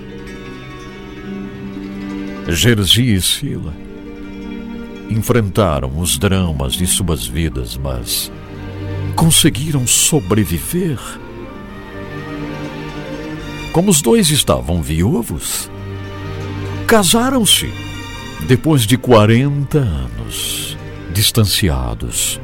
Jerzy 2.49 3.14
e 3.14 3.22
Sila 3.22 3.73
enfrentaram 5.10 5.99
os 5.99 6.18
dramas 6.18 6.73
de 6.73 6.88
suas 6.88 7.26
vidas, 7.26 7.77
mas 7.77 8.31
conseguiram 9.15 9.85
sobreviver 9.88 10.99
como 13.73 13.89
os 13.89 14.03
dois 14.03 14.30
estavam 14.30 14.84
viúvos, 14.84 15.68
casaram-se 16.85 17.73
depois 18.47 18.84
de 18.84 18.97
40 18.97 19.80
anos, 19.80 20.77
distanciados 21.11 22.39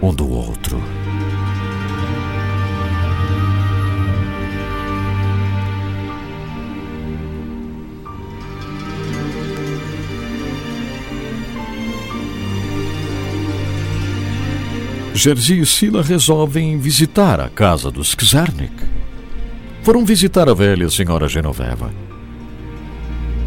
um 0.00 0.14
do 0.14 0.30
outro. 0.30 0.80
Jerzy 15.22 15.60
e 15.60 15.66
Sila 15.66 16.00
resolvem 16.00 16.78
visitar 16.78 17.40
a 17.40 17.50
casa 17.50 17.90
dos 17.90 18.16
Czarnik. 18.16 18.72
Foram 19.82 20.02
visitar 20.02 20.48
a 20.48 20.54
velha 20.54 20.88
senhora 20.88 21.28
Genoveva. 21.28 21.92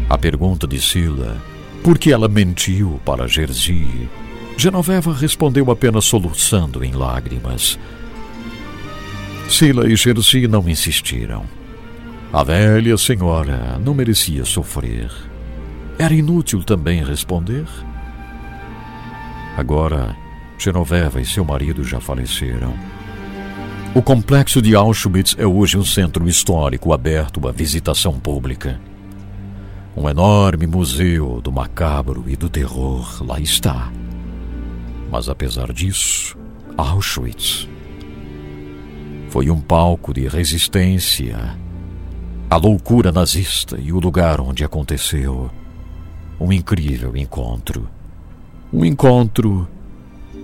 A 0.08 0.16
pergunta 0.16 0.68
de 0.68 0.80
Sila, 0.80 1.36
por 1.82 1.98
que 1.98 2.12
ela 2.12 2.28
mentiu 2.28 3.00
para 3.04 3.26
Jerzy, 3.26 4.08
Genoveva 4.56 5.12
respondeu 5.12 5.68
apenas 5.68 6.04
soluçando 6.04 6.84
em 6.84 6.92
lágrimas. 6.92 7.76
Sila 9.48 9.90
e 9.90 9.96
Jerzy 9.96 10.46
não 10.46 10.68
insistiram. 10.68 11.42
A 12.32 12.44
velha 12.44 12.96
senhora 12.96 13.80
não 13.84 13.94
merecia 13.94 14.44
sofrer. 14.44 15.10
Era 15.98 16.14
inútil 16.14 16.62
também 16.62 17.02
responder. 17.02 17.66
Agora, 19.56 20.16
Genoveva 20.58 21.20
e 21.20 21.26
seu 21.26 21.44
marido 21.44 21.84
já 21.84 22.00
faleceram. 22.00 22.74
O 23.94 24.02
complexo 24.02 24.60
de 24.60 24.74
Auschwitz 24.74 25.36
é 25.38 25.46
hoje 25.46 25.78
um 25.78 25.84
centro 25.84 26.28
histórico 26.28 26.92
aberto 26.92 27.46
à 27.46 27.52
visitação 27.52 28.18
pública. 28.18 28.80
Um 29.96 30.08
enorme 30.08 30.66
museu 30.66 31.40
do 31.40 31.52
macabro 31.52 32.24
e 32.26 32.36
do 32.36 32.48
terror 32.48 33.24
lá 33.24 33.38
está. 33.38 33.92
Mas 35.10 35.28
apesar 35.28 35.72
disso, 35.72 36.36
Auschwitz 36.76 37.68
foi 39.28 39.50
um 39.50 39.60
palco 39.60 40.14
de 40.14 40.28
resistência 40.28 41.56
à 42.48 42.56
loucura 42.56 43.10
nazista 43.10 43.76
e 43.80 43.92
o 43.92 43.98
lugar 43.98 44.40
onde 44.40 44.64
aconteceu 44.64 45.50
um 46.38 46.52
incrível 46.52 47.16
encontro. 47.16 47.88
Um 48.72 48.84
encontro 48.84 49.68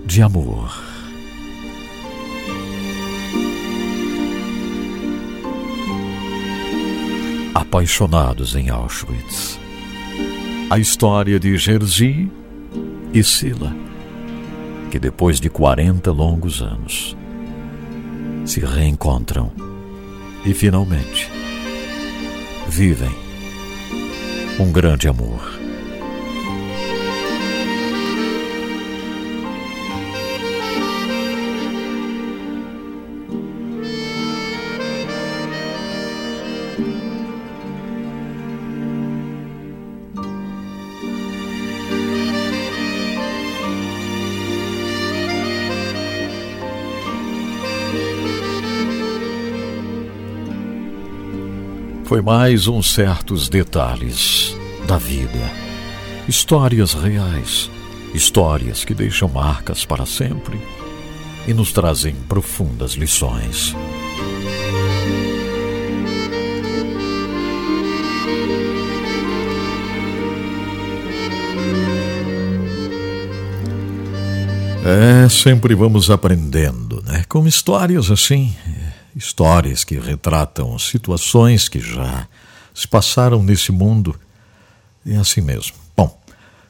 de 0.05 0.21
amor. 0.21 0.71
Apaixonados 7.53 8.55
em 8.55 8.69
Auschwitz. 8.69 9.59
A 10.69 10.79
história 10.79 11.39
de 11.39 11.57
Jerzy 11.57 12.29
e 13.13 13.23
Sila, 13.23 13.75
que 14.89 14.97
depois 14.99 15.39
de 15.39 15.49
40 15.49 16.11
longos 16.11 16.61
anos 16.61 17.15
se 18.45 18.59
reencontram 18.61 19.51
e 20.45 20.53
finalmente 20.53 21.29
vivem 22.67 23.11
um 24.59 24.71
grande 24.71 25.07
amor. 25.07 25.60
Foi 52.11 52.21
mais 52.21 52.67
uns 52.67 52.93
certos 52.93 53.47
detalhes 53.47 54.53
da 54.85 54.97
vida. 54.97 55.49
Histórias 56.27 56.93
reais, 56.93 57.71
histórias 58.13 58.83
que 58.83 58.93
deixam 58.93 59.29
marcas 59.29 59.85
para 59.85 60.05
sempre 60.05 60.59
e 61.47 61.53
nos 61.53 61.71
trazem 61.71 62.13
profundas 62.27 62.95
lições. 62.95 63.73
É, 74.83 75.29
sempre 75.29 75.73
vamos 75.75 76.11
aprendendo, 76.11 77.01
né? 77.03 77.23
Com 77.29 77.47
histórias 77.47 78.11
assim, 78.11 78.53
histórias 79.15 79.83
que 79.83 79.99
retratam 79.99 80.77
situações 80.79 81.67
que 81.67 81.79
já 81.79 82.27
se 82.73 82.87
passaram 82.87 83.43
nesse 83.43 83.71
mundo. 83.71 84.15
É 85.05 85.17
assim 85.17 85.41
mesmo. 85.41 85.73
Bom, 85.95 86.17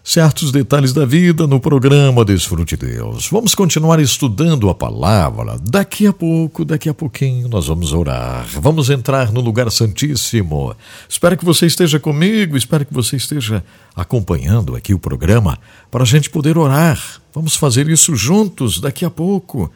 certos 0.03 0.51
detalhes 0.51 0.93
da 0.93 1.05
vida 1.05 1.45
no 1.45 1.59
programa 1.59 2.25
Desfrute 2.25 2.75
Deus. 2.75 3.27
Vamos 3.29 3.53
continuar 3.53 3.99
estudando 3.99 4.69
a 4.69 4.75
palavra. 4.75 5.57
Daqui 5.61 6.07
a 6.07 6.13
pouco, 6.13 6.65
daqui 6.65 6.89
a 6.89 6.93
pouquinho, 6.93 7.47
nós 7.47 7.67
vamos 7.67 7.93
orar. 7.93 8.47
Vamos 8.59 8.89
entrar 8.89 9.31
no 9.31 9.41
lugar 9.41 9.69
santíssimo. 9.71 10.75
Espero 11.07 11.37
que 11.37 11.45
você 11.45 11.65
esteja 11.65 11.99
comigo, 11.99 12.57
espero 12.57 12.85
que 12.85 12.93
você 12.93 13.15
esteja 13.15 13.63
acompanhando 13.95 14.75
aqui 14.75 14.93
o 14.93 14.99
programa 14.99 15.59
para 15.89 16.03
a 16.03 16.07
gente 16.07 16.29
poder 16.29 16.57
orar. 16.57 16.99
Vamos 17.33 17.55
fazer 17.55 17.87
isso 17.89 18.15
juntos 18.15 18.79
daqui 18.79 19.05
a 19.05 19.09
pouco. 19.09 19.71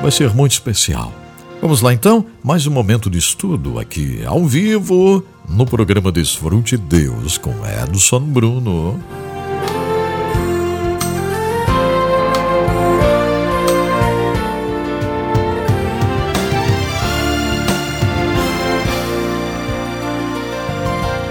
Vai 0.00 0.10
ser 0.10 0.34
muito 0.34 0.52
especial. 0.52 1.21
Vamos 1.62 1.80
lá 1.80 1.94
então, 1.94 2.26
mais 2.42 2.66
um 2.66 2.72
momento 2.72 3.08
de 3.08 3.18
estudo 3.18 3.78
aqui 3.78 4.24
ao 4.26 4.44
vivo 4.44 5.24
no 5.48 5.64
programa 5.64 6.10
Desfrute 6.10 6.76
Deus 6.76 7.38
com 7.38 7.54
Edson 7.64 8.18
Bruno. 8.18 9.00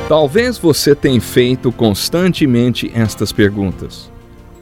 Talvez 0.08 0.58
você 0.58 0.96
tenha 0.96 1.20
feito 1.20 1.74
constantemente 1.74 2.90
estas 2.96 3.34
perguntas: 3.34 4.10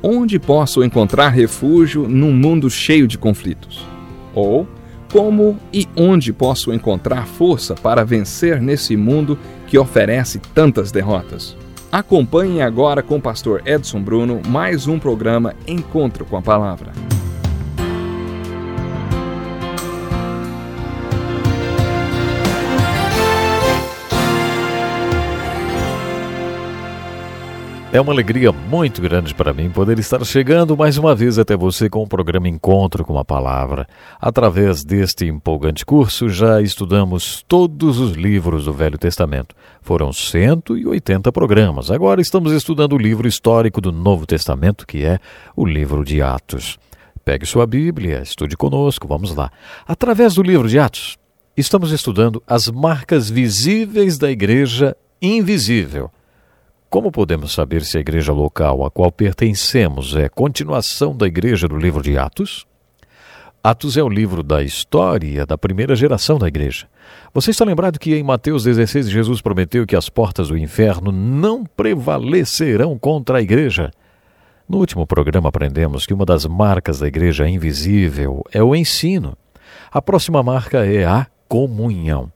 Onde 0.01 0.39
posso 0.39 0.83
encontrar 0.83 1.29
refúgio 1.29 2.09
num 2.09 2.33
mundo 2.33 2.71
cheio 2.71 3.07
de 3.07 3.19
conflitos? 3.19 3.85
Ou 4.33 4.67
como 5.11 5.57
e 5.73 5.87
onde 5.95 6.31
posso 6.31 6.73
encontrar 6.73 7.27
força 7.27 7.75
para 7.75 8.05
vencer 8.05 8.61
nesse 8.61 8.95
mundo 8.95 9.37
que 9.67 9.77
oferece 9.77 10.39
tantas 10.53 10.91
derrotas? 10.91 11.57
Acompanhe 11.91 12.61
agora 12.61 13.01
com 13.01 13.17
o 13.17 13.21
pastor 13.21 13.63
Edson 13.65 14.01
Bruno 14.01 14.41
mais 14.47 14.87
um 14.87 14.99
programa 14.99 15.55
Encontro 15.67 16.23
com 16.23 16.37
a 16.37 16.41
Palavra. 16.41 16.91
É 27.91 27.99
uma 27.99 28.13
alegria 28.13 28.51
muito 28.51 29.01
grande 29.01 29.33
para 29.33 29.51
mim 29.51 29.67
poder 29.67 29.97
estar 29.97 30.23
chegando 30.23 30.77
mais 30.77 30.99
uma 30.99 31.15
vez 31.15 31.39
até 31.39 31.57
você 31.57 31.89
com 31.89 32.03
o 32.03 32.07
programa 32.07 32.47
Encontro 32.47 33.03
com 33.03 33.17
a 33.17 33.25
Palavra. 33.25 33.87
Através 34.21 34.83
deste 34.83 35.25
empolgante 35.25 35.83
curso, 35.83 36.29
já 36.29 36.61
estudamos 36.61 37.43
todos 37.47 37.97
os 37.97 38.11
livros 38.11 38.65
do 38.65 38.73
Velho 38.73 38.95
Testamento. 38.95 39.55
Foram 39.81 40.13
180 40.13 41.31
programas. 41.31 41.89
Agora 41.89 42.21
estamos 42.21 42.51
estudando 42.51 42.93
o 42.93 42.97
livro 42.97 43.27
histórico 43.27 43.81
do 43.81 43.91
Novo 43.91 44.27
Testamento, 44.27 44.85
que 44.85 45.03
é 45.03 45.17
o 45.55 45.65
livro 45.65 46.05
de 46.05 46.21
Atos. 46.21 46.77
Pegue 47.25 47.47
sua 47.47 47.65
Bíblia, 47.65 48.21
estude 48.21 48.55
conosco, 48.55 49.07
vamos 49.07 49.35
lá. 49.35 49.51
Através 49.87 50.35
do 50.35 50.43
livro 50.43 50.69
de 50.69 50.77
Atos, 50.77 51.17
estamos 51.57 51.91
estudando 51.91 52.41
as 52.45 52.69
marcas 52.69 53.31
visíveis 53.31 54.19
da 54.19 54.29
igreja 54.29 54.95
invisível 55.19 56.11
como 56.89 57.11
podemos 57.11 57.53
saber 57.53 57.83
se 57.83 57.97
a 57.97 58.01
igreja 58.01 58.33
local 58.33 58.83
a 58.83 58.89
qual 58.89 59.11
pertencemos 59.11 60.15
é 60.15 60.27
continuação 60.27 61.15
da 61.15 61.27
igreja 61.27 61.67
do 61.67 61.77
livro 61.77 62.01
de 62.01 62.17
Atos? 62.17 62.65
Atos 63.63 63.95
é 63.95 64.01
o 64.01 64.09
livro 64.09 64.41
da 64.41 64.63
história 64.63 65.45
da 65.45 65.55
primeira 65.55 65.95
geração 65.95 66.39
da 66.39 66.47
igreja. 66.47 66.87
Você 67.31 67.51
está 67.51 67.63
lembrado 67.63 67.99
que 67.99 68.15
em 68.15 68.23
Mateus 68.23 68.63
16 68.63 69.07
Jesus 69.07 69.39
prometeu 69.39 69.85
que 69.85 69.95
as 69.95 70.09
portas 70.09 70.47
do 70.47 70.57
inferno 70.57 71.11
não 71.11 71.63
prevalecerão 71.63 72.97
contra 72.97 73.37
a 73.37 73.41
igreja? 73.41 73.91
No 74.67 74.79
último 74.79 75.05
programa 75.05 75.49
aprendemos 75.49 76.07
que 76.07 76.13
uma 76.13 76.25
das 76.25 76.45
marcas 76.47 76.97
da 76.99 77.07
igreja 77.07 77.47
invisível 77.47 78.43
é 78.51 78.63
o 78.63 78.75
ensino. 78.75 79.37
A 79.91 80.01
próxima 80.01 80.41
marca 80.41 80.85
é 80.85 81.05
a 81.05 81.27
comunhão. 81.47 82.31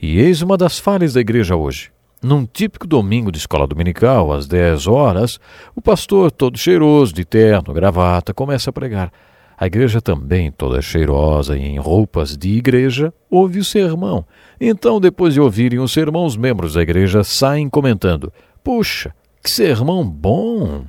E 0.00 0.20
eis 0.20 0.40
uma 0.40 0.56
das 0.56 0.78
falhas 0.78 1.12
da 1.12 1.20
igreja 1.20 1.54
hoje. 1.54 1.93
Num 2.24 2.46
típico 2.46 2.86
domingo 2.86 3.30
de 3.30 3.36
escola 3.36 3.66
dominical, 3.66 4.32
às 4.32 4.46
10 4.46 4.86
horas, 4.86 5.38
o 5.76 5.82
pastor, 5.82 6.30
todo 6.30 6.56
cheiroso, 6.56 7.12
de 7.12 7.22
terno, 7.22 7.74
gravata, 7.74 8.32
começa 8.32 8.70
a 8.70 8.72
pregar. 8.72 9.12
A 9.58 9.66
igreja 9.66 10.00
também, 10.00 10.50
toda 10.50 10.80
cheirosa 10.80 11.54
e 11.54 11.60
em 11.60 11.78
roupas 11.78 12.34
de 12.34 12.48
igreja, 12.56 13.12
ouve 13.30 13.58
o 13.58 13.64
sermão. 13.64 14.24
Então, 14.58 14.98
depois 14.98 15.34
de 15.34 15.40
ouvirem 15.42 15.78
o 15.80 15.86
sermão, 15.86 16.24
os 16.24 16.34
membros 16.34 16.72
da 16.72 16.80
igreja 16.80 17.22
saem 17.22 17.68
comentando: 17.68 18.32
Puxa, 18.64 19.14
que 19.42 19.50
sermão 19.50 20.02
bom! 20.02 20.86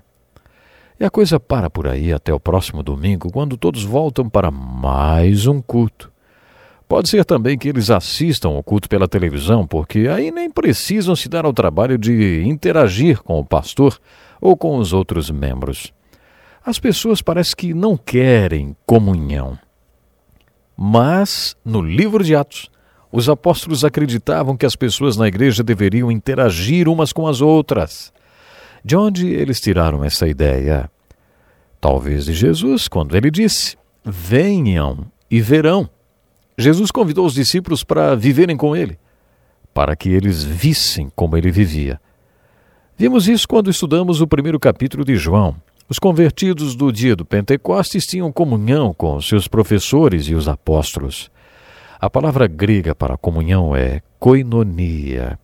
E 0.98 1.04
a 1.04 1.10
coisa 1.10 1.38
para 1.38 1.70
por 1.70 1.86
aí 1.86 2.14
até 2.14 2.34
o 2.34 2.40
próximo 2.40 2.82
domingo, 2.82 3.30
quando 3.30 3.58
todos 3.58 3.84
voltam 3.84 4.30
para 4.30 4.50
mais 4.50 5.48
um 5.48 5.62
culto. 5.62 6.15
Pode 6.88 7.10
ser 7.10 7.26
também 7.26 7.58
que 7.58 7.68
eles 7.68 7.90
assistam 7.90 8.50
o 8.50 8.62
culto 8.64 8.88
pela 8.88 9.08
televisão, 9.08 9.66
porque 9.66 10.08
aí 10.08 10.30
nem 10.30 10.50
precisam 10.50 11.16
se 11.16 11.28
dar 11.28 11.44
ao 11.44 11.54
trabalho 11.54 11.98
de 11.98 12.44
interagir 12.46 13.22
com 13.24 13.40
o 13.40 13.46
pastor 13.46 14.00
ou 14.40 14.56
com 14.56 14.78
os 14.78 14.94
outros 14.94 15.32
membros. 15.32 15.92
As 16.64 16.80
pessoas 16.80 17.22
parece 17.22 17.56
que 17.56 17.74
não 17.74 17.98
querem 17.98 18.76
comunhão. 18.86 19.58
Mas, 20.78 21.56
no 21.66 21.82
livro 21.82 22.24
de 22.24 22.36
Atos, 22.36 22.70
os 23.12 23.30
apóstolos 23.30 23.86
acreditavam 23.86 24.58
que 24.58 24.66
as 24.66 24.76
pessoas 24.76 25.16
na 25.16 25.28
igreja 25.28 25.64
deveriam 25.64 26.12
interagir 26.12 26.88
umas 26.88 27.14
com 27.14 27.28
as 27.28 27.42
outras. 27.42 28.12
De 28.84 28.96
onde 28.96 29.28
eles 29.28 29.60
tiraram 29.60 30.04
essa 30.04 30.28
ideia? 30.28 30.92
Talvez 31.80 32.26
de 32.26 32.34
Jesus, 32.34 32.88
quando 32.88 33.16
ele 33.16 33.32
disse: 33.32 33.78
Venham 34.04 35.06
e 35.32 35.40
verão. 35.42 35.90
Jesus 36.58 36.90
convidou 36.92 37.26
os 37.26 37.34
discípulos 37.34 37.84
para 37.84 38.16
viverem 38.16 38.56
com 38.56 38.76
ele, 38.76 38.98
para 39.74 39.96
que 39.96 40.10
eles 40.10 40.44
vissem 40.44 41.12
como 41.16 41.36
ele 41.36 41.52
vivia. 41.52 42.00
Vimos 42.98 43.28
isso 43.28 43.48
quando 43.48 43.70
estudamos 43.70 44.22
o 44.22 44.28
primeiro 44.28 44.60
capítulo 44.60 45.04
de 45.04 45.18
João. 45.18 45.56
Os 45.90 46.00
convertidos 46.00 46.76
do 46.76 46.92
dia 46.92 47.16
do 47.16 47.26
Pentecostes 47.26 48.06
tinham 48.06 48.32
comunhão 48.32 48.94
com 48.94 49.20
seus 49.22 49.48
professores 49.48 50.28
e 50.28 50.34
os 50.34 50.48
apóstolos. 50.48 51.30
A 52.00 52.10
palavra 52.10 52.48
grega 52.48 52.96
para 52.96 53.18
comunhão 53.18 53.76
é 53.76 54.02
koinonia. 54.18 55.38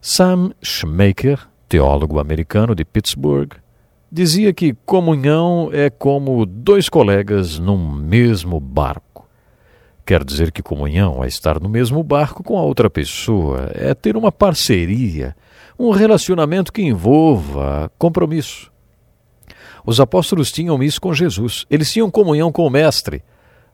Sam 0.00 0.52
Schmaker, 0.62 1.48
teólogo 1.68 2.20
americano 2.20 2.74
de 2.74 2.84
Pittsburgh, 2.84 3.54
dizia 4.10 4.52
que 4.52 4.76
comunhão 4.86 5.68
é 5.72 5.90
como 5.90 6.46
dois 6.46 6.88
colegas 6.88 7.58
num 7.58 7.90
mesmo 7.90 8.60
barco. 8.60 9.05
Quer 10.06 10.22
dizer 10.22 10.52
que 10.52 10.62
comunhão 10.62 11.24
é 11.24 11.26
estar 11.26 11.58
no 11.58 11.68
mesmo 11.68 12.00
barco 12.00 12.44
com 12.44 12.56
a 12.56 12.62
outra 12.62 12.88
pessoa, 12.88 13.72
é 13.74 13.92
ter 13.92 14.16
uma 14.16 14.30
parceria, 14.30 15.34
um 15.76 15.90
relacionamento 15.90 16.72
que 16.72 16.80
envolva 16.80 17.90
compromisso. 17.98 18.70
Os 19.84 19.98
apóstolos 19.98 20.52
tinham 20.52 20.80
isso 20.80 21.00
com 21.00 21.12
Jesus, 21.12 21.66
eles 21.68 21.92
tinham 21.92 22.08
comunhão 22.08 22.52
com 22.52 22.64
o 22.64 22.70
Mestre. 22.70 23.20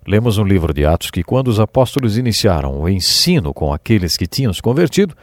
Lemos 0.06 0.38
no 0.38 0.44
livro 0.44 0.72
de 0.72 0.86
Atos 0.86 1.10
que 1.10 1.22
quando 1.22 1.48
os 1.48 1.60
apóstolos 1.60 2.16
iniciaram 2.16 2.80
o 2.80 2.88
ensino 2.88 3.52
com 3.52 3.70
aqueles 3.70 4.16
que 4.16 4.26
tinham 4.26 4.54
se 4.54 4.62
convertido, 4.62 5.14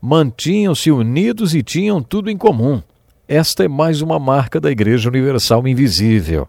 mantinham-se 0.00 0.90
unidos 0.90 1.54
e 1.54 1.62
tinham 1.62 2.02
tudo 2.02 2.28
em 2.28 2.36
comum. 2.36 2.82
Esta 3.28 3.64
é 3.64 3.68
mais 3.68 4.02
uma 4.02 4.18
marca 4.18 4.60
da 4.60 4.70
Igreja 4.70 5.08
Universal 5.08 5.66
Invisível: 5.68 6.48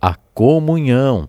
a 0.00 0.14
comunhão. 0.32 1.28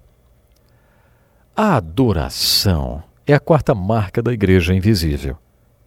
A 1.61 1.75
adoração 1.75 3.03
é 3.27 3.33
a 3.33 3.39
quarta 3.39 3.75
marca 3.75 4.21
da 4.21 4.31
Igreja 4.31 4.73
Invisível. 4.73 5.35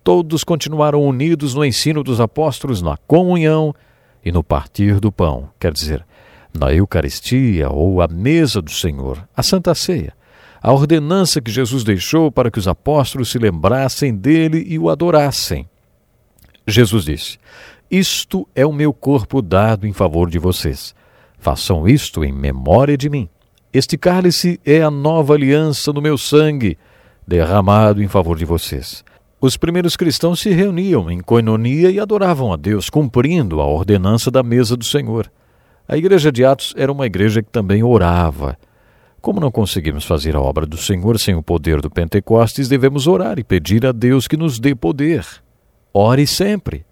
Todos 0.05 0.45
continuaram 0.45 1.03
unidos 1.03 1.55
no 1.55 1.65
ensino 1.65 2.05
dos 2.05 2.21
apóstolos, 2.21 2.83
na 2.83 2.99
comunhão 3.07 3.75
e 4.23 4.31
no 4.31 4.45
partir 4.45 5.01
do 5.01 5.11
pão, 5.11 5.49
quer 5.59 5.73
dizer, 5.73 6.05
na 6.53 6.75
Eucaristia 6.75 7.71
ou 7.71 8.03
a 8.03 8.07
mesa 8.07 8.61
do 8.61 8.71
Senhor, 8.71 9.27
a 9.35 9.43
Santa 9.43 9.75
Ceia, 9.75 10.13
a 10.61 10.71
ordenança 10.71 11.41
que 11.41 11.51
Jesus 11.51 11.83
deixou 11.85 12.31
para 12.31 12.51
que 12.51 12.59
os 12.59 12.69
apóstolos 12.69 13.31
se 13.31 13.39
lembrassem 13.39 14.15
dele 14.15 14.63
e 14.69 14.79
o 14.79 14.91
adorassem. 14.91 15.67
Jesus 16.67 17.07
disse: 17.07 17.39
Isto 17.91 18.47
é 18.55 18.67
o 18.67 18.75
meu 18.75 18.93
corpo 18.93 19.41
dado 19.41 19.87
em 19.87 19.93
favor 19.95 20.29
de 20.29 20.39
vocês. 20.39 20.95
Façam 21.39 21.89
isto 21.89 22.23
em 22.23 22.31
memória 22.31 22.95
de 22.95 23.09
mim. 23.09 23.27
Este 23.73 23.97
cálice 23.97 24.61
é 24.67 24.83
a 24.83 24.91
nova 24.91 25.33
aliança 25.33 25.95
no 25.95 26.03
meu 26.03 26.19
sangue, 26.19 26.77
derramado 27.27 28.03
em 28.03 28.09
favor 28.09 28.37
de 28.37 28.45
vocês. 28.45 29.03
Os 29.41 29.57
primeiros 29.57 29.97
cristãos 29.97 30.41
se 30.41 30.51
reuniam 30.51 31.11
em 31.11 31.21
coinonia 31.21 31.91
e 31.91 31.99
adoravam 31.99 32.53
a 32.53 32.57
Deus, 32.57 32.91
cumprindo 32.91 33.63
a 33.63 33.67
ordenança 33.67 34.31
da 34.31 34.43
mesa 34.43 34.77
do 34.77 34.85
Senhor. 34.85 35.33
A 35.89 35.97
igreja 35.97 36.31
de 36.31 36.45
Atos 36.45 36.75
era 36.77 36.93
uma 36.93 37.07
igreja 37.07 37.43
que 37.43 37.51
também 37.51 37.83
orava. 37.83 38.59
Como 39.23 39.41
não 39.41 39.51
conseguimos 39.51 40.05
fazer 40.05 40.37
a 40.37 40.41
obra 40.41 40.67
do 40.67 40.77
Senhor 40.77 41.19
sem 41.19 41.35
o 41.35 41.43
poder 41.43 41.81
do 41.81 41.89
Pentecostes, 41.89 42.69
devemos 42.69 43.07
orar 43.07 43.39
e 43.39 43.45
pedir 43.45 43.87
a 43.87 43.93
Deus 43.93 44.29
que 44.29 44.37
nos 44.37 44.61
dê 44.61 44.75
poder. 44.75 45.27
Ore 45.95 46.27
sempre. 46.27 46.85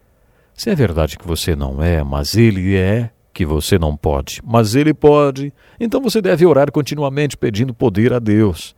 Se 0.54 0.70
é 0.70 0.74
verdade 0.74 1.18
que 1.18 1.26
você 1.26 1.54
não 1.54 1.82
é, 1.82 2.02
mas 2.02 2.36
Ele 2.36 2.74
é, 2.74 3.10
que 3.40 3.46
você 3.46 3.78
não 3.78 3.96
pode, 3.96 4.42
mas 4.44 4.74
ele 4.74 4.92
pode. 4.92 5.50
Então 5.80 5.98
você 6.02 6.20
deve 6.20 6.44
orar 6.44 6.70
continuamente 6.70 7.38
pedindo 7.38 7.72
poder 7.72 8.12
a 8.12 8.18
Deus. 8.18 8.76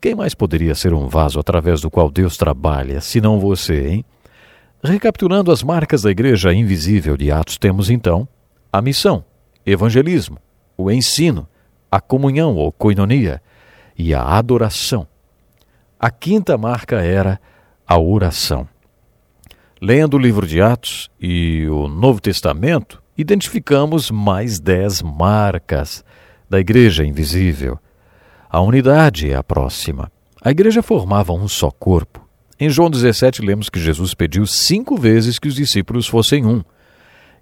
Quem 0.00 0.16
mais 0.16 0.34
poderia 0.34 0.74
ser 0.74 0.92
um 0.92 1.06
vaso 1.06 1.38
através 1.38 1.80
do 1.80 1.88
qual 1.88 2.10
Deus 2.10 2.36
trabalha, 2.36 3.00
senão 3.00 3.38
você, 3.38 3.86
hein? 3.86 4.04
Recapitulando 4.82 5.52
as 5.52 5.62
marcas 5.62 6.02
da 6.02 6.10
igreja 6.10 6.52
invisível 6.52 7.16
de 7.16 7.30
Atos, 7.30 7.56
temos 7.56 7.88
então 7.88 8.26
a 8.72 8.82
missão, 8.82 9.24
evangelismo, 9.64 10.38
o 10.76 10.90
ensino, 10.90 11.46
a 11.88 12.00
comunhão 12.00 12.56
ou 12.56 12.72
coinonia 12.72 13.40
e 13.96 14.12
a 14.12 14.24
adoração. 14.24 15.06
A 16.00 16.10
quinta 16.10 16.58
marca 16.58 17.00
era 17.00 17.40
a 17.86 17.96
oração. 17.96 18.66
Lendo 19.80 20.14
o 20.14 20.18
livro 20.18 20.48
de 20.48 20.60
Atos 20.60 21.08
e 21.20 21.64
o 21.68 21.86
Novo 21.86 22.20
Testamento, 22.20 23.00
identificamos 23.20 24.10
mais 24.10 24.58
dez 24.58 25.02
marcas 25.02 26.02
da 26.48 26.58
Igreja 26.58 27.04
Invisível. 27.04 27.78
A 28.48 28.62
unidade 28.62 29.30
é 29.30 29.36
a 29.36 29.42
próxima. 29.42 30.10
A 30.42 30.50
igreja 30.50 30.82
formava 30.82 31.32
um 31.34 31.46
só 31.46 31.70
corpo. 31.70 32.26
Em 32.58 32.70
João 32.70 32.88
17, 32.88 33.42
lemos 33.42 33.68
que 33.68 33.78
Jesus 33.78 34.14
pediu 34.14 34.46
cinco 34.46 34.96
vezes 34.96 35.38
que 35.38 35.48
os 35.48 35.54
discípulos 35.54 36.06
fossem 36.06 36.46
um. 36.46 36.62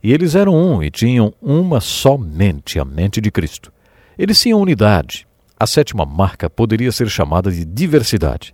E 0.02 0.12
eles 0.12 0.34
eram 0.34 0.52
um 0.52 0.82
e 0.82 0.90
tinham 0.90 1.32
uma 1.40 1.80
só 1.80 2.18
mente, 2.18 2.80
a 2.80 2.84
mente 2.84 3.20
de 3.20 3.30
Cristo. 3.30 3.72
Eles 4.18 4.40
tinham 4.40 4.60
unidade. 4.60 5.28
A 5.58 5.66
sétima 5.66 6.04
marca 6.04 6.50
poderia 6.50 6.90
ser 6.90 7.08
chamada 7.08 7.52
de 7.52 7.64
diversidade. 7.64 8.52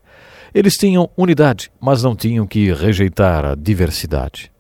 Eles 0.55 0.74
tinham 0.74 1.10
unidade, 1.16 1.70
mas 1.80 2.02
não 2.02 2.14
tinham 2.14 2.46
que 2.46 2.70
rejeitar 2.72 3.46
a 3.46 3.55
diversidade. 3.55 4.52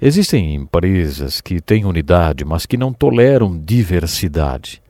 Existem 0.00 0.54
empresas 0.54 1.40
que 1.40 1.60
têm 1.60 1.84
unidade, 1.84 2.44
mas 2.44 2.66
que 2.66 2.76
não 2.76 2.92
toleram 2.92 3.58
diversidade. 3.58 4.80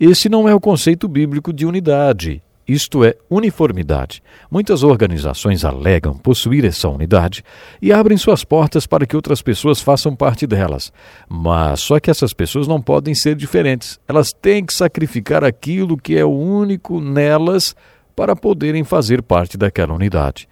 Esse 0.00 0.28
não 0.28 0.48
é 0.48 0.54
o 0.54 0.60
conceito 0.60 1.06
bíblico 1.06 1.52
de 1.52 1.66
unidade, 1.66 2.42
isto 2.66 3.04
é, 3.04 3.14
uniformidade. 3.28 4.22
Muitas 4.50 4.82
organizações 4.82 5.66
alegam 5.66 6.16
possuir 6.16 6.64
essa 6.64 6.88
unidade 6.88 7.44
e 7.80 7.92
abrem 7.92 8.16
suas 8.16 8.42
portas 8.42 8.86
para 8.86 9.04
que 9.04 9.14
outras 9.14 9.42
pessoas 9.42 9.82
façam 9.82 10.16
parte 10.16 10.46
delas. 10.46 10.90
Mas 11.28 11.80
só 11.80 12.00
que 12.00 12.10
essas 12.10 12.32
pessoas 12.32 12.66
não 12.66 12.80
podem 12.80 13.14
ser 13.14 13.36
diferentes. 13.36 14.00
Elas 14.08 14.32
têm 14.32 14.64
que 14.64 14.72
sacrificar 14.72 15.44
aquilo 15.44 15.98
que 15.98 16.16
é 16.16 16.24
único 16.24 17.02
nelas 17.02 17.76
para 18.16 18.34
poderem 18.34 18.82
fazer 18.82 19.22
parte 19.22 19.58
daquela 19.58 19.92
unidade. 19.92 20.48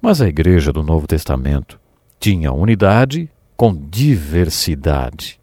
Mas 0.00 0.20
a 0.20 0.28
igreja 0.28 0.74
do 0.74 0.82
Novo 0.82 1.06
Testamento 1.06 1.80
tinha 2.20 2.52
unidade 2.52 3.30
com 3.56 3.74
diversidade. 3.74 5.40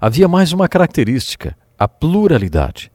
Havia 0.00 0.26
mais 0.26 0.52
uma 0.52 0.68
característica, 0.68 1.56
a 1.78 1.86
pluralidade. 1.86 2.90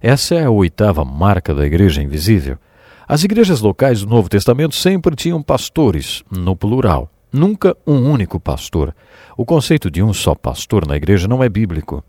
Essa 0.00 0.34
é 0.34 0.44
a 0.44 0.50
oitava 0.50 1.04
marca 1.04 1.54
da 1.54 1.64
Igreja 1.64 2.02
Invisível. 2.02 2.58
As 3.06 3.22
igrejas 3.22 3.60
locais 3.60 4.00
do 4.00 4.08
Novo 4.08 4.28
Testamento 4.28 4.74
sempre 4.74 5.14
tinham 5.14 5.42
pastores, 5.42 6.22
no 6.30 6.56
plural, 6.56 7.10
nunca 7.32 7.76
um 7.86 8.10
único 8.10 8.40
pastor. 8.40 8.94
O 9.36 9.44
conceito 9.44 9.90
de 9.90 10.02
um 10.02 10.12
só 10.12 10.34
pastor 10.34 10.86
na 10.86 10.96
igreja 10.96 11.28
não 11.28 11.42
é 11.42 11.48
bíblico. 11.48 12.02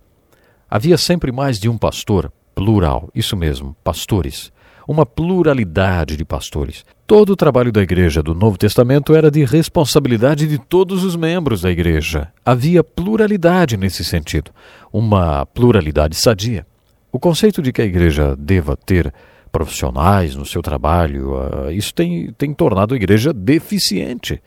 Havia 0.69 0.97
sempre 0.97 1.31
mais 1.31 1.59
de 1.59 1.69
um 1.69 1.77
pastor, 1.77 2.31
plural, 2.53 3.09
isso 3.13 3.35
mesmo, 3.35 3.75
pastores 3.83 4.51
uma 4.87 5.05
pluralidade 5.05 6.15
de 6.15 6.23
pastores. 6.23 6.85
Todo 7.07 7.33
o 7.33 7.35
trabalho 7.35 7.71
da 7.71 7.83
igreja 7.83 8.23
do 8.23 8.33
Novo 8.33 8.57
Testamento 8.57 9.13
era 9.13 9.29
de 9.29 9.45
responsabilidade 9.45 10.47
de 10.47 10.57
todos 10.57 11.03
os 11.03 11.15
membros 11.15 11.61
da 11.61 11.69
igreja. 11.69 12.29
Havia 12.43 12.83
pluralidade 12.83 13.77
nesse 13.77 14.03
sentido, 14.03 14.49
uma 14.91 15.45
pluralidade 15.45 16.15
sadia. 16.15 16.65
O 17.11 17.19
conceito 17.19 17.61
de 17.61 17.71
que 17.71 17.83
a 17.83 17.85
igreja 17.85 18.35
deva 18.35 18.75
ter 18.75 19.13
profissionais 19.51 20.35
no 20.35 20.47
seu 20.47 20.63
trabalho, 20.63 21.35
uh, 21.35 21.71
isso 21.71 21.93
tem, 21.93 22.33
tem 22.35 22.51
tornado 22.55 22.95
a 22.95 22.97
igreja 22.97 23.31
deficiente. 23.31 24.41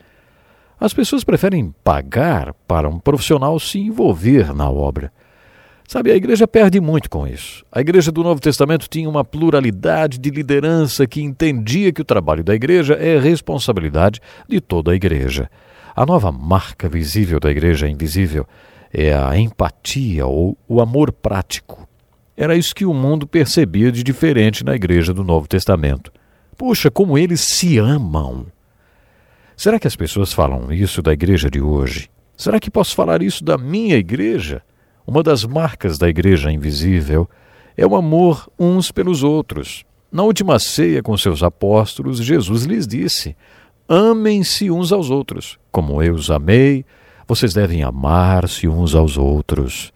As 0.80 0.92
pessoas 0.92 1.22
preferem 1.22 1.72
pagar 1.84 2.52
para 2.66 2.88
um 2.88 2.98
profissional 2.98 3.60
se 3.60 3.78
envolver 3.78 4.52
na 4.52 4.68
obra. 4.68 5.12
Sabe, 5.88 6.12
a 6.12 6.16
igreja 6.16 6.46
perde 6.46 6.82
muito 6.82 7.08
com 7.08 7.26
isso. 7.26 7.64
A 7.72 7.80
igreja 7.80 8.12
do 8.12 8.22
Novo 8.22 8.42
Testamento 8.42 8.86
tinha 8.90 9.08
uma 9.08 9.24
pluralidade 9.24 10.18
de 10.18 10.28
liderança 10.28 11.06
que 11.06 11.22
entendia 11.22 11.90
que 11.90 12.02
o 12.02 12.04
trabalho 12.04 12.44
da 12.44 12.54
igreja 12.54 12.92
é 12.92 13.18
responsabilidade 13.18 14.20
de 14.46 14.60
toda 14.60 14.92
a 14.92 14.94
igreja. 14.94 15.50
A 15.96 16.04
nova 16.04 16.30
marca 16.30 16.90
visível 16.90 17.40
da 17.40 17.50
igreja 17.50 17.88
invisível 17.88 18.46
é 18.92 19.14
a 19.14 19.34
empatia 19.38 20.26
ou 20.26 20.58
o 20.68 20.82
amor 20.82 21.10
prático. 21.10 21.88
Era 22.36 22.54
isso 22.54 22.74
que 22.74 22.84
o 22.84 22.92
mundo 22.92 23.26
percebia 23.26 23.90
de 23.90 24.02
diferente 24.02 24.62
na 24.62 24.74
igreja 24.74 25.14
do 25.14 25.24
Novo 25.24 25.48
Testamento. 25.48 26.12
Puxa, 26.54 26.90
como 26.90 27.16
eles 27.16 27.40
se 27.40 27.78
amam! 27.78 28.44
Será 29.56 29.80
que 29.80 29.88
as 29.88 29.96
pessoas 29.96 30.34
falam 30.34 30.70
isso 30.70 31.00
da 31.00 31.14
igreja 31.14 31.50
de 31.50 31.62
hoje? 31.62 32.10
Será 32.36 32.60
que 32.60 32.70
posso 32.70 32.94
falar 32.94 33.22
isso 33.22 33.42
da 33.42 33.56
minha 33.56 33.96
igreja? 33.96 34.62
Uma 35.08 35.22
das 35.22 35.42
marcas 35.42 35.96
da 35.96 36.06
igreja 36.06 36.52
invisível 36.52 37.26
é 37.74 37.86
o 37.86 37.96
amor 37.96 38.46
uns 38.58 38.92
pelos 38.92 39.22
outros. 39.22 39.82
Na 40.12 40.22
última 40.22 40.58
ceia 40.58 41.02
com 41.02 41.16
seus 41.16 41.42
apóstolos, 41.42 42.18
Jesus 42.18 42.64
lhes 42.64 42.86
disse: 42.86 43.34
Amem-se 43.88 44.70
uns 44.70 44.92
aos 44.92 45.08
outros. 45.08 45.58
Como 45.72 46.02
eu 46.02 46.12
os 46.12 46.30
amei, 46.30 46.84
vocês 47.26 47.54
devem 47.54 47.82
amar-se 47.82 48.68
uns 48.68 48.94
aos 48.94 49.16
outros. 49.16 49.94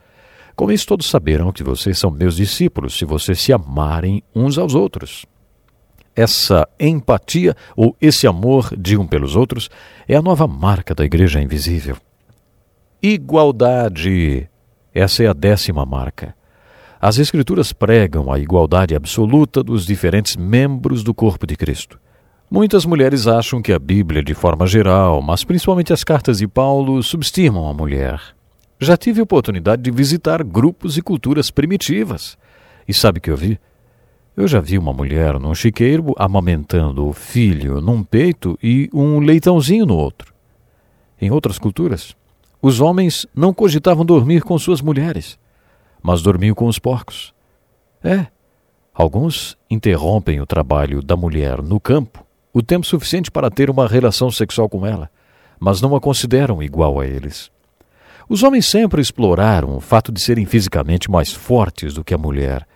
Com 0.56 0.72
isso, 0.72 0.86
todos 0.86 1.10
saberão 1.10 1.52
que 1.52 1.62
vocês 1.62 1.98
são 1.98 2.10
meus 2.10 2.36
discípulos, 2.36 2.96
se 2.96 3.04
vocês 3.04 3.38
se 3.38 3.52
amarem 3.52 4.22
uns 4.34 4.56
aos 4.56 4.74
outros 4.74 5.26
essa 6.16 6.66
empatia 6.80 7.54
ou 7.76 7.94
esse 8.00 8.26
amor 8.26 8.74
de 8.76 8.96
um 8.96 9.06
pelos 9.06 9.36
outros 9.36 9.70
é 10.08 10.14
a 10.14 10.22
nova 10.22 10.46
marca 10.46 10.94
da 10.94 11.04
Igreja 11.04 11.40
Invisível. 11.40 11.96
Igualdade. 13.02 14.48
Essa 14.94 15.24
é 15.24 15.26
a 15.26 15.32
décima 15.32 15.86
marca. 15.86 16.34
As 17.00 17.18
Escrituras 17.18 17.72
pregam 17.72 18.32
a 18.32 18.38
igualdade 18.38 18.94
absoluta 18.94 19.62
dos 19.62 19.84
diferentes 19.84 20.36
membros 20.36 21.02
do 21.02 21.12
corpo 21.12 21.46
de 21.46 21.56
Cristo. 21.56 21.98
Muitas 22.50 22.84
mulheres 22.84 23.26
acham 23.26 23.62
que 23.62 23.72
a 23.72 23.78
Bíblia, 23.78 24.22
de 24.22 24.34
forma 24.34 24.66
geral, 24.66 25.22
mas 25.22 25.42
principalmente 25.42 25.92
as 25.92 26.04
cartas 26.04 26.38
de 26.38 26.46
Paulo, 26.46 27.02
subestimam 27.02 27.66
a 27.66 27.72
mulher. 27.72 28.20
Já 28.78 28.96
tive 28.96 29.22
oportunidade 29.22 29.80
de 29.80 29.90
visitar 29.90 30.44
grupos 30.44 30.98
e 30.98 31.02
culturas 31.02 31.50
primitivas. 31.50 32.36
E 32.86 32.92
sabe 32.92 33.18
o 33.18 33.22
que 33.22 33.30
eu 33.30 33.36
vi? 33.36 33.58
Eu 34.36 34.46
já 34.46 34.60
vi 34.60 34.78
uma 34.78 34.92
mulher 34.92 35.38
num 35.38 35.54
chiqueiro 35.54 36.14
amamentando 36.16 37.06
o 37.06 37.12
filho 37.12 37.80
num 37.80 38.02
peito 38.02 38.58
e 38.62 38.90
um 38.92 39.18
leitãozinho 39.18 39.86
no 39.86 39.96
outro. 39.96 40.32
Em 41.20 41.30
outras 41.30 41.58
culturas, 41.58 42.16
os 42.62 42.80
homens 42.80 43.26
não 43.34 43.52
cogitavam 43.52 44.04
dormir 44.04 44.42
com 44.42 44.56
suas 44.58 44.80
mulheres, 44.80 45.38
mas 46.02 46.22
dormiam 46.22 46.54
com 46.54 46.66
os 46.66 46.78
porcos. 46.78 47.34
É, 48.02 48.26
alguns 48.94 49.58
interrompem 49.68 50.40
o 50.40 50.46
trabalho 50.46 51.02
da 51.02 51.16
mulher 51.16 51.60
no 51.60 51.78
campo 51.80 52.24
o 52.54 52.62
tempo 52.62 52.86
suficiente 52.86 53.30
para 53.30 53.50
ter 53.50 53.68
uma 53.70 53.88
relação 53.88 54.30
sexual 54.30 54.68
com 54.68 54.86
ela, 54.86 55.10
mas 55.58 55.80
não 55.80 55.96
a 55.96 56.00
consideram 56.00 56.62
igual 56.62 57.00
a 57.00 57.06
eles. 57.06 57.50
Os 58.28 58.42
homens 58.42 58.66
sempre 58.66 59.00
exploraram 59.00 59.76
o 59.76 59.80
fato 59.80 60.12
de 60.12 60.22
serem 60.22 60.46
fisicamente 60.46 61.10
mais 61.10 61.32
fortes 61.32 61.94
do 61.94 62.04
que 62.04 62.14
a 62.14 62.18
mulher 62.18 62.66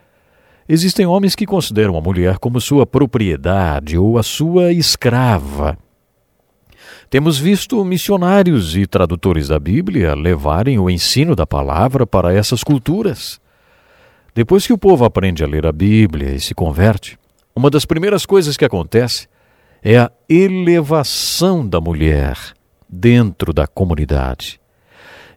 Existem 0.69 1.07
homens 1.07 1.37
que 1.37 1.47
consideram 1.47 1.97
a 1.97 2.01
mulher 2.01 2.39
como 2.39 2.61
sua 2.61 2.85
propriedade 2.85 3.97
ou 3.97 4.19
a 4.19 4.23
sua 4.25 4.73
escrava. 4.73 5.79
Temos 7.09 7.39
visto 7.39 7.85
missionários 7.85 8.77
e 8.77 8.87
tradutores 8.87 9.49
da 9.49 9.59
Bíblia 9.59 10.15
levarem 10.15 10.79
o 10.79 10.91
ensino 10.91 11.37
da 11.37 11.47
palavra 11.47 12.07
para 12.07 12.35
essas 12.35 12.65
culturas. 12.65 13.41
Depois 14.35 14.67
que 14.67 14.73
o 14.73 14.79
povo 14.79 15.05
aprende 15.05 15.45
a 15.45 15.47
ler 15.47 15.67
a 15.67 15.73
Bíblia 15.73 16.35
e 16.35 16.41
se 16.41 16.55
converte, 16.55 17.19
uma 17.55 17.71
das 17.71 17.85
primeiras 17.85 18.27
coisas 18.27 18.57
que 18.57 18.65
acontece 18.65 19.29
é 19.83 19.99
a 19.99 20.11
elevação 20.29 21.67
da 21.67 21.81
mulher 21.81 22.37
dentro 22.89 23.53
da 23.53 23.67
comunidade. 23.67 24.61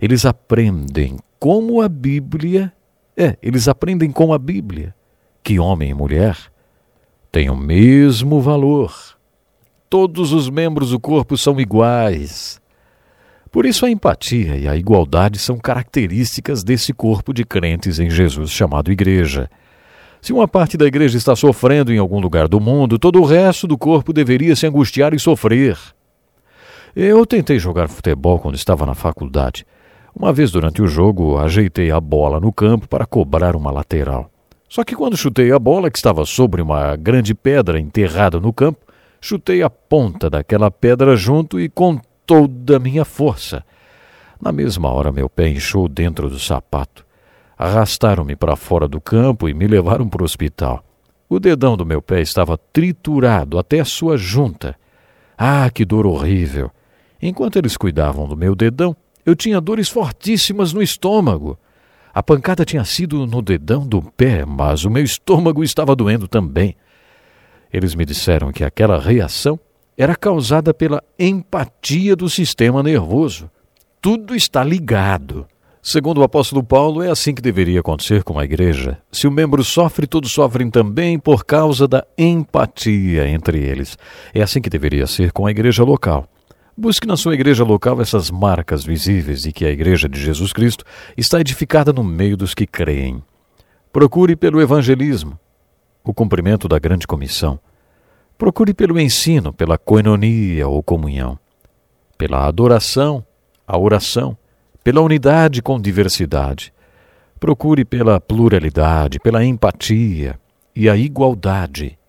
Eles 0.01 0.25
aprendem 0.25 1.17
como 1.39 1.81
a 1.81 1.87
Bíblia 1.87 2.73
é, 3.19 3.37
eles 3.43 3.67
aprendem 3.67 4.11
com 4.13 4.31
a 4.31 4.37
Bíblia 4.37 4.95
que 5.43 5.59
homem 5.59 5.89
e 5.89 5.93
mulher 5.93 6.37
têm 7.29 7.49
o 7.49 7.55
mesmo 7.55 8.39
valor. 8.39 9.18
Todos 9.89 10.33
os 10.33 10.49
membros 10.49 10.91
do 10.91 10.99
corpo 10.99 11.35
são 11.35 11.59
iguais. 11.59 12.61
Por 13.51 13.65
isso, 13.65 13.87
a 13.87 13.89
empatia 13.89 14.55
e 14.55 14.67
a 14.67 14.75
igualdade 14.75 15.39
são 15.39 15.57
características 15.57 16.63
desse 16.63 16.93
corpo 16.93 17.33
de 17.33 17.43
crentes 17.43 17.97
em 17.97 18.07
Jesus 18.07 18.51
chamado 18.51 18.91
Igreja. 18.91 19.49
Se 20.21 20.31
uma 20.31 20.47
parte 20.47 20.77
da 20.77 20.85
igreja 20.85 21.17
está 21.17 21.35
sofrendo 21.35 21.91
em 21.91 21.97
algum 21.97 22.19
lugar 22.19 22.47
do 22.47 22.59
mundo, 22.59 22.99
todo 22.99 23.19
o 23.19 23.25
resto 23.25 23.65
do 23.65 23.77
corpo 23.77 24.13
deveria 24.13 24.55
se 24.55 24.67
angustiar 24.67 25.13
e 25.15 25.19
sofrer. 25.19 25.75
Eu 26.95 27.25
tentei 27.25 27.57
jogar 27.57 27.87
futebol 27.87 28.37
quando 28.37 28.55
estava 28.55 28.85
na 28.85 28.93
faculdade. 28.93 29.65
Uma 30.13 30.31
vez 30.31 30.51
durante 30.51 30.83
o 30.83 30.87
jogo, 30.87 31.39
ajeitei 31.39 31.89
a 31.89 31.99
bola 31.99 32.39
no 32.39 32.53
campo 32.53 32.87
para 32.87 33.07
cobrar 33.07 33.55
uma 33.55 33.71
lateral. 33.71 34.29
Só 34.67 34.83
que 34.83 34.95
quando 34.95 35.17
chutei 35.17 35.51
a 35.51 35.57
bola, 35.57 35.89
que 35.89 35.97
estava 35.97 36.25
sobre 36.25 36.61
uma 36.61 36.95
grande 36.95 37.33
pedra 37.33 37.79
enterrada 37.79 38.39
no 38.39 38.53
campo, 38.53 38.88
chutei 39.21 39.61
a 39.61 39.69
ponta 39.69 40.29
daquela 40.29 40.71
pedra 40.71 41.15
junto 41.15 41.59
e 41.59 41.69
com 41.69 41.99
toda 42.25 42.77
a 42.77 42.79
minha 42.79 43.03
força. 43.03 43.63
Na 44.41 44.51
mesma 44.51 44.89
hora, 44.89 45.11
meu 45.11 45.29
pé 45.29 45.49
inchou 45.49 45.87
dentro 45.87 46.29
do 46.29 46.39
sapato. 46.39 47.05
Arrastaram-me 47.57 48.35
para 48.35 48.55
fora 48.55 48.87
do 48.87 49.01
campo 49.01 49.49
e 49.49 49.53
me 49.53 49.67
levaram 49.67 50.07
para 50.07 50.21
o 50.21 50.25
hospital. 50.25 50.83
O 51.27 51.39
dedão 51.39 51.75
do 51.75 51.85
meu 51.85 52.01
pé 52.01 52.21
estava 52.21 52.57
triturado 52.57 53.59
até 53.59 53.79
a 53.79 53.85
sua 53.85 54.17
junta. 54.17 54.75
Ah, 55.37 55.69
que 55.69 55.83
dor 55.83 56.07
horrível! 56.07 56.71
Enquanto 57.21 57.57
eles 57.57 57.75
cuidavam 57.75 58.27
do 58.27 58.37
meu 58.37 58.55
dedão, 58.55 58.95
eu 59.25 59.35
tinha 59.35 59.59
dores 59.59 59.89
fortíssimas 59.89 60.71
no 60.71 60.81
estômago. 60.81 61.59
A 62.13 62.23
pancada 62.23 62.65
tinha 62.65 62.83
sido 62.85 63.27
no 63.27 63.41
dedão 63.41 63.85
do 63.85 64.01
pé, 64.01 64.45
mas 64.45 64.85
o 64.85 64.89
meu 64.89 65.03
estômago 65.03 65.63
estava 65.63 65.95
doendo 65.95 66.27
também. 66.27 66.75
Eles 67.71 67.95
me 67.95 68.05
disseram 68.05 68.51
que 68.51 68.63
aquela 68.63 68.99
reação 68.99 69.59
era 69.97 70.15
causada 70.15 70.73
pela 70.73 71.03
empatia 71.17 72.15
do 72.15 72.29
sistema 72.29 72.81
nervoso. 72.81 73.49
Tudo 74.01 74.35
está 74.35 74.63
ligado. 74.63 75.45
Segundo 75.81 76.19
o 76.19 76.23
apóstolo 76.23 76.63
Paulo, 76.63 77.01
é 77.01 77.09
assim 77.09 77.33
que 77.33 77.41
deveria 77.41 77.79
acontecer 77.79 78.23
com 78.23 78.37
a 78.37 78.43
igreja. 78.43 78.97
Se 79.11 79.27
o 79.27 79.31
membro 79.31 79.63
sofre, 79.63 80.05
todos 80.07 80.31
sofrem 80.31 80.69
também 80.69 81.17
por 81.17 81.45
causa 81.45 81.87
da 81.87 82.05
empatia 82.17 83.27
entre 83.27 83.59
eles. 83.59 83.97
É 84.33 84.41
assim 84.41 84.61
que 84.61 84.69
deveria 84.69 85.07
ser 85.07 85.31
com 85.31 85.45
a 85.45 85.51
igreja 85.51 85.83
local. 85.83 86.27
Busque 86.81 87.05
na 87.05 87.17
sua 87.17 87.33
igreja 87.33 87.65
local 87.65 88.01
essas 88.01 88.31
marcas 88.31 88.85
visíveis 88.85 89.41
de 89.41 89.51
que 89.51 89.65
a 89.65 89.69
Igreja 89.69 90.07
de 90.07 90.17
Jesus 90.17 90.53
Cristo 90.53 90.85
está 91.17 91.41
edificada 91.41 91.91
no 91.91 92.05
meio 92.05 92.37
dos 92.37 92.53
que 92.53 92.65
creem. 92.65 93.21
Procure 93.91 94.33
pelo 94.33 94.61
evangelismo, 94.61 95.37
o 96.03 96.13
cumprimento 96.13 96.67
da 96.67 96.79
grande 96.79 97.05
comissão. 97.05 97.59
Procure 98.37 98.73
pelo 98.73 98.99
ensino, 98.99 99.51
pela 99.53 99.77
coinonia 99.77 100.67
ou 100.67 100.81
comunhão, 100.81 101.37
pela 102.17 102.47
adoração, 102.47 103.25
a 103.67 103.77
oração, 103.77 104.37
pela 104.83 105.01
unidade 105.01 105.61
com 105.61 105.79
diversidade. 105.79 106.73
Procure 107.39 107.85
pela 107.85 108.19
pluralidade, 108.19 109.19
pela 109.19 109.43
empatia 109.43 110.39
e 110.75 110.89
a 110.89 110.95
igualdade 110.95 111.99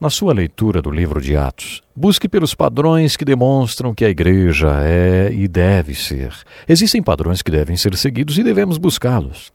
na 0.00 0.08
sua 0.08 0.32
leitura 0.32 0.80
do 0.80 0.90
livro 0.90 1.20
de 1.20 1.36
Atos, 1.36 1.82
busque 1.94 2.28
pelos 2.28 2.54
padrões 2.54 3.16
que 3.16 3.24
demonstram 3.24 3.92
que 3.92 4.04
a 4.04 4.08
igreja 4.08 4.68
é 4.84 5.32
e 5.32 5.48
deve 5.48 5.94
ser. 5.94 6.32
Existem 6.68 7.02
padrões 7.02 7.42
que 7.42 7.50
devem 7.50 7.76
ser 7.76 7.96
seguidos 7.96 8.38
e 8.38 8.44
devemos 8.44 8.78
buscá-los. 8.78 9.52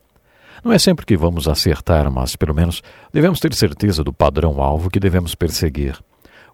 Não 0.64 0.72
é 0.72 0.80
sempre 0.80 1.06
que 1.06 1.18
vamos 1.18 1.48
acertar, 1.48 2.10
mas 2.10 2.36
pelo 2.36 2.56
menos 2.56 2.82
devemos 3.12 3.40
ter 3.40 3.54
certeza 3.54 4.04
do 4.04 4.14
padrão-alvo 4.14 4.90
que 4.90 5.00
devemos 5.00 5.36
perseguir. 5.36 6.00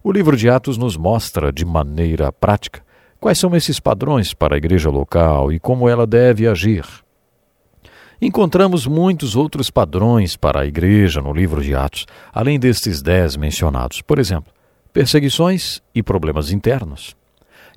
O 0.02 0.10
livro 0.10 0.36
de 0.36 0.48
Atos 0.48 0.76
nos 0.76 0.96
mostra 0.96 1.52
de 1.52 1.64
maneira 1.64 2.32
prática 2.32 2.82
quais 3.20 3.38
são 3.38 3.54
esses 3.54 3.78
padrões 3.78 4.34
para 4.34 4.54
a 4.54 4.58
igreja 4.58 4.90
local 4.90 5.52
e 5.52 5.60
como 5.60 5.88
ela 5.88 6.06
deve 6.06 6.48
agir. 6.48 6.84
Encontramos 8.20 8.86
muitos 8.86 9.36
outros 9.36 9.70
padrões 9.70 10.36
para 10.36 10.60
a 10.60 10.66
igreja 10.66 11.22
no 11.22 11.32
livro 11.32 11.62
de 11.62 11.74
Atos, 11.74 12.06
além 12.32 12.58
destes 12.58 13.00
dez 13.00 13.36
mencionados. 13.36 14.02
Por 14.02 14.18
exemplo, 14.18 14.52
perseguições 14.92 15.80
e 15.94 16.02
problemas 16.02 16.50
internos. 16.50 17.14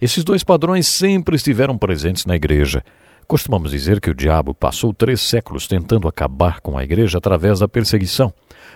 Esses 0.02 0.24
dois 0.24 0.44
padrões 0.44 0.88
sempre 0.88 1.36
estiveram 1.36 1.78
presentes 1.78 2.26
na 2.26 2.36
igreja. 2.36 2.84
Costumamos 3.28 3.72
dizer 3.72 4.00
que 4.02 4.10
o 4.10 4.14
diabo 4.14 4.54
passou 4.54 4.94
três 4.94 5.22
séculos 5.22 5.68
tentando 5.68 6.08
acabar 6.08 6.60
com 6.60 6.78
a 6.78 6.84
igreja 6.84 7.18
através 7.18 7.60
da 7.60 7.68
perseguição. 7.68 8.34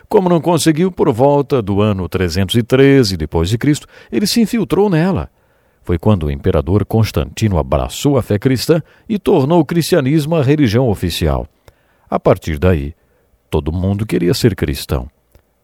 Como 0.07 0.29
não 0.29 0.39
conseguiu 0.39 0.91
por 0.91 1.11
volta 1.11 1.61
do 1.61 1.81
ano 1.81 2.07
313 2.07 3.17
depois 3.17 3.49
de 3.49 3.57
Cristo, 3.57 3.87
ele 4.11 4.25
se 4.25 4.41
infiltrou 4.41 4.89
nela. 4.89 5.29
Foi 5.83 5.97
quando 5.97 6.23
o 6.23 6.31
imperador 6.31 6.85
Constantino 6.85 7.57
abraçou 7.57 8.17
a 8.17 8.21
fé 8.21 8.37
cristã 8.37 8.81
e 9.07 9.17
tornou 9.17 9.59
o 9.59 9.65
cristianismo 9.65 10.35
a 10.35 10.43
religião 10.43 10.89
oficial. 10.89 11.47
A 12.09 12.19
partir 12.19 12.57
daí, 12.57 12.93
todo 13.49 13.71
mundo 13.71 14.05
queria 14.05 14.33
ser 14.33 14.55
cristão. 14.55 15.09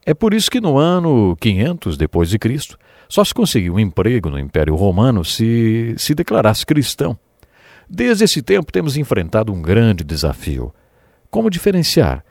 É 0.05 0.14
por 0.14 0.34
isso 0.34 0.51
que 0.51 0.60
no 0.60 0.77
ano 0.77 1.35
500 1.39 1.97
depois 1.97 2.30
de 2.30 2.38
Cristo, 2.38 2.77
só 3.07 3.23
se 3.23 3.34
conseguiu 3.34 3.76
um 3.76 3.80
emprego 3.80 4.30
no 4.30 4.39
Império 4.39 4.76
Romano 4.76 5.23
se 5.23 5.93
se 5.97 6.14
declarasse 6.14 6.65
cristão. 6.65 7.18
Desde 7.89 8.23
esse 8.23 8.41
tempo 8.41 8.72
temos 8.72 8.97
enfrentado 8.97 9.53
um 9.53 9.61
grande 9.61 10.03
desafio: 10.03 10.73
como 11.30 11.49
diferenciar 11.49 12.23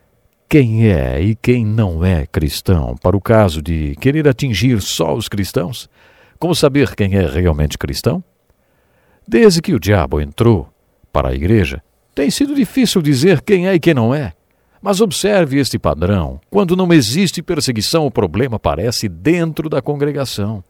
quem 0.49 0.89
é 0.89 1.21
e 1.21 1.35
quem 1.35 1.65
não 1.65 2.05
é 2.05 2.27
cristão, 2.27 2.95
para 3.03 3.17
o 3.17 3.21
caso 3.21 3.63
de 3.63 3.97
querer 3.97 4.29
atingir 4.29 4.81
só 4.81 5.15
os 5.15 5.29
cristãos? 5.29 5.89
Como 6.39 6.55
saber 6.55 6.95
quem 6.95 7.15
é 7.15 7.27
realmente 7.27 7.79
cristão? 7.79 8.23
Desde 9.27 9.63
que 9.63 9.73
o 9.73 9.81
diabo 9.81 10.21
entrou 10.21 10.69
para 11.13 11.29
a 11.29 11.35
igreja, 11.35 11.83
tem 12.15 12.31
sido 12.31 12.55
difícil 12.55 13.01
dizer 13.01 13.41
quem 13.41 13.69
é 13.69 13.75
e 13.75 13.81
quem 13.81 13.95
não 13.95 14.15
é. 14.15 14.33
Mas 14.83 15.01
observe 15.01 15.59
este 15.59 15.79
padrão. 15.79 16.41
Quando 16.51 16.77
não 16.77 16.93
existe 16.93 17.41
perseguição, 17.41 18.05
o 18.05 18.11
problema 18.11 18.57
aparece 18.57 19.09
dentro 19.09 19.69
da 19.69 19.81
congregação. 19.81 20.63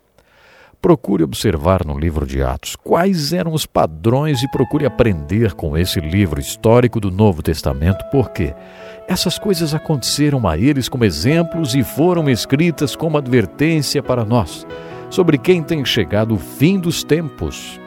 Procure 0.83 1.23
observar 1.23 1.87
no 1.87 1.97
livro 1.97 2.27
de 2.27 2.43
Atos 2.43 2.75
quais 2.75 3.33
eram 3.33 3.53
os 3.53 3.65
padrões 3.65 4.43
e 4.43 4.51
procure 4.51 4.85
aprender 4.85 5.55
com 5.55 5.79
esse 5.79 6.01
livro 6.01 6.41
histórico 6.41 6.99
do 6.99 7.09
Novo 7.09 7.41
Testamento, 7.41 8.05
porque 8.11 8.53
essas 9.07 9.39
coisas 9.39 9.75
aconteceram 9.75 10.49
a 10.49 10.59
eles 10.59 10.89
como 10.89 11.05
exemplos 11.05 11.77
e 11.77 11.85
foram 11.85 12.29
escritas 12.29 12.97
como 12.97 13.17
advertência 13.17 14.03
para 14.03 14.25
nós 14.25 14.67
sobre 15.09 15.39
quem 15.39 15.63
tem 15.63 15.85
chegado 15.85 16.35
o 16.35 16.39
fim 16.39 16.81
dos 16.81 17.05
tempos. 17.05 17.81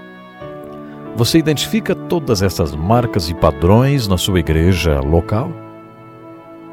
Você 1.18 1.38
identifica 1.38 1.94
todas 1.94 2.42
essas 2.42 2.74
marcas 2.74 3.30
e 3.30 3.34
padrões 3.34 4.08
na 4.08 4.18
sua 4.18 4.40
igreja 4.40 5.02
local? 5.02 5.52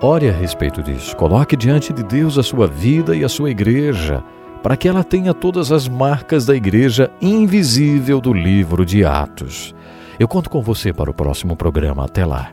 Ore 0.00 0.28
a 0.28 0.32
respeito 0.32 0.82
disso. 0.82 1.16
Coloque 1.16 1.56
diante 1.56 1.92
de 1.92 2.04
Deus 2.04 2.38
a 2.38 2.44
sua 2.44 2.68
vida 2.68 3.16
e 3.16 3.24
a 3.24 3.28
sua 3.28 3.50
igreja, 3.50 4.22
para 4.62 4.76
que 4.76 4.89
ela 4.89 5.02
tenha 5.02 5.34
todas 5.34 5.72
as 5.72 5.89
marcas 5.89 6.47
da 6.47 6.55
igreja 6.55 7.10
invisível 7.20 8.20
do 8.20 8.32
livro 8.32 8.86
de 8.86 9.05
Atos. 9.05 9.74
Eu 10.18 10.28
conto 10.28 10.48
com 10.48 10.62
você 10.62 10.93
para 10.93 11.10
o 11.10 11.14
próximo 11.14 11.56
programa. 11.56 12.05
Até 12.05 12.24
lá. 12.24 12.51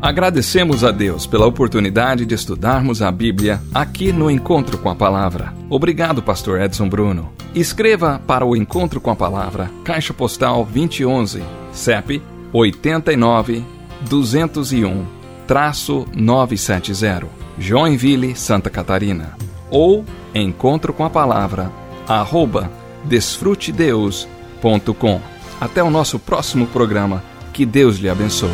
Agradecemos 0.00 0.84
a 0.84 0.90
Deus 0.90 1.26
pela 1.26 1.46
oportunidade 1.46 2.26
de 2.26 2.34
estudarmos 2.34 3.00
a 3.00 3.10
Bíblia 3.10 3.60
aqui 3.72 4.12
no 4.12 4.30
Encontro 4.30 4.76
com 4.76 4.90
a 4.90 4.94
Palavra. 4.94 5.54
Obrigado, 5.70 6.22
Pastor 6.22 6.60
Edson 6.60 6.88
Bruno. 6.88 7.32
Escreva 7.54 8.20
para 8.26 8.44
o 8.44 8.54
Encontro 8.54 9.00
com 9.00 9.10
a 9.10 9.16
Palavra, 9.16 9.70
Caixa 9.82 10.12
Postal 10.12 10.68
2011, 10.70 11.42
CEP 11.72 12.22
89 12.52 13.64
201 14.02 15.24
traço 15.46 16.06
970, 16.14 17.26
Joinville, 17.58 18.34
Santa 18.34 18.70
Catarina. 18.70 19.36
Ou 19.70 20.04
encontro 20.34 20.92
com 20.92 21.04
a 21.04 21.10
palavra 21.10 21.70
arroba 22.06 22.70
desfrutedeus.com. 23.04 25.20
Até 25.60 25.82
o 25.82 25.90
nosso 25.90 26.18
próximo 26.18 26.66
programa. 26.66 27.22
Que 27.52 27.64
Deus 27.64 27.98
lhe 27.98 28.08
abençoe. 28.08 28.50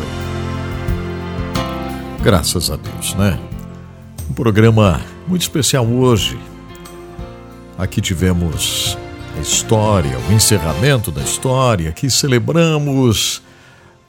Graças 2.21 2.69
a 2.69 2.75
Deus, 2.75 3.15
né? 3.15 3.39
Um 4.29 4.33
programa 4.33 5.01
muito 5.27 5.41
especial 5.41 5.87
hoje. 5.87 6.37
Aqui 7.77 7.99
tivemos 7.99 8.95
a 9.35 9.41
história, 9.41 10.19
o 10.29 10.31
encerramento 10.31 11.09
da 11.09 11.21
história, 11.21 11.89
aqui 11.89 12.11
celebramos 12.11 13.41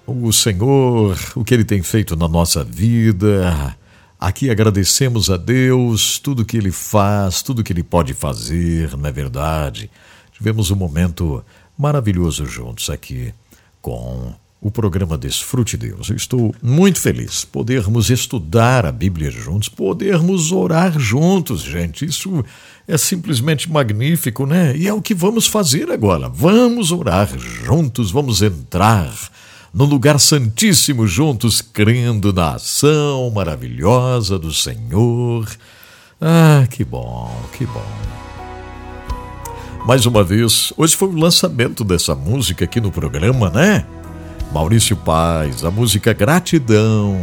o 0.07 0.31
Senhor, 0.31 1.17
o 1.35 1.43
que 1.43 1.55
Ele 1.55 1.65
tem 1.65 1.83
feito 1.83 2.15
na 2.17 2.29
nossa 2.29 2.63
vida. 2.63 3.75
Aqui 4.23 4.51
agradecemos 4.51 5.31
a 5.31 5.37
Deus 5.37 6.17
tudo 6.21 6.45
que 6.45 6.57
Ele 6.57 6.71
faz, 6.71 7.43
tudo 7.43 7.65
que 7.65 7.73
Ele 7.73 7.83
pode 7.83 8.15
fazer, 8.15 8.97
não 8.97 9.09
é 9.09 9.11
verdade? 9.11 9.91
Tivemos 10.33 10.71
um 10.71 10.77
momento 10.77 11.45
maravilhoso 11.77 12.47
juntos 12.47 12.89
aqui 12.89 13.35
com 13.81 14.33
o 14.61 14.71
programa 14.71 15.19
Desfrute 15.19 15.77
Deus. 15.77 16.09
Eu 16.09 16.15
estou 16.15 16.55
muito 16.63 17.01
feliz 17.01 17.45
podermos 17.45 18.11
estudar 18.11 18.87
a 18.87 18.93
Bíblia 18.93 19.29
juntos, 19.29 19.69
podermos 19.69 20.53
orar 20.53 20.97
juntos, 21.01 21.63
gente. 21.63 22.05
Isso 22.05 22.45
é 22.87 22.97
simplesmente 22.97 23.69
magnífico, 23.69 24.47
né? 24.47 24.73
E 24.77 24.87
é 24.87 24.95
o 24.95 25.03
que 25.03 25.17
vamos 25.17 25.49
fazer 25.49 25.91
agora. 25.91 26.29
Vamos 26.29 26.93
orar 26.93 27.29
juntos, 27.37 28.13
vamos 28.13 28.41
entrar 28.41 29.13
no 29.73 29.85
lugar 29.87 30.21
santíssimo 30.21 31.07
juntos, 31.07 31.63
crendo 31.63 32.33
na 32.33 32.55
ação 32.55 33.31
maravilhosa 33.31 34.39
do 34.39 34.53
Senhor. 34.53 35.49
Ah, 36.21 36.67
que 36.69 36.85
bom, 36.85 37.35
que 37.57 37.65
bom. 37.65 37.87
Mais 39.87 40.05
uma 40.05 40.23
vez, 40.23 40.73
hoje 40.77 40.95
foi 40.95 41.09
o 41.09 41.17
lançamento 41.17 41.83
dessa 41.83 42.15
música 42.15 42.65
aqui 42.65 42.81
no 42.81 42.93
programa, 42.93 43.51
né? 43.51 43.87
Maurício 44.53 44.95
Paz, 44.95 45.65
a 45.65 45.71
música 45.71 46.13
Gratidão. 46.13 47.19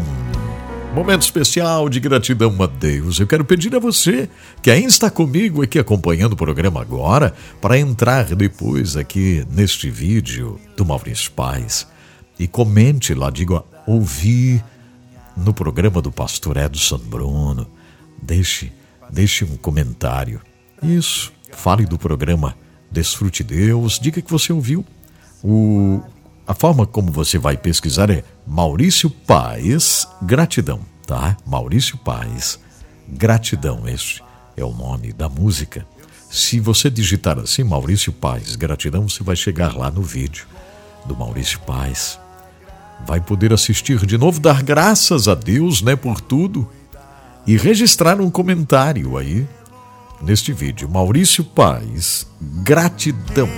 Momento 0.93 1.21
especial 1.21 1.87
de 1.87 1.99
gratidão 1.99 2.55
a 2.59 2.65
Deus. 2.65 3.19
Eu 3.19 3.27
quero 3.27 3.45
pedir 3.45 3.75
a 3.75 3.79
você 3.79 4.27
que 4.59 4.71
ainda 4.71 4.87
está 4.87 5.07
comigo 5.07 5.61
aqui 5.61 5.77
acompanhando 5.77 6.33
o 6.33 6.35
programa 6.35 6.81
agora, 6.81 7.31
para 7.61 7.77
entrar 7.77 8.25
depois 8.35 8.97
aqui 8.97 9.45
neste 9.51 9.87
vídeo 9.87 10.59
do 10.75 10.83
Maurício 10.83 11.31
Paz 11.31 11.87
e 12.39 12.47
comente 12.47 13.13
lá, 13.13 13.29
diga, 13.29 13.61
ouvi 13.85 14.63
no 15.35 15.53
programa 15.53 16.01
do 16.01 16.09
pastor 16.09 16.55
Edson 16.55 16.97
Bruno. 16.97 17.67
Deixe, 18.21 18.71
deixe 19.11 19.43
um 19.43 19.57
comentário. 19.57 20.41
Isso, 20.81 21.33
fale 21.51 21.85
do 21.85 21.99
programa 21.99 22.55
Desfrute 22.89 23.43
Deus, 23.43 23.99
diga 23.99 24.21
que 24.21 24.31
você 24.31 24.53
ouviu. 24.53 24.85
O, 25.43 26.01
a 26.47 26.53
forma 26.53 26.85
como 26.85 27.11
você 27.11 27.37
vai 27.37 27.57
pesquisar 27.57 28.09
é 28.09 28.23
Maurício 28.47 29.09
Paz 29.09 30.07
Gratidão, 30.21 30.79
tá? 31.05 31.35
Maurício 31.45 31.97
Paz 31.97 32.57
Gratidão, 33.07 33.85
este 33.85 34.23
é 34.55 34.63
o 34.63 34.73
nome 34.73 35.11
da 35.11 35.27
música. 35.27 35.85
Se 36.29 36.59
você 36.59 36.89
digitar 36.89 37.37
assim, 37.37 37.63
Maurício 37.63 38.13
Paz 38.13 38.55
Gratidão, 38.55 39.09
você 39.09 39.23
vai 39.23 39.35
chegar 39.35 39.75
lá 39.75 39.91
no 39.91 40.01
vídeo 40.01 40.45
do 41.05 41.15
Maurício 41.15 41.59
Paz 41.61 42.19
vai 43.05 43.19
poder 43.19 43.53
assistir 43.53 44.05
de 44.05 44.17
novo, 44.17 44.39
dar 44.39 44.61
graças 44.61 45.27
a 45.27 45.35
Deus, 45.35 45.81
né, 45.81 45.95
por 45.95 46.21
tudo 46.21 46.67
e 47.45 47.57
registrar 47.57 48.19
um 48.21 48.29
comentário 48.29 49.17
aí 49.17 49.47
neste 50.21 50.53
vídeo. 50.53 50.89
Maurício 50.89 51.43
Paz, 51.43 52.27
gratidão. 52.63 53.49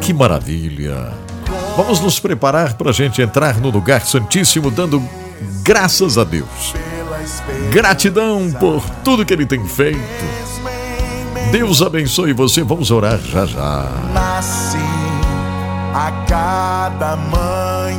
Que 0.00 0.12
maravilha! 0.12 1.12
Vamos 1.76 2.00
nos 2.00 2.20
preparar 2.20 2.74
para 2.74 2.90
a 2.90 2.92
gente 2.92 3.20
entrar 3.20 3.60
no 3.60 3.68
lugar 3.70 4.06
santíssimo, 4.06 4.70
dando 4.70 5.02
graças 5.62 6.16
a 6.16 6.24
Deus. 6.24 6.74
Gratidão 7.72 8.50
por 8.60 8.88
tudo 9.02 9.24
que 9.24 9.32
Ele 9.32 9.46
tem 9.46 9.66
feito. 9.66 9.98
Deus 11.50 11.82
abençoe 11.82 12.32
você. 12.32 12.62
Vamos 12.62 12.90
orar 12.90 13.18
já 13.18 13.44
já. 13.46 13.88
A 15.96 16.10
cada 16.26 17.12
amanhecer. 17.12 17.94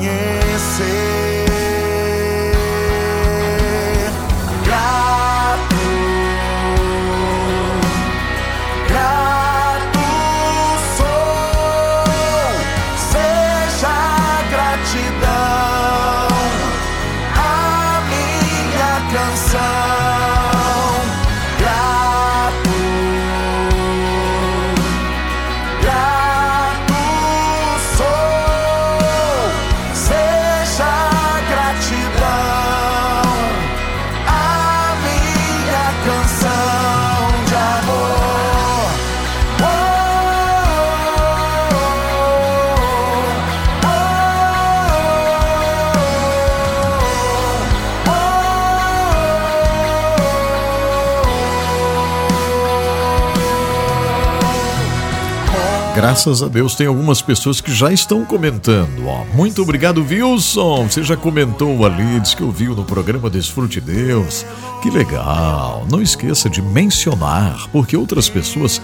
Graças 55.95 56.43
a 56.43 56.49
Deus 56.49 56.76
tem 56.76 56.88
algumas 56.88 57.22
pessoas 57.22 57.61
que 57.61 57.73
já 57.73 57.89
estão 57.89 58.26
comentando. 58.26 59.07
Ó, 59.07 59.23
muito 59.34 59.61
obrigado, 59.61 60.05
Wilson. 60.05 60.89
Você 60.89 61.01
já 61.01 61.15
comentou 61.15 61.85
ali, 61.85 62.19
disse 62.19 62.35
que 62.35 62.43
ouviu 62.43 62.76
no 62.76 62.84
programa 62.84 63.30
Desfrute 63.30 63.80
Deus. 63.80 64.45
Que 64.81 64.89
legal. 64.89 65.85
Não 65.89 66.01
esqueça 66.01 66.49
de 66.49 66.61
mencionar, 66.61 67.69
porque 67.72 67.95
outras 67.95 68.27
pessoas 68.27 68.81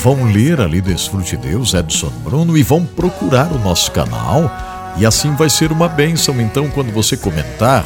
vão 0.00 0.26
ler 0.26 0.60
ali 0.60 0.80
Desfrute 0.80 1.36
Deus, 1.36 1.74
Edson 1.74 2.12
Bruno, 2.22 2.56
e 2.56 2.62
vão 2.62 2.84
procurar 2.84 3.50
o 3.50 3.58
nosso 3.58 3.90
canal. 3.90 4.48
E 4.96 5.04
assim 5.04 5.34
vai 5.34 5.50
ser 5.50 5.72
uma 5.72 5.88
bênção. 5.88 6.40
Então, 6.40 6.70
quando 6.70 6.92
você 6.92 7.16
comentar, 7.16 7.84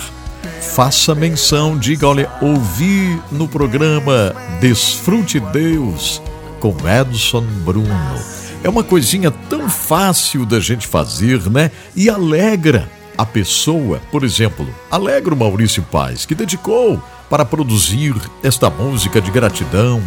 faça 0.60 1.14
menção, 1.14 1.78
diga, 1.78 2.06
olha, 2.06 2.30
ouvi 2.42 3.18
no 3.32 3.48
programa 3.48 4.36
Desfrute 4.60 5.40
Deus 5.40 6.20
com 6.60 6.74
Edson 6.86 7.46
Bruno. 7.64 8.37
É 8.62 8.68
uma 8.68 8.82
coisinha 8.82 9.30
tão 9.30 9.68
fácil 9.68 10.44
da 10.44 10.58
gente 10.60 10.86
fazer, 10.86 11.48
né? 11.50 11.70
E 11.94 12.10
alegra 12.10 12.88
a 13.16 13.24
pessoa. 13.24 14.00
Por 14.10 14.24
exemplo, 14.24 14.66
alegra 14.90 15.34
o 15.34 15.36
Maurício 15.36 15.82
Paz, 15.82 16.26
que 16.26 16.34
dedicou 16.34 17.02
para 17.30 17.44
produzir 17.44 18.14
esta 18.42 18.70
música 18.70 19.20
de 19.20 19.30
gratidão, 19.30 20.02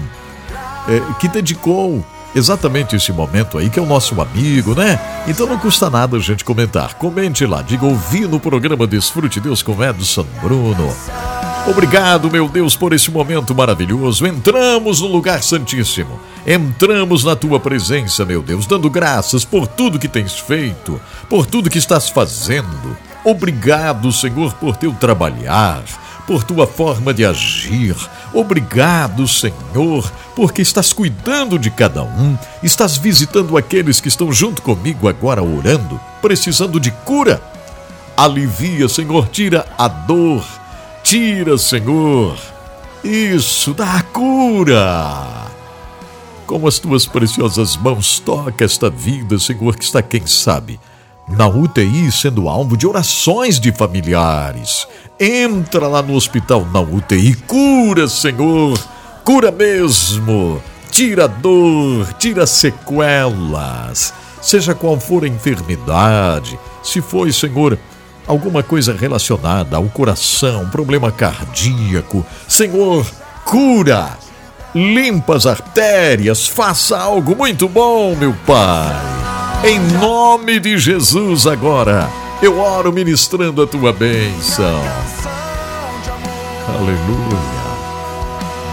é, 0.87 1.01
que 1.19 1.27
dedicou 1.27 2.03
exatamente 2.35 2.95
esse 2.95 3.11
momento 3.11 3.57
aí, 3.57 3.69
que 3.69 3.79
é 3.79 3.81
o 3.81 3.85
nosso 3.85 4.19
amigo, 4.21 4.73
né? 4.73 4.99
Então 5.27 5.45
não 5.45 5.57
custa 5.57 5.89
nada 5.89 6.17
a 6.17 6.19
gente 6.19 6.43
comentar. 6.43 6.95
Comente 6.95 7.45
lá, 7.45 7.61
diga 7.61 7.85
ouvi 7.85 8.21
no 8.21 8.39
programa 8.39 8.87
Desfrute 8.87 9.39
Deus 9.39 9.61
com 9.61 9.83
Edson 9.83 10.25
Bruno. 10.41 10.93
Obrigado, 11.67 12.31
meu 12.31 12.49
Deus, 12.49 12.75
por 12.75 12.91
esse 12.91 13.11
momento 13.11 13.53
maravilhoso. 13.53 14.25
Entramos 14.25 15.01
no 15.01 15.07
lugar 15.07 15.43
santíssimo. 15.43 16.19
Entramos 16.45 17.23
na 17.23 17.35
tua 17.35 17.59
presença, 17.59 18.25
meu 18.25 18.41
Deus, 18.41 18.65
dando 18.65 18.89
graças 18.89 19.45
por 19.45 19.67
tudo 19.67 19.99
que 19.99 20.07
tens 20.07 20.39
feito, 20.39 20.99
por 21.29 21.45
tudo 21.45 21.69
que 21.69 21.77
estás 21.77 22.09
fazendo. 22.09 22.97
Obrigado, 23.23 24.11
Senhor, 24.11 24.53
por 24.55 24.75
teu 24.75 24.93
trabalhar, 24.93 25.83
por 26.25 26.43
tua 26.43 26.65
forma 26.65 27.13
de 27.13 27.25
agir. 27.25 27.95
Obrigado, 28.33 29.27
Senhor, 29.27 30.11
porque 30.35 30.61
estás 30.61 30.91
cuidando 30.91 31.59
de 31.59 31.69
cada 31.69 32.01
um, 32.03 32.37
estás 32.63 32.97
visitando 32.97 33.57
aqueles 33.57 34.01
que 34.01 34.07
estão 34.07 34.31
junto 34.31 34.61
comigo 34.61 35.07
agora 35.07 35.43
orando, 35.43 35.99
precisando 36.21 36.79
de 36.79 36.89
cura. 36.89 37.41
Alivia, 38.17 38.89
Senhor, 38.89 39.27
tira 39.27 39.65
a 39.77 39.87
dor 39.87 40.43
Tira, 41.03 41.57
Senhor, 41.57 42.37
isso, 43.03 43.73
dá 43.73 43.95
a 43.95 44.03
cura. 44.03 45.40
Com 46.51 46.67
as 46.67 46.79
tuas 46.79 47.05
preciosas 47.05 47.77
mãos, 47.77 48.19
toca 48.19 48.65
esta 48.65 48.89
vida, 48.89 49.39
Senhor, 49.39 49.73
que 49.73 49.85
está, 49.85 50.01
quem 50.01 50.27
sabe, 50.27 50.81
na 51.29 51.47
UTI 51.47 52.11
sendo 52.11 52.49
alvo 52.49 52.75
de 52.75 52.85
orações 52.85 53.57
de 53.57 53.71
familiares. 53.71 54.85
Entra 55.17 55.87
lá 55.87 56.01
no 56.01 56.13
hospital 56.13 56.67
na 56.73 56.81
UTI, 56.81 57.35
cura, 57.47 58.05
Senhor, 58.09 58.77
cura 59.23 59.49
mesmo. 59.49 60.61
Tira 60.91 61.25
dor, 61.25 62.11
tira 62.19 62.45
sequelas, 62.45 64.13
seja 64.41 64.75
qual 64.75 64.99
for 64.99 65.23
a 65.23 65.29
enfermidade. 65.29 66.59
Se 66.83 67.01
foi, 67.01 67.31
Senhor, 67.31 67.79
alguma 68.27 68.61
coisa 68.61 68.93
relacionada 68.93 69.77
ao 69.77 69.85
coração, 69.85 70.69
problema 70.69 71.13
cardíaco. 71.13 72.25
Senhor, 72.45 73.09
cura! 73.45 74.30
Limpa 74.73 75.35
as 75.35 75.45
artérias, 75.45 76.47
faça 76.47 76.97
algo 76.97 77.35
muito 77.35 77.67
bom, 77.67 78.15
meu 78.15 78.33
Pai. 78.45 78.95
Em 79.63 79.79
nome 79.99 80.59
de 80.59 80.77
Jesus, 80.77 81.45
agora, 81.45 82.09
eu 82.41 82.59
oro 82.59 82.91
ministrando 82.91 83.61
a 83.61 83.67
tua 83.67 83.91
bênção. 83.91 84.81
Aleluia. 86.67 87.51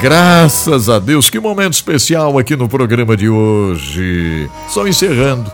Graças 0.00 0.88
a 0.88 0.98
Deus, 0.98 1.28
que 1.28 1.40
momento 1.40 1.74
especial 1.74 2.38
aqui 2.38 2.54
no 2.54 2.68
programa 2.68 3.16
de 3.16 3.28
hoje. 3.28 4.48
Só 4.68 4.86
encerrando, 4.86 5.50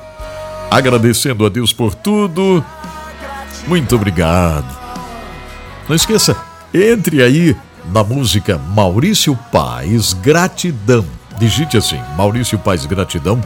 agradecendo 0.71 1.47
a 1.47 1.49
Deus 1.49 1.73
por 1.73 1.95
tudo 1.95 2.63
muito 3.67 3.97
obrigado. 3.97 4.67
Não 5.89 5.97
esqueça, 5.97 6.37
entre 6.73 7.23
aí 7.23 7.57
na 7.93 8.03
música 8.03 8.59
Maurício 8.59 9.37
Paz 9.51 10.13
Gratidão. 10.13 11.05
Digite 11.39 11.77
assim, 11.77 12.01
Maurício 12.17 12.59
Paz 12.59 12.87
Gratidão. 12.87 13.41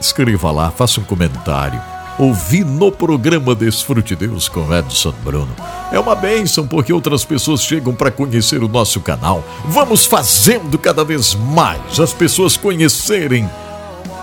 Escreva 0.00 0.50
lá, 0.50 0.70
faça 0.70 1.00
um 1.00 1.04
comentário. 1.04 1.80
Ouvi 2.18 2.62
no 2.62 2.92
programa 2.92 3.54
Desfrute 3.54 4.14
Deus 4.14 4.48
com 4.48 4.72
Edson 4.72 5.12
Bruno. 5.24 5.54
É 5.90 5.98
uma 5.98 6.14
bênção 6.14 6.66
porque 6.66 6.92
outras 6.92 7.24
pessoas 7.24 7.62
chegam 7.62 7.94
para 7.94 8.10
conhecer 8.10 8.62
o 8.62 8.68
nosso 8.68 9.00
canal. 9.00 9.42
Vamos 9.66 10.06
fazendo 10.06 10.78
cada 10.78 11.04
vez 11.04 11.34
mais 11.34 11.98
as 11.98 12.12
pessoas 12.12 12.56
conhecerem 12.56 13.48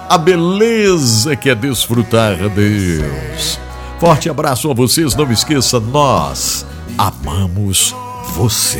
a 0.09 0.17
beleza 0.17 1.35
que 1.35 1.49
é 1.49 1.55
desfrutar 1.55 2.37
Deus. 2.49 3.59
Forte 3.99 4.29
abraço 4.29 4.69
a 4.69 4.73
vocês, 4.73 5.15
não 5.15 5.31
esqueça, 5.31 5.79
nós 5.79 6.65
amamos 6.97 7.95
você. 8.29 8.79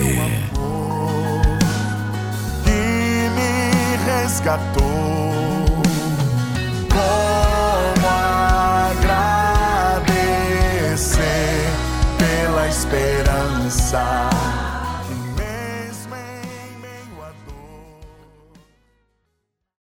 Que 2.64 3.30
me 3.36 3.96
resgatou. 4.06 4.91